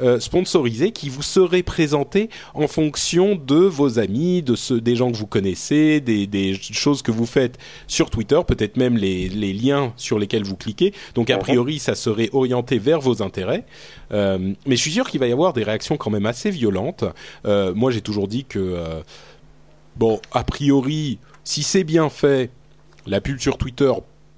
Euh, 0.00 0.18
sponsorisés 0.20 0.92
qui 0.92 1.08
vous 1.08 1.22
seraient 1.22 1.62
présentés 1.62 2.30
en 2.54 2.66
fonction 2.66 3.36
de 3.36 3.56
vos 3.56 3.98
amis, 3.98 4.42
de 4.42 4.56
ceux, 4.56 4.80
des 4.80 4.96
gens 4.96 5.10
que 5.12 5.16
vous 5.16 5.26
connaissez, 5.26 6.00
des, 6.00 6.26
des 6.26 6.54
choses 6.54 7.02
que 7.02 7.10
vous 7.12 7.26
faites 7.26 7.58
sur 7.86 8.10
Twitter, 8.10 8.40
peut-être 8.46 8.76
même 8.76 8.96
les, 8.96 9.28
les 9.28 9.52
liens 9.52 9.92
sur 9.96 10.18
lesquels 10.18 10.44
vous 10.44 10.56
cliquez. 10.56 10.92
Donc 11.14 11.30
a 11.30 11.34
Mhm. 11.36 11.40
priori, 11.42 11.78
ça 11.78 11.94
serait 11.94 12.30
orienté 12.32 12.78
vers 12.78 13.00
vos 13.00 13.22
intérêts. 13.22 13.64
Euh, 14.12 14.52
mais 14.66 14.76
je 14.76 14.80
suis 14.80 14.92
sûr 14.92 15.08
qu'il 15.08 15.20
va 15.20 15.26
y 15.26 15.32
avoir 15.32 15.52
des 15.52 15.62
réactions 15.62 15.96
quand 15.96 16.10
même 16.10 16.26
assez 16.26 16.50
violentes. 16.50 17.04
Euh, 17.46 17.72
moi, 17.74 17.90
j'ai 17.90 18.00
toujours 18.00 18.28
dit 18.28 18.44
que, 18.44 18.76
bon, 19.96 20.20
a 20.32 20.44
priori, 20.44 21.18
si 21.44 21.62
c'est 21.62 21.84
bien 21.84 22.08
fait, 22.08 22.50
la 23.06 23.20
pub 23.20 23.38
sur 23.38 23.58
Twitter, 23.58 23.92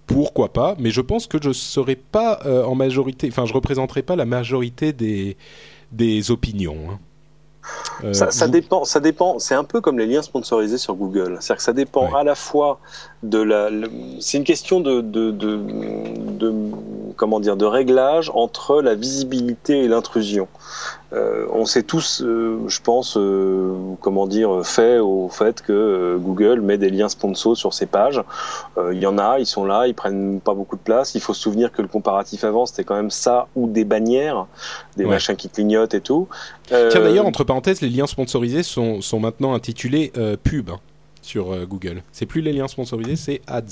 pourquoi 0.06 0.52
pas 0.52 0.74
Mais 0.78 0.90
je 0.90 1.00
pense 1.00 1.26
que 1.26 1.38
je 1.42 1.52
serai 1.52 1.96
pas 1.96 2.40
euh, 2.46 2.64
en 2.64 2.74
majorité, 2.74 3.28
enfin, 3.30 3.44
je 3.46 3.52
représenterai 3.52 4.02
pas 4.02 4.16
la 4.16 4.24
majorité 4.26 4.92
des 4.92 5.36
des 5.92 6.30
opinions. 6.30 6.76
hein. 6.90 6.98
Euh, 8.04 8.12
Ça, 8.12 8.30
ça 8.30 8.46
vous- 8.46 8.52
dépend, 8.52 8.84
ça 8.84 9.00
dépend. 9.00 9.38
C'est 9.40 9.54
un 9.56 9.64
peu 9.64 9.80
comme 9.80 9.98
les 9.98 10.06
liens 10.06 10.22
sponsorisés 10.22 10.78
sur 10.78 10.94
Google. 10.94 11.38
C'est-à-dire 11.40 11.56
que 11.56 11.62
ça 11.62 11.72
dépend 11.72 12.04
Ouais. 12.12 12.18
à 12.20 12.22
la 12.24 12.34
fois 12.36 12.78
de 13.24 13.38
la. 13.38 13.70
c'est 14.20 14.38
une 14.38 14.44
question 14.44 14.78
de, 14.80 15.00
de, 15.00 15.32
de, 15.32 15.58
de- 16.38 16.54
comment 17.16 17.40
dire 17.40 17.56
de 17.56 17.64
réglage 17.64 18.30
entre 18.34 18.82
la 18.82 18.94
visibilité 18.94 19.80
et 19.84 19.88
l'intrusion. 19.88 20.46
Euh, 21.12 21.46
on 21.52 21.66
s'est 21.66 21.84
tous, 21.84 22.20
euh, 22.20 22.58
je 22.66 22.80
pense, 22.80 23.16
euh, 23.16 23.72
comment 24.00 24.26
dire, 24.26 24.66
fait 24.66 24.98
au 24.98 25.28
fait 25.28 25.62
que 25.62 25.72
euh, 25.72 26.16
Google 26.18 26.60
met 26.60 26.78
des 26.78 26.90
liens 26.90 27.08
sponsors 27.08 27.56
sur 27.56 27.72
ses 27.72 27.86
pages. 27.86 28.20
Euh, 28.76 28.92
Il 28.92 28.98
y 29.00 29.06
en 29.06 29.16
a, 29.16 29.38
ils 29.38 29.46
sont 29.46 29.64
là, 29.64 29.86
ils 29.86 29.94
prennent 29.94 30.40
pas 30.40 30.52
beaucoup 30.54 30.74
de 30.74 30.80
place. 30.80 31.14
Il 31.14 31.20
faut 31.20 31.32
se 31.32 31.42
souvenir 31.42 31.70
que 31.70 31.80
le 31.80 31.86
comparatif 31.86 32.42
avant, 32.42 32.66
c'était 32.66 32.82
quand 32.82 32.96
même 32.96 33.12
ça 33.12 33.46
ou 33.54 33.68
des 33.68 33.84
bannières, 33.84 34.46
des 34.96 35.04
Ouais. 35.04 35.10
machins 35.10 35.36
qui 35.36 35.48
clignotent 35.48 35.94
et 35.94 36.00
tout. 36.00 36.26
Euh, 36.72 36.90
Tiens 36.90 37.00
d'ailleurs, 37.02 37.26
entre 37.26 37.44
parenthèses, 37.44 37.80
les 37.82 37.88
liens 37.88 38.08
sponsorisés 38.08 38.64
sont, 38.64 39.00
sont 39.00 39.20
maintenant 39.20 39.54
intitulés 39.54 40.12
euh, 40.16 40.36
pub 40.42 40.70
sur 41.22 41.52
euh, 41.52 41.66
Google. 41.66 42.02
C'est 42.10 42.26
plus 42.26 42.40
les 42.40 42.52
liens 42.52 42.66
sponsorisés, 42.68 43.14
c'est 43.16 43.40
ads. 43.46 43.62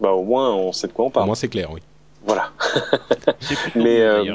Bah 0.00 0.12
au 0.12 0.22
moins 0.22 0.52
on 0.54 0.72
sait 0.72 0.86
de 0.86 0.92
quoi 0.92 1.06
on 1.06 1.08
Au 1.08 1.10
parle. 1.10 1.26
moins 1.26 1.34
c'est 1.34 1.48
clair, 1.48 1.70
oui. 1.72 1.80
Voilà. 2.26 2.50
Mais, 3.74 4.00
euh. 4.02 4.34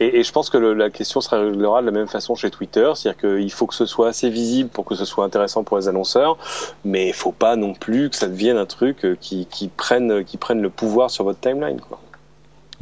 Et, 0.00 0.18
et 0.18 0.22
je 0.24 0.32
pense 0.32 0.48
que 0.50 0.56
le- 0.58 0.74
la 0.74 0.90
question 0.90 1.20
sera 1.20 1.38
réglera 1.40 1.80
de 1.82 1.86
la 1.86 1.92
même 1.92 2.08
façon 2.08 2.34
chez 2.34 2.50
Twitter, 2.50 2.90
c'est-à-dire 2.94 3.20
qu'il 3.20 3.52
faut 3.52 3.66
que 3.66 3.74
ce 3.74 3.86
soit 3.86 4.08
assez 4.08 4.30
visible 4.30 4.70
pour 4.70 4.84
que 4.86 4.94
ce 4.94 5.04
soit 5.04 5.24
intéressant 5.24 5.62
pour 5.62 5.76
les 5.78 5.88
annonceurs, 5.88 6.38
mais 6.84 7.08
il 7.08 7.14
faut 7.14 7.32
pas 7.32 7.56
non 7.56 7.74
plus 7.74 8.10
que 8.10 8.16
ça 8.16 8.26
devienne 8.28 8.56
un 8.56 8.66
truc 8.66 9.04
euh, 9.04 9.16
qui, 9.20 9.46
qui 9.46 9.68
prenne 9.68 10.24
qui 10.24 10.36
prenne 10.38 10.60
le 10.62 10.70
pouvoir 10.70 11.10
sur 11.10 11.24
votre 11.24 11.40
timeline. 11.40 11.80
Quoi. 11.80 12.00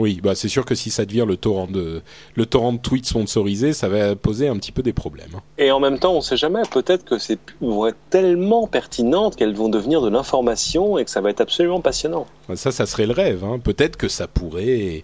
Oui, 0.00 0.20
bah 0.22 0.36
c'est 0.36 0.46
sûr 0.48 0.64
que 0.64 0.76
si 0.76 0.90
ça 0.90 1.04
devient 1.04 1.24
le 1.26 1.36
torrent 1.36 1.66
de 1.66 2.02
le 2.36 2.46
torrent 2.46 2.72
de 2.72 2.78
tweets 2.78 3.06
sponsorisés, 3.06 3.72
ça 3.72 3.88
va 3.88 4.14
poser 4.14 4.46
un 4.46 4.56
petit 4.56 4.70
peu 4.70 4.84
des 4.84 4.92
problèmes. 4.92 5.30
hein. 5.36 5.40
Et 5.58 5.72
en 5.72 5.80
même 5.80 5.98
temps, 5.98 6.12
on 6.14 6.20
sait 6.20 6.36
jamais, 6.36 6.62
peut-être 6.70 7.04
que 7.04 7.18
ces 7.18 7.34
pubs 7.34 7.56
vont 7.60 7.88
être 7.88 7.96
tellement 8.08 8.68
pertinentes 8.68 9.34
qu'elles 9.34 9.56
vont 9.56 9.68
devenir 9.68 10.00
de 10.00 10.08
l'information 10.08 10.98
et 10.98 11.04
que 11.04 11.10
ça 11.10 11.20
va 11.20 11.30
être 11.30 11.40
absolument 11.40 11.80
passionnant. 11.80 12.28
Ça, 12.54 12.70
ça 12.70 12.86
serait 12.86 13.06
le 13.06 13.12
rêve. 13.12 13.42
Hein. 13.42 13.58
Peut-être 13.58 13.96
que 13.96 14.06
ça 14.06 14.28
pourrait. 14.28 15.02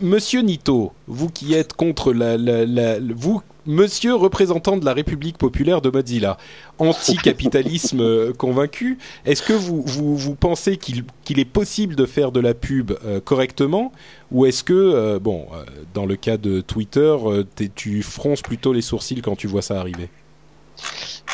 Monsieur 0.00 0.40
Nito, 0.40 0.92
vous 1.06 1.28
qui 1.28 1.52
êtes 1.54 1.74
contre 1.74 2.12
la, 2.12 2.36
la, 2.38 2.64
la- 2.64 2.98
vous, 3.14 3.42
Monsieur 3.66 4.14
représentant 4.14 4.78
de 4.78 4.84
la 4.86 4.94
République 4.94 5.36
populaire 5.36 5.82
de 5.82 5.90
Mozilla, 5.90 6.38
anti-capitalisme 6.78 8.00
euh, 8.00 8.32
convaincu, 8.32 8.96
est-ce 9.26 9.42
que 9.42 9.52
vous, 9.52 9.82
vous, 9.84 10.16
vous 10.16 10.34
pensez 10.34 10.78
qu'il 10.78 11.04
qu'il 11.24 11.38
est 11.38 11.44
possible 11.44 11.94
de 11.96 12.06
faire 12.06 12.32
de 12.32 12.40
la 12.40 12.54
pub 12.54 12.92
euh, 13.04 13.20
correctement, 13.20 13.92
ou 14.32 14.46
est-ce 14.46 14.64
que, 14.64 14.72
euh, 14.72 15.18
bon, 15.18 15.46
euh, 15.52 15.64
dans 15.92 16.06
le 16.06 16.16
cas 16.16 16.38
de 16.38 16.62
Twitter, 16.62 17.14
euh, 17.26 17.44
tu 17.74 18.02
fronces 18.02 18.40
plutôt 18.40 18.72
les 18.72 18.82
sourcils 18.82 19.20
quand 19.20 19.36
tu 19.36 19.46
vois 19.46 19.62
ça 19.62 19.78
arriver? 19.78 20.08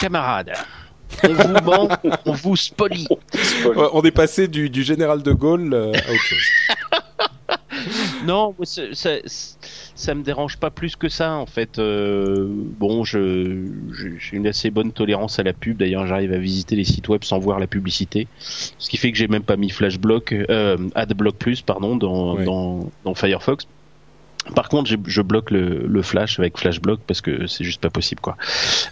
Camarades, 0.00 0.52
on 1.22 1.32
vous 1.32 1.62
ment, 1.64 1.88
on 2.24 2.32
vous 2.32 2.56
spolie. 2.56 3.06
On 3.92 4.02
est 4.02 4.10
passé 4.10 4.48
du, 4.48 4.68
du 4.68 4.82
général 4.82 5.22
de 5.22 5.32
Gaulle 5.32 5.72
euh, 5.72 5.92
à 5.92 6.10
autre 6.12 6.24
chose. 6.24 6.48
Non, 8.26 8.54
ça, 8.62 8.82
ça 9.24 10.14
me 10.14 10.22
dérange 10.22 10.56
pas 10.58 10.70
plus 10.70 10.96
que 10.96 11.08
ça 11.08 11.32
en 11.34 11.46
fait. 11.46 11.78
Euh, 11.78 12.46
bon, 12.50 13.04
je 13.04 13.66
j'ai 14.18 14.36
une 14.36 14.46
assez 14.46 14.70
bonne 14.70 14.92
tolérance 14.92 15.38
à 15.38 15.42
la 15.42 15.52
pub. 15.52 15.76
D'ailleurs, 15.78 16.06
j'arrive 16.06 16.32
à 16.32 16.38
visiter 16.38 16.76
les 16.76 16.84
sites 16.84 17.08
web 17.08 17.24
sans 17.24 17.38
voir 17.38 17.58
la 17.58 17.66
publicité, 17.66 18.26
ce 18.38 18.88
qui 18.90 18.96
fait 18.96 19.12
que 19.12 19.18
j'ai 19.18 19.28
même 19.28 19.42
pas 19.44 19.56
mis 19.56 19.70
Flashblock, 19.70 20.32
euh, 20.32 20.76
AdBlock 20.94 21.36
Plus, 21.36 21.62
pardon, 21.62 21.96
dans 21.96 22.34
Ouais. 22.36 22.44
dans, 22.44 22.90
dans 23.04 23.14
Firefox. 23.14 23.66
Par 24.54 24.68
contre, 24.68 24.88
je 25.06 25.22
bloque 25.22 25.50
le, 25.50 25.86
le 25.86 26.02
Flash 26.02 26.38
avec 26.38 26.56
Flashblock 26.56 27.00
parce 27.06 27.20
que 27.20 27.46
c'est 27.48 27.64
juste 27.64 27.80
pas 27.80 27.90
possible 27.90 28.20
quoi. 28.20 28.36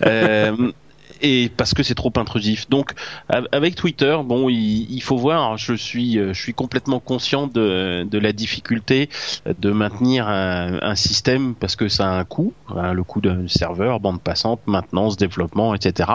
Euh, 0.04 0.72
et 1.20 1.50
parce 1.56 1.74
que 1.74 1.82
c'est 1.82 1.94
trop 1.94 2.12
intrusif. 2.16 2.68
Donc 2.68 2.92
av- 3.28 3.48
avec 3.52 3.74
Twitter, 3.74 4.16
bon, 4.24 4.48
il, 4.48 4.86
il 4.90 5.02
faut 5.02 5.16
voir. 5.16 5.56
Je 5.56 5.74
suis, 5.74 6.18
euh, 6.18 6.32
je 6.32 6.40
suis 6.40 6.54
complètement 6.54 7.00
conscient 7.00 7.46
de, 7.46 8.04
de 8.10 8.18
la 8.18 8.32
difficulté 8.32 9.08
de 9.46 9.70
maintenir 9.70 10.28
un, 10.28 10.80
un 10.82 10.94
système 10.94 11.54
parce 11.54 11.76
que 11.76 11.88
ça 11.88 12.08
a 12.10 12.18
un 12.18 12.24
coût, 12.24 12.52
hein, 12.68 12.92
le 12.92 13.04
coût 13.04 13.20
d'un 13.20 13.46
serveur, 13.48 14.00
bande 14.00 14.20
passante, 14.20 14.60
maintenance, 14.66 15.16
développement, 15.16 15.74
etc. 15.74 16.10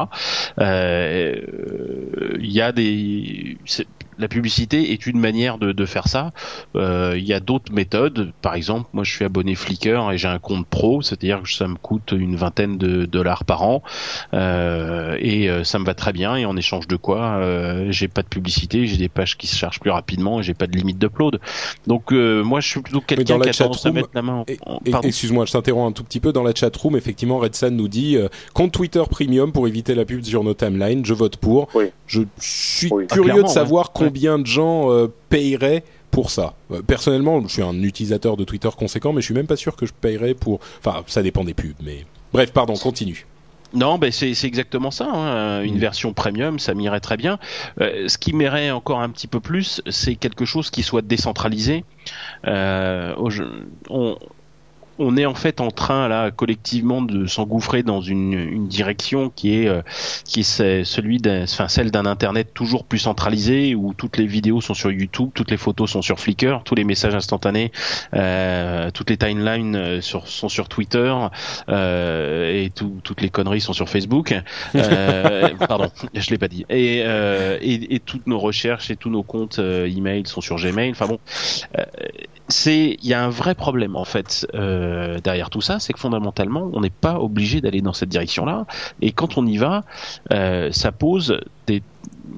Euh, 0.60 1.36
Il 2.39 2.52
y 2.52 2.62
a 2.62 2.72
des 2.72 3.58
la 4.20 4.28
publicité 4.28 4.91
est 4.91 5.07
une 5.07 5.20
manière 5.20 5.57
de, 5.57 5.72
de 5.72 5.86
faire 5.86 6.07
ça. 6.07 6.32
Euh, 6.76 7.15
Il 7.17 7.26
y 7.26 7.34
a 7.34 7.39
d'autres 7.39 7.72
méthodes. 7.74 8.32
Par 8.41 8.53
exemple, 8.53 8.89
moi, 8.93 9.03
je 9.03 9.11
suis 9.11 9.26
abonné 9.26 9.55
Flickr 9.55 10.11
et 10.11 10.17
j'ai 10.17 10.28
un 10.28 10.39
compte 10.39 10.67
pro, 10.67 11.01
c'est-à-dire 11.01 11.41
que 11.41 11.51
ça 11.51 11.67
me 11.67 11.76
coûte 11.76 12.13
une 12.15 12.36
vingtaine 12.36 12.78
de 12.78 13.05
dollars 13.05 13.45
par 13.45 13.63
an 13.63 13.82
euh, 14.34 15.15
et 15.20 15.49
euh, 15.49 15.63
ça 15.63 15.80
me 15.80 15.86
va 15.86 15.93
très 15.93 16.13
bien. 16.13 16.36
Et 16.36 16.45
en 16.45 16.55
échange 16.57 16.88
de 16.88 16.95
quoi, 16.95 17.38
euh, 17.38 17.88
j'ai 17.91 18.07
pas 18.07 18.22
de 18.22 18.28
publicité, 18.28 18.86
j'ai 18.88 18.97
des 18.97 19.09
pages 19.09 19.38
qui 19.38 19.47
se 19.47 19.55
chargent 19.55 19.80
plus 19.80 19.91
rapidement 19.91 20.39
et 20.39 20.43
j'ai 20.43 20.53
pas 20.53 20.67
de 20.67 20.76
limite 20.76 20.99
d'upload. 20.99 21.39
Donc 21.88 22.11
euh, 22.11 22.43
moi, 22.43 22.59
je 22.59 22.67
suis 22.67 22.82
plutôt 22.82 23.01
quelqu'un 23.01 23.39
qui 23.39 23.49
a 23.49 23.53
tendance 23.53 23.61
à 23.61 23.63
chatroom, 23.63 23.93
mettre 23.95 24.09
la 24.13 24.22
main. 24.22 24.45
En, 24.65 24.80
pardon. 24.91 25.07
Excuse-moi, 25.07 25.45
je 25.45 25.53
t'interromps 25.53 25.89
un 25.89 25.93
tout 25.93 26.03
petit 26.03 26.20
peu. 26.20 26.34
Dans 26.34 26.43
la 26.43 26.53
chatroom, 26.53 26.95
effectivement, 26.95 27.38
Red 27.39 27.55
Sun 27.55 27.76
nous 27.76 27.88
dit 27.88 28.17
euh, 28.17 28.28
compte 28.53 28.72
Twitter 28.74 29.03
Premium 29.09 29.51
pour 29.51 29.67
éviter 29.67 29.95
la 29.95 30.05
pub 30.05 30.24
sur 30.24 30.43
nos 30.43 30.53
timelines. 30.53 31.05
Je 31.05 31.13
vote 31.13 31.38
pour. 31.38 31.70
Oui. 31.74 31.86
Je 32.07 32.22
suis 32.39 32.89
Oui. 32.91 33.05
Ah, 33.09 33.13
curieux 33.13 33.43
de 33.43 33.47
savoir 33.47 33.91
ouais. 33.99 34.09
Combien 34.10 34.39
de 34.39 34.45
gens 34.47 34.91
euh, 34.91 35.07
payeraient 35.30 35.84
pour 36.10 36.32
ça? 36.32 36.55
Euh, 36.72 36.82
personnellement, 36.82 37.41
je 37.43 37.47
suis 37.53 37.62
un 37.62 37.84
utilisateur 37.84 38.38
de 38.38 38.43
Twitter 38.43 38.70
conséquent, 38.76 39.14
mais 39.14 39.22
je 39.22 39.26
suis 39.26 39.36
même 39.36 39.45
pas 39.47 39.55
sûr 39.55 39.76
que 39.76 39.86
je 39.86 39.93
payerais 39.93 40.34
pour. 40.34 40.60
Enfin, 40.84 41.03
ça 41.05 41.22
dépend 41.22 41.43
des 41.43 41.53
pubs, 41.53 41.76
mais 41.84 42.05
bref, 42.34 42.51
pardon, 42.51 42.74
continue. 42.74 43.28
Non, 43.72 43.99
ben 43.99 44.12
c'est 44.12 44.34
exactement 44.45 44.89
ça. 44.89 45.07
hein. 45.14 45.62
Une 45.62 45.76
Mm. 45.76 45.80
version 45.80 46.14
premium, 46.14 46.57
ça 46.57 46.74
m'irait 46.74 47.01
très 47.01 47.18
bien. 47.18 47.38
Euh, 47.82 48.07
ce 48.07 48.18
qui 48.18 48.34
m'irait 48.34 48.72
encore 48.72 48.99
un 48.99 49.10
petit 49.10 49.28
peu 49.28 49.39
plus, 49.39 49.84
c'est 49.91 50.16
quelque 50.16 50.43
chose 50.43 50.72
qui 50.72 50.82
soit 50.82 51.03
décentralisé. 51.03 51.86
Euh, 52.47 53.14
on, 53.91 54.18
on 55.00 55.18
est 55.18 55.26
en 55.26 55.34
fait 55.36 55.62
en 55.62 55.72
train 55.72 56.08
là 56.08 56.30
collectivement 56.32 57.02
de 57.02 57.26
s'engouffrer 57.26 57.84
dans 57.84 58.02
une, 58.02 58.34
une 58.34 58.68
direction 58.68 59.30
qui 59.30 59.56
est 59.56 59.68
euh, 59.68 59.82
qui 60.26 60.41
est 60.41 60.43
ce- 60.43 60.84
celui 60.84 61.18
d'un, 61.18 61.43
enfin 61.43 61.68
celle 61.68 61.89
d'un 61.91 62.06
internet 62.06 62.54
toujours 62.54 62.84
plus 62.84 63.00
centralisé 63.00 63.76
où 63.76 63.93
toutes 63.93 64.18
les 64.18 64.28
vidéos 64.28 64.62
sont 64.62 64.74
sur 64.74 64.91
YouTube, 64.91 65.30
toutes 65.34 65.52
les 65.52 65.58
photos 65.58 65.89
sont 65.91 66.02
sur 66.02 66.20
Flickr, 66.20 66.62
tous 66.66 66.76
les 66.76 66.84
messages 66.84 67.16
instantanés, 67.16 67.72
euh, 68.14 68.91
toutes 68.91 69.10
les 69.10 69.18
timelines 69.18 69.76
euh, 69.76 70.02
sur, 70.02 70.28
sont 70.28 70.50
sur 70.50 70.68
Twitter 70.70 71.14
euh, 71.70 72.64
et 72.64 72.70
tout- 72.70 73.00
toutes 73.04 73.22
les 73.22 73.30
conneries 73.30 73.62
sont 73.62 73.74
sur 73.74 73.89
Facebook. 73.89 74.36
Euh, 74.76 75.50
pardon, 75.68 75.89
je 76.14 76.30
l'ai 76.30 76.38
pas 76.38 76.47
dit. 76.47 76.66
Et, 76.70 77.04
euh, 77.06 77.58
et, 77.62 77.95
et 77.95 78.00
toutes 78.00 78.28
nos 78.28 78.39
recherches 78.39 78.91
et 78.91 78.95
tous 78.95 79.10
nos 79.10 79.24
comptes 79.24 79.60
email 79.60 80.24
sont 80.26 80.41
sur 80.41 80.58
Gmail. 80.58 80.91
Enfin 80.91 81.08
bon, 81.08 81.20
euh, 81.78 81.84
c'est 82.50 82.97
il 83.02 83.08
y 83.08 83.14
a 83.14 83.24
un 83.24 83.30
vrai 83.30 83.56
problème 83.56 83.95
en 83.95 84.06
fait 84.06 84.47
euh, 84.56 85.20
derrière 85.20 85.50
tout 85.50 85.62
ça, 85.62 85.80
c'est 85.80 85.93
que 85.93 86.00
fondamentalement 86.00 86.70
on 86.74 86.82
n'est 86.82 86.89
pas 86.89 87.20
obligé 87.20 87.62
d'aller 87.62 87.82
dans 87.82 87.93
cette 87.93 88.10
direction-là. 88.10 88.66
Et 89.02 89.12
quand 89.12 89.38
on 89.38 89.45
y 89.45 89.58
va, 89.58 89.84
euh, 90.32 90.72
ça 90.72 90.91
pose 90.91 91.39
des 91.68 91.82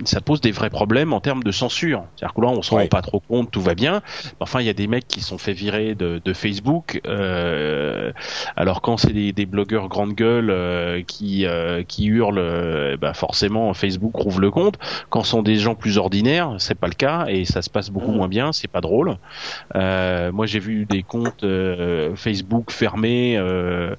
ça 0.06 0.22
pose 0.22 0.42
des 0.42 0.52
vrais 0.52 0.70
problèmes 0.70 1.14
en 1.14 1.20
termes 1.22 1.44
de 1.44 1.52
censure. 1.52 2.04
C'est-à-dire 2.16 2.34
que 2.34 2.42
là, 2.42 2.48
on 2.50 2.62
se 2.62 2.74
Ouais. 2.74 2.84
rend 2.84 2.88
pas 2.88 3.02
trop 3.02 3.20
compte, 3.20 3.52
tout 3.52 3.62
va 3.62 3.76
bien. 3.76 4.02
Enfin, 4.40 4.60
il 4.62 4.66
y 4.66 4.70
a 4.70 4.74
des 4.74 4.88
mecs 4.88 5.08
qui 5.08 5.22
sont 5.22 5.38
fait 5.38 5.54
virer 5.54 5.96
de, 5.96 6.22
de 6.24 6.34
Facebook. 6.34 7.02
Euh, 7.06 8.12
alors 8.56 8.82
quand 8.82 8.98
c'est 8.98 9.14
des, 9.14 9.32
des 9.34 9.46
blogueurs 9.46 9.88
grande 9.90 10.14
gueule 10.14 10.50
euh, 10.50 11.02
qui 11.06 11.46
euh, 11.46 11.84
qui 11.84 12.06
hurlent, 12.06 12.38
euh, 12.40 12.98
bah 12.98 13.14
forcément 13.14 13.74
Facebook 13.74 14.16
rouvre 14.16 14.40
le 14.40 14.52
compte. 14.52 14.78
Quand 15.10 15.24
ce 15.24 15.32
sont 15.32 15.42
des 15.44 15.56
gens 15.58 15.76
plus 15.76 15.98
ordinaires, 15.98 16.56
c'est 16.60 16.76
pas 16.78 16.88
le 16.88 16.94
cas 16.94 17.26
et 17.28 17.46
ça 17.46 17.62
se 17.62 17.70
passe 17.70 17.90
beaucoup 17.90 18.12
Mhm. 18.12 18.18
moins 18.18 18.28
bien. 18.28 18.52
C'est 18.54 18.68
pas 18.70 18.82
drôle. 18.82 19.18
Euh, 19.76 20.32
moi, 20.32 20.46
j'ai 20.46 20.60
vu 20.60 20.86
des 20.86 21.04
comptes 21.04 21.46
Facebook 22.16 22.72
fermés 22.72 23.36
euh, 23.38 23.96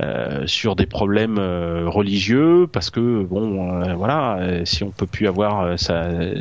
euh, 0.00 0.46
sur 0.46 0.76
des 0.76 0.86
problèmes 0.86 1.38
religieux 1.86 2.66
parce 2.72 2.90
que 2.90 3.22
bon, 3.24 3.94
voilà, 3.96 4.38
si 4.64 4.84
on 4.84 4.90
peut 4.90 5.06
plus 5.06 5.26
avoir 5.26 5.31
euh, 5.40 5.76
ça. 5.76 5.94
euh, 6.04 6.34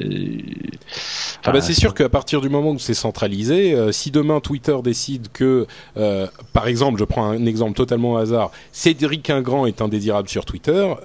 Ah 1.45 1.51
bah 1.51 1.61
c'est 1.61 1.73
sûr 1.73 1.93
qu'à 1.93 2.09
partir 2.09 2.41
du 2.41 2.49
moment 2.49 2.71
où 2.71 2.79
c'est 2.79 2.93
centralisé, 2.93 3.73
euh, 3.73 3.91
si 3.91 4.11
demain 4.11 4.39
Twitter 4.39 4.75
décide 4.83 5.27
que, 5.33 5.65
euh, 5.97 6.27
par 6.53 6.67
exemple, 6.67 6.99
je 6.99 7.03
prends 7.05 7.25
un 7.25 7.45
exemple 7.45 7.73
totalement 7.73 8.13
au 8.13 8.17
hasard, 8.17 8.51
Cédric 8.71 9.29
Ingrand 9.29 9.65
est 9.65 9.81
indésirable 9.81 10.29
sur 10.29 10.45
Twitter, 10.45 10.71
euh, 10.71 10.95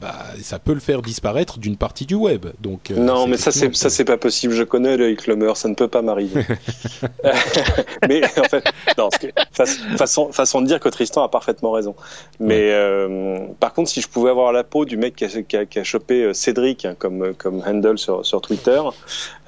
bah 0.00 0.14
ça 0.40 0.58
peut 0.58 0.74
le 0.74 0.80
faire 0.80 1.02
disparaître 1.02 1.58
d'une 1.58 1.76
partie 1.76 2.06
du 2.06 2.14
web. 2.14 2.46
Donc 2.60 2.90
euh, 2.90 2.96
non, 2.96 3.26
mais 3.26 3.36
ça 3.36 3.50
c'est 3.52 3.74
ça 3.74 3.90
c'est 3.90 4.04
pas 4.04 4.16
possible. 4.16 4.54
Je 4.54 4.62
connais 4.64 4.96
le 4.96 5.14
Clomer, 5.14 5.52
ça 5.54 5.68
ne 5.68 5.74
peut 5.74 5.88
pas 5.88 6.02
m'arriver. 6.02 6.44
mais 8.08 8.22
en 8.24 8.44
fait, 8.44 8.64
non, 8.96 9.08
que, 9.10 9.26
fa- 9.52 9.66
façon 9.96 10.32
façon 10.32 10.60
de 10.60 10.66
dire 10.66 10.80
que 10.80 10.88
Tristan 10.88 11.22
a 11.24 11.28
parfaitement 11.28 11.72
raison. 11.72 11.94
Mais 12.40 12.70
euh, 12.72 13.38
par 13.60 13.72
contre, 13.74 13.90
si 13.90 14.00
je 14.00 14.08
pouvais 14.08 14.30
avoir 14.30 14.52
la 14.52 14.64
peau 14.64 14.84
du 14.84 14.96
mec 14.96 15.16
qui 15.16 15.24
a, 15.24 15.28
qui 15.42 15.56
a, 15.56 15.66
qui 15.66 15.78
a 15.78 15.84
chopé 15.84 16.32
Cédric 16.34 16.84
hein, 16.84 16.94
comme 16.98 17.07
comme 17.38 17.62
handle 17.66 17.98
sur 17.98 18.24
sur 18.24 18.40
Twitter, 18.40 18.80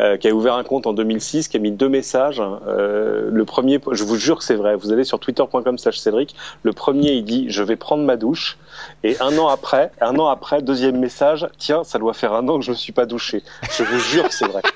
euh, 0.00 0.16
qui 0.16 0.28
a 0.28 0.32
ouvert 0.34 0.54
un 0.54 0.64
compte 0.64 0.86
en 0.86 0.92
2006, 0.92 1.48
qui 1.48 1.56
a 1.56 1.60
mis 1.60 1.70
deux 1.72 1.88
messages. 1.88 2.42
euh, 2.66 3.28
le 3.30 3.44
premier, 3.44 3.78
je 3.92 4.04
vous 4.04 4.16
jure 4.16 4.38
que 4.38 4.44
c'est 4.44 4.54
vrai. 4.56 4.76
Vous 4.76 4.92
allez 4.92 5.04
sur 5.04 5.18
twitter.com/cédric. 5.18 6.34
Le 6.62 6.72
premier, 6.72 7.12
il 7.12 7.24
dit 7.24 7.46
je 7.48 7.62
vais 7.62 7.76
prendre 7.76 8.04
ma 8.04 8.16
douche. 8.16 8.58
Et 9.04 9.16
un 9.20 9.36
an 9.38 9.48
après, 9.48 9.90
un 10.00 10.18
an 10.18 10.26
après, 10.28 10.62
deuxième 10.62 10.98
message, 10.98 11.46
tiens, 11.58 11.84
ça 11.84 11.98
doit 11.98 12.14
faire 12.14 12.32
un 12.34 12.48
an 12.48 12.58
que 12.58 12.64
je 12.64 12.70
ne 12.70 12.74
me 12.74 12.78
suis 12.78 12.92
pas 12.92 13.06
douché. 13.06 13.42
Je 13.76 13.82
vous 13.84 13.98
jure 13.98 14.28
que 14.28 14.34
c'est 14.34 14.46
vrai. 14.48 14.62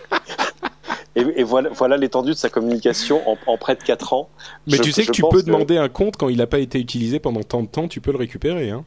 Et, 1.16 1.20
et 1.36 1.42
voilà, 1.44 1.68
voilà 1.72 1.96
l'étendue 1.96 2.30
de 2.32 2.36
sa 2.36 2.48
communication 2.50 3.22
en, 3.30 3.38
en 3.46 3.56
près 3.56 3.76
de 3.76 3.82
4 3.84 4.14
ans. 4.14 4.28
Mais 4.66 4.78
Je- 4.78 4.82
tu 4.82 4.90
sais 4.90 5.06
que 5.06 5.12
tu 5.12 5.22
peux 5.22 5.44
demander 5.44 5.76
un 5.78 5.88
compte 5.88 6.16
quand 6.16 6.28
il 6.28 6.38
n'a 6.38 6.48
pas 6.48 6.58
été 6.58 6.80
utilisé 6.80 7.20
pendant 7.20 7.44
tant 7.44 7.62
de 7.62 7.68
temps, 7.68 7.86
tu 7.86 8.00
peux 8.00 8.10
le 8.10 8.18
récupérer. 8.18 8.70
Hein. 8.70 8.84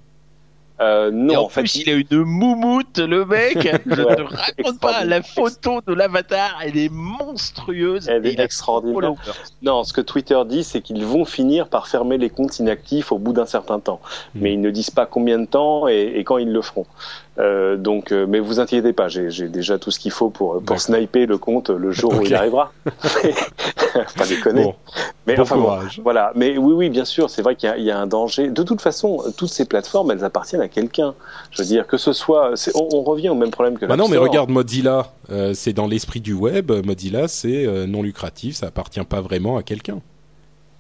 Euh, 0.80 1.12
Et 1.30 1.36
non, 1.36 1.36
en, 1.38 1.46
en 1.46 1.50
fait, 1.50 1.62
plus, 1.62 1.76
il 1.76 1.90
a 1.90 1.94
une 1.94 2.24
moumoute, 2.24 3.00
le 3.00 3.26
mec. 3.26 3.68
Je 3.86 4.04
Ouais, 4.04 4.16
te 4.16 4.22
raconte 4.22 4.80
pas, 4.80 5.04
la 5.06 5.22
photo 5.24 5.82
de 5.82 5.94
l'avatar, 5.94 6.60
elle 6.64 6.78
est 6.78 6.90
monstrueuse. 6.92 8.08
Elle 8.08 8.26
Et 8.26 8.32
est 8.32 8.40
extraordinaire. 8.40 9.14
non, 9.62 9.84
ce 9.84 9.94
que 9.94 10.02
Twitter 10.02 10.40
dit, 10.48 10.64
c'est 10.64 10.82
qu'ils 10.82 11.06
vont 11.06 11.26
finir 11.26 11.70
par 11.70 11.88
fermer 11.88 12.18
les 12.18 12.30
comptes 12.30 12.60
inactifs 12.60 13.12
au 13.12 13.20
bout 13.20 13.34
d'un 13.34 13.46
certain 13.46 13.80
temps. 13.80 14.02
Hmm. 14.34 14.42
Mais 14.42 14.54
ils 14.54 14.62
ne 14.62 14.72
disent 14.72 14.92
pas 14.92 15.06
combien 15.06 15.40
de 15.40 15.46
temps 15.46 15.88
et, 15.88 16.14
et 16.16 16.24
quand 16.24 16.38
ils 16.38 16.52
le 16.52 16.62
feront. 16.62 16.88
Euh, 17.40 17.78
donc, 17.78 18.12
euh, 18.12 18.26
mais 18.28 18.40
vous 18.40 18.60
inquiétez 18.60 18.94
pas, 18.94 19.08
j'ai 19.10 19.48
déjà 19.48 19.78
tout 19.78 19.92
ce 19.92 20.00
qu'il 20.00 20.12
faut 20.12 20.30
pour, 20.30 20.54
pour 20.54 20.62
D'accord. 20.62 20.82
sniper 20.82 21.28
le 21.28 21.38
compte 21.38 21.70
le 21.70 21.92
jour 21.92 22.14
où 22.16 22.22
il 22.26 22.34
arrivera. 22.34 22.72
pas 24.18 24.26
déconner. 24.28 24.64
Bon, 24.64 24.76
mais 25.26 25.36
bon 25.36 25.42
enfin 25.44 25.58
bon. 25.58 25.78
Voilà, 26.04 26.32
mais 26.36 26.58
oui, 26.58 26.74
oui, 26.74 26.90
bien 26.90 27.06
sûr, 27.06 27.30
c'est 27.30 27.42
vrai 27.42 27.56
qu'il 27.56 27.70
y, 27.70 27.72
a- 27.72 27.78
il 27.78 27.84
y 27.84 27.92
a 27.92 28.00
un 28.00 28.08
danger. 28.08 28.50
De 28.50 28.64
toute 28.64 28.82
façon, 28.82 29.24
toutes 29.38 29.50
ces 29.50 29.66
plateformes, 29.66 30.12
elles 30.12 30.24
appartiennent 30.24 30.62
à 30.62 30.68
quelqu'un. 30.68 31.14
Je 31.52 31.62
veux 31.62 31.68
dire, 31.68 31.86
que 31.88 31.98
ce 31.98 32.14
soit, 32.14 32.54
on, 32.76 32.88
on 32.94 33.04
revient 33.04 33.30
au 33.30 33.36
même 33.36 33.52
problème 33.52 33.78
que 33.78 33.86
Bah 33.86 33.96
non, 33.98 34.08
mais 34.08 34.18
regarde 34.18 34.50
Mozilla, 34.50 35.08
euh, 35.32 35.54
c'est 35.54 35.74
dans 35.74 35.88
l'esprit 35.88 36.22
du 36.22 36.34
web. 36.34 36.72
Mozilla, 36.86 37.28
c'est 37.28 37.66
euh, 37.66 37.86
non 37.86 38.02
lucratif, 38.02 38.56
ça 38.56 38.68
appartient 38.68 39.04
pas 39.04 39.22
vraiment 39.22 39.58
à 39.58 39.64
quelqu'un. 39.64 40.00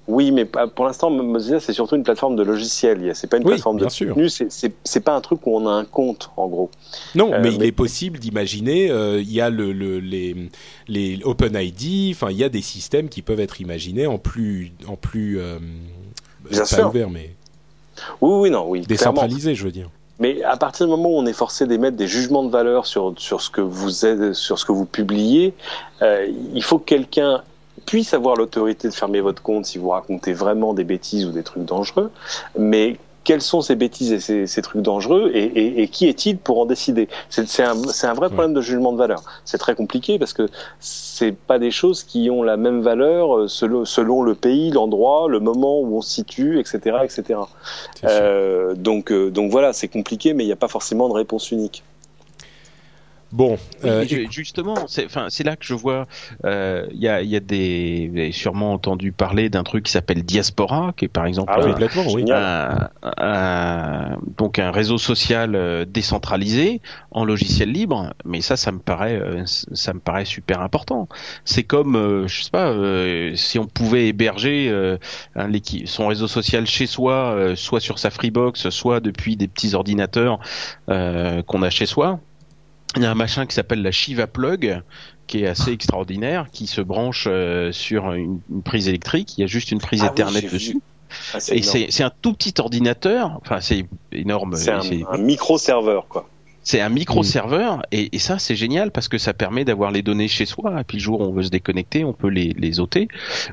Oui, 0.07 0.31
mais 0.31 0.45
pour 0.45 0.85
l'instant, 0.85 1.09
Mozilla, 1.09 1.59
c'est 1.59 1.73
surtout 1.73 1.97
une 1.97 2.03
plateforme 2.03 2.37
de 2.37 2.43
logiciel. 2.43 3.11
C'est 3.13 3.27
pas 3.27 3.37
une 3.37 3.43
Oui, 3.43 3.49
plateforme 3.51 3.77
de 3.77 3.85
contenu. 3.85 4.29
c'est- 4.29 4.99
pas 5.01 5.13
un 5.13 5.19
truc 5.21 5.45
où 5.45 5.55
on 5.55 5.67
a 5.67 5.71
un 5.71 5.83
compte, 5.83 6.31
en 6.37 6.47
gros. 6.47 6.69
Non, 7.13 7.33
Euh, 7.33 7.39
mais 7.41 7.53
il 7.53 7.61
est 7.63 7.73
possible 7.73 8.17
d'imaginer. 8.17 8.89
euh, 8.89 9.19
Il 9.19 9.31
y 9.33 9.41
a 9.41 9.49
le, 9.49 9.73
le- 9.73 9.99
les 9.99 10.35
les 10.87 11.19
OpenID. 11.25 12.11
Enfin, 12.13 12.31
il 12.31 12.37
y 12.37 12.43
a 12.45 12.49
des 12.49 12.61
systèmes 12.61 13.09
qui 13.09 13.21
peuvent 13.21 13.39
être 13.41 13.59
imaginés 13.59 14.07
en 14.07 14.17
plus 14.17 14.71
en 14.87 14.95
plus 14.95 15.39
euh, 15.39 15.59
Bien 16.49 16.59
pas 16.59 16.65
sûr. 16.65 16.87
ouvert, 16.87 17.09
mais 17.09 17.31
Oui, 18.21 18.31
oui, 18.43 18.49
non, 18.49 18.65
oui. 18.69 18.81
décentralisé, 18.87 19.55
je 19.55 19.63
veux 19.65 19.71
dire. 19.71 19.89
Mais 20.19 20.41
à 20.43 20.55
partir 20.57 20.85
du 20.85 20.89
moment 20.91 21.09
où 21.09 21.17
on 21.17 21.25
est 21.25 21.33
forcé 21.33 21.67
d'émettre 21.67 21.97
des 21.97 22.07
jugements 22.07 22.43
de 22.43 22.49
valeur 22.49 22.85
sur 22.87 23.13
sur 23.17 23.41
ce 23.41 23.49
que 23.49 23.61
vous 23.61 24.05
êtes, 24.05 24.33
sur 24.33 24.57
ce 24.57 24.65
que 24.65 24.71
vous 24.71 24.85
publiez, 24.85 25.53
euh, 26.01 26.27
il 26.53 26.63
faut 26.63 26.79
que 26.79 26.85
quelqu'un 26.85 27.43
puisse 27.87 28.13
avoir 28.13 28.35
l'autorité 28.35 28.87
de 28.87 28.93
fermer 28.93 29.21
votre 29.21 29.41
compte 29.41 29.65
si 29.65 29.79
vous 29.79 29.89
racontez 29.89 30.33
vraiment 30.33 30.75
des 30.75 30.83
bêtises 30.83 31.25
ou 31.25 31.31
des 31.31 31.41
trucs 31.41 31.65
dangereux. 31.65 32.11
Mais 32.59 32.97
quelles 33.23 33.41
sont 33.41 33.59
ces 33.59 33.75
bêtises 33.75 34.13
et 34.13 34.19
ces, 34.21 34.47
ces 34.47 34.61
trucs 34.61 34.81
dangereux 34.81 35.31
et, 35.33 35.43
et, 35.43 35.81
et 35.81 35.87
qui 35.89 36.07
est-il 36.07 36.37
pour 36.37 36.59
en 36.59 36.65
décider? 36.65 37.09
C'est 37.29 37.61
un, 37.61 38.13
vrai 38.13 38.29
problème 38.29 38.53
de 38.53 38.61
jugement 38.61 38.93
de 38.93 38.97
valeur. 38.97 39.21
C'est 39.43 39.57
très 39.57 39.75
compliqué 39.75 40.17
parce 40.19 40.31
que 40.31 40.47
c'est 40.79 41.35
pas 41.35 41.59
des 41.59 41.71
choses 41.71 42.03
qui 42.03 42.29
ont 42.29 42.41
la 42.41 42.55
même 42.55 42.81
valeur 42.81 43.35
euh, 43.35 43.47
selon, 43.49 43.83
selon 43.83 44.21
le 44.21 44.33
pays, 44.33 44.71
l'endroit, 44.71 45.27
le 45.27 45.41
moment 45.41 45.81
où 45.81 45.97
on 45.97 46.01
se 46.01 46.09
situe, 46.09 46.59
etc., 46.59 46.99
etc. 47.03 47.39
Euh, 48.05 48.75
donc, 48.75 49.11
euh, 49.11 49.29
donc 49.29 49.51
voilà, 49.51 49.73
c'est 49.73 49.89
compliqué, 49.89 50.33
mais 50.33 50.45
il 50.45 50.47
n'y 50.47 50.53
a 50.53 50.57
pas 50.57 50.69
forcément 50.69 51.09
de 51.09 51.13
réponse 51.13 51.51
unique. 51.51 51.83
Bon, 53.37 53.55
euh, 53.85 54.03
justement, 54.31 54.87
c'est 54.87 55.05
enfin 55.05 55.27
c'est 55.29 55.43
là 55.43 55.55
que 55.55 55.63
je 55.63 55.75
vois. 55.75 56.07
euh, 56.45 56.87
Il 56.91 56.99
y 56.99 57.07
a 57.07 57.21
il 57.21 57.29
y 57.29 57.35
a 57.35 57.39
des 57.39 58.09
vous 58.11 58.17
avez 58.17 58.31
sûrement 58.31 58.73
entendu 58.73 59.11
parler 59.11 59.49
d'un 59.51 59.63
truc 59.63 59.85
qui 59.85 59.91
s'appelle 59.91 60.23
Diaspora, 60.23 60.91
qui 60.97 61.05
est 61.05 61.07
par 61.07 61.27
exemple 61.27 61.53
Ah 61.55 61.61
un- 61.61 61.69
complètement, 61.69 62.01
oui. 62.11 62.21
Génial. 62.21 62.89
un, 63.03 63.11
un- 63.17 64.17
donc 64.37 64.57
un 64.57 64.71
réseau 64.71 64.97
social 64.97 65.53
euh, 65.53 65.85
décentralisé 65.85 66.81
en 67.11 67.25
logiciel 67.25 67.71
libre, 67.71 68.11
mais 68.25 68.41
ça, 68.41 68.57
ça 68.57 68.71
me 68.71 68.79
paraît, 68.79 69.19
euh, 69.21 69.43
ça 69.45 69.93
me 69.93 69.99
paraît 69.99 70.25
super 70.25 70.61
important. 70.61 71.07
C'est 71.45 71.63
comme, 71.63 72.25
je 72.27 72.41
sais 72.41 72.49
pas, 72.49 72.69
euh, 72.71 73.35
si 73.35 73.59
on 73.59 73.65
pouvait 73.67 74.07
héberger 74.07 74.67
euh, 74.71 74.97
son 75.85 76.07
réseau 76.07 76.27
social 76.27 76.65
chez 76.65 76.87
soi, 76.87 77.33
euh, 77.35 77.55
soit 77.55 77.79
sur 77.79 77.99
sa 77.99 78.09
Freebox, 78.09 78.69
soit 78.69 78.99
depuis 78.99 79.37
des 79.37 79.47
petits 79.47 79.75
ordinateurs 79.75 80.39
euh, 80.89 81.41
qu'on 81.43 81.61
a 81.61 81.69
chez 81.69 81.85
soi. 81.85 82.19
Il 82.95 83.03
y 83.03 83.05
a 83.05 83.11
un 83.11 83.15
machin 83.15 83.45
qui 83.45 83.53
s'appelle 83.53 83.81
la 83.81 83.91
Shiva 83.91 84.27
Plug 84.27 84.81
qui 85.27 85.43
est 85.43 85.47
assez 85.47 85.71
extraordinaire, 85.71 86.47
qui 86.51 86.67
se 86.67 86.81
branche 86.81 87.25
euh, 87.27 87.71
sur 87.71 88.13
une, 88.13 88.39
une 88.49 88.63
prise 88.63 88.87
électrique. 88.87 89.37
Il 89.37 89.41
y 89.41 89.43
a 89.43 89.47
juste 89.47 89.71
une 89.71 89.79
prise 89.79 90.01
Ah 90.03 90.07
Ethernet 90.07 90.41
dessus. 90.41 90.79
Ah, 91.33 91.39
c'est 91.39 91.57
Et 91.57 91.91
c'est 91.91 92.03
un 92.03 92.11
tout 92.21 92.33
petit 92.33 92.53
ordinateur. 92.59 93.37
Enfin, 93.41 93.59
c'est 93.61 93.85
énorme. 94.11 94.55
C'est 94.55 94.71
un, 94.71 94.81
un 95.09 95.17
micro-serveur, 95.17 96.07
quoi. 96.07 96.29
C'est 96.63 96.81
un 96.81 96.89
micro-serveur 96.89 97.81
et, 97.93 98.13
et 98.13 98.19
ça 98.19 98.39
c'est 98.39 98.57
génial 98.57 98.91
parce 98.91 99.07
que 99.07 99.17
ça 99.17 99.33
permet 99.33 99.63
d'avoir 99.63 99.89
les 99.89 100.01
données 100.01 100.27
chez 100.27 100.45
soi 100.45 100.81
et 100.81 100.83
puis 100.83 100.97
le 100.97 101.01
jour 101.01 101.21
où 101.21 101.23
on 101.23 101.31
veut 101.31 101.43
se 101.43 101.49
déconnecter 101.49 102.03
on 102.03 102.11
peut 102.11 102.27
les, 102.27 102.53
les 102.57 102.81
ôter 102.81 103.07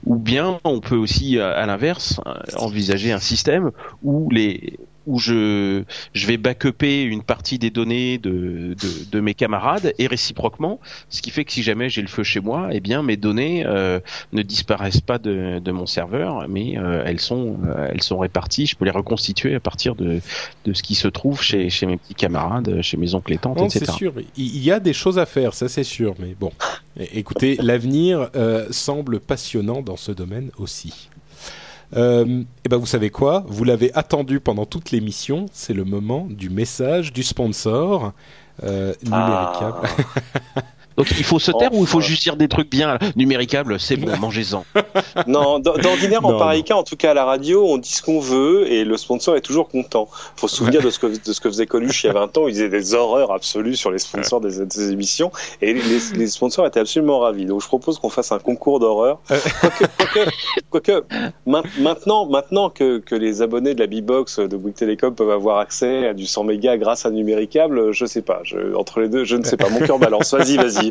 ou 0.04 0.16
bien 0.16 0.58
on 0.64 0.80
peut 0.80 0.96
aussi 0.96 1.38
euh, 1.38 1.56
à 1.56 1.64
l'inverse 1.66 2.20
euh, 2.26 2.34
envisager 2.56 3.12
un 3.12 3.20
système 3.20 3.70
où 4.02 4.28
les 4.30 4.80
où 5.06 5.18
je 5.18 5.82
je 6.12 6.26
vais 6.26 6.36
backuper 6.36 7.02
une 7.02 7.22
partie 7.22 7.58
des 7.58 7.70
données 7.70 8.18
de, 8.18 8.74
de, 8.74 9.10
de 9.10 9.20
mes 9.20 9.34
camarades 9.34 9.94
et 9.98 10.06
réciproquement 10.06 10.80
ce 11.08 11.22
qui 11.22 11.30
fait 11.30 11.44
que 11.44 11.52
si 11.52 11.62
jamais 11.62 11.88
j'ai 11.88 12.02
le 12.02 12.08
feu 12.08 12.22
chez 12.22 12.40
moi 12.40 12.68
eh 12.72 12.80
bien 12.80 13.02
mes 13.02 13.16
données 13.16 13.64
euh, 13.66 14.00
ne 14.32 14.42
disparaissent 14.42 15.00
pas 15.00 15.18
de, 15.18 15.58
de 15.58 15.72
mon 15.72 15.86
serveur 15.86 16.46
mais 16.48 16.78
euh, 16.78 17.02
elles 17.06 17.20
sont 17.20 17.58
euh, 17.66 17.88
elles 17.90 18.02
sont 18.02 18.18
réparties 18.18 18.66
je 18.66 18.76
peux 18.76 18.84
les 18.84 18.90
reconstituer 18.90 19.54
à 19.54 19.60
partir 19.60 19.94
de 19.94 20.20
de 20.64 20.72
ce 20.72 20.82
qui 20.82 20.94
se 20.94 21.08
trouve 21.08 21.42
chez, 21.42 21.70
chez 21.70 21.86
mes 21.86 21.96
petits 21.96 22.14
camarades, 22.14 22.80
chez 22.82 22.96
mes 22.96 23.14
oncles 23.14 23.32
et 23.34 23.38
tantes, 23.38 23.58
Non, 23.58 23.66
etc. 23.66 23.84
c'est 23.86 23.92
sûr. 23.92 24.12
Il 24.36 24.62
y 24.62 24.70
a 24.70 24.80
des 24.80 24.92
choses 24.92 25.18
à 25.18 25.26
faire, 25.26 25.54
ça 25.54 25.68
c'est 25.68 25.84
sûr. 25.84 26.14
Mais 26.18 26.34
bon, 26.38 26.52
écoutez, 27.12 27.56
l'avenir 27.62 28.30
euh, 28.36 28.66
semble 28.70 29.20
passionnant 29.20 29.82
dans 29.82 29.96
ce 29.96 30.12
domaine 30.12 30.50
aussi. 30.58 31.08
Euh, 31.96 32.42
et 32.64 32.68
ben 32.68 32.76
vous 32.76 32.86
savez 32.86 33.10
quoi? 33.10 33.44
Vous 33.46 33.64
l'avez 33.64 33.94
attendu 33.94 34.40
pendant 34.40 34.66
toute 34.66 34.90
l'émission. 34.90 35.46
C'est 35.52 35.74
le 35.74 35.84
moment 35.84 36.26
du 36.28 36.50
message 36.50 37.12
du 37.12 37.22
sponsor. 37.22 38.12
Euh, 38.62 38.94
numéricable. 39.02 39.88
Donc 40.96 41.10
il 41.18 41.24
faut 41.24 41.38
se 41.38 41.50
taire 41.50 41.74
ou 41.74 41.80
il 41.80 41.86
faut 41.86 42.00
juste 42.00 42.22
dire 42.22 42.36
des 42.36 42.48
trucs 42.48 42.70
bien 42.70 42.98
numéricables, 43.16 43.80
c'est 43.80 43.96
bon, 43.96 44.16
mangez-en. 44.20 44.64
Non, 45.26 45.58
d'ordinaire, 45.58 46.24
en 46.24 46.38
pareil 46.38 46.62
cas, 46.64 46.74
en 46.74 46.82
tout 46.84 46.96
cas 46.96 47.10
à 47.10 47.14
la 47.14 47.24
radio, 47.24 47.64
on 47.66 47.78
dit 47.78 47.90
ce 47.92 48.02
qu'on 48.02 48.20
veut 48.20 48.70
et 48.70 48.84
le 48.84 48.96
sponsor 48.96 49.36
est 49.36 49.40
toujours 49.40 49.68
content. 49.68 50.08
Faut 50.36 50.46
se 50.48 50.56
souvenir 50.56 50.82
de, 50.82 50.90
ce 50.90 50.98
que, 50.98 51.06
de 51.06 51.32
ce 51.32 51.40
que 51.40 51.48
faisait 51.48 51.66
Coluche 51.66 52.04
il 52.04 52.08
y 52.08 52.10
a 52.10 52.12
20 52.12 52.38
ans, 52.38 52.46
il 52.48 52.52
disait 52.52 52.68
des 52.68 52.94
horreurs 52.94 53.32
absolues 53.32 53.76
sur 53.76 53.90
les 53.90 53.98
sponsors 53.98 54.40
des, 54.40 54.64
des 54.64 54.92
émissions 54.92 55.32
et 55.62 55.74
les, 55.74 55.80
les 56.14 56.26
sponsors 56.28 56.66
étaient 56.66 56.80
absolument 56.80 57.18
ravis. 57.18 57.46
Donc 57.46 57.60
je 57.62 57.66
propose 57.66 57.98
qu'on 57.98 58.10
fasse 58.10 58.30
un 58.32 58.38
concours 58.38 58.78
d'horreur. 58.80 59.18
Quoique, 59.28 59.84
quoique, 59.98 60.30
quoique, 60.70 61.04
main- 61.46 61.62
maintenant, 61.78 62.26
maintenant 62.26 62.70
que, 62.70 62.98
que 62.98 63.14
les 63.14 63.42
abonnés 63.42 63.74
de 63.74 63.80
la 63.80 63.86
B-Box 63.86 64.38
de 64.38 64.56
Bouygues 64.56 64.74
Télécom 64.76 65.14
peuvent 65.14 65.30
avoir 65.30 65.58
accès 65.58 66.08
à 66.08 66.14
du 66.14 66.26
100 66.26 66.44
mégas 66.44 66.76
grâce 66.76 67.04
à 67.06 67.10
numéricable, 67.10 67.92
je 67.92 68.06
sais 68.06 68.22
pas. 68.22 68.40
Je, 68.44 68.74
entre 68.76 69.00
les 69.00 69.08
deux, 69.08 69.24
je 69.24 69.36
ne 69.36 69.44
sais 69.44 69.56
pas. 69.56 69.68
Mon 69.70 69.80
cœur 69.80 69.98
balance. 69.98 70.32
Vas-y, 70.34 70.56
vas-y. 70.56 70.83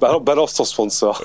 Balance, 0.00 0.54
ton 0.54 0.64
sponsor. 0.64 1.22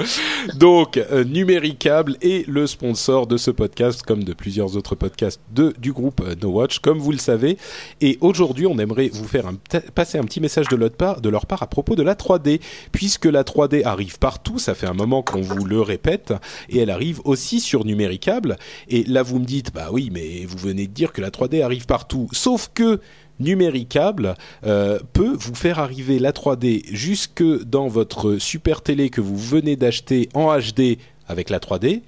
Donc, 0.56 0.98
euh, 0.98 1.24
Numéricable 1.24 2.18
est 2.22 2.48
le 2.48 2.68
sponsor 2.68 3.28
de 3.28 3.38
ce 3.38 3.52
podcast, 3.52 4.04
comme 4.04 4.24
de 4.24 4.34
plusieurs 4.34 4.78
autres 4.78 4.96
podcasts 4.96 5.42
de, 5.52 5.74
du 5.78 5.92
groupe 5.92 6.22
euh, 6.22 6.36
No 6.42 6.50
Watch, 6.50 6.80
comme 6.80 7.00
vous 7.00 7.12
le 7.12 7.18
savez. 7.18 7.58
Et 8.02 8.18
aujourd'hui, 8.22 8.68
on 8.68 8.78
aimerait 8.80 9.10
vous 9.12 9.28
faire 9.28 9.52
passer 9.94 10.18
un 10.18 10.24
petit 10.24 10.42
message 10.42 10.68
de 10.68 10.76
leur, 10.76 10.92
part, 10.92 11.22
de 11.22 11.30
leur 11.30 11.46
part 11.46 11.64
à 11.64 11.68
propos 11.68 11.96
de 11.96 12.04
la 12.04 12.16
3D, 12.16 12.62
puisque 12.92 13.26
la 13.26 13.44
3D 13.44 13.84
arrive 13.84 14.20
partout, 14.20 14.60
ça 14.60 14.76
fait 14.76 14.88
un 14.88 14.94
moment 14.94 15.22
qu'on 15.22 15.42
vous 15.42 15.66
le 15.66 15.82
répète, 15.82 16.34
et 16.70 16.80
elle 16.80 16.90
arrive 16.90 17.22
aussi 17.26 17.60
sur 17.60 17.86
Numéricable. 17.86 18.58
Et 18.88 19.04
là, 19.04 19.24
vous 19.24 19.40
me 19.40 19.46
dites, 19.46 19.74
bah 19.74 19.90
oui, 19.92 20.10
mais 20.12 20.46
vous 20.46 20.58
venez 20.58 20.88
de 20.88 20.94
dire 20.94 21.14
que 21.14 21.22
la 21.22 21.30
3D 21.30 21.62
arrive 21.62 21.86
partout, 21.86 22.28
sauf 22.32 22.70
que 22.74 23.00
Numéricable 23.40 24.36
euh, 24.66 25.00
peut 25.14 25.36
vous 25.38 25.56
faire 25.56 25.80
arriver 25.80 26.20
la 26.20 26.32
3D 26.32 26.84
jusque 26.92 27.44
dans 27.66 27.88
votre 27.88 28.38
super 28.38 28.82
télé 28.82 29.10
que 29.10 29.22
vous 29.22 29.38
venez 29.38 29.76
d'acheter 29.76 30.30
en 30.34 30.56
HD 30.58 30.98
avec 31.28 31.50
la 31.50 31.60
3D. 31.60 32.02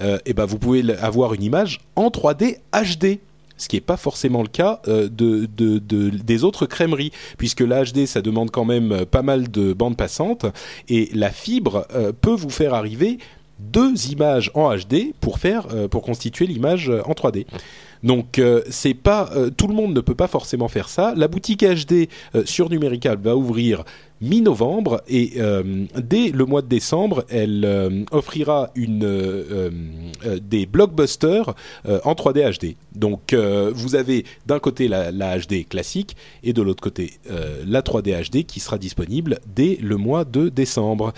Euh, 0.00 0.18
et 0.26 0.32
ben 0.32 0.44
vous 0.46 0.58
pouvez 0.58 0.82
avoir 0.96 1.34
une 1.34 1.42
image 1.42 1.80
en 1.96 2.08
3D 2.08 2.58
HD. 2.72 3.18
Ce 3.58 3.68
qui 3.68 3.76
n'est 3.76 3.80
pas 3.80 3.96
forcément 3.98 4.42
le 4.42 4.48
cas 4.48 4.80
euh, 4.88 5.08
de, 5.08 5.46
de- 5.56 5.78
de- 5.78 6.08
des 6.10 6.42
autres 6.42 6.66
crèmeries, 6.66 7.12
puisque 7.38 7.60
la 7.60 7.84
HD, 7.84 8.06
ça 8.06 8.20
demande 8.22 8.50
quand 8.50 8.64
même 8.64 9.04
pas 9.04 9.22
mal 9.22 9.50
de 9.50 9.72
bandes 9.72 9.96
passantes, 9.96 10.46
et 10.88 11.10
la 11.12 11.30
fibre 11.30 11.86
peut 12.22 12.34
vous 12.34 12.50
faire 12.50 12.74
arriver 12.74 13.18
deux 13.60 14.06
images 14.10 14.50
en 14.54 14.74
HD 14.74 15.12
pour 15.20 15.38
faire 15.38 15.68
pour 15.90 16.02
constituer 16.02 16.46
l'image 16.48 16.90
en 17.04 17.12
3D. 17.12 17.46
Donc 18.02 18.38
euh, 18.38 18.62
c'est 18.68 18.94
pas 18.94 19.30
euh, 19.34 19.50
tout 19.50 19.66
le 19.66 19.74
monde 19.74 19.94
ne 19.94 20.00
peut 20.00 20.14
pas 20.14 20.26
forcément 20.28 20.68
faire 20.68 20.88
ça. 20.88 21.14
La 21.16 21.28
boutique 21.28 21.64
HD 21.64 22.08
euh, 22.34 22.44
sur 22.44 22.68
Numéricable 22.70 23.22
va 23.22 23.36
ouvrir 23.36 23.84
mi-novembre 24.22 25.02
et 25.08 25.32
euh, 25.38 25.84
dès 26.00 26.30
le 26.30 26.44
mois 26.46 26.62
de 26.62 26.68
décembre, 26.68 27.24
elle 27.28 27.64
euh, 27.64 28.04
offrira 28.12 28.70
une 28.76 29.04
euh, 29.04 29.70
des 30.40 30.64
blockbusters 30.66 31.54
en 32.04 32.12
3D 32.12 32.58
HD. 32.60 32.76
Donc 32.94 33.34
vous 33.34 33.94
avez 33.96 34.24
d'un 34.46 34.58
côté 34.60 34.86
la, 34.86 35.10
la 35.10 35.38
HD 35.38 35.66
classique 35.68 36.16
et 36.44 36.52
de 36.52 36.62
l'autre 36.62 36.82
côté 36.82 37.14
la 37.66 37.82
3D 37.82 38.30
HD 38.30 38.44
qui 38.44 38.60
sera 38.60 38.78
disponible 38.78 39.40
dès 39.54 39.78
le 39.82 39.96
mois 39.96 40.24
de 40.24 40.48
décembre. 40.48 41.12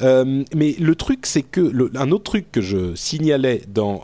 Mais 0.00 0.74
le 0.78 0.94
truc 0.94 1.24
c'est 1.26 1.42
que 1.42 1.60
le- 1.60 1.90
un 1.94 2.10
autre 2.10 2.24
truc 2.24 2.52
que 2.52 2.60
je 2.60 2.94
signalais 2.94 3.62
dans 3.72 4.02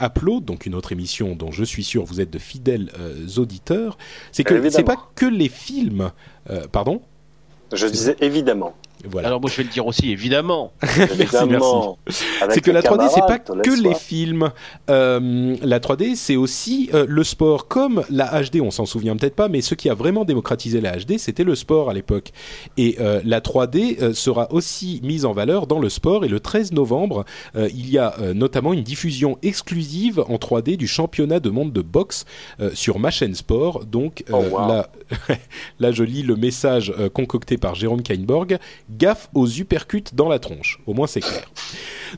Upload, 0.00 0.44
donc 0.44 0.66
une 0.66 0.74
autre 0.74 0.92
émission 0.92 1.34
dont 1.34 1.50
je 1.52 1.64
suis 1.64 1.84
sûr 1.84 2.04
vous 2.04 2.20
êtes 2.20 2.30
de 2.32 2.38
fidèles 2.38 2.90
auditeurs, 3.38 3.96
c'est 4.32 4.44
que 4.44 4.68
c'est 4.70 4.82
pas 4.84 5.08
que 5.14 5.26
les 5.26 5.48
films. 5.48 6.10
pardon. 6.72 7.00
Je 7.72 7.86
disais 7.86 8.16
évidemment. 8.20 8.74
Voilà. 9.04 9.28
Alors 9.28 9.40
moi 9.40 9.50
je 9.50 9.56
vais 9.56 9.62
le 9.64 9.68
dire 9.68 9.86
aussi, 9.86 10.10
évidemment. 10.10 10.72
Évidemment. 10.98 11.98
Avec 12.40 12.54
c'est 12.54 12.60
que 12.60 12.70
la 12.70 12.82
3D 12.82 13.08
c'est 13.14 13.20
pas 13.20 13.38
que 13.38 13.82
les 13.82 13.94
films. 13.94 14.50
Euh, 14.90 15.56
la 15.62 15.78
3D 15.80 16.14
c'est 16.16 16.36
aussi 16.36 16.90
euh, 16.94 17.06
le 17.08 17.24
sport. 17.24 17.68
Comme 17.68 18.02
la 18.10 18.42
HD, 18.42 18.60
on 18.60 18.70
s'en 18.70 18.86
souvient 18.86 19.16
peut-être 19.16 19.34
pas, 19.36 19.48
mais 19.48 19.60
ce 19.60 19.74
qui 19.74 19.88
a 19.88 19.94
vraiment 19.94 20.24
démocratisé 20.24 20.80
la 20.80 20.96
HD, 20.96 21.18
c'était 21.18 21.44
le 21.44 21.54
sport 21.54 21.90
à 21.90 21.94
l'époque. 21.94 22.32
Et 22.76 22.96
euh, 23.00 23.20
la 23.24 23.40
3D 23.40 24.02
euh, 24.02 24.14
sera 24.14 24.52
aussi 24.52 25.00
mise 25.02 25.24
en 25.24 25.32
valeur 25.32 25.66
dans 25.66 25.78
le 25.78 25.88
sport. 25.88 26.24
Et 26.24 26.28
le 26.28 26.40
13 26.40 26.72
novembre, 26.72 27.24
euh, 27.56 27.68
il 27.74 27.90
y 27.90 27.98
a 27.98 28.14
euh, 28.20 28.34
notamment 28.34 28.72
une 28.72 28.82
diffusion 28.82 29.38
exclusive 29.42 30.24
en 30.28 30.36
3D 30.36 30.76
du 30.76 30.88
championnat 30.88 31.40
de 31.40 31.50
monde 31.50 31.72
de 31.72 31.82
boxe 31.82 32.24
euh, 32.60 32.70
sur 32.74 32.98
ma 32.98 33.10
chaîne 33.10 33.34
sport. 33.34 33.84
Donc 33.84 34.24
euh, 34.30 34.34
Oh, 34.38 34.44
wow. 34.56 34.68
là, 34.68 34.88
là, 35.80 35.90
je 35.92 36.04
lis 36.04 36.22
le 36.22 36.36
message 36.36 36.92
euh, 36.98 37.08
concocté 37.08 37.56
par 37.58 37.74
Jérôme 37.74 38.02
Kainborg. 38.02 38.58
Gaffe 38.90 39.28
aux 39.34 39.46
uppercuts 39.48 40.04
dans 40.14 40.28
la 40.28 40.38
tronche. 40.38 40.80
Au 40.86 40.94
moins 40.94 41.06
c'est 41.06 41.20
clair. 41.20 41.50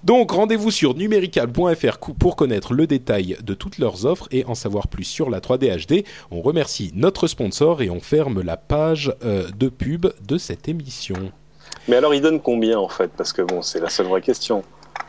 Donc 0.04 0.30
rendez-vous 0.30 0.70
sur 0.70 0.94
numéricable.fr 0.94 1.98
cou- 1.98 2.14
pour 2.14 2.36
connaître 2.36 2.74
le 2.74 2.86
détail 2.86 3.36
de 3.42 3.54
toutes 3.54 3.78
leurs 3.78 4.06
offres 4.06 4.28
et 4.30 4.44
en 4.44 4.54
savoir 4.54 4.88
plus 4.88 5.04
sur 5.04 5.30
la 5.30 5.40
3D 5.40 5.86
HD. 5.86 6.04
On 6.30 6.40
remercie 6.42 6.92
notre 6.94 7.26
sponsor 7.26 7.82
et 7.82 7.90
on 7.90 8.00
ferme 8.00 8.42
la 8.42 8.56
page 8.56 9.12
euh, 9.24 9.48
de 9.58 9.68
pub 9.68 10.06
de 10.26 10.38
cette 10.38 10.68
émission. 10.68 11.32
Mais 11.88 11.96
alors, 11.96 12.14
il 12.14 12.20
donne 12.20 12.40
combien 12.40 12.78
en 12.78 12.88
fait? 12.88 13.10
Parce 13.16 13.32
que 13.32 13.42
bon, 13.42 13.62
c'est 13.62 13.80
la 13.80 13.88
seule 13.88 14.06
vraie 14.06 14.20
question. 14.20 14.62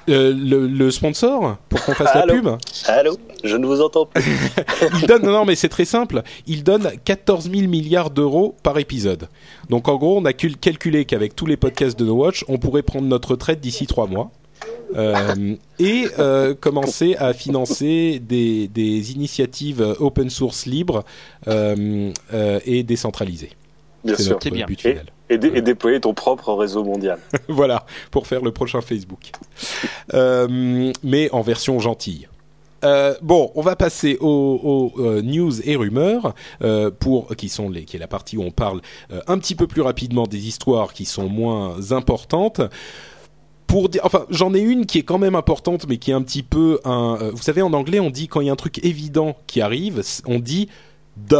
Euh, 0.09 0.33
le, 0.35 0.65
le 0.67 0.89
sponsor 0.91 1.57
pour 1.69 1.83
qu'on 1.85 1.93
fasse 1.93 2.15
la 2.15 2.21
Allô 2.21 2.33
pub 2.33 2.49
Allô 2.87 3.17
Je 3.43 3.55
ne 3.55 3.65
vous 3.67 3.81
entends 3.81 4.07
plus. 4.07 4.23
il 5.01 5.07
donne 5.07 5.21
non, 5.23 5.31
non 5.31 5.45
mais 5.45 5.55
c'est 5.55 5.69
très 5.69 5.85
simple 5.85 6.23
il 6.47 6.63
donne 6.63 6.91
14 7.05 7.51
000 7.51 7.67
milliards 7.67 8.09
d'euros 8.09 8.55
par 8.63 8.79
épisode 8.79 9.29
donc 9.69 9.87
en 9.87 9.97
gros 9.97 10.17
on 10.17 10.25
a 10.25 10.33
cul- 10.33 10.55
calculé 10.55 11.05
qu'avec 11.05 11.35
tous 11.35 11.45
les 11.45 11.55
podcasts 11.57 11.97
de 11.99 12.05
No 12.05 12.13
Watch 12.15 12.43
on 12.47 12.57
pourrait 12.57 12.81
prendre 12.81 13.07
notre 13.07 13.31
retraite 13.31 13.59
d'ici 13.61 13.85
trois 13.85 14.07
mois 14.07 14.31
euh, 14.95 15.55
et 15.79 16.05
euh, 16.19 16.53
commencer 16.55 17.15
à 17.17 17.33
financer 17.33 18.19
des, 18.19 18.67
des 18.67 19.11
initiatives 19.13 19.95
open 19.99 20.29
source 20.29 20.65
libres 20.65 21.03
euh, 21.47 22.11
euh, 22.33 22.59
et 22.65 22.83
décentralisées 22.83 23.51
Bien 24.03 24.15
c'est 24.15 24.23
sûr. 24.23 24.31
notre 24.33 24.43
C'est 24.45 24.49
bien. 24.51 24.65
but 24.65 24.81
final 24.81 25.05
et, 25.05 25.11
dé- 25.37 25.51
et 25.53 25.61
déployer 25.61 25.99
ton 25.99 26.13
propre 26.13 26.53
réseau 26.53 26.83
mondial. 26.83 27.19
voilà, 27.47 27.85
pour 28.11 28.27
faire 28.27 28.41
le 28.41 28.51
prochain 28.51 28.81
Facebook. 28.81 29.31
Euh, 30.13 30.91
mais 31.03 31.29
en 31.31 31.41
version 31.41 31.79
gentille. 31.79 32.27
Euh, 32.83 33.13
bon, 33.21 33.51
on 33.55 33.61
va 33.61 33.75
passer 33.75 34.17
aux, 34.19 34.91
aux, 34.97 35.01
euh, 35.01 35.21
news 35.21 35.61
et 35.61 35.75
rumeurs 35.75 36.33
euh, 36.63 36.91
pour 36.91 37.35
qui 37.35 37.47
sont 37.47 37.69
les 37.69 37.85
qui 37.85 37.95
est 37.95 37.99
la 37.99 38.07
partie 38.07 38.37
où 38.37 38.41
on 38.43 38.51
parle 38.51 38.81
un 39.27 39.37
petit 39.37 39.55
peu 39.55 39.67
plus 39.67 39.81
rapidement 39.81 40.27
des 40.27 40.47
histoires 40.47 40.93
qui 40.93 41.05
sont 41.05 41.29
moins 41.29 41.91
importantes. 41.91 42.61
Pour 43.67 43.87
dire, 43.87 44.01
enfin, 44.03 44.25
j'en 44.29 44.53
ai 44.53 44.59
une 44.59 44.85
qui 44.85 44.97
est 44.97 45.03
quand 45.03 45.19
même 45.19 45.35
importante, 45.35 45.85
mais 45.87 45.95
qui 45.97 46.11
est 46.11 46.13
un 46.13 46.23
petit 46.23 46.43
peu 46.43 46.81
un. 46.83 47.29
vous 47.31 47.41
savez, 47.41 47.61
en 47.61 47.71
anglais, 47.71 48.01
on 48.01 48.09
dit 48.09 48.27
quand 48.27 48.41
il 48.41 48.47
y 48.47 48.49
a 48.49 48.53
un 48.53 48.57
truc 48.57 48.83
évident 48.83 49.37
qui 49.47 49.61
arrive, 49.61 50.01
on 50.25 50.39
dit 50.39 50.67
duh. 51.15 51.35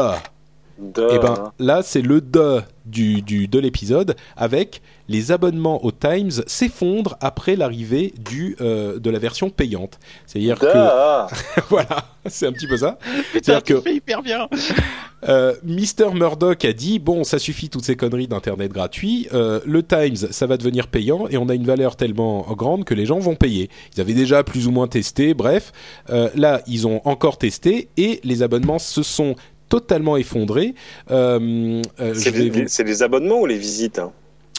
De... 0.82 1.14
Et 1.14 1.20
ben 1.20 1.52
là, 1.60 1.84
c'est 1.84 2.02
le 2.02 2.22
de 2.22 2.62
du, 2.86 3.22
du 3.22 3.48
de 3.48 3.60
l'épisode 3.60 4.16
avec 4.36 4.82
les 5.08 5.32
abonnements 5.32 5.86
au 5.86 5.92
Times 5.92 6.32
s'effondrent 6.48 7.18
après 7.22 7.56
l'arrivée 7.56 8.14
du 8.18 8.56
euh, 8.62 8.98
de 8.98 9.10
la 9.12 9.20
version 9.20 9.52
payante. 9.52 10.00
C'est-à-dire 10.26 10.58
que 10.58 10.66
voilà, 11.70 12.06
c'est 12.26 12.48
un 12.48 12.52
petit 12.52 12.68
peu 12.68 12.78
ça. 12.78 12.98
C'est-à-dire 13.32 13.64
que 13.64 13.82
fais 13.82 13.96
hyper 13.96 14.24
bien. 14.24 14.48
euh, 15.30 15.54
Mister 15.64 16.10
Murdoch 16.14 16.66
a 16.66 16.74
dit 16.74 16.98
bon, 16.98 17.24
ça 17.24 17.38
suffit 17.38 17.70
toutes 17.70 17.86
ces 17.86 17.96
conneries 17.96 18.28
d'internet 18.28 18.72
gratuit. 18.72 19.28
Euh, 19.34 19.60
le 19.66 19.84
Times, 19.84 20.16
ça 20.16 20.48
va 20.48 20.58
devenir 20.58 20.88
payant 20.88 21.28
et 21.30 21.38
on 21.38 21.48
a 21.50 21.54
une 21.54 21.66
valeur 21.66 21.96
tellement 21.96 22.42
grande 22.54 22.86
que 22.86 22.96
les 22.96 23.06
gens 23.06 23.20
vont 23.20 23.36
payer. 23.36 23.70
Ils 23.96 24.02
avaient 24.02 24.14
déjà 24.14 24.44
plus 24.44 24.68
ou 24.68 24.72
moins 24.72 24.88
testé. 24.88 25.36
Bref, 25.36 25.72
euh, 26.10 26.30
là, 26.36 26.62
ils 26.66 26.88
ont 26.88 27.02
encore 27.06 27.38
testé 27.38 27.90
et 27.98 28.20
les 28.24 28.42
abonnements 28.42 28.80
se 28.80 29.04
sont 29.04 29.36
totalement 29.72 30.18
effondrés. 30.18 30.76
Euh, 31.10 31.82
euh, 32.00 32.14
C'est 32.14 32.36
les, 32.38 32.50
vous- 32.52 32.64
c'est 32.68 32.84
les 32.84 33.02
abonnements 33.02 33.40
ou 33.42 33.46
les 33.48 33.58
visites 33.58 33.98
hein 34.00 34.12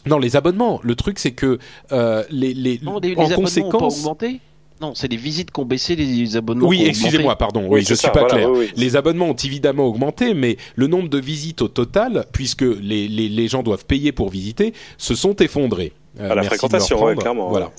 Non, 0.06 0.18
les 0.18 0.34
abonnements. 0.34 0.80
Le 0.82 0.94
truc, 0.96 1.18
c'est 1.20 1.32
que 1.32 1.58
euh, 1.92 2.24
les, 2.30 2.54
les, 2.54 2.80
Non, 2.82 2.98
les, 2.98 3.10
les 3.10 3.16
en 3.16 3.24
abonnements 3.26 3.36
ont 3.36 3.36
pas 3.36 3.42
conséquence. 3.78 3.98
augmenté 4.00 4.40
Non, 4.80 4.94
c'est 4.96 5.06
les 5.08 5.16
visites 5.18 5.50
qui 5.52 5.60
ont 5.60 5.64
baissé, 5.64 5.94
les 5.94 6.36
abonnements 6.36 6.66
Oui, 6.66 6.82
excusez-moi, 6.86 7.36
pardon. 7.36 7.60
Oui, 7.64 7.68
Oui, 7.74 7.80
je 7.82 7.88
c'est 7.88 7.96
suis 7.96 8.10
pas 8.10 8.20
voilà, 8.20 8.34
clair. 8.36 8.50
oui, 8.50 8.58
oui. 8.60 8.72
Les 8.74 8.96
abonnements 8.96 9.28
ont 9.30 9.34
évidemment 9.48 9.84
augmenté, 9.86 10.34
mais 10.34 10.56
le 10.74 10.86
nombre 10.88 11.08
de 11.10 11.18
visites 11.20 11.60
au 11.62 11.68
total, 11.68 12.24
puisque 12.32 12.62
les, 12.62 13.06
les, 13.06 13.28
les 13.28 13.48
gens 13.48 13.62
doivent 13.62 13.84
payer 13.86 14.10
pour 14.12 14.28
visiter, 14.30 14.72
se 14.98 15.14
sont 15.14 15.36
effondrés. 15.36 15.92
Euh, 16.18 16.24
À 16.24 16.34
la 16.34 16.42
merci 16.42 16.48
de 16.48 16.52
me 16.54 16.58
fréquentation, 16.58 17.04
ouais, 17.04 17.14
clairement, 17.16 17.48
Voilà. 17.50 17.70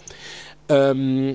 Euh, 0.71 1.33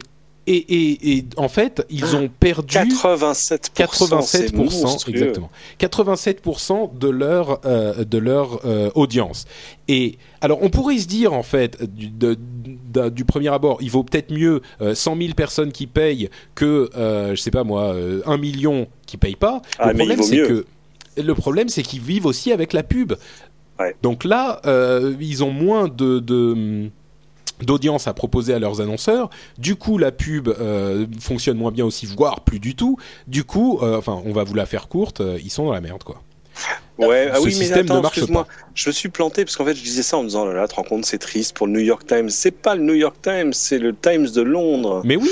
et, 0.51 0.57
et, 0.93 1.19
et 1.19 1.25
en 1.37 1.49
fait, 1.49 1.85
ils 1.91 2.17
ont 2.17 2.29
perdu 2.29 2.77
87%. 2.77 3.35
c'est 3.35 4.53
87%, 4.55 4.57
monstrueux. 4.57 5.13
exactement. 5.15 5.51
87% 5.81 6.99
de 6.99 7.09
leur 7.09 7.61
euh, 7.65 8.05
de 8.05 8.19
leur 8.19 8.61
euh, 8.65 8.91
audience. 8.95 9.45
Et 9.89 10.19
alors, 10.41 10.59
on 10.63 10.71
pourrait 10.71 10.99
se 10.99 11.07
dire 11.07 11.33
en 11.33 11.43
fait 11.43 11.83
du, 11.85 12.09
de- 12.09 12.37
de- 12.93 13.09
du 13.09 13.25
premier 13.25 13.49
abord, 13.49 13.79
il 13.81 13.91
vaut 13.91 14.05
peut-être 14.05 14.33
mieux 14.33 14.63
euh, 14.81 14.95
100 14.95 15.17
000 15.17 15.35
personnes 15.35 15.73
qui 15.73 15.87
payent 15.87 16.29
que 16.55 16.91
euh, 16.97 17.35
je 17.35 17.41
sais 17.41 17.51
pas 17.51 17.65
moi, 17.65 17.93
euh, 17.95 18.21
1 18.27 18.37
million 18.39 18.87
qui 19.07 19.17
payent 19.17 19.37
pas. 19.37 19.63
Ah, 19.79 19.93
le 19.93 19.99
problème, 19.99 20.23
c'est 20.23 20.37
que 20.43 20.67
le 21.17 21.35
problème, 21.35 21.69
c'est 21.69 21.83
qu'ils 21.83 22.01
vivent 22.01 22.27
aussi 22.27 22.53
avec 22.53 22.73
la 22.73 22.83
pub. 22.83 23.15
Ouais. 23.81 23.95
Donc 24.03 24.25
là, 24.25 24.61
euh, 24.67 25.15
ils 25.21 25.43
ont 25.45 25.51
moins 25.51 25.89
de, 25.89 26.19
de 26.21 26.91
d'audience 27.61 28.07
à 28.07 28.15
proposer 28.15 28.55
à 28.55 28.59
leurs 28.59 28.81
annonceurs. 28.81 29.31
Du 29.59 29.77
coup, 29.77 29.99
la 29.99 30.13
pub 30.13 30.49
euh, 30.49 31.07
fonctionne 31.21 31.57
moins 31.57 31.71
bien 31.71 31.85
aussi, 31.85 32.07
voire 32.07 32.41
plus 32.41 32.61
du 32.61 32.75
tout. 32.75 32.97
Du 33.27 33.45
coup, 33.45 33.79
euh, 33.83 33.99
enfin, 33.99 34.21
on 34.25 34.33
va 34.33 34.45
vous 34.45 34.55
la 34.55 34.67
faire 34.67 34.89
courte. 34.89 35.21
euh, 35.21 35.39
ils 35.43 35.51
sont 35.51 35.65
dans 35.65 35.73
la 35.73 35.81
merde, 35.81 36.03
quoi. 36.03 36.23
Ouais, 36.99 37.31
ah 37.33 37.41
oui, 37.41 37.55
mais 37.61 37.73
attends, 37.73 38.03
excuse-moi. 38.03 38.47
Je 38.75 38.91
me 38.91 38.93
suis 38.93 39.09
planté 39.09 39.45
parce 39.45 39.57
qu'en 39.57 39.65
fait, 39.65 39.77
je 39.77 39.83
disais 39.83 40.03
ça 40.03 40.17
en 40.19 40.23
me 40.23 40.29
disant, 40.29 40.43
oh 40.43 40.49
là 40.49 40.55
là, 40.55 40.69
te 40.69 40.75
rends 40.75 40.83
compte, 40.83 41.05
c'est 41.05 41.19
triste 41.19 41.57
pour 41.57 41.69
le 41.69 41.75
New 41.75 41.81
York 41.81 42.05
Times. 42.07 42.29
C'est 42.29 42.51
pas 42.51 42.75
le 42.75 42.83
New 42.83 42.95
York 42.95 43.17
Times, 43.23 43.53
c'est 43.53 43.79
le 43.79 43.95
Times 43.95 44.29
de 44.31 44.43
Londres. 44.43 45.03
Mais 45.05 45.15
oui, 45.15 45.31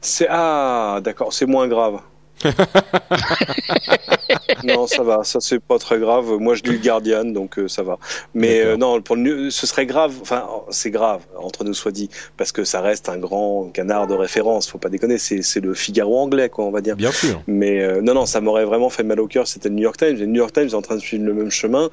C'est 0.00 0.26
ah, 0.30 1.00
d'accord, 1.02 1.32
c'est 1.32 1.46
moins 1.46 1.68
grave. 1.68 2.00
non, 4.64 4.86
ça 4.86 5.02
va, 5.02 5.24
ça 5.24 5.40
c'est 5.40 5.60
pas 5.60 5.78
très 5.78 5.98
grave. 5.98 6.26
Moi, 6.38 6.54
je 6.54 6.62
lis 6.62 6.72
le 6.72 6.78
Guardian, 6.78 7.24
donc 7.24 7.58
euh, 7.58 7.68
ça 7.68 7.82
va. 7.82 7.98
Mais 8.34 8.60
euh, 8.60 8.76
non, 8.76 9.00
pour 9.02 9.16
le, 9.16 9.22
New- 9.22 9.50
ce 9.50 9.66
serait 9.66 9.86
grave. 9.86 10.14
Enfin, 10.20 10.46
c'est 10.70 10.90
grave 10.90 11.22
entre 11.36 11.64
nous 11.64 11.74
soit 11.74 11.92
dit, 11.92 12.08
parce 12.36 12.52
que 12.52 12.64
ça 12.64 12.80
reste 12.80 13.08
un 13.08 13.18
grand 13.18 13.70
canard 13.72 14.06
de 14.06 14.14
référence. 14.14 14.68
Faut 14.68 14.78
pas 14.78 14.88
déconner, 14.88 15.18
c'est 15.18 15.42
c'est 15.42 15.60
le 15.60 15.74
Figaro 15.74 16.18
anglais, 16.18 16.48
quoi, 16.48 16.64
on 16.64 16.70
va 16.70 16.80
dire. 16.80 16.96
bien 16.96 17.12
sûr. 17.12 17.42
Mais 17.46 17.82
euh, 17.82 18.00
non, 18.00 18.14
non, 18.14 18.26
ça 18.26 18.40
m'aurait 18.40 18.64
vraiment 18.64 18.90
fait 18.90 19.02
mal 19.04 19.20
au 19.20 19.26
cœur. 19.26 19.46
C'était 19.46 19.68
le 19.68 19.74
New 19.74 19.82
York 19.82 19.96
Times. 19.96 20.16
Et 20.16 20.20
le 20.20 20.26
New 20.26 20.36
York 20.40 20.52
Times 20.52 20.68
est 20.68 20.74
en 20.74 20.82
train 20.82 20.96
de 20.96 21.00
suivre 21.00 21.24
le 21.24 21.34
même 21.34 21.50
chemin. 21.50 21.90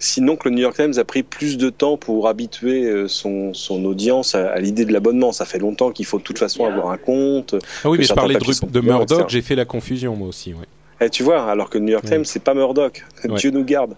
Sinon 0.00 0.36
que 0.36 0.48
le 0.48 0.54
New 0.56 0.62
York 0.62 0.74
Times 0.74 0.94
a 0.98 1.04
pris 1.04 1.22
plus 1.22 1.56
de 1.58 1.70
temps 1.70 1.96
pour 1.96 2.26
habituer 2.26 2.84
euh, 2.84 3.06
son, 3.06 3.54
son 3.54 3.84
audience 3.84 4.34
à, 4.34 4.50
à 4.50 4.58
l'idée 4.58 4.84
de 4.84 4.92
l'abonnement. 4.92 5.30
Ça 5.30 5.44
fait 5.44 5.58
longtemps 5.58 5.92
qu'il 5.92 6.06
faut 6.06 6.18
de 6.18 6.24
toute 6.24 6.38
façon 6.38 6.64
avoir 6.64 6.90
un 6.90 6.96
compte. 6.96 7.54
Ah 7.84 7.90
oui, 7.90 7.98
mais 7.98 8.04
je 8.04 8.14
parlais 8.14 8.34
de, 8.34 8.66
de 8.66 8.80
Murdoch. 8.80 9.28
J'ai 9.28 9.42
fait 9.42 9.54
la 9.54 9.64
confusion 9.64 10.16
moi 10.16 10.28
aussi. 10.28 10.54
Ouais. 10.54 10.66
Et 11.02 11.08
tu 11.08 11.22
vois, 11.22 11.50
alors 11.50 11.70
que 11.70 11.78
le 11.78 11.84
New 11.84 11.92
York 11.92 12.04
Ouais. 12.04 12.10
Times, 12.10 12.24
c'est 12.24 12.42
pas 12.42 12.54
Murdoch. 12.54 13.04
Ouais. 13.24 13.34
Dieu 13.36 13.50
nous 13.50 13.64
garde. 13.64 13.94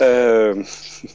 Euh, 0.00 0.54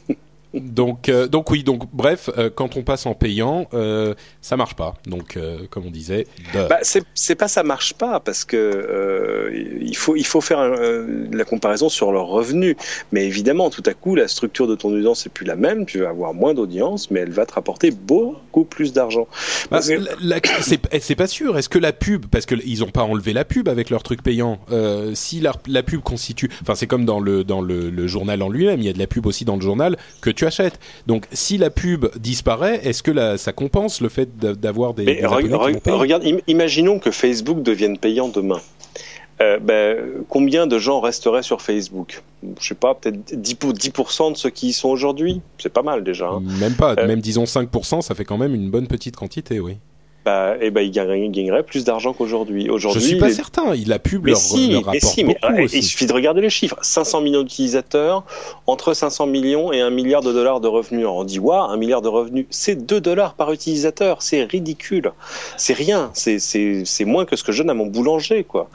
Donc, 0.54 1.08
euh, 1.08 1.26
donc 1.28 1.50
oui, 1.50 1.62
donc 1.64 1.84
bref, 1.92 2.28
euh, 2.36 2.50
quand 2.54 2.76
on 2.76 2.82
passe 2.82 3.06
en 3.06 3.14
payant, 3.14 3.68
euh, 3.74 4.14
ça 4.40 4.56
marche 4.56 4.74
pas. 4.74 4.94
Donc, 5.06 5.36
euh, 5.36 5.58
comme 5.70 5.86
on 5.86 5.90
disait, 5.90 6.26
bah, 6.68 6.78
c'est 7.14 7.34
pas 7.34 7.48
ça 7.48 7.62
marche 7.62 7.94
pas 7.94 8.20
parce 8.20 8.44
que 8.44 8.56
euh, 8.56 9.50
il 9.80 9.96
faut 9.96 10.16
il 10.16 10.26
faut 10.26 10.40
faire 10.40 10.58
euh, 10.60 11.26
la 11.32 11.44
comparaison 11.44 11.88
sur 11.88 12.12
leurs 12.12 12.26
revenus. 12.26 12.76
Mais 13.12 13.26
évidemment, 13.26 13.70
tout 13.70 13.82
à 13.86 13.94
coup, 13.94 14.14
la 14.14 14.28
structure 14.28 14.66
de 14.66 14.74
ton 14.74 14.90
audience 14.92 15.26
est 15.26 15.30
plus 15.30 15.46
la 15.46 15.56
même. 15.56 15.86
Tu 15.86 16.00
vas 16.00 16.10
avoir 16.10 16.34
moins 16.34 16.54
d'audience, 16.54 17.10
mais 17.10 17.20
elle 17.20 17.30
va 17.32 17.46
te 17.46 17.54
rapporter 17.54 17.90
beaucoup 17.90 18.64
plus 18.64 18.92
d'argent. 18.92 19.26
Bah, 19.70 19.78
que- 19.96 20.04
c'est 20.60 20.80
eh, 20.92 21.00
c'est 21.00 21.16
pas 21.16 21.26
sûr. 21.26 21.56
Est-ce 21.58 21.68
que 21.68 21.78
la 21.78 21.92
pub, 21.92 22.26
parce 22.26 22.46
que 22.46 22.54
ils 22.64 22.84
ont 22.84 22.90
pas 22.90 23.02
enlevé 23.02 23.32
la 23.32 23.44
pub 23.44 23.68
avec 23.68 23.90
leur 23.90 24.02
truc 24.02 24.22
payant, 24.22 24.58
euh, 24.70 25.12
si 25.14 25.40
la, 25.40 25.52
la 25.66 25.82
pub 25.82 26.00
constitue, 26.02 26.50
enfin 26.60 26.74
c'est 26.74 26.86
comme 26.86 27.04
dans 27.04 27.20
le 27.20 27.44
dans 27.44 27.60
le, 27.62 27.90
le 27.90 28.06
journal 28.06 28.42
en 28.42 28.48
lui-même, 28.48 28.80
il 28.80 28.86
y 28.86 28.88
a 28.88 28.92
de 28.92 28.98
la 28.98 29.06
pub 29.06 29.26
aussi 29.26 29.44
dans 29.44 29.56
le 29.56 29.62
journal 29.62 29.96
que 30.20 30.30
tu 30.30 30.41
achètes. 30.44 30.78
Donc 31.06 31.26
si 31.32 31.58
la 31.58 31.70
pub 31.70 32.06
disparaît, 32.18 32.80
est-ce 32.86 33.02
que 33.02 33.10
la, 33.10 33.38
ça 33.38 33.52
compense 33.52 34.00
le 34.00 34.08
fait 34.08 34.36
d'a- 34.38 34.54
d'avoir 34.54 34.94
des, 34.94 35.04
re- 35.58 35.72
qui 35.74 35.90
regarde, 36.00 36.24
im- 36.26 36.40
imaginons 36.46 36.98
que 36.98 37.10
Facebook 37.10 37.62
devienne 37.62 37.98
payant 37.98 38.28
demain. 38.28 38.60
Euh, 39.40 39.58
ben, 39.58 39.98
combien 40.28 40.66
de 40.68 40.78
gens 40.78 41.00
resteraient 41.00 41.42
sur 41.42 41.62
Facebook? 41.62 42.22
Je 42.60 42.68
sais 42.68 42.74
pas, 42.74 42.94
peut-être 42.94 43.34
10%, 43.34 43.54
pour- 43.56 43.72
10% 43.72 44.32
de 44.32 44.36
ceux 44.36 44.50
qui 44.50 44.68
y 44.68 44.72
sont 44.72 44.88
aujourd'hui? 44.90 45.40
C'est 45.58 45.72
pas 45.72 45.82
mal 45.82 46.04
déjà. 46.04 46.28
hein. 46.28 46.42
Même 46.60 46.74
pas, 46.74 46.94
Euh, 46.98 47.06
même 47.08 47.20
disons 47.20 47.44
5%, 47.44 48.02
ça 48.02 48.14
fait 48.14 48.24
quand 48.24 48.38
même 48.38 48.54
une 48.54 48.70
bonne 48.70 48.86
petite 48.86 49.16
quantité, 49.16 49.58
oui. 49.58 49.78
Bah, 50.24 50.54
et 50.60 50.70
ben, 50.70 50.82
ils 50.82 50.90
gagneraient, 50.92 51.20
ils 51.20 51.30
gagneraient 51.32 51.64
plus 51.64 51.84
d'argent 51.84 52.12
qu'aujourd'hui. 52.12 52.66
Je 52.66 52.70
Aujourd'hui, 52.70 53.02
suis 53.02 53.16
pas 53.18 53.26
les- 53.28 53.34
certain. 53.34 53.74
Il 53.74 53.88
la 53.88 53.98
pub 53.98 54.22
Mais 54.24 54.30
leur, 54.30 54.40
si, 54.40 54.68
leur 54.70 54.88
mais 54.92 55.00
si, 55.00 55.24
mais 55.24 55.34
beaucoup 55.42 55.54
euh, 55.60 55.64
aussi. 55.64 55.78
il 55.78 55.82
suffit 55.82 56.06
de 56.06 56.12
regarder 56.12 56.40
les 56.40 56.50
chiffres. 56.50 56.76
500 56.80 57.20
millions 57.22 57.42
d'utilisateurs, 57.42 58.24
entre 58.68 58.94
500 58.94 59.26
millions 59.26 59.72
et 59.72 59.80
1 59.80 59.90
milliard 59.90 60.22
de 60.22 60.32
dollars 60.32 60.60
de 60.60 60.68
revenus. 60.68 61.06
On 61.06 61.24
dit, 61.24 61.38
waouh, 61.40 61.70
1 61.70 61.76
milliard 61.76 62.02
de 62.02 62.08
revenus, 62.08 62.46
c'est 62.50 62.76
2 62.86 63.00
dollars 63.00 63.34
par 63.34 63.50
utilisateur, 63.52 64.22
c'est 64.22 64.44
ridicule. 64.44 65.12
C'est 65.56 65.72
rien, 65.74 66.10
c'est, 66.14 66.38
c'est, 66.38 66.84
c'est 66.84 67.04
moins 67.04 67.24
que 67.24 67.34
ce 67.34 67.42
que 67.42 67.50
je 67.50 67.58
donne 67.62 67.70
à 67.70 67.74
mon 67.74 67.86
boulanger, 67.86 68.44
quoi. 68.44 68.68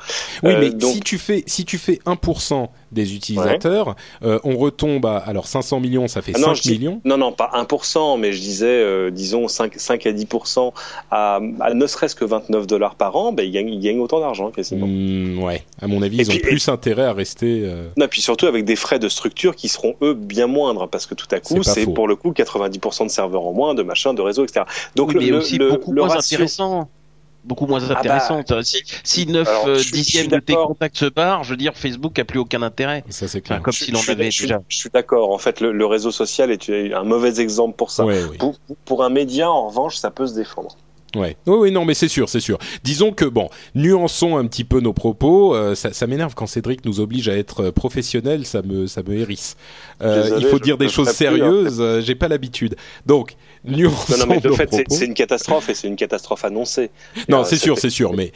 Oui, 0.44 0.52
Euh, 0.53 0.57
mais 0.60 0.69
donc- 0.72 0.95
si 0.95 0.99
tu 0.99 1.18
fais 1.18 1.44
si 1.48 1.64
tu 1.64 1.78
fais 1.78 1.99
1% 2.06 2.69
des 2.91 3.15
utilisateurs, 3.15 3.95
euh, 4.23 4.39
on 4.43 4.57
retombe 4.57 5.05
à 5.05 5.18
alors 5.18 5.47
500 5.47 5.80
millions, 5.80 6.07
ça 6.07 6.22
fait 6.22 6.31
Ah 6.35 6.39
5 6.39 6.47
non, 6.47 6.53
je 6.53 6.61
dis- 6.61 6.72
millions. 6.72 7.01
Non, 7.05 7.18
non, 7.18 7.31
pas 7.31 7.49
1%, 7.53 8.18
mais 8.18 8.31
je 8.34 8.39
disais, 8.39 8.65
euh, 8.68 9.09
disons 9.11 9.47
5, 9.47 9.73
5 9.77 10.05
à 10.07 10.11
10% 10.14 10.73
à, 11.11 11.39
à 11.59 11.73
ne 11.73 11.88
serait-ce 11.88 12.15
que 12.15 12.26
29 12.26 12.68
dollars 12.68 12.95
par 12.95 13.15
an, 13.15 13.31
ben, 13.31 13.43
ils, 13.43 13.51
gagnent, 13.51 13.69
ils 13.69 13.80
gagnent 13.80 13.99
autant 13.99 14.19
d'argent 14.19 14.51
quasiment. 14.51 14.88
Hmm, 14.88 15.43
ouais, 15.43 15.64
à 15.81 15.88
mon 15.88 16.01
avis, 16.01 16.19
Et 16.19 16.22
ils 16.23 16.31
ont 16.31 16.39
plus 16.39 16.68
intérêt 16.69 17.03
à 17.05 17.14
rester. 17.14 17.61
euh, 17.64 17.88
Non, 17.97 18.07
puis 18.07 18.22
surtout 18.22 18.45
avec 18.47 18.65
des 18.65 18.76
frais 18.76 18.99
de 18.99 19.09
structure 19.09 19.55
qui 19.55 19.68
seront 19.69 19.95
eux 20.01 20.14
bien 20.14 20.47
moindres 20.47 20.88
parce 20.88 21.05
que 21.05 21.15
tout 21.15 21.27
à 21.31 21.39
coup 21.39 21.61
C'est 21.64 21.85
pour 21.93 22.07
le 22.07 22.15
coup 22.15 22.31
90% 22.31 23.05
de 23.05 23.09
serveurs 23.11 23.45
en 23.45 23.53
moins, 23.53 23.76
de 23.76 23.84
machin, 23.84 24.14
de 24.14 24.22
réseau, 24.22 24.43
etc. 24.43 24.65
Donc 24.95 25.09
Oui, 25.09 25.14
le, 25.15 25.19
mais 25.19 25.26
le- 25.27 25.38
aussi 25.38 25.57
le- 25.57 25.69
beaucoup 25.69 25.91
le 25.91 26.01
moins 26.03 26.15
ratio- 26.15 26.35
intéressant. 26.35 26.89
Beaucoup 27.48 27.65
moins 27.65 27.80
bah, 27.80 27.95
intéressant. 27.98 28.41
si, 28.64 28.84
si 29.03 29.26
9 29.26 29.48
alors, 29.48 29.68
euh, 29.68 29.76
je 29.76 29.80
suis- 29.80 29.90
je 29.90 29.94
dixièmes 29.95 30.28
de 30.28 30.40
tes 30.40 30.53
contacts 30.53 30.98
se 30.98 31.06
barrent, 31.06 31.44
je 31.44 31.52
veux 31.52 31.57
dire, 31.57 31.74
Facebook 31.76 32.19
a 32.19 32.26
plus 32.26 32.40
aucun 32.40 32.61
intérêt. 32.61 33.03
Ça 33.10 33.28
c'est 33.28 33.38
Enfin, 33.40 33.56
clair. 33.56 33.61
comme 33.64 33.74
Je- 33.74 33.86
s'il 33.86 33.95
en 33.95 34.02
avait 34.07 34.30
je 34.32 34.44
déjà. 34.44 34.61
Je 34.68 34.78
suis 34.78 34.90
d'accord. 34.90 35.32
En 35.32 35.38
fait, 35.38 35.61
le, 35.61 35.72
le 35.72 35.86
réseau 35.86 36.11
social 36.11 36.52
est 36.52 36.69
un 36.94 37.03
mauvais 37.03 37.40
exemple 37.40 37.76
pour 37.78 37.90
ça. 37.91 38.06
Ouais. 38.06 38.22
Pour, 38.38 38.57
pour 38.86 39.03
un 39.03 39.10
média, 39.10 39.49
en 39.49 39.69
revanche, 39.69 39.95
ça 39.98 40.11
peut 40.11 40.28
se 40.28 40.36
défendre. 40.36 40.76
Ouais. 41.15 41.38
Oui, 41.48 41.56
oui, 41.57 41.72
non, 41.72 41.86
mais 41.86 41.94
c'est 41.94 42.10
sûr, 42.10 42.28
c'est 42.28 42.41
sûr. 42.41 42.57
Disons 42.84 43.14
que 43.14 43.24
bon, 43.24 43.49
nuançons 43.76 44.36
un 44.36 44.45
petit 44.45 44.65
peu 44.65 44.82
nos 44.82 44.91
propos. 44.91 45.56
euh, 45.56 45.74
ça 45.74 45.94
ça 45.94 46.06
m'énerve 46.06 46.36
quand 46.36 46.48
Cédric 46.48 46.84
nous 46.84 46.99
oblige 46.99 47.30
à 47.30 47.38
être 47.38 47.69
professionnel. 47.69 48.45
Ça 48.45 48.61
me, 48.61 48.88
ça 48.88 49.02
me 49.03 49.15
hérisse. 49.15 49.56
Euh, 50.02 50.24
Désolé, 50.24 50.41
il 50.45 50.48
faut 50.49 50.60
dire 50.60 50.78
des 50.78 50.90
choses 50.90 51.07
hein. 51.07 51.14
sérieuses. 51.14 51.80
euh, 51.80 52.02
J'ai 52.02 52.14
pas 52.15 52.28
l'habitude. 52.28 52.76
Donc, 53.06 53.36
nuançons 53.65 54.13
Non, 54.13 54.17
non, 54.19 54.25
mais 54.27 54.39
de 54.39 54.51
fait, 54.51 54.69
c'est 54.89 55.05
une 55.05 55.13
catastrophe 55.13 55.69
et 55.69 55.73
c'est 55.73 55.88
une 55.88 55.95
catastrophe 55.95 56.45
annoncée. 56.45 56.89
Non, 57.29 57.41
Euh, 57.41 57.43
c'est 57.43 57.57
sûr, 57.57 57.77
c'est 57.77 57.89
sûr, 57.89 58.13
mais. 58.13 58.31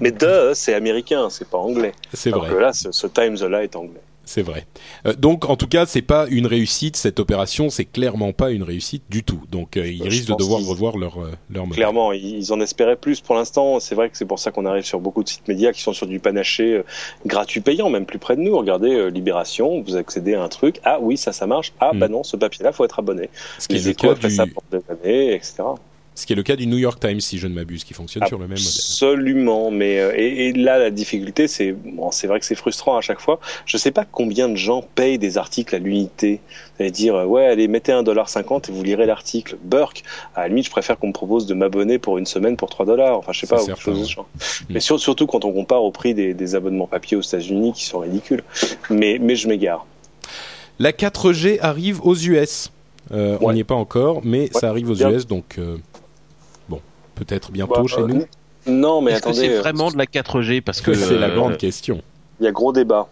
Mais 0.00 0.12
duh, 0.12 0.26
c'est 0.54 0.74
américain, 0.74 1.28
c'est 1.30 1.48
pas 1.48 1.58
anglais. 1.58 1.92
c'est 2.12 2.30
vrai. 2.30 2.48
que 2.50 2.54
là, 2.54 2.72
ce, 2.72 2.92
ce 2.92 3.06
Times-là 3.06 3.62
est 3.64 3.76
anglais. 3.76 4.00
C'est 4.28 4.42
vrai. 4.42 4.66
Euh, 5.06 5.14
donc, 5.14 5.48
en 5.48 5.56
tout 5.56 5.68
cas, 5.68 5.86
c'est 5.86 6.02
pas 6.02 6.26
une 6.28 6.46
réussite 6.46 6.96
cette 6.96 7.18
opération. 7.18 7.70
C'est 7.70 7.86
clairement 7.86 8.34
pas 8.34 8.50
une 8.50 8.62
réussite 8.62 9.04
du 9.08 9.24
tout. 9.24 9.40
Donc, 9.50 9.78
euh, 9.78 9.88
ils 9.88 10.04
Je 10.04 10.10
risquent 10.10 10.28
de 10.28 10.34
devoir 10.34 10.60
revoir 10.60 10.98
leur 10.98 11.18
euh, 11.18 11.32
leur 11.48 11.64
modèle. 11.64 11.76
Clairement, 11.78 12.12
ils 12.12 12.52
en 12.52 12.60
espéraient 12.60 12.96
plus. 12.96 13.22
Pour 13.22 13.36
l'instant, 13.36 13.80
c'est 13.80 13.94
vrai 13.94 14.10
que 14.10 14.18
c'est 14.18 14.26
pour 14.26 14.38
ça 14.38 14.50
qu'on 14.50 14.66
arrive 14.66 14.84
sur 14.84 15.00
beaucoup 15.00 15.24
de 15.24 15.30
sites 15.30 15.48
médias 15.48 15.72
qui 15.72 15.80
sont 15.80 15.94
sur 15.94 16.06
du 16.06 16.20
panaché 16.20 16.74
euh, 16.74 16.84
gratuit 17.24 17.62
payant, 17.62 17.88
même 17.88 18.04
plus 18.04 18.18
près 18.18 18.36
de 18.36 18.42
nous. 18.42 18.54
Regardez 18.54 18.94
euh, 18.94 19.08
Libération, 19.08 19.80
vous 19.80 19.96
accédez 19.96 20.34
à 20.34 20.42
un 20.42 20.48
truc. 20.48 20.78
Ah 20.84 20.98
oui, 21.00 21.16
ça, 21.16 21.32
ça 21.32 21.46
marche. 21.46 21.72
Ah 21.80 21.92
Mm. 21.94 21.98
bah 21.98 22.08
non, 22.08 22.22
ce 22.22 22.36
papier-là, 22.36 22.72
faut 22.72 22.84
être 22.84 22.98
abonné. 22.98 23.30
Ce 23.58 23.66
qui 23.66 23.76
est 23.76 23.86
le 23.86 23.94
cas 23.94 24.10
après 24.12 24.28
du, 24.28 24.34
ça 24.34 24.44
pour 24.46 24.62
des 24.70 24.80
années, 24.92 25.32
etc. 25.34 25.62
Ce 26.18 26.26
qui 26.26 26.32
est 26.32 26.36
le 26.36 26.42
cas 26.42 26.56
du 26.56 26.66
New 26.66 26.78
York 26.78 26.98
Times, 26.98 27.20
si 27.20 27.38
je 27.38 27.46
ne 27.46 27.54
m'abuse, 27.54 27.84
qui 27.84 27.94
fonctionne 27.94 28.26
sur 28.26 28.38
le 28.38 28.48
même 28.48 28.58
modèle. 28.58 28.66
Absolument, 28.66 29.70
mais 29.70 30.00
euh, 30.00 30.12
et, 30.16 30.48
et 30.48 30.52
là 30.52 30.76
la 30.76 30.90
difficulté, 30.90 31.46
c'est 31.46 31.70
bon, 31.70 32.10
c'est 32.10 32.26
vrai 32.26 32.40
que 32.40 32.44
c'est 32.46 32.56
frustrant 32.56 32.96
à 32.96 33.00
chaque 33.00 33.20
fois. 33.20 33.38
Je 33.66 33.76
sais 33.76 33.92
pas 33.92 34.04
combien 34.04 34.48
de 34.48 34.56
gens 34.56 34.82
payent 34.96 35.18
des 35.18 35.38
articles 35.38 35.72
à 35.76 35.78
l'unité. 35.78 36.40
Vous 36.76 36.82
allez 36.82 36.90
dire 36.90 37.14
euh, 37.14 37.24
ouais, 37.24 37.46
allez 37.46 37.68
mettez 37.68 37.92
un 37.92 38.02
dollar 38.02 38.28
cinquante 38.28 38.68
et 38.68 38.72
vous 38.72 38.82
lirez 38.82 39.06
l'article. 39.06 39.56
Burk, 39.62 40.02
à 40.34 40.40
la 40.42 40.48
limite, 40.48 40.64
je 40.66 40.70
préfère 40.72 40.98
qu'on 40.98 41.06
me 41.08 41.12
propose 41.12 41.46
de 41.46 41.54
m'abonner 41.54 41.98
pour 42.00 42.18
une 42.18 42.26
semaine 42.26 42.56
pour 42.56 42.68
3 42.68 42.84
dollars. 42.84 43.16
Enfin, 43.18 43.32
je 43.32 43.38
sais 43.38 43.46
C'est 43.46 43.54
pas, 43.54 43.60
certain, 43.60 43.74
quelque 43.74 43.84
chose 43.96 44.00
ouais. 44.08 44.12
genre. 44.14 44.28
Mais 44.70 44.80
sur- 44.80 44.98
surtout 44.98 45.28
quand 45.28 45.44
on 45.44 45.52
compare 45.52 45.84
au 45.84 45.92
prix 45.92 46.14
des, 46.14 46.34
des 46.34 46.54
abonnements 46.56 46.88
papier 46.88 47.16
aux 47.16 47.22
États-Unis 47.22 47.72
qui 47.74 47.84
sont 47.84 48.00
ridicules. 48.00 48.42
Mais 48.90 49.18
mais 49.20 49.36
je 49.36 49.46
m'égare. 49.46 49.86
La 50.80 50.90
4G 50.90 51.58
arrive 51.60 52.00
aux 52.04 52.16
US. 52.16 52.72
Euh, 53.12 53.38
On 53.40 53.52
n'y 53.52 53.60
est 53.60 53.64
pas 53.64 53.74
encore, 53.76 54.20
mais 54.24 54.40
Ouais, 54.42 54.48
ça 54.52 54.68
arrive 54.68 54.90
aux 54.90 54.94
bien. 54.94 55.10
US, 55.10 55.26
donc 55.26 55.56
euh, 55.58 55.76
peut-être 57.18 57.50
bientôt 57.50 57.82
Bah, 57.82 57.86
chez 57.86 58.00
euh, 58.00 58.06
nous. 58.06 58.24
Non, 58.66 59.00
mais 59.00 59.12
Est-ce 59.12 59.22
que 59.22 59.28
attendez, 59.28 59.46
c'est 59.46 59.56
euh, 59.56 59.60
vraiment 59.60 59.90
de 59.90 59.98
la 59.98 60.04
4G 60.04 60.60
parce 60.60 60.80
que 60.80 60.94
c'est 60.94 61.18
la 61.18 61.28
euh, 61.28 61.34
grande 61.34 61.56
question. 61.56 62.02
il 62.40 62.44
y 62.44 62.48
a 62.48 62.52
gros 62.52 62.72
débat. 62.72 63.08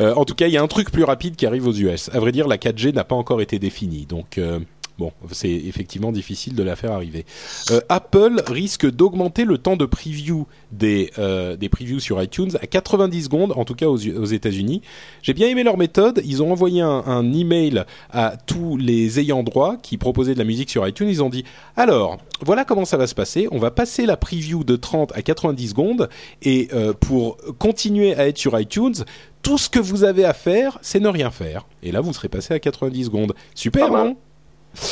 Euh, 0.00 0.14
en 0.14 0.24
tout 0.24 0.34
cas, 0.34 0.46
il 0.46 0.52
y 0.52 0.56
a 0.56 0.62
un 0.62 0.68
truc 0.68 0.90
plus 0.90 1.04
rapide 1.04 1.36
qui 1.36 1.46
arrive 1.46 1.66
aux 1.66 1.72
US. 1.72 2.10
À 2.12 2.20
vrai 2.20 2.32
dire, 2.32 2.46
la 2.46 2.56
4G 2.56 2.94
n'a 2.94 3.04
pas 3.04 3.16
encore 3.16 3.40
été 3.40 3.58
définie, 3.58 4.06
donc 4.06 4.38
euh, 4.38 4.60
bon, 4.98 5.12
c'est 5.32 5.50
effectivement 5.50 6.12
difficile 6.12 6.54
de 6.54 6.62
la 6.62 6.76
faire 6.76 6.92
arriver. 6.92 7.24
Euh, 7.70 7.80
Apple 7.88 8.42
risque 8.46 8.90
d'augmenter 8.90 9.44
le 9.44 9.58
temps 9.58 9.76
de 9.76 9.86
preview 9.86 10.46
des 10.72 11.10
euh, 11.18 11.56
des 11.56 11.68
previews 11.68 12.00
sur 12.00 12.22
iTunes 12.22 12.50
à 12.60 12.66
90 12.66 13.24
secondes, 13.24 13.52
en 13.56 13.64
tout 13.64 13.74
cas 13.74 13.86
aux, 13.86 13.96
aux 13.96 14.24
États-Unis. 14.24 14.82
J'ai 15.22 15.34
bien 15.34 15.48
aimé 15.48 15.62
leur 15.62 15.76
méthode. 15.76 16.20
Ils 16.24 16.42
ont 16.42 16.52
envoyé 16.52 16.82
un, 16.82 17.02
un 17.06 17.32
email 17.32 17.84
à 18.10 18.36
tous 18.36 18.76
les 18.76 19.20
ayants 19.20 19.42
droit 19.42 19.76
qui 19.82 19.96
proposaient 19.96 20.34
de 20.34 20.38
la 20.38 20.44
musique 20.44 20.70
sur 20.70 20.86
iTunes. 20.86 21.08
Ils 21.08 21.22
ont 21.22 21.30
dit 21.30 21.44
alors 21.76 22.18
voilà 22.40 22.64
comment 22.64 22.84
ça 22.84 22.96
va 22.96 23.06
se 23.06 23.14
passer. 23.14 23.48
On 23.50 23.58
va 23.58 23.70
passer 23.70 24.06
la 24.06 24.16
preview 24.16 24.64
de 24.64 24.76
30 24.76 25.12
à 25.16 25.22
90 25.22 25.68
secondes 25.68 26.08
et 26.42 26.68
euh, 26.72 26.92
pour 26.92 27.36
continuer 27.58 28.14
à 28.14 28.28
être 28.28 28.38
sur 28.38 28.58
iTunes, 28.58 28.94
tout 29.42 29.58
ce 29.58 29.68
que 29.68 29.78
vous 29.78 30.04
avez 30.04 30.24
à 30.24 30.34
faire, 30.34 30.78
c'est 30.82 31.00
ne 31.00 31.08
rien 31.08 31.30
faire. 31.30 31.66
Et 31.82 31.92
là, 31.92 32.00
vous 32.00 32.12
serez 32.12 32.28
passé 32.28 32.54
à 32.54 32.58
90 32.58 33.04
secondes. 33.04 33.34
Super, 33.54 33.90
mal. 33.90 34.08
non 34.08 34.16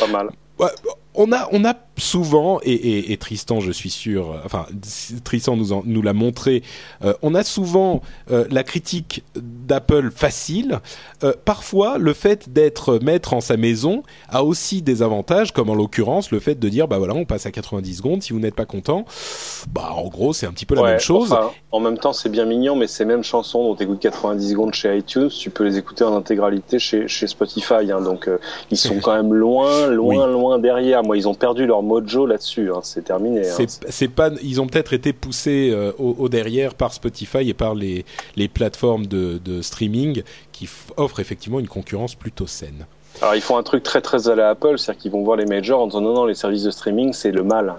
Pas 0.00 0.06
mal. 0.06 0.30
Ouais, 0.58 0.70
on 1.14 1.32
a, 1.32 1.48
on 1.52 1.64
a 1.64 1.74
souvent, 1.98 2.60
et, 2.62 2.72
et, 2.72 3.12
et 3.12 3.16
Tristan, 3.16 3.60
je 3.60 3.72
suis 3.72 3.90
sûr, 3.90 4.40
enfin, 4.44 4.66
Tristan 5.24 5.56
nous, 5.56 5.72
en- 5.72 5.82
nous 5.86 6.02
l'a 6.02 6.12
montré, 6.12 6.62
euh, 7.04 7.14
on 7.22 7.34
a 7.34 7.42
souvent 7.42 8.02
euh, 8.30 8.44
la 8.50 8.62
critique 8.64 9.24
d'Apple 9.34 10.10
facile. 10.14 10.80
Euh, 11.24 11.32
parfois, 11.44 11.98
le 11.98 12.12
fait 12.12 12.52
d'être 12.52 12.98
maître 13.02 13.32
en 13.34 13.40
sa 13.40 13.56
maison 13.56 14.02
a 14.28 14.44
aussi 14.44 14.82
des 14.82 15.02
avantages, 15.02 15.52
comme 15.52 15.70
en 15.70 15.74
l'occurrence 15.74 16.30
le 16.30 16.38
fait 16.40 16.54
de 16.58 16.68
dire, 16.68 16.86
bah 16.88 16.98
voilà, 16.98 17.14
on 17.14 17.24
passe 17.24 17.46
à 17.46 17.50
90 17.50 17.94
secondes, 17.96 18.22
si 18.22 18.32
vous 18.32 18.40
n'êtes 18.40 18.54
pas 18.54 18.66
content, 18.66 19.04
bah 19.72 19.90
en 19.94 20.08
gros, 20.08 20.32
c'est 20.32 20.46
un 20.46 20.52
petit 20.52 20.66
peu 20.66 20.74
la 20.74 20.82
Ouais, 20.82 20.90
même 20.92 21.00
chose. 21.00 21.32
enfin, 21.32 21.50
en 21.72 21.80
même 21.80 21.98
temps, 21.98 22.12
c'est 22.12 22.28
bien 22.28 22.44
mignon, 22.44 22.76
mais 22.76 22.86
ces 22.86 23.04
mêmes 23.04 23.24
chansons 23.24 23.62
dont 23.64 23.74
tu 23.74 23.82
écoutes 23.84 24.00
90 24.00 24.50
secondes 24.50 24.74
chez 24.74 24.96
iTunes, 24.96 25.28
tu 25.28 25.50
peux 25.50 25.64
les 25.64 25.78
écouter 25.78 26.04
en 26.04 26.14
intégralité 26.16 26.78
chez, 26.78 27.08
chez 27.08 27.26
Spotify. 27.26 27.90
hein. 27.90 28.00
donc, 28.02 28.28
ils 28.70 28.76
sont 28.76 28.98
quand 29.02 29.14
même 29.14 29.32
loin, 29.32 29.86
loin, 29.88 30.26
loin 30.26 30.58
derrière. 30.58 31.02
Moi, 31.02 31.16
ils 31.16 31.26
ont 31.28 31.34
perdu 31.34 31.66
leur 31.66 31.82
mojo 31.86 32.26
là-dessus. 32.26 32.70
hein. 32.70 32.80
C'est 32.82 33.04
terminé. 33.04 33.48
hein. 33.48 33.66
C'est 33.88 34.08
pas, 34.08 34.30
ils 34.42 34.60
ont 34.60 34.66
peut-être 34.66 34.92
été 34.92 35.12
poussés 35.12 35.70
euh, 35.72 35.92
au, 35.98 36.14
au 36.18 36.28
derrière 36.28 36.74
par 36.74 36.92
Spotify 36.92 37.48
et 37.48 37.54
par 37.54 37.74
les, 37.74 38.04
les 38.36 38.48
plateformes 38.48 39.06
de, 39.06 39.38
de 39.42 39.62
streaming 39.62 40.22
qui 40.52 40.68
offrent 40.96 41.20
effectivement 41.20 41.60
une 41.60 41.68
concurrence 41.68 42.14
plutôt 42.14 42.46
saine. 42.46 42.86
Alors, 43.22 43.34
ils 43.34 43.40
font 43.40 43.56
un 43.56 43.62
truc 43.62 43.82
très, 43.82 44.02
très 44.02 44.28
à 44.28 44.34
la 44.34 44.50
Apple, 44.50 44.78
c'est-à-dire 44.78 45.00
qu'ils 45.00 45.12
vont 45.12 45.22
voir 45.22 45.38
les 45.38 45.46
majors 45.46 45.80
en 45.80 45.86
disant 45.86 46.02
non, 46.02 46.12
non, 46.12 46.26
les 46.26 46.34
services 46.34 46.64
de 46.64 46.70
streaming, 46.70 47.14
c'est 47.14 47.30
le 47.32 47.42
mal. 47.42 47.74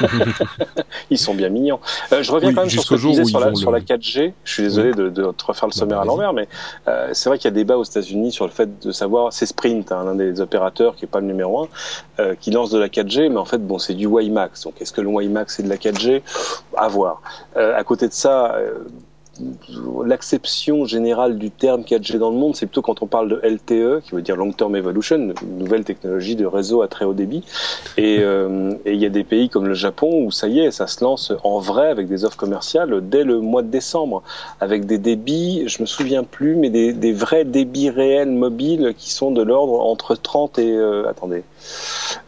ils 1.10 1.18
sont 1.18 1.34
bien 1.34 1.48
mignons. 1.48 1.80
Euh, 2.12 2.22
je 2.22 2.32
reviens 2.32 2.50
Oui, 2.50 2.54
quand 2.54 2.62
même 2.62 2.70
sur 2.70 2.82
ce 2.82 2.90
que 2.90 2.96
jour 2.96 3.12
disais 3.12 3.24
sur 3.24 3.40
la, 3.40 3.54
sur 3.54 3.70
la 3.70 3.80
4G. 3.80 4.32
Je 4.44 4.52
suis 4.52 4.62
désolé 4.62 4.92
de, 4.92 5.08
de 5.08 5.32
te 5.32 5.44
refaire 5.44 5.68
le 5.68 5.72
Bah, 5.72 5.78
sommaire 5.78 6.00
à 6.00 6.04
l'envers, 6.04 6.32
mais 6.32 6.48
euh, 6.88 7.10
c'est 7.12 7.28
vrai 7.28 7.38
qu'il 7.38 7.46
y 7.46 7.48
a 7.48 7.54
débat 7.54 7.76
aux 7.76 7.84
États-Unis 7.84 8.32
sur 8.32 8.44
le 8.46 8.50
fait 8.50 8.80
de 8.80 8.92
savoir, 8.92 9.32
c'est 9.32 9.46
Sprint, 9.46 9.92
hein, 9.92 10.04
l'un 10.04 10.14
des 10.14 10.40
opérateurs 10.40 10.96
qui 10.96 11.04
est 11.04 11.08
pas 11.08 11.20
le 11.20 11.26
numéro 11.26 11.62
un, 11.62 11.68
euh, 12.20 12.34
qui 12.40 12.50
lance 12.50 12.70
de 12.70 12.78
la 12.78 12.88
4G, 12.88 13.28
mais 13.28 13.38
en 13.38 13.44
fait, 13.44 13.58
bon, 13.58 13.78
c'est 13.78 13.94
du 13.94 14.06
WiMAX. 14.06 14.62
Donc, 14.62 14.80
est-ce 14.80 14.92
que 14.92 15.00
le 15.00 15.08
WiMAX 15.08 15.56
c'est 15.56 15.62
de 15.62 15.68
la 15.68 15.76
4G 15.76 16.22
À 16.76 16.88
voir. 16.88 17.22
Euh, 17.56 17.76
à 17.76 17.84
côté 17.84 18.08
de 18.08 18.12
ça. 18.12 18.56
L'acception 20.04 20.84
générale 20.84 21.38
du 21.38 21.50
terme 21.50 21.82
4G 21.82 22.18
dans 22.18 22.30
le 22.30 22.36
monde, 22.36 22.54
c'est 22.54 22.66
plutôt 22.66 22.82
quand 22.82 23.02
on 23.02 23.06
parle 23.06 23.28
de 23.28 23.40
LTE, 23.42 24.02
qui 24.04 24.14
veut 24.14 24.22
dire 24.22 24.36
Long 24.36 24.52
Term 24.52 24.76
Evolution, 24.76 25.16
une 25.16 25.58
nouvelle 25.58 25.84
technologie 25.84 26.36
de 26.36 26.44
réseau 26.44 26.82
à 26.82 26.88
très 26.88 27.04
haut 27.04 27.14
débit. 27.14 27.42
Et 27.96 28.18
euh, 28.20 28.72
et 28.84 28.92
il 28.92 29.00
y 29.00 29.06
a 29.06 29.08
des 29.08 29.24
pays 29.24 29.48
comme 29.48 29.66
le 29.66 29.74
Japon 29.74 30.24
où 30.24 30.30
ça 30.30 30.48
y 30.48 30.60
est, 30.60 30.70
ça 30.70 30.86
se 30.86 31.02
lance 31.02 31.32
en 31.44 31.58
vrai 31.60 31.88
avec 31.88 32.08
des 32.08 32.24
offres 32.24 32.36
commerciales 32.36 33.00
dès 33.08 33.24
le 33.24 33.40
mois 33.40 33.62
de 33.62 33.68
décembre, 33.68 34.22
avec 34.60 34.84
des 34.86 34.98
débits, 34.98 35.64
je 35.66 35.80
me 35.80 35.86
souviens 35.86 36.24
plus, 36.24 36.54
mais 36.56 36.68
des, 36.70 36.92
des 36.92 37.12
vrais 37.12 37.44
débits 37.44 37.90
réels 37.90 38.30
mobiles 38.30 38.94
qui 38.98 39.10
sont 39.10 39.30
de 39.30 39.42
l'ordre 39.42 39.80
entre 39.80 40.14
30 40.14 40.58
et 40.58 40.70
euh, 40.72 41.08
attendez, 41.08 41.42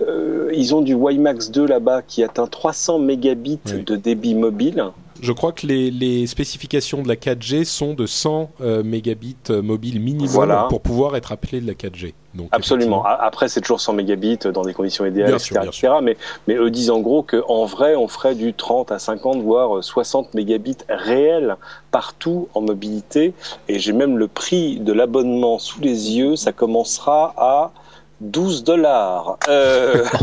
Euh, 0.01 0.51
ils 0.55 0.75
ont 0.75 0.81
du 0.81 0.95
WiMAX 0.95 1.51
2 1.51 1.67
là-bas 1.67 2.03
qui 2.03 2.23
atteint 2.23 2.47
300 2.47 2.99
mégabits 3.01 3.59
Oui. 3.67 3.83
de 3.85 3.97
débit 3.97 4.35
mobile. 4.35 4.85
Je 5.25 5.33
crois 5.33 5.53
que 5.53 5.67
les, 5.67 5.91
les 5.91 6.27
spécifications 6.27 7.03
de 7.03 7.09
la 7.09 7.17
4G 7.17 7.65
sont 7.65 7.95
de 7.95 8.05
100 8.05 8.51
euh, 8.61 8.83
mégabits 8.83 9.37
euh, 9.49 9.63
mobiles 9.63 9.99
minimum 9.99 10.29
Voilà. 10.29 10.67
pour 10.69 10.83
pouvoir 10.83 11.17
être 11.17 11.33
appelé 11.33 11.63
de 11.63 11.67
la 11.67 11.73
4G. 11.73 12.13
Donc, 12.35 12.49
Absolument. 12.53 13.03
Après, 13.05 13.49
c'est 13.49 13.63
toujours 13.63 13.81
100 13.81 13.95
mégabits 13.95 14.37
dans 14.53 14.61
des 14.63 14.75
conditions 14.75 15.07
idéales, 15.07 15.29
Bien 15.29 15.37
etc. 15.37 15.49
sûr, 15.55 15.61
bien 15.63 15.71
etc. 15.71 15.93
Mais, 16.03 16.17
mais 16.47 16.57
eux 16.57 16.71
disent 16.71 16.91
en 16.91 17.01
gros 17.01 17.23
qu'en 17.23 17.65
vrai, 17.65 17.97
on 17.97 18.07
ferait 18.07 18.35
du 18.35 18.53
30 18.53 18.93
à 18.93 18.99
50, 18.99 19.41
voire 19.43 19.83
60 19.83 20.35
mégabits 20.35 20.77
réels 20.91 21.57
partout 21.91 22.49
en 22.53 22.61
mobilité. 22.61 23.33
Et 23.69 23.79
j'ai 23.79 23.93
même 23.95 24.19
le 24.19 24.29
prix 24.29 24.79
de 24.79 24.93
l'abonnement 24.93 25.59
sous 25.59 25.81
les 25.81 26.13
yeux. 26.19 26.37
Ça 26.37 26.53
commencera 26.53 27.33
à 27.39 27.73
12 28.21 28.65
dollars. 28.65 29.39
Euh... 29.49 30.05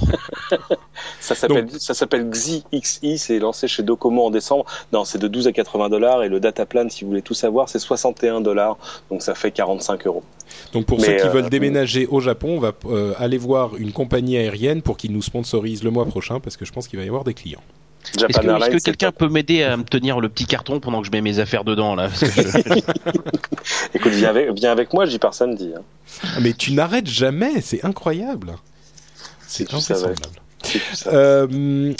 ça 1.20 1.36
s'appelle 1.36 1.68
ça 1.72 1.94
s'appelle 1.94 2.30
Xi 2.30 2.64
XI. 2.74 3.18
C'est 3.18 3.40
lancé 3.40 3.68
chez 3.68 3.84
Docomo 3.84 4.26
en 4.26 4.32
décembre. 4.32 4.66
Non, 4.92 5.06
c'est 5.06 5.18
de 5.18 5.28
12 5.28 5.48
à 5.48 5.52
80 5.52 5.90
dollars 5.90 6.24
et 6.24 6.30
le 6.30 6.40
data 6.40 6.66
plan, 6.66 6.88
si 6.90 7.04
vous 7.04 7.12
voulez 7.12 7.22
tout 7.22 7.34
savoir, 7.34 7.70
c'est 7.70 7.80
61 7.80 8.42
dollars. 8.42 8.78
Donc 9.10 9.22
ça 9.22 9.36
fait 9.36 9.52
45 9.52 10.08
euros. 10.08 10.24
Donc 10.74 10.86
pour 10.86 11.00
Mais, 11.00 11.06
ceux 11.06 11.16
qui 11.16 11.28
euh, 11.28 11.32
veulent 11.32 11.50
déménager 11.50 12.08
au 12.08 12.20
Japon, 12.20 12.58
on 12.58 12.60
va 12.60 12.74
euh, 12.86 13.14
aller 13.18 13.38
voir 13.38 13.76
une 13.78 13.92
compagnie 13.92 14.38
aérienne 14.38 14.82
pour 14.82 14.98
qu'ils 14.98 15.12
nous 15.12 15.22
sponsorisent 15.22 15.84
le 15.84 15.92
mois 15.92 16.06
prochain 16.06 16.40
parce 16.40 16.58
que 16.58 16.66
je 16.66 16.72
pense 16.72 16.88
qu'il 16.88 17.00
va 17.00 17.06
y 17.06 17.08
avoir 17.08 17.24
des 17.24 17.34
clients. 17.34 17.64
Est-ce 18.14 18.70
que, 18.78 18.84
quelqu'un 18.84 19.12
peut 19.12 19.30
m'aider 19.30 19.64
à 19.64 19.78
me 19.78 19.84
tenir 19.84 20.20
le 20.20 20.28
petit 20.30 20.46
carton 20.46 20.80
pendant 20.80 21.02
que 21.02 21.08
je 21.08 21.12
mets 21.12 21.22
mes 21.22 21.40
affaires 21.40 21.64
dedans 21.64 21.96
là 21.96 22.10
parce 22.10 22.20
que 22.20 22.28
je- 22.42 22.80
Écoute, 23.94 24.12
viens 24.12 24.30
avec, 24.30 24.52
viens 24.54 24.72
avec 24.72 24.92
moi, 24.94 25.06
j'y 25.06 25.18
pars 25.20 25.34
samedi. 25.34 25.72
hein. 25.76 25.82
Ah, 26.24 26.40
mais 26.42 26.54
tu 26.54 26.74
n'arrêtes 26.74 27.08
jamais, 27.08 27.62
c'est 27.62 27.86
incroyable. 27.86 28.56
C'est 29.48 29.66
tout 29.66 29.80
ça. 29.80 29.96
Euh, 31.08 31.94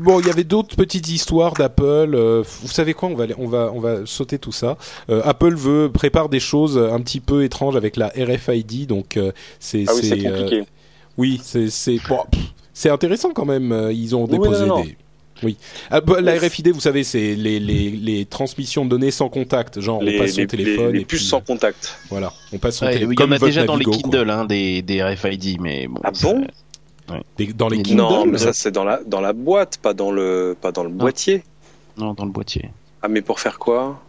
Bon, 0.00 0.20
il 0.20 0.26
y 0.28 0.30
avait 0.30 0.44
d'autres 0.44 0.76
petites 0.76 1.08
histoires 1.08 1.54
d'Apple. 1.54 1.82
euh, 2.14 2.44
vous 2.60 2.68
savez 2.68 2.94
quoi 2.94 3.08
On 3.08 3.16
va, 3.16 3.24
on 3.36 3.48
va, 3.48 3.70
on 3.74 3.80
va 3.80 4.06
sauter 4.06 4.38
tout 4.38 4.52
ça. 4.52 4.76
Euh, 5.10 5.22
Apple 5.24 5.56
veut 5.56 5.90
prépare 5.92 6.28
des 6.28 6.38
choses 6.38 6.78
un 6.78 7.00
petit 7.00 7.18
peu 7.18 7.42
étranges 7.42 7.74
avec 7.74 7.96
la 7.96 8.06
RFID, 8.16 8.86
donc 8.86 9.16
euh, 9.16 9.32
c'est, 9.58 9.84
ah 9.88 9.92
oui, 9.96 10.24
euh, 10.24 10.38
compliqué. 10.42 10.64
oui, 11.18 11.40
c'est, 11.42 11.68
c'est, 11.68 11.96
bon, 12.08 12.20
c'est 12.74 12.90
intéressant 12.90 13.32
quand 13.32 13.44
même. 13.44 13.72
euh, 13.72 13.92
Ils 13.92 14.14
ont 14.16 14.24
Oui, 14.24 14.30
déposé 14.30 14.66
non, 14.66 14.78
non. 14.78 14.84
des. 14.84 14.96
Oui. 15.42 15.56
Ah, 15.90 16.00
bah, 16.00 16.20
la. 16.20 16.34
RFID, 16.38 16.68
vous 16.72 16.78
savez, 16.80 17.02
c'est 17.02 17.34
les, 17.34 17.58
les, 17.58 17.90
les 17.90 18.26
transmissions 18.26 18.84
de 18.84 18.90
données 18.90 19.10
sans 19.10 19.28
contact. 19.28 19.80
Genre, 19.80 20.00
on 20.00 20.18
passe 20.18 20.32
son 20.34 20.40
les- 20.42 20.46
téléphone 20.46 20.86
les- 20.88 20.92
les 20.92 21.00
et 21.00 21.04
puces 21.04 21.18
puis, 21.20 21.28
sans 21.28 21.40
contact. 21.40 21.98
Voilà, 22.10 22.32
on 22.52 22.58
passe 22.58 22.76
son 22.76 22.84
Ouais, 22.86 22.92
téléphone. 22.92 23.14
il 23.14 23.20
y 23.20 23.22
en 23.22 23.26
comme 23.26 23.32
a 23.32 23.38
déjà 23.40 23.64
dans 23.64 23.74
les. 23.76 23.84
Kindle 23.84 24.30
hein, 24.30 24.44
des, 24.44 24.82
des 24.82 25.02
RFID, 25.02 25.60
mais 25.60 25.88
bon. 25.88 26.00
Ah 26.04 26.12
bon 26.22 26.46
Des- 27.36 27.52
Dans 27.52 27.68
les 27.68 27.78
Mais 27.78 27.82
Kindle. 27.82 27.98
Non, 28.02 28.24
mais 28.26 28.38
ça 28.38 28.52
c'est 28.52 28.70
dans 28.70 28.84
la 28.84 29.00
dans 29.04 29.20
la 29.20 29.32
boîte, 29.32 29.78
pas 29.78 29.92
dans 29.94 30.12
le 30.12 30.56
pas 30.60 30.70
dans 30.70 30.84
le 30.84 30.90
boîtier. 30.90 31.42
Non, 31.98 32.14
dans 32.14 32.24
le 32.24 32.30
boîtier. 32.30 32.70
Ah 33.02 33.08
mais 33.08 33.20
pour 33.20 33.40
faire 33.40 33.58
quoi? 33.58 34.00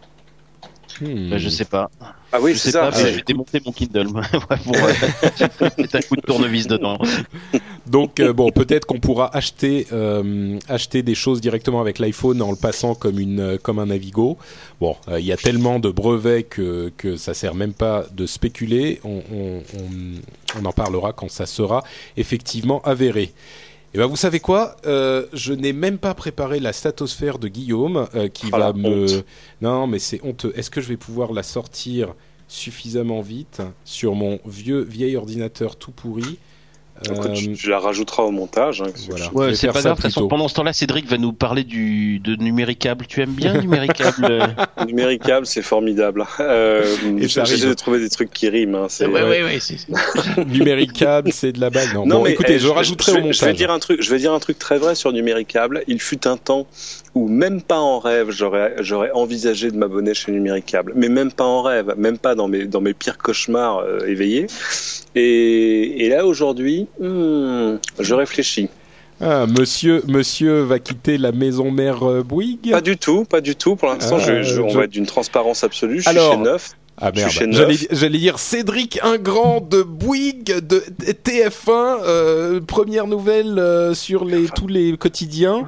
Bah, 1.00 1.38
je 1.38 1.48
sais 1.48 1.64
pas. 1.64 1.90
Ah 2.32 2.38
oui, 2.40 2.54
je 2.54 2.58
sais 2.58 2.70
ça. 2.72 2.90
pas, 2.90 2.90
mais 2.90 3.10
je 3.10 3.16
vais 3.16 3.22
démonter 3.22 3.60
mon 3.64 3.72
Kindle. 3.72 4.08
Ouais, 4.14 4.56
pour 4.64 4.76
euh, 4.76 5.68
mettre 5.78 5.96
un 5.96 6.00
coup 6.00 6.16
de 6.16 6.20
tournevis 6.22 6.66
dedans. 6.66 6.98
Donc 7.86 8.18
euh, 8.20 8.32
bon, 8.32 8.50
peut-être 8.50 8.86
qu'on 8.86 8.98
pourra 8.98 9.34
acheter 9.36 9.86
euh, 9.92 10.58
acheter 10.68 11.02
des 11.02 11.14
choses 11.14 11.40
directement 11.40 11.80
avec 11.80 11.98
l'iPhone 11.98 12.40
en 12.42 12.50
le 12.50 12.56
passant 12.56 12.94
comme 12.94 13.18
une 13.18 13.40
euh, 13.40 13.58
comme 13.58 13.78
un 13.78 13.86
Navigo. 13.86 14.38
Bon, 14.80 14.96
euh, 15.08 15.20
il 15.20 15.26
y 15.26 15.32
a 15.32 15.36
tellement 15.36 15.78
de 15.78 15.90
brevets 15.90 16.44
que 16.44 16.92
que 16.96 17.16
ça 17.16 17.34
sert 17.34 17.54
même 17.54 17.74
pas 17.74 18.06
de 18.12 18.26
spéculer. 18.26 19.00
On 19.04 19.22
on, 19.32 19.62
on, 19.78 20.60
on 20.60 20.64
en 20.64 20.72
parlera 20.72 21.12
quand 21.12 21.30
ça 21.30 21.46
sera 21.46 21.84
effectivement 22.16 22.80
avéré. 22.82 23.32
Et 23.94 23.98
ben 23.98 24.06
vous 24.06 24.16
savez 24.16 24.40
quoi 24.40 24.76
Euh, 24.86 25.26
Je 25.32 25.52
n'ai 25.52 25.72
même 25.72 25.98
pas 25.98 26.14
préparé 26.14 26.58
la 26.58 26.72
statosphère 26.72 27.38
de 27.38 27.46
Guillaume 27.48 28.08
euh, 28.14 28.28
qui 28.28 28.46
Oh 28.52 28.56
va 28.56 28.72
me. 28.72 29.04
honte. 29.04 29.24
Non, 29.62 29.86
mais 29.86 29.98
c'est 30.00 30.20
honteux. 30.24 30.52
Est-ce 30.56 30.70
que 30.70 30.80
je 30.80 30.88
vais 30.88 30.96
pouvoir 30.96 31.32
la 31.32 31.42
sortir 31.44 32.14
suffisamment 32.48 33.20
vite 33.20 33.62
sur 33.84 34.14
mon 34.14 34.38
vieux 34.46 34.80
vieil 34.82 35.16
ordinateur 35.16 35.76
tout 35.76 35.92
pourri 35.92 36.38
Écoute, 37.04 37.26
Euh, 37.26 37.32
tu, 37.34 37.52
tu 37.54 37.68
la 37.70 37.80
rajouteras 37.80 38.22
au 38.22 38.30
montage. 38.30 38.80
hein, 38.80 38.86
voilà. 39.08 39.26
Ouais, 39.32 39.54
c'est 39.56 39.66
pas 39.66 39.72
grave. 39.72 39.84
De 39.84 39.88
toute 39.90 39.96
plus 39.96 40.02
façon, 40.10 40.20
tôt. 40.22 40.28
pendant 40.28 40.46
ce 40.48 40.54
temps-là, 40.54 40.72
Cédric 40.72 41.06
va 41.08 41.18
nous 41.18 41.32
parler 41.32 41.64
du 41.64 42.20
de 42.20 42.36
numéricable. 42.36 43.06
Tu 43.08 43.20
aimes 43.20 43.32
bien 43.32 43.60
numéricable 43.60 44.24
euh 44.30 44.46
Numéricable, 44.86 45.44
c'est 45.46 45.62
formidable. 45.62 46.24
Euh, 46.40 46.84
J'essaie 47.18 47.66
de 47.66 47.74
trouver 47.74 47.98
des 47.98 48.08
trucs 48.08 48.30
qui 48.32 48.48
riment. 48.48 48.76
Hein, 48.76 48.86
c'est- 48.88 49.06
Ouais, 49.06 49.22
ouais, 49.22 49.42
ouais. 49.42 49.58
c'est- 49.60 49.86
numéricable, 50.46 51.32
c'est 51.32 51.52
de 51.52 51.60
la 51.60 51.70
balle. 51.70 51.88
Non, 51.94 52.06
Non, 52.06 52.16
bon, 52.18 52.24
mais 52.24 52.30
écoutez, 52.32 52.54
eh, 52.54 52.58
je, 52.58 52.68
rajouterai 52.68 53.12
je 53.12 53.16
au 53.16 53.20
vais- 53.20 53.26
montage. 53.26 53.38
Je 53.40 53.44
vais 53.46 53.52
dire 53.54 53.70
un 53.70 53.78
truc. 53.78 54.00
Je 54.02 54.10
vais 54.10 54.18
dire 54.18 54.32
un 54.32 54.38
truc 54.40 54.58
très 54.58 54.78
vrai 54.78 54.94
sur 54.94 55.12
Numéricable. 55.12 55.82
Il 55.88 56.00
fut 56.00 56.26
un 56.26 56.36
temps 56.36 56.66
où 57.14 57.28
même 57.28 57.62
pas 57.62 57.78
en 57.78 57.98
rêve 58.00 58.30
j'aurais 58.30 58.74
j'aurais 58.80 59.10
envisagé 59.12 59.70
de 59.70 59.76
m'abonner 59.76 60.14
chez 60.14 60.32
Numéricable, 60.32 60.92
mais 60.96 61.08
même 61.08 61.30
pas 61.32 61.44
en 61.44 61.62
rêve, 61.62 61.94
même 61.96 62.18
pas 62.18 62.34
dans 62.34 62.48
mes 62.48 62.64
dans 62.66 62.80
mes 62.80 62.94
pires 62.94 63.18
cauchemars 63.18 63.78
euh, 63.78 64.00
éveillés. 64.06 64.46
Et, 65.14 66.04
et 66.04 66.08
là 66.08 66.26
aujourd'hui, 66.26 66.86
hmm, 67.00 67.76
je 68.00 68.14
réfléchis. 68.14 68.68
Ah, 69.20 69.46
monsieur, 69.46 70.02
monsieur 70.08 70.62
va 70.62 70.80
quitter 70.80 71.18
la 71.18 71.30
maison 71.30 71.70
mère 71.70 72.02
euh, 72.02 72.22
Bouygues? 72.24 72.72
Pas 72.72 72.80
du 72.80 72.96
tout, 72.96 73.24
pas 73.24 73.40
du 73.40 73.54
tout. 73.54 73.76
Pour 73.76 73.88
l'instant, 73.88 74.16
Ah, 74.18 74.24
je, 74.26 74.42
je- 74.42 74.60
on 74.60 74.68
je- 74.70 74.76
va 74.76 74.84
être 74.84 74.90
d'une 74.90 75.06
transparence 75.06 75.62
absolue. 75.62 76.00
Je 76.00 76.10
suis 76.10 76.18
chez 76.18 76.36
Neuf. 76.36 76.72
Ah 77.00 77.10
merde, 77.14 77.30
j'allais 77.50 77.76
j'allais 77.90 78.18
dire 78.18 78.38
Cédric 78.38 79.00
Ingrand 79.02 79.60
de 79.60 79.82
Bouygues 79.82 80.58
de 80.60 80.80
TF1, 81.24 81.70
euh, 82.04 82.60
première 82.60 83.06
nouvelle 83.08 83.58
euh, 83.58 83.94
sur 83.94 84.24
les 84.24 84.46
tous 84.46 84.68
les 84.68 84.96
quotidiens. 84.96 85.66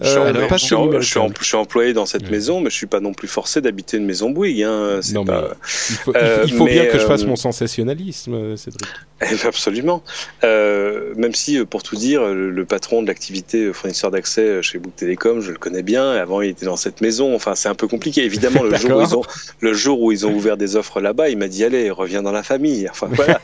Je 0.00 0.08
suis, 0.08 0.18
Euh, 0.18 0.32
je, 0.48 0.56
suis 0.56 0.66
chez 0.68 0.74
en- 0.74 0.78
Numéricable. 0.86 1.02
je 1.04 1.08
suis 1.10 1.18
en- 1.20 1.28
je 1.40 1.44
suis 1.44 1.56
employé 1.56 1.92
dans 1.92 2.06
cette 2.06 2.22
Ouais. 2.24 2.30
maison, 2.30 2.60
mais 2.60 2.70
je 2.70 2.74
suis 2.74 2.86
pas 2.86 3.00
non 3.00 3.12
plus 3.12 3.28
forcé 3.28 3.60
d'habiter 3.60 3.96
une 3.98 4.06
maison 4.06 4.30
Bouygues. 4.30 4.62
Hein. 4.62 5.00
Non, 5.12 5.24
pas... 5.24 5.48
Il 5.90 5.96
faut, 5.96 6.12
Euh, 6.16 6.42
il 6.46 6.52
faut 6.54 6.64
bien 6.64 6.86
que 6.86 6.98
je 6.98 7.04
fasse 7.06 7.22
euh, 7.22 7.26
mon 7.26 7.36
sensationnalisme, 7.36 8.56
Cédric. 8.56 8.88
Eh 9.22 9.34
ben, 9.34 9.38
Absolument. 9.48 10.02
Euh, 10.44 11.12
même 11.14 11.34
si, 11.34 11.62
pour 11.66 11.82
tout 11.82 11.94
dire, 11.96 12.22
le, 12.24 12.50
le 12.50 12.64
patron 12.64 13.02
de 13.02 13.06
l'activité 13.08 13.70
fournisseur 13.74 14.10
d'accès 14.10 14.62
chez 14.62 14.78
Bouygues 14.78 14.94
Télécom, 14.96 15.40
je 15.42 15.50
le 15.52 15.58
connais 15.58 15.82
bien. 15.82 16.12
Avant, 16.12 16.40
il 16.40 16.48
était 16.48 16.64
dans 16.64 16.76
cette 16.78 17.02
maison. 17.02 17.34
Enfin, 17.34 17.54
c'est 17.54 17.68
un 17.68 17.74
peu 17.74 17.86
compliqué. 17.86 18.24
Évidemment, 18.24 18.62
le 18.62 18.74
jour, 18.78 18.96
où 18.96 19.02
ils 19.02 19.14
ont, 19.14 19.22
le 19.60 19.74
jour 19.74 20.00
où 20.00 20.10
ils 20.10 20.26
ont 20.26 20.32
ouvert 20.32 20.56
des 20.56 20.76
offres 20.76 21.02
là-bas, 21.02 21.28
il 21.28 21.36
m'a 21.36 21.48
dit 21.48 21.64
allez, 21.64 21.90
reviens 21.90 22.22
dans 22.22 22.32
la 22.32 22.42
famille. 22.42 22.88
Enfin, 22.88 23.08
voilà. 23.12 23.40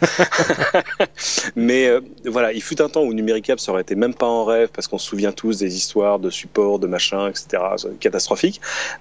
Mais 1.56 1.88
euh, 1.88 2.00
voilà, 2.24 2.52
il 2.52 2.62
fut 2.62 2.80
un 2.80 2.88
temps 2.88 3.02
où 3.02 3.12
Numéricable, 3.12 3.60
ça 3.60 3.72
aurait 3.72 3.82
été 3.82 3.94
même 3.94 4.14
pas 4.14 4.26
en 4.26 4.44
rêve, 4.44 4.68
parce 4.72 4.86
qu'on 4.88 4.98
se 4.98 5.06
souvient 5.06 5.32
tous 5.32 5.58
des 5.58 5.76
histoires 5.76 6.18
de 6.18 6.30
de 6.54 6.86
machin, 6.86 7.28
etc. 7.28 7.62
C'est 7.76 7.98
Catastrophique. 7.98 8.60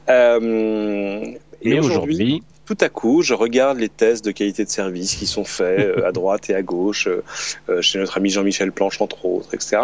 Euh, 0.09 1.25
et 1.61 1.79
aujourd'hui, 1.79 2.43
tout 2.65 2.77
à 2.81 2.89
coup, 2.89 3.21
je 3.21 3.33
regarde 3.33 3.77
les 3.77 3.89
tests 3.89 4.25
de 4.25 4.31
qualité 4.31 4.65
de 4.65 4.69
service 4.69 5.15
qui 5.15 5.25
sont 5.25 5.43
faits 5.43 5.79
euh, 5.79 6.07
à 6.07 6.11
droite 6.11 6.49
et 6.49 6.55
à 6.55 6.61
gauche, 6.61 7.07
euh, 7.07 7.81
chez 7.81 7.99
notre 7.99 8.17
ami 8.17 8.29
Jean-Michel 8.29 8.71
Planche, 8.71 8.99
entre 9.01 9.25
autres, 9.25 9.53
etc. 9.53 9.77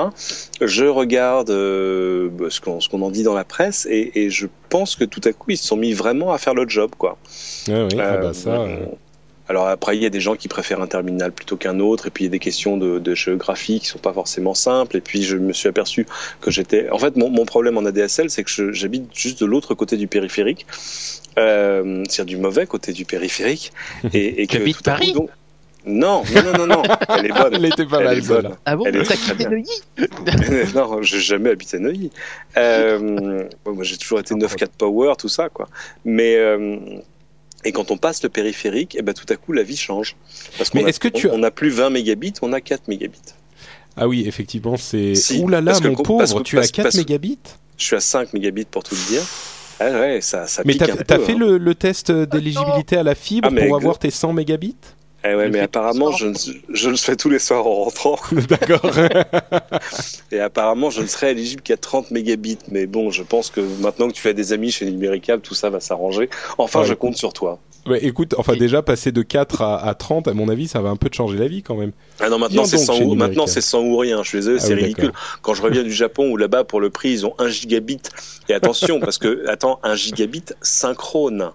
Je 0.59 0.85
regarde 0.85 1.49
bah, 1.49 2.47
ce 2.49 2.59
qu'on 2.59 2.79
qu'on 2.79 3.01
en 3.01 3.11
dit 3.11 3.23
dans 3.23 3.35
la 3.35 3.43
presse 3.45 3.87
et, 3.89 4.11
et 4.15 4.29
je 4.29 4.47
pense 4.69 4.95
que 4.95 5.05
tout 5.05 5.21
à 5.25 5.33
coup, 5.33 5.51
ils 5.51 5.57
se 5.57 5.67
sont 5.67 5.77
mis 5.77 5.93
vraiment 5.93 6.33
à 6.33 6.37
faire 6.37 6.53
le 6.53 6.67
job. 6.67 6.91
quoi. 6.97 7.17
Ouais, 7.67 7.87
oui, 7.91 7.99
ah 7.99 8.17
bah 8.17 8.33
ça. 8.33 8.65
Alors 9.51 9.67
après, 9.67 9.97
il 9.97 10.01
y 10.01 10.05
a 10.05 10.09
des 10.09 10.21
gens 10.21 10.37
qui 10.37 10.47
préfèrent 10.47 10.81
un 10.81 10.87
terminal 10.87 11.33
plutôt 11.33 11.57
qu'un 11.57 11.81
autre, 11.81 12.07
et 12.07 12.09
puis 12.09 12.23
il 12.23 12.27
y 12.27 12.29
a 12.29 12.31
des 12.31 12.39
questions 12.39 12.77
de, 12.77 12.99
de 12.99 13.13
géographie 13.15 13.81
qui 13.81 13.87
sont 13.87 13.99
pas 13.99 14.13
forcément 14.13 14.53
simples. 14.53 14.95
Et 14.95 15.01
puis 15.01 15.23
je 15.23 15.35
me 15.35 15.51
suis 15.51 15.67
aperçu 15.67 16.07
que 16.39 16.49
j'étais. 16.51 16.89
En 16.89 16.97
fait, 16.99 17.17
mon, 17.17 17.29
mon 17.29 17.43
problème 17.43 17.77
en 17.77 17.83
ADSL, 17.85 18.29
c'est 18.29 18.45
que 18.45 18.71
j'habite 18.71 19.13
juste 19.13 19.41
de 19.41 19.45
l'autre 19.45 19.75
côté 19.75 19.97
du 19.97 20.07
périphérique, 20.07 20.65
euh, 21.37 22.01
c'est-à-dire 22.09 22.37
du 22.37 22.41
mauvais 22.41 22.65
côté 22.65 22.93
du 22.93 23.03
périphérique, 23.03 23.73
et, 24.13 24.41
et 24.41 24.47
que 24.47 24.55
Tu 24.55 24.61
habites 24.61 24.77
tout 24.77 24.83
coup, 24.83 24.89
Paris 24.89 25.11
donc- 25.11 25.29
Non, 25.85 26.23
non, 26.33 26.43
non, 26.43 26.57
non, 26.59 26.67
non. 26.67 26.83
Elle 27.09 27.25
est 27.25 27.33
bonne. 27.33 27.53
Elle 27.55 27.65
était 27.65 27.85
pas 27.85 27.97
Elle 27.99 28.05
mal, 28.05 28.17
est 28.19 28.27
bonne. 28.27 28.55
ah 28.65 28.75
bon, 28.77 28.85
Elle 28.85 28.95
est 28.95 28.99
t'as 28.99 29.15
très 29.15 29.17
quitté 29.17 29.33
bien. 29.35 29.49
Neuilly 29.49 30.71
non, 30.75 31.01
j'ai 31.01 31.19
jamais 31.19 31.49
habité 31.49 31.77
Neuilly. 31.77 32.09
Euh, 32.55 33.43
bon, 33.65 33.73
moi, 33.73 33.83
j'ai 33.83 33.97
toujours 33.97 34.19
été 34.21 34.33
9-4 34.33 34.67
Power, 34.77 35.13
tout 35.17 35.27
ça, 35.27 35.49
quoi. 35.49 35.67
Mais 36.05 36.37
euh, 36.37 36.77
et 37.63 37.71
quand 37.71 37.91
on 37.91 37.97
passe 37.97 38.23
le 38.23 38.29
périphérique, 38.29 38.95
et 38.95 39.01
ben 39.01 39.13
tout 39.13 39.25
à 39.29 39.35
coup 39.35 39.53
la 39.53 39.63
vie 39.63 39.77
change. 39.77 40.15
Parce 40.57 40.69
qu'on 40.69 40.83
a- 40.85 40.89
est-ce 40.89 40.99
que 40.99 41.07
tu 41.07 41.27
n'a 41.29 41.51
plus 41.51 41.69
20 41.69 41.89
mégabits, 41.89 42.33
on 42.41 42.53
a 42.53 42.61
4 42.61 42.87
mégabits. 42.87 43.19
Ah 43.97 44.07
oui, 44.07 44.23
effectivement, 44.25 44.77
c'est. 44.77 45.15
Si, 45.15 45.39
Ouh 45.39 45.47
là 45.47 45.59
là, 45.61 45.77
que 45.79 45.87
mon 45.87 45.95
co- 45.95 46.03
pauvre, 46.03 46.19
parce 46.19 46.33
que- 46.33 46.41
tu 46.43 46.57
as 46.57 46.61
parce- 46.61 46.71
4 46.71 46.83
parce- 46.85 46.95
mégabits 46.95 47.39
Je 47.77 47.85
suis 47.85 47.95
à 47.95 47.99
5 47.99 48.33
mégabits 48.33 48.65
pour 48.65 48.83
tout 48.83 48.95
le 48.95 49.07
dire. 49.13 49.21
Ah 49.79 49.89
ouais, 49.99 50.21
ça, 50.21 50.45
ça 50.47 50.61
Mais 50.65 50.73
pique 50.73 50.81
un 50.83 50.95
peu. 51.17 51.23
fait 51.25 51.31
hein. 51.33 51.37
le, 51.39 51.57
le 51.57 51.75
test 51.75 52.11
d'éligibilité 52.11 52.97
à 52.97 53.03
la 53.03 53.15
fibre 53.15 53.49
Ah, 53.51 53.59
pour 53.65 53.75
avoir 53.75 53.97
tes 53.97 54.11
100 54.11 54.31
mégabits 54.33 54.75
Eh 55.23 55.35
ouais, 55.35 55.49
mais 55.49 55.59
apparemment, 55.59 56.11
je, 56.11 56.27
ne- 56.27 56.33
je 56.73 56.89
le 56.89 56.95
fais 56.97 57.15
tous 57.15 57.29
les 57.29 57.37
soirs 57.39 57.67
en 57.67 57.83
rentrant. 57.83 58.17
D'accord. 58.49 58.91
Et 60.31 60.39
apparemment, 60.39 60.89
je 60.89 61.01
ne 61.01 61.07
serai 61.07 61.31
éligible 61.31 61.61
qu'à 61.61 61.77
30 61.77 62.11
mégabits. 62.11 62.57
Mais 62.71 62.87
bon, 62.87 63.11
je 63.11 63.23
pense 63.23 63.49
que 63.49 63.61
maintenant 63.81 64.07
que 64.07 64.13
tu 64.13 64.27
as 64.27 64.33
des 64.33 64.53
amis 64.53 64.71
chez 64.71 64.85
Numéricable, 64.89 65.41
tout 65.41 65.53
ça 65.53 65.69
va 65.69 65.79
s'arranger. 65.79 66.29
Enfin, 66.57 66.81
Ouais. 66.81 66.85
je 66.87 66.93
compte 66.95 67.17
sur 67.17 67.33
toi. 67.33 67.59
ouais, 67.87 68.03
écoute, 68.03 68.33
enfin 68.37 68.55
déjà 68.55 68.81
passer 68.81 69.11
de 69.11 69.21
4 69.21 69.61
à, 69.61 69.77
à 69.87 69.93
30, 69.93 70.27
à 70.27 70.33
mon 70.33 70.49
avis, 70.49 70.67
ça 70.67 70.81
va 70.81 70.89
un 70.89 70.95
peu 70.95 71.09
te 71.09 71.15
changer 71.15 71.37
la 71.37 71.47
vie 71.47 71.61
quand 71.61 71.75
même. 71.75 71.91
Ah 72.19 72.29
non, 72.29 72.39
maintenant 72.39 72.65
c'est 72.65 72.77
donc 72.77 72.85
sans 72.85 72.93
chez 72.93 73.03
ou, 73.03 73.09
maintenant 73.09 73.27
Numéricable. 73.45 73.49
c'est 73.49 73.61
sans 73.61 73.81
ou 73.81 73.97
rien. 73.97 74.23
Je 74.23 74.29
suis 74.29 74.37
désolé, 74.39 74.57
Ah 74.59 74.63
c'est 74.65 74.73
oui, 74.75 74.81
ridicule. 74.83 75.11
Quand 75.43 75.53
je 75.53 75.61
reviens 75.61 75.83
du 75.83 75.91
Japon 75.93 76.29
où 76.31 76.37
là-bas 76.37 76.63
pour 76.63 76.79
le 76.79 76.89
prix 76.89 77.11
ils 77.11 77.25
ont 77.27 77.33
1 77.37 77.47
gigabit 77.49 77.99
et 78.49 78.53
attention 78.53 78.99
parce 78.99 79.17
que 79.19 79.47
attends 79.47 79.79
1 79.83 79.95
gigabit 79.95 80.45
synchrone 80.61 81.51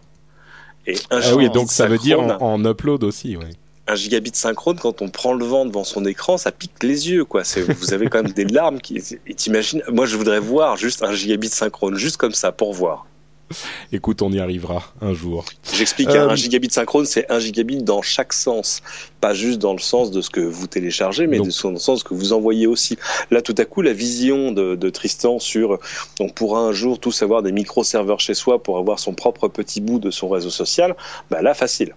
et 0.87 0.95
1 1.11 1.21
Ah 1.23 1.35
oui, 1.35 1.51
donc 1.51 1.71
ça 1.71 1.87
veut 1.87 1.99
dire 1.99 2.21
en, 2.21 2.31
en 2.41 2.65
upload 2.65 3.05
aussi, 3.05 3.37
ouais. 3.37 3.51
un 3.89 3.95
gigabit 3.95 4.33
synchrone 4.35 4.79
quand 4.79 5.03
on 5.03 5.09
prend 5.09 5.33
le 5.35 5.45
vent 5.45 5.65
devant 5.67 5.85
son 5.85 6.05
écran 6.05 6.37
ça 6.39 6.51
pique 6.53 6.83
les 6.83 7.09
yeux 7.11 7.25
quoi. 7.25 7.43
Vous 7.81 7.93
avez 7.95 8.09
quand 8.09 8.23
même 8.23 8.33
des 8.33 8.45
larmes 8.45 8.81
qui 8.81 9.01
et 9.27 9.35
t'imagines. 9.35 9.83
Moi 9.89 10.07
je 10.07 10.17
voudrais 10.17 10.41
voir 10.41 10.77
juste 10.77 11.03
un 11.03 11.13
gigabit 11.13 11.49
synchrone 11.49 11.97
juste 11.97 12.17
comme 12.17 12.33
ça 12.35 12.53
pour 12.53 12.73
voir. 12.75 13.07
Écoute, 13.93 14.23
on 14.23 14.33
y 14.33 14.41
arrivera 14.41 14.83
un 15.01 15.13
jour. 15.15 15.45
J'explique, 15.73 16.09
Euh, 16.09 16.29
un 16.29 16.35
gigabit 16.35 16.71
synchrone, 16.71 17.07
c'est 17.07 17.31
un 17.31 17.39
gigabit 17.39 17.83
dans 17.83 18.03
chaque 18.03 18.33
sens. 18.33 18.83
Pas 19.21 19.35
juste 19.35 19.59
dans 19.59 19.73
le 19.73 19.79
sens 19.79 20.11
de 20.11 20.21
ce 20.21 20.31
que 20.31 20.41
vous 20.41 20.67
téléchargez, 20.67 21.27
mais 21.27 21.39
Donc- 21.39 21.49
dans 21.63 21.71
le 21.71 21.79
sens 21.79 22.03
que 22.03 22.15
vous 22.15 22.33
envoyez 22.33 22.67
aussi. 22.67 22.99
Là, 23.31 23.43
tout 23.43 23.55
à 23.59 23.65
coup, 23.65 23.83
la 23.83 23.93
vision 23.93 24.53
de, 24.53 24.75
de 24.75 24.91
Tristan 24.91 25.39
sur, 25.39 25.79
on 26.21 26.29
pourra 26.29 26.61
un 26.61 26.73
jour 26.73 26.99
tous 26.99 27.23
avoir 27.23 27.43
des 27.43 27.53
micro-serveurs 27.53 28.21
chez 28.21 28.35
soi 28.35 28.63
pour 28.63 28.79
avoir 28.79 28.99
son 28.99 29.15
propre 29.15 29.49
petit 29.49 29.81
bout 29.81 29.99
de 29.99 30.11
son 30.11 30.29
réseau 30.29 30.51
social, 30.51 30.97
bah 31.31 31.43
là, 31.43 31.55
facile. 31.55 31.95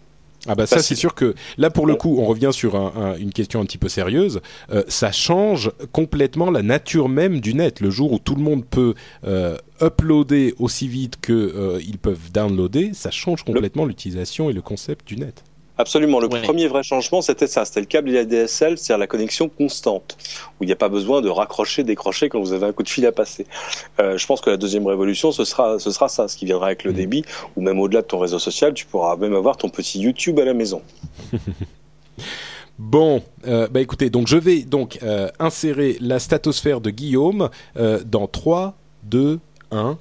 Ah 0.47 0.55
bah 0.55 0.65
ça 0.65 0.81
c'est 0.81 0.95
sûr 0.95 1.15
que 1.15 1.35
là 1.57 1.69
pour 1.69 1.85
le 1.85 1.95
coup 1.95 2.15
on 2.19 2.25
revient 2.25 2.51
sur 2.53 2.75
un- 2.75 2.93
un- 2.95 3.17
une 3.17 3.31
question 3.33 3.59
un 3.61 3.65
petit 3.65 3.77
peu 3.77 3.89
sérieuse. 3.89 4.41
Euh, 4.71 4.83
ça 4.87 5.11
change 5.11 5.71
complètement 5.91 6.49
la 6.49 6.61
nature 6.61 7.09
même 7.09 7.41
du 7.41 7.53
net. 7.53 7.81
Le 7.81 7.89
jour 7.89 8.13
où 8.13 8.19
tout 8.19 8.35
le 8.35 8.41
monde 8.41 8.65
peut 8.65 8.93
euh, 9.25 9.57
uploader 9.81 10.55
aussi 10.59 10.87
vite 10.87 11.15
que 11.21 11.33
euh, 11.33 11.79
ils 11.85 11.97
peuvent 11.97 12.31
downloader, 12.31 12.91
ça 12.93 13.11
change 13.11 13.43
complètement 13.43 13.85
l'utilisation 13.85 14.49
et 14.49 14.53
le 14.53 14.61
concept 14.61 15.07
du 15.07 15.17
net. 15.17 15.43
Absolument. 15.79 16.19
Le 16.19 16.27
Ouais. 16.27 16.41
premier 16.41 16.67
vrai 16.67 16.83
changement, 16.83 17.21
c'était 17.21 17.47
ça. 17.47 17.63
C'était 17.65 17.79
le 17.79 17.85
câble 17.87 18.15
ADSL, 18.15 18.77
c'est-à-dire 18.77 18.99
la 18.99 19.07
connexion 19.07 19.49
constante, 19.49 20.17
où 20.59 20.65
il 20.65 20.67
n'y 20.67 20.73
a 20.73 20.75
pas 20.75 20.89
besoin 20.89 21.21
de 21.21 21.29
raccrocher, 21.29 21.83
décrocher 21.83 22.27
quand 22.29 22.39
vous 22.41 22.53
avez 22.53 22.65
un 22.67 22.73
coup 22.73 22.83
de 22.83 22.89
fil 22.89 23.05
à 23.05 23.11
passer. 23.13 23.47
Euh, 23.99 24.17
je 24.17 24.25
pense 24.27 24.41
que 24.41 24.49
la 24.51 24.57
deuxième 24.57 24.85
révolution, 24.85 25.31
ce 25.31 25.45
sera, 25.45 25.79
ce 25.79 25.89
sera 25.89 26.09
ça, 26.09 26.27
ce 26.27 26.35
qui 26.37 26.45
viendra 26.45 26.67
avec 26.67 26.83
le 26.83 26.91
Mm. 26.91 26.95
débit, 26.95 27.23
ou 27.55 27.61
même 27.61 27.79
au-delà 27.79 28.01
de 28.01 28.07
ton 28.07 28.19
réseau 28.19 28.39
social, 28.39 28.73
tu 28.73 28.85
pourras 28.85 29.15
même 29.15 29.33
avoir 29.33 29.55
ton 29.57 29.69
petit 29.69 29.99
YouTube 29.99 30.37
à 30.39 30.45
la 30.45 30.53
maison. 30.53 30.81
Bon, 32.77 33.21
euh, 33.45 33.67
bah 33.69 33.81
écoutez, 33.81 34.09
donc 34.09 34.27
je 34.27 34.37
vais 34.37 34.61
donc 34.61 34.99
euh, 35.03 35.27
insérer 35.37 35.97
la 35.99 36.17
statosphère 36.17 36.79
de 36.79 36.91
Guillaume 36.91 37.49
dans 38.05 38.27
3, 38.27 38.75
2, 39.03 39.39
1. 39.71 39.97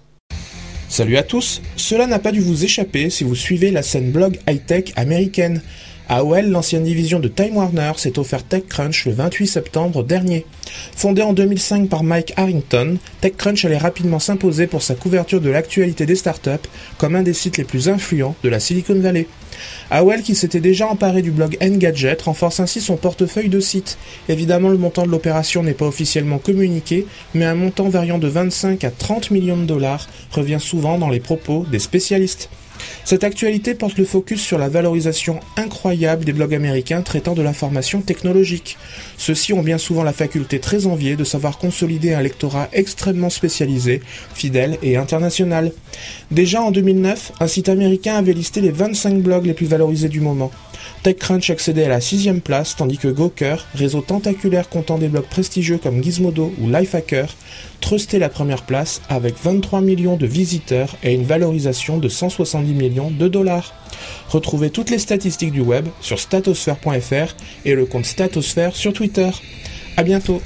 Salut 0.90 1.18
à 1.18 1.22
tous, 1.22 1.60
cela 1.76 2.06
n'a 2.06 2.18
pas 2.18 2.32
dû 2.32 2.40
vous 2.40 2.64
échapper 2.64 3.10
si 3.10 3.22
vous 3.22 3.34
suivez 3.34 3.70
la 3.70 3.82
scène 3.82 4.10
blog 4.10 4.38
high-tech 4.48 4.94
américaine. 4.96 5.60
AOL, 6.10 6.46
l'ancienne 6.48 6.84
division 6.84 7.20
de 7.20 7.28
Time 7.28 7.58
Warner, 7.58 7.92
s'est 7.98 8.18
offert 8.18 8.42
TechCrunch 8.42 9.04
le 9.04 9.12
28 9.12 9.46
septembre 9.46 10.02
dernier. 10.02 10.46
Fondée 10.96 11.20
en 11.20 11.34
2005 11.34 11.90
par 11.90 12.02
Mike 12.02 12.32
Harrington, 12.38 12.96
TechCrunch 13.20 13.66
allait 13.66 13.76
rapidement 13.76 14.18
s'imposer 14.18 14.66
pour 14.66 14.80
sa 14.80 14.94
couverture 14.94 15.42
de 15.42 15.50
l'actualité 15.50 16.06
des 16.06 16.16
startups 16.16 16.66
comme 16.96 17.14
un 17.14 17.22
des 17.22 17.34
sites 17.34 17.58
les 17.58 17.64
plus 17.64 17.90
influents 17.90 18.34
de 18.42 18.48
la 18.48 18.58
Silicon 18.58 18.98
Valley. 18.98 19.26
AOL, 19.90 20.22
qui 20.22 20.34
s'était 20.34 20.60
déjà 20.60 20.86
emparé 20.86 21.20
du 21.20 21.30
blog 21.30 21.58
Engadget, 21.62 22.16
renforce 22.24 22.60
ainsi 22.60 22.80
son 22.80 22.96
portefeuille 22.96 23.50
de 23.50 23.60
sites. 23.60 23.98
Évidemment, 24.30 24.70
le 24.70 24.78
montant 24.78 25.04
de 25.04 25.10
l'opération 25.10 25.62
n'est 25.62 25.74
pas 25.74 25.86
officiellement 25.86 26.38
communiqué, 26.38 27.06
mais 27.34 27.44
un 27.44 27.54
montant 27.54 27.90
variant 27.90 28.18
de 28.18 28.28
25 28.28 28.82
à 28.82 28.90
30 28.90 29.30
millions 29.30 29.58
de 29.58 29.66
dollars 29.66 30.08
revient 30.32 30.60
souvent 30.60 30.96
dans 30.96 31.10
les 31.10 31.20
propos 31.20 31.66
des 31.70 31.80
spécialistes. 31.80 32.48
Cette 33.04 33.24
actualité 33.24 33.74
porte 33.74 33.98
le 33.98 34.04
focus 34.04 34.40
sur 34.40 34.58
la 34.58 34.68
valorisation 34.68 35.40
incroyable 35.56 36.24
des 36.24 36.32
blogs 36.32 36.54
américains 36.54 37.02
traitant 37.02 37.34
de 37.34 37.42
l'information 37.42 38.00
technologique. 38.00 38.76
Ceux-ci 39.16 39.52
ont 39.52 39.62
bien 39.62 39.78
souvent 39.78 40.02
la 40.02 40.12
faculté 40.12 40.58
très 40.58 40.86
enviée 40.86 41.16
de 41.16 41.24
savoir 41.24 41.58
consolider 41.58 42.14
un 42.14 42.20
lectorat 42.20 42.68
extrêmement 42.72 43.30
spécialisé, 43.30 44.02
fidèle 44.34 44.78
et 44.82 44.96
international. 44.96 45.72
Déjà 46.30 46.62
en 46.62 46.70
2009, 46.70 47.32
un 47.40 47.46
site 47.46 47.68
américain 47.68 48.16
avait 48.16 48.32
listé 48.32 48.60
les 48.60 48.70
25 48.70 49.22
blogs 49.22 49.46
les 49.46 49.54
plus 49.54 49.66
valorisés 49.66 50.08
du 50.08 50.20
moment. 50.20 50.50
TechCrunch 51.02 51.50
accédait 51.50 51.84
à 51.84 51.88
la 51.88 52.00
sixième 52.00 52.40
place, 52.40 52.74
tandis 52.76 52.98
que 52.98 53.08
Gawker, 53.08 53.66
réseau 53.74 54.00
tentaculaire 54.00 54.68
comptant 54.68 54.98
des 54.98 55.08
blogs 55.08 55.28
prestigieux 55.28 55.78
comme 55.78 56.02
Gizmodo 56.02 56.52
ou 56.60 56.68
Lifehacker, 56.68 57.26
trustait 57.80 58.18
la 58.18 58.28
première 58.28 58.62
place 58.62 59.00
avec 59.08 59.34
23 59.42 59.80
millions 59.80 60.16
de 60.16 60.26
visiteurs 60.26 60.96
et 61.02 61.14
une 61.14 61.24
valorisation 61.24 61.98
de 61.98 62.08
170 62.08 62.72
millions 62.74 63.10
de 63.10 63.28
dollars. 63.28 63.72
Retrouvez 64.28 64.70
toutes 64.70 64.90
les 64.90 64.98
statistiques 64.98 65.52
du 65.52 65.60
web 65.60 65.86
sur 66.00 66.18
statosphere.fr 66.18 67.34
et 67.64 67.74
le 67.74 67.86
compte 67.86 68.04
Statosphère 68.04 68.74
sur 68.76 68.92
Twitter. 68.92 69.30
À 69.96 70.02
bientôt. 70.02 70.40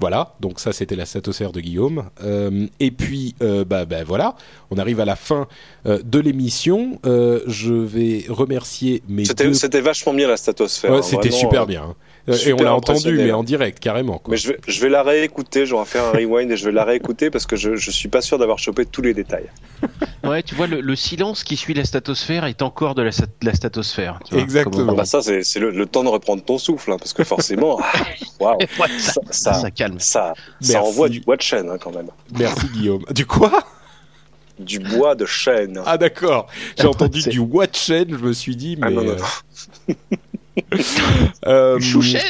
Voilà, 0.00 0.36
donc 0.38 0.60
ça 0.60 0.72
c'était 0.72 0.94
la 0.94 1.06
statosphère 1.06 1.50
de 1.50 1.60
Guillaume. 1.60 2.04
Euh, 2.22 2.66
et 2.78 2.92
puis, 2.92 3.34
euh, 3.42 3.64
bah, 3.64 3.84
bah, 3.84 4.04
voilà, 4.04 4.36
on 4.70 4.78
arrive 4.78 5.00
à 5.00 5.04
la 5.04 5.16
fin 5.16 5.48
euh, 5.86 5.98
de 6.04 6.20
l'émission. 6.20 7.00
Euh, 7.04 7.40
je 7.48 7.74
vais 7.74 8.24
remercier 8.28 9.02
mes 9.08 9.24
C'était 9.24 9.44
deux... 9.48 9.54
c'était 9.54 9.80
vachement 9.80 10.14
bien 10.14 10.28
la 10.28 10.36
statosphère. 10.36 10.92
Ouais, 10.92 10.98
hein, 10.98 11.02
c'était 11.02 11.32
super 11.32 11.62
euh, 11.62 11.66
bien. 11.66 11.82
hein. 11.82 11.94
Euh, 12.28 12.36
et 12.46 12.52
on 12.52 12.58
l'a 12.58 12.74
entendu, 12.74 13.16
mais 13.16 13.32
en 13.32 13.42
direct, 13.42 13.78
carrément. 13.80 14.18
Quoi. 14.18 14.32
Mais 14.32 14.36
je 14.36 14.48
vais, 14.48 14.58
je 14.66 14.80
vais 14.80 14.88
la 14.88 15.02
réécouter, 15.02 15.66
je 15.66 15.74
vais 15.74 15.84
faire 15.84 16.04
un 16.04 16.10
rewind 16.10 16.50
et 16.50 16.56
je 16.56 16.64
vais 16.64 16.72
la 16.72 16.84
réécouter 16.84 17.30
parce 17.30 17.46
que 17.46 17.56
je, 17.56 17.76
je 17.76 17.90
suis 17.90 18.08
pas 18.08 18.20
sûr 18.20 18.38
d'avoir 18.38 18.58
chopé 18.58 18.84
tous 18.86 19.02
les 19.02 19.14
détails. 19.14 19.48
Ouais, 20.24 20.42
tu 20.42 20.56
vois, 20.56 20.66
le, 20.66 20.80
le 20.80 20.96
silence 20.96 21.44
qui 21.44 21.56
suit 21.56 21.74
la 21.74 21.84
statosphère 21.84 22.44
est 22.44 22.60
encore 22.60 22.94
de 22.96 23.02
la, 23.02 23.12
statosphère. 23.54 24.18
tu 24.26 24.34
vois, 24.34 24.42
Exactement. 24.42 24.92
Ah 24.92 24.96
bah 24.96 25.04
ça, 25.04 25.22
c'est 25.22 25.58
le, 25.60 25.70
le 25.70 25.86
temps 25.86 26.02
de 26.02 26.08
reprendre 26.08 26.42
ton 26.42 26.58
souffle, 26.58 26.90
hein, 26.92 26.96
parce 26.98 27.12
que 27.12 27.22
forcément, 27.24 27.78
ah, 27.82 28.04
waouh, 28.40 28.58
Ouais, 28.58 28.66
ça, 28.98 29.12
ça, 29.12 29.20
ça, 29.30 29.54
ça 29.54 29.70
calme. 29.70 30.00
ça, 30.00 30.34
ça 30.60 30.82
envoie 30.82 31.08
du 31.08 31.20
bois 31.20 31.36
de 31.36 31.42
chêne 31.42 31.70
hein, 31.70 31.78
quand 31.80 31.94
même. 31.94 32.08
Merci 32.36 32.66
Guillaume. 32.66 33.04
Du 33.14 33.24
quoi? 33.26 33.62
Du 34.58 34.80
bois 34.80 35.14
de 35.14 35.24
chêne. 35.24 35.80
Ah 35.86 35.96
d'accord. 35.96 36.48
J'ai 36.76 36.86
entendu 36.88 37.22
du 37.22 37.38
Watchen, 37.38 38.06
je 38.10 38.16
me 38.16 38.32
suis 38.32 38.56
dit, 38.56 38.76
mais... 38.76 38.88
Ah, 38.88 38.90
non, 38.90 39.04
non, 39.04 39.16
euh, 39.88 39.94
euh, 41.46 41.80
Chouchen 41.80 42.20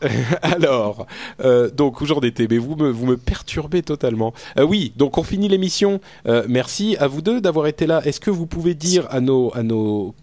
Alors, 0.42 1.06
euh, 1.40 1.70
donc 1.70 2.02
étais, 2.24 2.46
mais 2.50 2.58
vous 2.58 2.76
me, 2.76 2.90
vous 2.90 3.06
me 3.06 3.16
perturbez 3.16 3.82
totalement. 3.82 4.32
Euh, 4.58 4.64
oui, 4.64 4.92
donc 4.96 5.18
on 5.18 5.22
finit 5.22 5.48
l'émission. 5.48 6.00
Euh, 6.26 6.44
merci 6.48 6.96
à 6.98 7.06
vous 7.06 7.22
deux 7.22 7.40
d'avoir 7.40 7.66
été 7.66 7.86
là. 7.86 8.02
Est-ce 8.04 8.20
que 8.20 8.30
vous 8.30 8.46
pouvez 8.46 8.74
dire 8.74 9.06
à 9.10 9.20
nos, 9.20 9.54
à 9.54 9.62
nos 9.62 10.14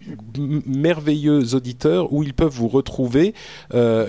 merveilleux 0.66 1.54
auditeurs 1.54 2.12
où 2.12 2.22
ils 2.22 2.34
peuvent 2.34 2.52
vous 2.52 2.68
retrouver 2.68 3.34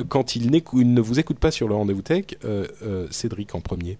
quand 0.09 0.35
ils, 0.35 0.53
ils 0.73 0.93
ne 0.93 1.01
vous 1.01 1.19
écoutent 1.19 1.39
pas 1.39 1.51
sur 1.51 1.67
le 1.67 1.75
rendez-vous 1.75 2.01
tech 2.01 2.25
Cédric 3.09 3.55
en 3.55 3.61
premier? 3.61 3.97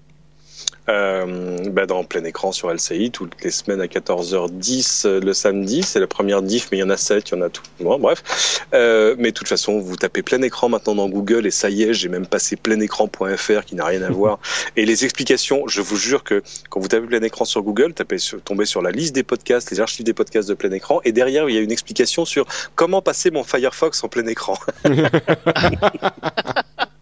Euh, 0.89 1.69
bah, 1.69 1.85
dans 1.85 2.03
plein 2.03 2.23
écran 2.25 2.51
sur 2.51 2.69
LCI, 2.69 3.11
toutes 3.11 3.41
les 3.41 3.51
semaines 3.51 3.79
à 3.79 3.85
14h10 3.85 5.07
euh, 5.07 5.19
le 5.21 5.33
samedi. 5.33 5.81
C'est 5.81 5.99
la 5.99 6.07
première 6.07 6.41
diff, 6.41 6.67
mais 6.71 6.79
il 6.79 6.81
y 6.81 6.83
en 6.83 6.89
a 6.89 6.97
7, 6.97 7.29
il 7.29 7.35
y 7.35 7.37
en 7.37 7.41
a 7.41 7.49
tout. 7.49 7.63
Bon, 7.79 7.97
bref. 7.97 8.65
Euh, 8.73 9.15
mais 9.17 9.29
de 9.29 9.33
toute 9.33 9.47
façon, 9.47 9.79
vous 9.79 9.95
tapez 9.95 10.23
plein 10.23 10.41
écran 10.41 10.67
maintenant 10.67 10.95
dans 10.95 11.07
Google 11.07 11.45
et 11.45 11.51
ça 11.51 11.69
y 11.69 11.83
est, 11.83 11.93
j'ai 11.93 12.09
même 12.09 12.27
passé 12.27 12.57
pleinécran.fr 12.57 13.65
qui 13.65 13.75
n'a 13.75 13.85
rien 13.85 14.01
à 14.01 14.09
voir. 14.09 14.39
Et 14.75 14.85
les 14.85 15.05
explications, 15.05 15.67
je 15.67 15.81
vous 15.81 15.95
jure 15.95 16.23
que 16.23 16.43
quand 16.69 16.81
vous 16.81 16.89
tapez 16.89 17.07
plein 17.07 17.21
écran 17.21 17.45
sur 17.45 17.61
Google, 17.61 17.93
tapez 17.93 18.17
sur, 18.17 18.41
tombez 18.41 18.65
sur 18.65 18.81
la 18.81 18.91
liste 18.91 19.15
des 19.15 19.23
podcasts, 19.23 19.71
les 19.71 19.79
archives 19.79 20.05
des 20.05 20.13
podcasts 20.13 20.49
de 20.49 20.53
plein 20.53 20.71
écran 20.71 20.99
et 21.05 21.13
derrière, 21.13 21.49
il 21.49 21.55
y 21.55 21.57
a 21.57 21.61
une 21.61 21.71
explication 21.71 22.25
sur 22.25 22.45
comment 22.75 23.01
passer 23.01 23.31
mon 23.31 23.43
Firefox 23.43 24.03
en 24.03 24.09
plein 24.09 24.27
écran. 24.27 24.57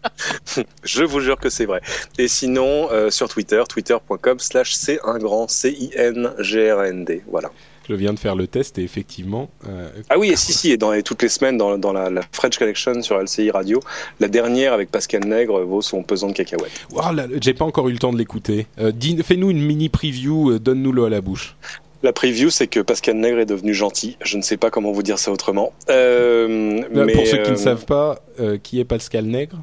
Je 0.84 1.04
vous 1.04 1.20
jure 1.20 1.38
que 1.38 1.48
c'est 1.48 1.66
vrai. 1.66 1.80
Et 2.18 2.28
sinon, 2.28 2.90
euh, 2.90 3.10
sur 3.10 3.28
Twitter, 3.28 3.62
twitter.com 3.68 4.38
slash 4.38 4.74
c 4.74 4.98
un 5.04 5.18
grand 5.18 5.48
C-I-N-G-R-N-D. 5.48 7.22
Voilà. 7.30 7.50
Je 7.88 7.94
viens 7.94 8.12
de 8.12 8.18
faire 8.18 8.36
le 8.36 8.46
test 8.46 8.78
et 8.78 8.82
effectivement, 8.84 9.50
euh, 9.68 9.88
Ah 10.08 10.18
oui, 10.18 10.30
et 10.30 10.36
si, 10.36 10.52
si, 10.52 10.70
et, 10.70 10.76
dans, 10.76 10.92
et 10.92 11.02
toutes 11.02 11.22
les 11.22 11.28
semaines 11.28 11.56
dans, 11.56 11.78
dans 11.78 11.92
la, 11.92 12.10
la 12.10 12.22
French 12.32 12.56
Connection 12.58 13.02
sur 13.02 13.20
LCI 13.20 13.50
Radio, 13.50 13.80
la 14.20 14.28
dernière 14.28 14.72
avec 14.72 14.90
Pascal 14.90 15.24
Nègre 15.24 15.60
vaut 15.62 15.82
son 15.82 16.02
pesant 16.02 16.28
de 16.28 16.32
cacahuètes. 16.32 16.86
là, 16.94 17.26
j'ai 17.40 17.54
pas 17.54 17.64
encore 17.64 17.88
eu 17.88 17.92
le 17.92 17.98
temps 17.98 18.12
de 18.12 18.18
l'écouter. 18.18 18.66
Euh, 18.78 18.92
Fais-nous 19.24 19.50
une 19.50 19.62
mini 19.62 19.88
preview, 19.88 20.52
euh, 20.52 20.58
donne-nous-le 20.60 21.04
à 21.04 21.08
la 21.08 21.20
bouche. 21.20 21.56
La 22.04 22.12
preview, 22.12 22.50
c'est 22.50 22.66
que 22.66 22.80
Pascal 22.80 23.16
Nègre 23.16 23.40
est 23.40 23.46
devenu 23.46 23.74
gentil. 23.74 24.16
Je 24.24 24.36
ne 24.36 24.42
sais 24.42 24.56
pas 24.56 24.70
comment 24.70 24.92
vous 24.92 25.04
dire 25.04 25.18
ça 25.18 25.30
autrement. 25.32 25.72
Euh, 25.88 26.82
mais, 26.92 27.12
pour 27.12 27.26
ceux 27.26 27.42
qui 27.42 27.50
ne 27.50 27.56
savent 27.56 27.84
pas, 27.84 28.18
qui 28.62 28.80
est 28.80 28.84
Pascal 28.84 29.24
Nègre? 29.26 29.58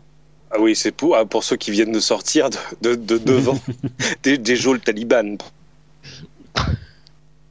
Ah 0.52 0.58
oui, 0.60 0.76
c'est 0.76 0.92
pour, 0.92 1.16
ah, 1.16 1.26
pour 1.26 1.44
ceux 1.44 1.58
qui 1.58 1.72
viennent 1.72 1.92
de 1.92 2.00
sortir 2.00 2.50
de, 2.50 2.60
de, 2.82 2.96
de 2.96 3.18
devant 3.18 3.60
des, 4.24 4.38
des 4.38 4.56
geôles 4.56 4.80
talibans. 4.80 5.38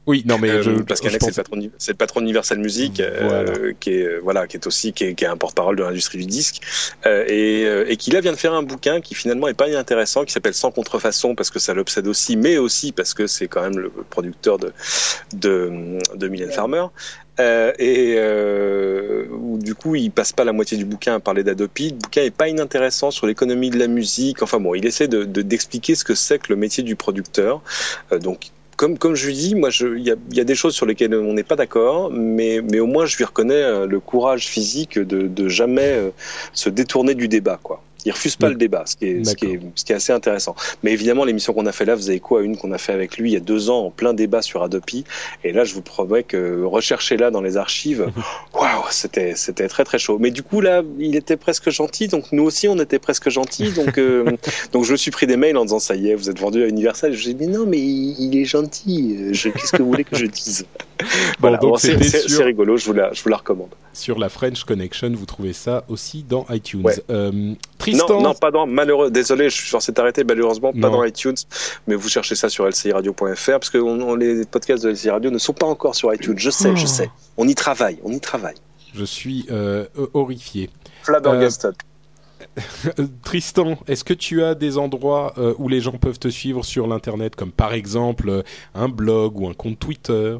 Oui, 0.07 0.23
non 0.25 0.39
mais 0.39 0.49
Euh, 0.49 0.63
je, 0.63 0.71
Pascal 0.81 1.09
je 1.11 1.13
Nègre, 1.13 1.25
pense- 1.27 1.35
c'est 1.77 1.91
le 1.91 1.97
patron, 1.97 2.21
d'Universal 2.21 2.57
Music, 2.57 2.99
euh, 2.99 3.73
qui 3.79 3.91
est 3.91 4.03
euh, 4.03 4.19
voilà, 4.23 4.47
qui 4.47 4.57
est 4.57 4.65
aussi 4.65 4.91
qui 4.91 5.03
est, 5.03 5.13
qui 5.13 5.23
est 5.23 5.27
un 5.27 5.37
porte-parole 5.37 5.75
de 5.75 5.83
l'industrie 5.83 6.17
du 6.17 6.25
disque, 6.25 6.61
euh, 7.05 7.25
et, 7.27 7.91
et 7.91 7.95
qui 7.95 8.09
là 8.09 8.19
vient 8.19 8.31
de 8.31 8.37
faire 8.37 8.53
un 8.55 8.63
bouquin 8.63 9.01
qui 9.01 9.13
finalement 9.13 9.47
est 9.47 9.53
pas 9.53 9.67
inintéressant, 9.69 10.25
qui 10.25 10.33
s'appelle 10.33 10.55
Sans 10.55 10.71
contrefaçon 10.71 11.35
parce 11.35 11.51
que 11.51 11.59
ça 11.59 11.75
l'obsède 11.75 12.07
aussi, 12.07 12.37
mais 12.37 12.57
aussi 12.57 12.91
parce 12.91 13.13
que 13.13 13.27
c'est 13.27 13.47
quand 13.47 13.61
même 13.61 13.77
le 13.77 13.91
producteur 14.09 14.57
de 14.57 14.73
de, 15.33 15.99
de 16.15 16.27
Mylène 16.27 16.51
Farmer. 16.51 16.85
Euh, 17.39 17.71
et 17.79 18.15
euh, 18.17 19.25
du 19.59 19.73
coup, 19.75 19.95
il 19.95 20.11
passe 20.11 20.33
pas 20.33 20.43
la 20.43 20.51
moitié 20.51 20.77
du 20.77 20.85
bouquin 20.85 21.15
à 21.15 21.19
parler 21.19 21.43
d'Adopi. 21.43 21.89
Le 21.91 21.95
bouquin 21.95 22.23
est 22.23 22.31
pas 22.35 22.49
inintéressant 22.49 23.11
sur 23.11 23.27
l'économie 23.27 23.69
de 23.69 23.79
la 23.79 23.87
musique. 23.87 24.41
Enfin 24.43 24.59
bon, 24.59 24.75
il 24.75 24.85
essaie 24.85 25.07
de 25.07 25.23
de- 25.23 25.41
d'expliquer 25.41 25.95
ce 25.95 26.03
que 26.03 26.15
c'est 26.15 26.39
que 26.39 26.47
le 26.49 26.55
métier 26.57 26.83
du 26.83 26.95
producteur. 26.95 27.61
Euh, 28.11 28.19
donc 28.19 28.51
comme, 28.75 28.97
comme 28.97 29.15
je 29.15 29.27
lui 29.27 29.33
dis, 29.33 29.55
moi, 29.55 29.69
il 29.81 30.03
y 30.03 30.11
a, 30.11 30.15
y 30.31 30.39
a 30.39 30.43
des 30.45 30.55
choses 30.55 30.73
sur 30.73 30.85
lesquelles 30.85 31.13
on 31.13 31.33
n'est 31.33 31.43
pas 31.43 31.57
d'accord, 31.57 32.11
mais, 32.11 32.61
mais 32.61 32.79
au 32.79 32.85
moins, 32.87 33.05
je 33.05 33.17
lui 33.17 33.25
reconnais 33.25 33.53
euh, 33.55 33.85
le 33.87 33.99
courage 33.99 34.47
physique 34.47 34.97
de, 34.97 35.27
de 35.27 35.49
jamais 35.49 35.81
euh, 35.83 36.11
se 36.53 36.69
détourner 36.69 37.13
du 37.15 37.27
débat, 37.27 37.59
quoi. 37.61 37.83
Il 38.05 38.11
refuse 38.11 38.35
pas 38.35 38.47
Oui. 38.47 38.53
le 38.53 38.57
débat, 38.59 38.83
ce 38.85 38.95
qui, 38.95 39.05
est, 39.05 39.23
ce, 39.25 39.35
qui 39.35 39.45
est, 39.45 39.59
ce 39.75 39.83
qui 39.83 39.91
est 39.91 39.95
assez 39.95 40.13
intéressant. 40.13 40.55
Mais 40.83 40.91
évidemment, 40.93 41.25
l'émission 41.25 41.53
qu'on 41.53 41.65
a 41.65 41.71
fait 41.71 41.85
là, 41.85 41.95
vous 41.95 42.09
avez 42.09 42.19
quoi 42.19 42.41
Une 42.43 42.55
qu'on 42.57 42.71
a 42.71 42.77
fait 42.77 42.93
avec 42.93 43.17
lui 43.17 43.31
il 43.31 43.33
y 43.33 43.37
a 43.37 43.41
deux 43.41 43.69
ans, 43.69 43.85
en 43.87 43.91
plein 43.91 44.13
débat 44.13 44.41
sur 44.41 44.63
Adopi. 44.63 45.03
Et 45.43 45.51
là, 45.51 45.63
je 45.65 45.73
vous 45.73 45.81
promets 45.81 46.23
que 46.23 46.63
rechercher 46.63 47.17
là 47.17 47.29
dans 47.31 47.41
les 47.41 47.57
archives, 47.57 48.07
waouh, 48.53 48.83
c'était 48.91 49.35
c'était 49.35 49.67
très 49.67 49.83
très 49.83 49.99
chaud. 49.99 50.17
Mais 50.19 50.31
du 50.31 50.43
coup, 50.43 50.61
là, 50.61 50.81
il 50.97 51.15
était 51.15 51.37
presque 51.37 51.69
gentil, 51.69 52.07
donc 52.07 52.31
nous 52.31 52.43
aussi, 52.43 52.67
on 52.67 52.77
était 52.79 52.99
presque 52.99 53.29
gentils. 53.29 53.71
Donc, 53.71 53.97
euh, 53.97 54.23
donc 54.71 54.85
je 54.85 54.91
me 54.93 54.97
suis 54.97 55.11
pris 55.11 55.27
des 55.27 55.37
mails 55.37 55.57
en 55.57 55.65
disant 55.65 55.79
ça 55.79 55.95
y 55.95 56.09
est, 56.09 56.15
vous 56.15 56.29
êtes 56.29 56.39
vendu 56.39 56.63
à 56.63 56.67
Universal. 56.67 57.13
Je 57.13 57.31
dis 57.31 57.35
mais 57.39 57.47
non, 57.47 57.65
mais 57.65 57.79
il, 57.79 58.37
est 58.37 58.45
gentil. 58.45 59.33
Je- 59.33 59.49
Qu'est-ce 59.49 59.71
que 59.73 59.81
vous 59.81 59.89
voulez 59.89 60.03
que 60.03 60.15
je 60.15 60.25
dise? 60.25 60.65
Voilà, 61.39 61.57
bon, 61.57 61.77
sur- 61.77 61.97
c'est 62.03 62.43
rigolo, 62.43 62.75
je 62.75 62.85
vous 62.85 62.93
la, 62.93 63.13
je 63.13 63.23
vous 63.23 63.29
la 63.29 63.37
recommande. 63.37 63.69
sur 63.93 64.19
la 64.19 64.27
French 64.27 64.65
Connection, 64.65 65.09
vous 65.15 65.25
trouvez 65.25 65.53
ça 65.53 65.85
aussi 65.87 66.23
dans 66.27 66.45
iTunes. 66.49 66.81
Ouais. 66.83 66.93
Euh, 67.09 67.53
Tristan, 67.91 68.15
Non, 68.15 68.21
non, 68.29 68.33
pas 68.33 68.51
dans, 68.51 68.65
malheureux, 68.67 69.11
désolé, 69.11 69.49
je 69.49 69.55
suis 69.55 69.69
censé 69.69 69.93
t'arrêter, 69.93 70.23
malheureusement, 70.23 70.71
pas 70.71 70.89
Non. 70.89 70.91
dans 70.91 71.03
iTunes, 71.03 71.35
mais 71.87 71.95
vous 71.95 72.09
cherchez 72.09 72.35
ça 72.35 72.49
sur 72.49 72.65
lciradio.fr, 72.67 73.51
parce 73.51 73.69
que 73.69 73.77
on, 73.77 73.99
on- 74.01 74.15
les 74.15 74.45
podcasts 74.45 74.83
de 74.83 74.89
LCI 74.91 75.09
Radio 75.09 75.31
ne 75.31 75.37
sont 75.37 75.53
pas 75.53 75.65
encore 75.67 75.95
sur 75.95 76.13
iTunes, 76.13 76.37
je 76.37 76.49
sais, 76.49 76.75
je 76.75 76.83
Oh. 76.83 76.87
sais. 76.87 77.09
On 77.37 77.47
y 77.47 77.55
travaille, 77.55 77.99
on 78.03 78.11
y 78.11 78.19
travaille. 78.19 78.55
je 78.93 79.03
suis 79.05 79.45
euh, 79.51 79.85
horrifié. 80.13 80.69
Flabbergasted. 81.03 81.73
Euh, 82.97 83.07
Tristan, 83.23 83.77
est-ce 83.87 84.03
que 84.03 84.13
tu 84.13 84.43
as 84.43 84.55
des 84.55 84.77
endroits 84.77 85.33
euh, 85.37 85.53
où 85.57 85.67
les 85.69 85.81
gens 85.81 85.91
peuvent 85.97 86.19
te 86.19 86.27
suivre 86.29 86.63
sur 86.63 86.87
l'internet, 86.87 87.35
comme 87.35 87.51
par 87.51 87.73
exemple 87.73 88.43
un 88.75 88.87
blog 88.89 89.39
ou 89.39 89.47
un 89.47 89.53
compte 89.53 89.77
Twitter? 89.79 90.37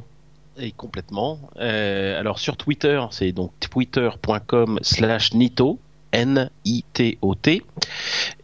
Et 0.58 0.72
complètement. 0.72 1.40
Euh, 1.60 2.20
alors 2.20 2.40
sur 2.40 2.58
Twitter, 2.58 3.02
c'est 3.12 3.32
donc 3.32 3.52
twitter.com 3.60 4.80
slash 4.82 5.34
nito. 5.34 5.80
N-I-T-O-T. 6.12 7.64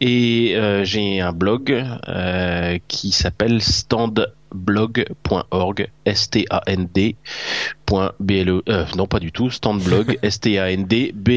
Et 0.00 0.54
euh, 0.56 0.84
j'ai 0.84 1.20
un 1.20 1.32
blog 1.32 1.84
euh, 2.08 2.78
qui 2.88 3.12
s'appelle 3.12 3.62
standblog.org. 3.62 5.88
S-T-A-N-D. 6.04 7.16
point 7.84 8.12
B-L-E. 8.20 8.62
euh, 8.68 8.84
non, 8.96 9.06
pas 9.06 9.20
du 9.20 9.32
tout. 9.32 9.50
Standblog. 9.50 10.18
S-T-A-N-D. 10.22 11.12
B. 11.14 11.30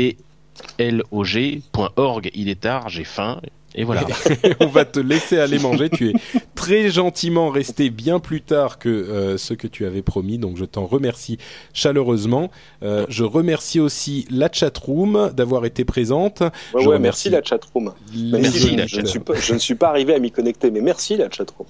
L-O-G.org. 0.77 2.31
Il 2.33 2.49
est 2.49 2.59
tard, 2.59 2.89
j'ai 2.89 3.05
faim. 3.05 3.39
Et 3.75 3.83
voilà. 3.83 4.05
on 4.59 4.67
va 4.67 4.85
te 4.85 4.99
laisser 4.99 5.37
aller 5.37 5.59
manger. 5.59 5.89
Tu 5.89 6.09
es 6.09 6.13
très 6.55 6.89
gentiment 6.89 7.49
resté 7.49 7.89
bien 7.89 8.19
plus 8.19 8.41
tard 8.41 8.79
que 8.79 8.89
euh, 8.89 9.37
ce 9.37 9.53
que 9.53 9.67
tu 9.67 9.85
avais 9.85 10.01
promis, 10.01 10.37
donc 10.37 10.57
je 10.57 10.65
t'en 10.65 10.85
remercie 10.85 11.37
chaleureusement. 11.73 12.49
Euh, 12.83 13.05
je 13.09 13.23
remercie 13.23 13.79
aussi 13.79 14.25
la 14.29 14.49
chatroom 14.51 15.31
d'avoir 15.35 15.65
été 15.65 15.85
présente. 15.85 16.41
Ouais, 16.41 16.49
je 16.73 16.77
ouais, 16.77 16.95
remercie 16.95 17.29
merci 17.29 17.29
la 17.29 17.43
chatroom. 17.43 17.93
Je, 18.13 18.75
la 18.75 18.87
je 18.87 19.01
ne 19.01 19.05
suis 19.05 19.19
pas, 19.19 19.35
je 19.35 19.53
ne 19.53 19.59
suis 19.59 19.75
pas 19.75 19.89
arrivé 19.89 20.13
à 20.13 20.19
m'y 20.19 20.31
connecter, 20.31 20.71
mais 20.71 20.81
merci 20.81 21.17
la 21.17 21.29
chatroom. 21.29 21.67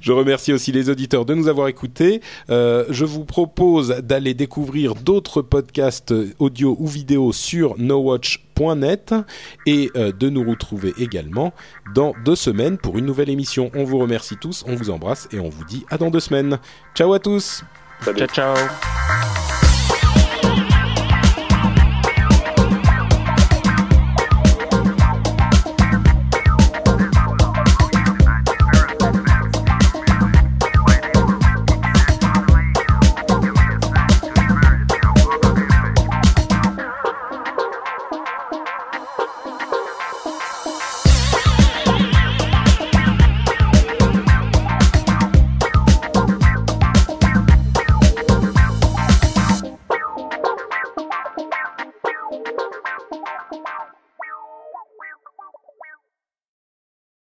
Je 0.00 0.12
remercie 0.12 0.52
aussi 0.52 0.72
les 0.72 0.90
auditeurs 0.90 1.24
de 1.24 1.34
nous 1.34 1.48
avoir 1.48 1.68
écoutés. 1.68 2.20
Euh, 2.50 2.84
je 2.90 3.04
vous 3.04 3.24
propose 3.24 3.88
d'aller 4.02 4.34
découvrir 4.34 4.94
d'autres 4.94 5.42
podcasts 5.42 6.14
audio 6.38 6.76
ou 6.78 6.86
vidéo 6.86 7.32
sur 7.32 7.78
nowatch.net 8.58 9.14
et 9.66 9.90
euh, 9.96 10.12
de 10.12 10.28
nous 10.28 10.48
retrouver 10.48 10.94
également 10.98 11.52
dans 11.94 12.14
deux 12.24 12.36
semaines 12.36 12.78
pour 12.78 12.98
une 12.98 13.06
nouvelle 13.06 13.30
émission. 13.30 13.70
On 13.74 13.84
vous 13.84 13.98
remercie 13.98 14.36
tous, 14.36 14.64
on 14.66 14.74
vous 14.74 14.90
embrasse 14.90 15.28
et 15.32 15.38
on 15.38 15.48
vous 15.48 15.64
dit 15.64 15.84
à 15.90 15.98
dans 15.98 16.10
deux 16.10 16.20
semaines. 16.20 16.58
Ciao 16.94 17.12
à 17.12 17.18
tous. 17.18 17.62
Ciao 18.04 18.14
ciao. 18.26 18.56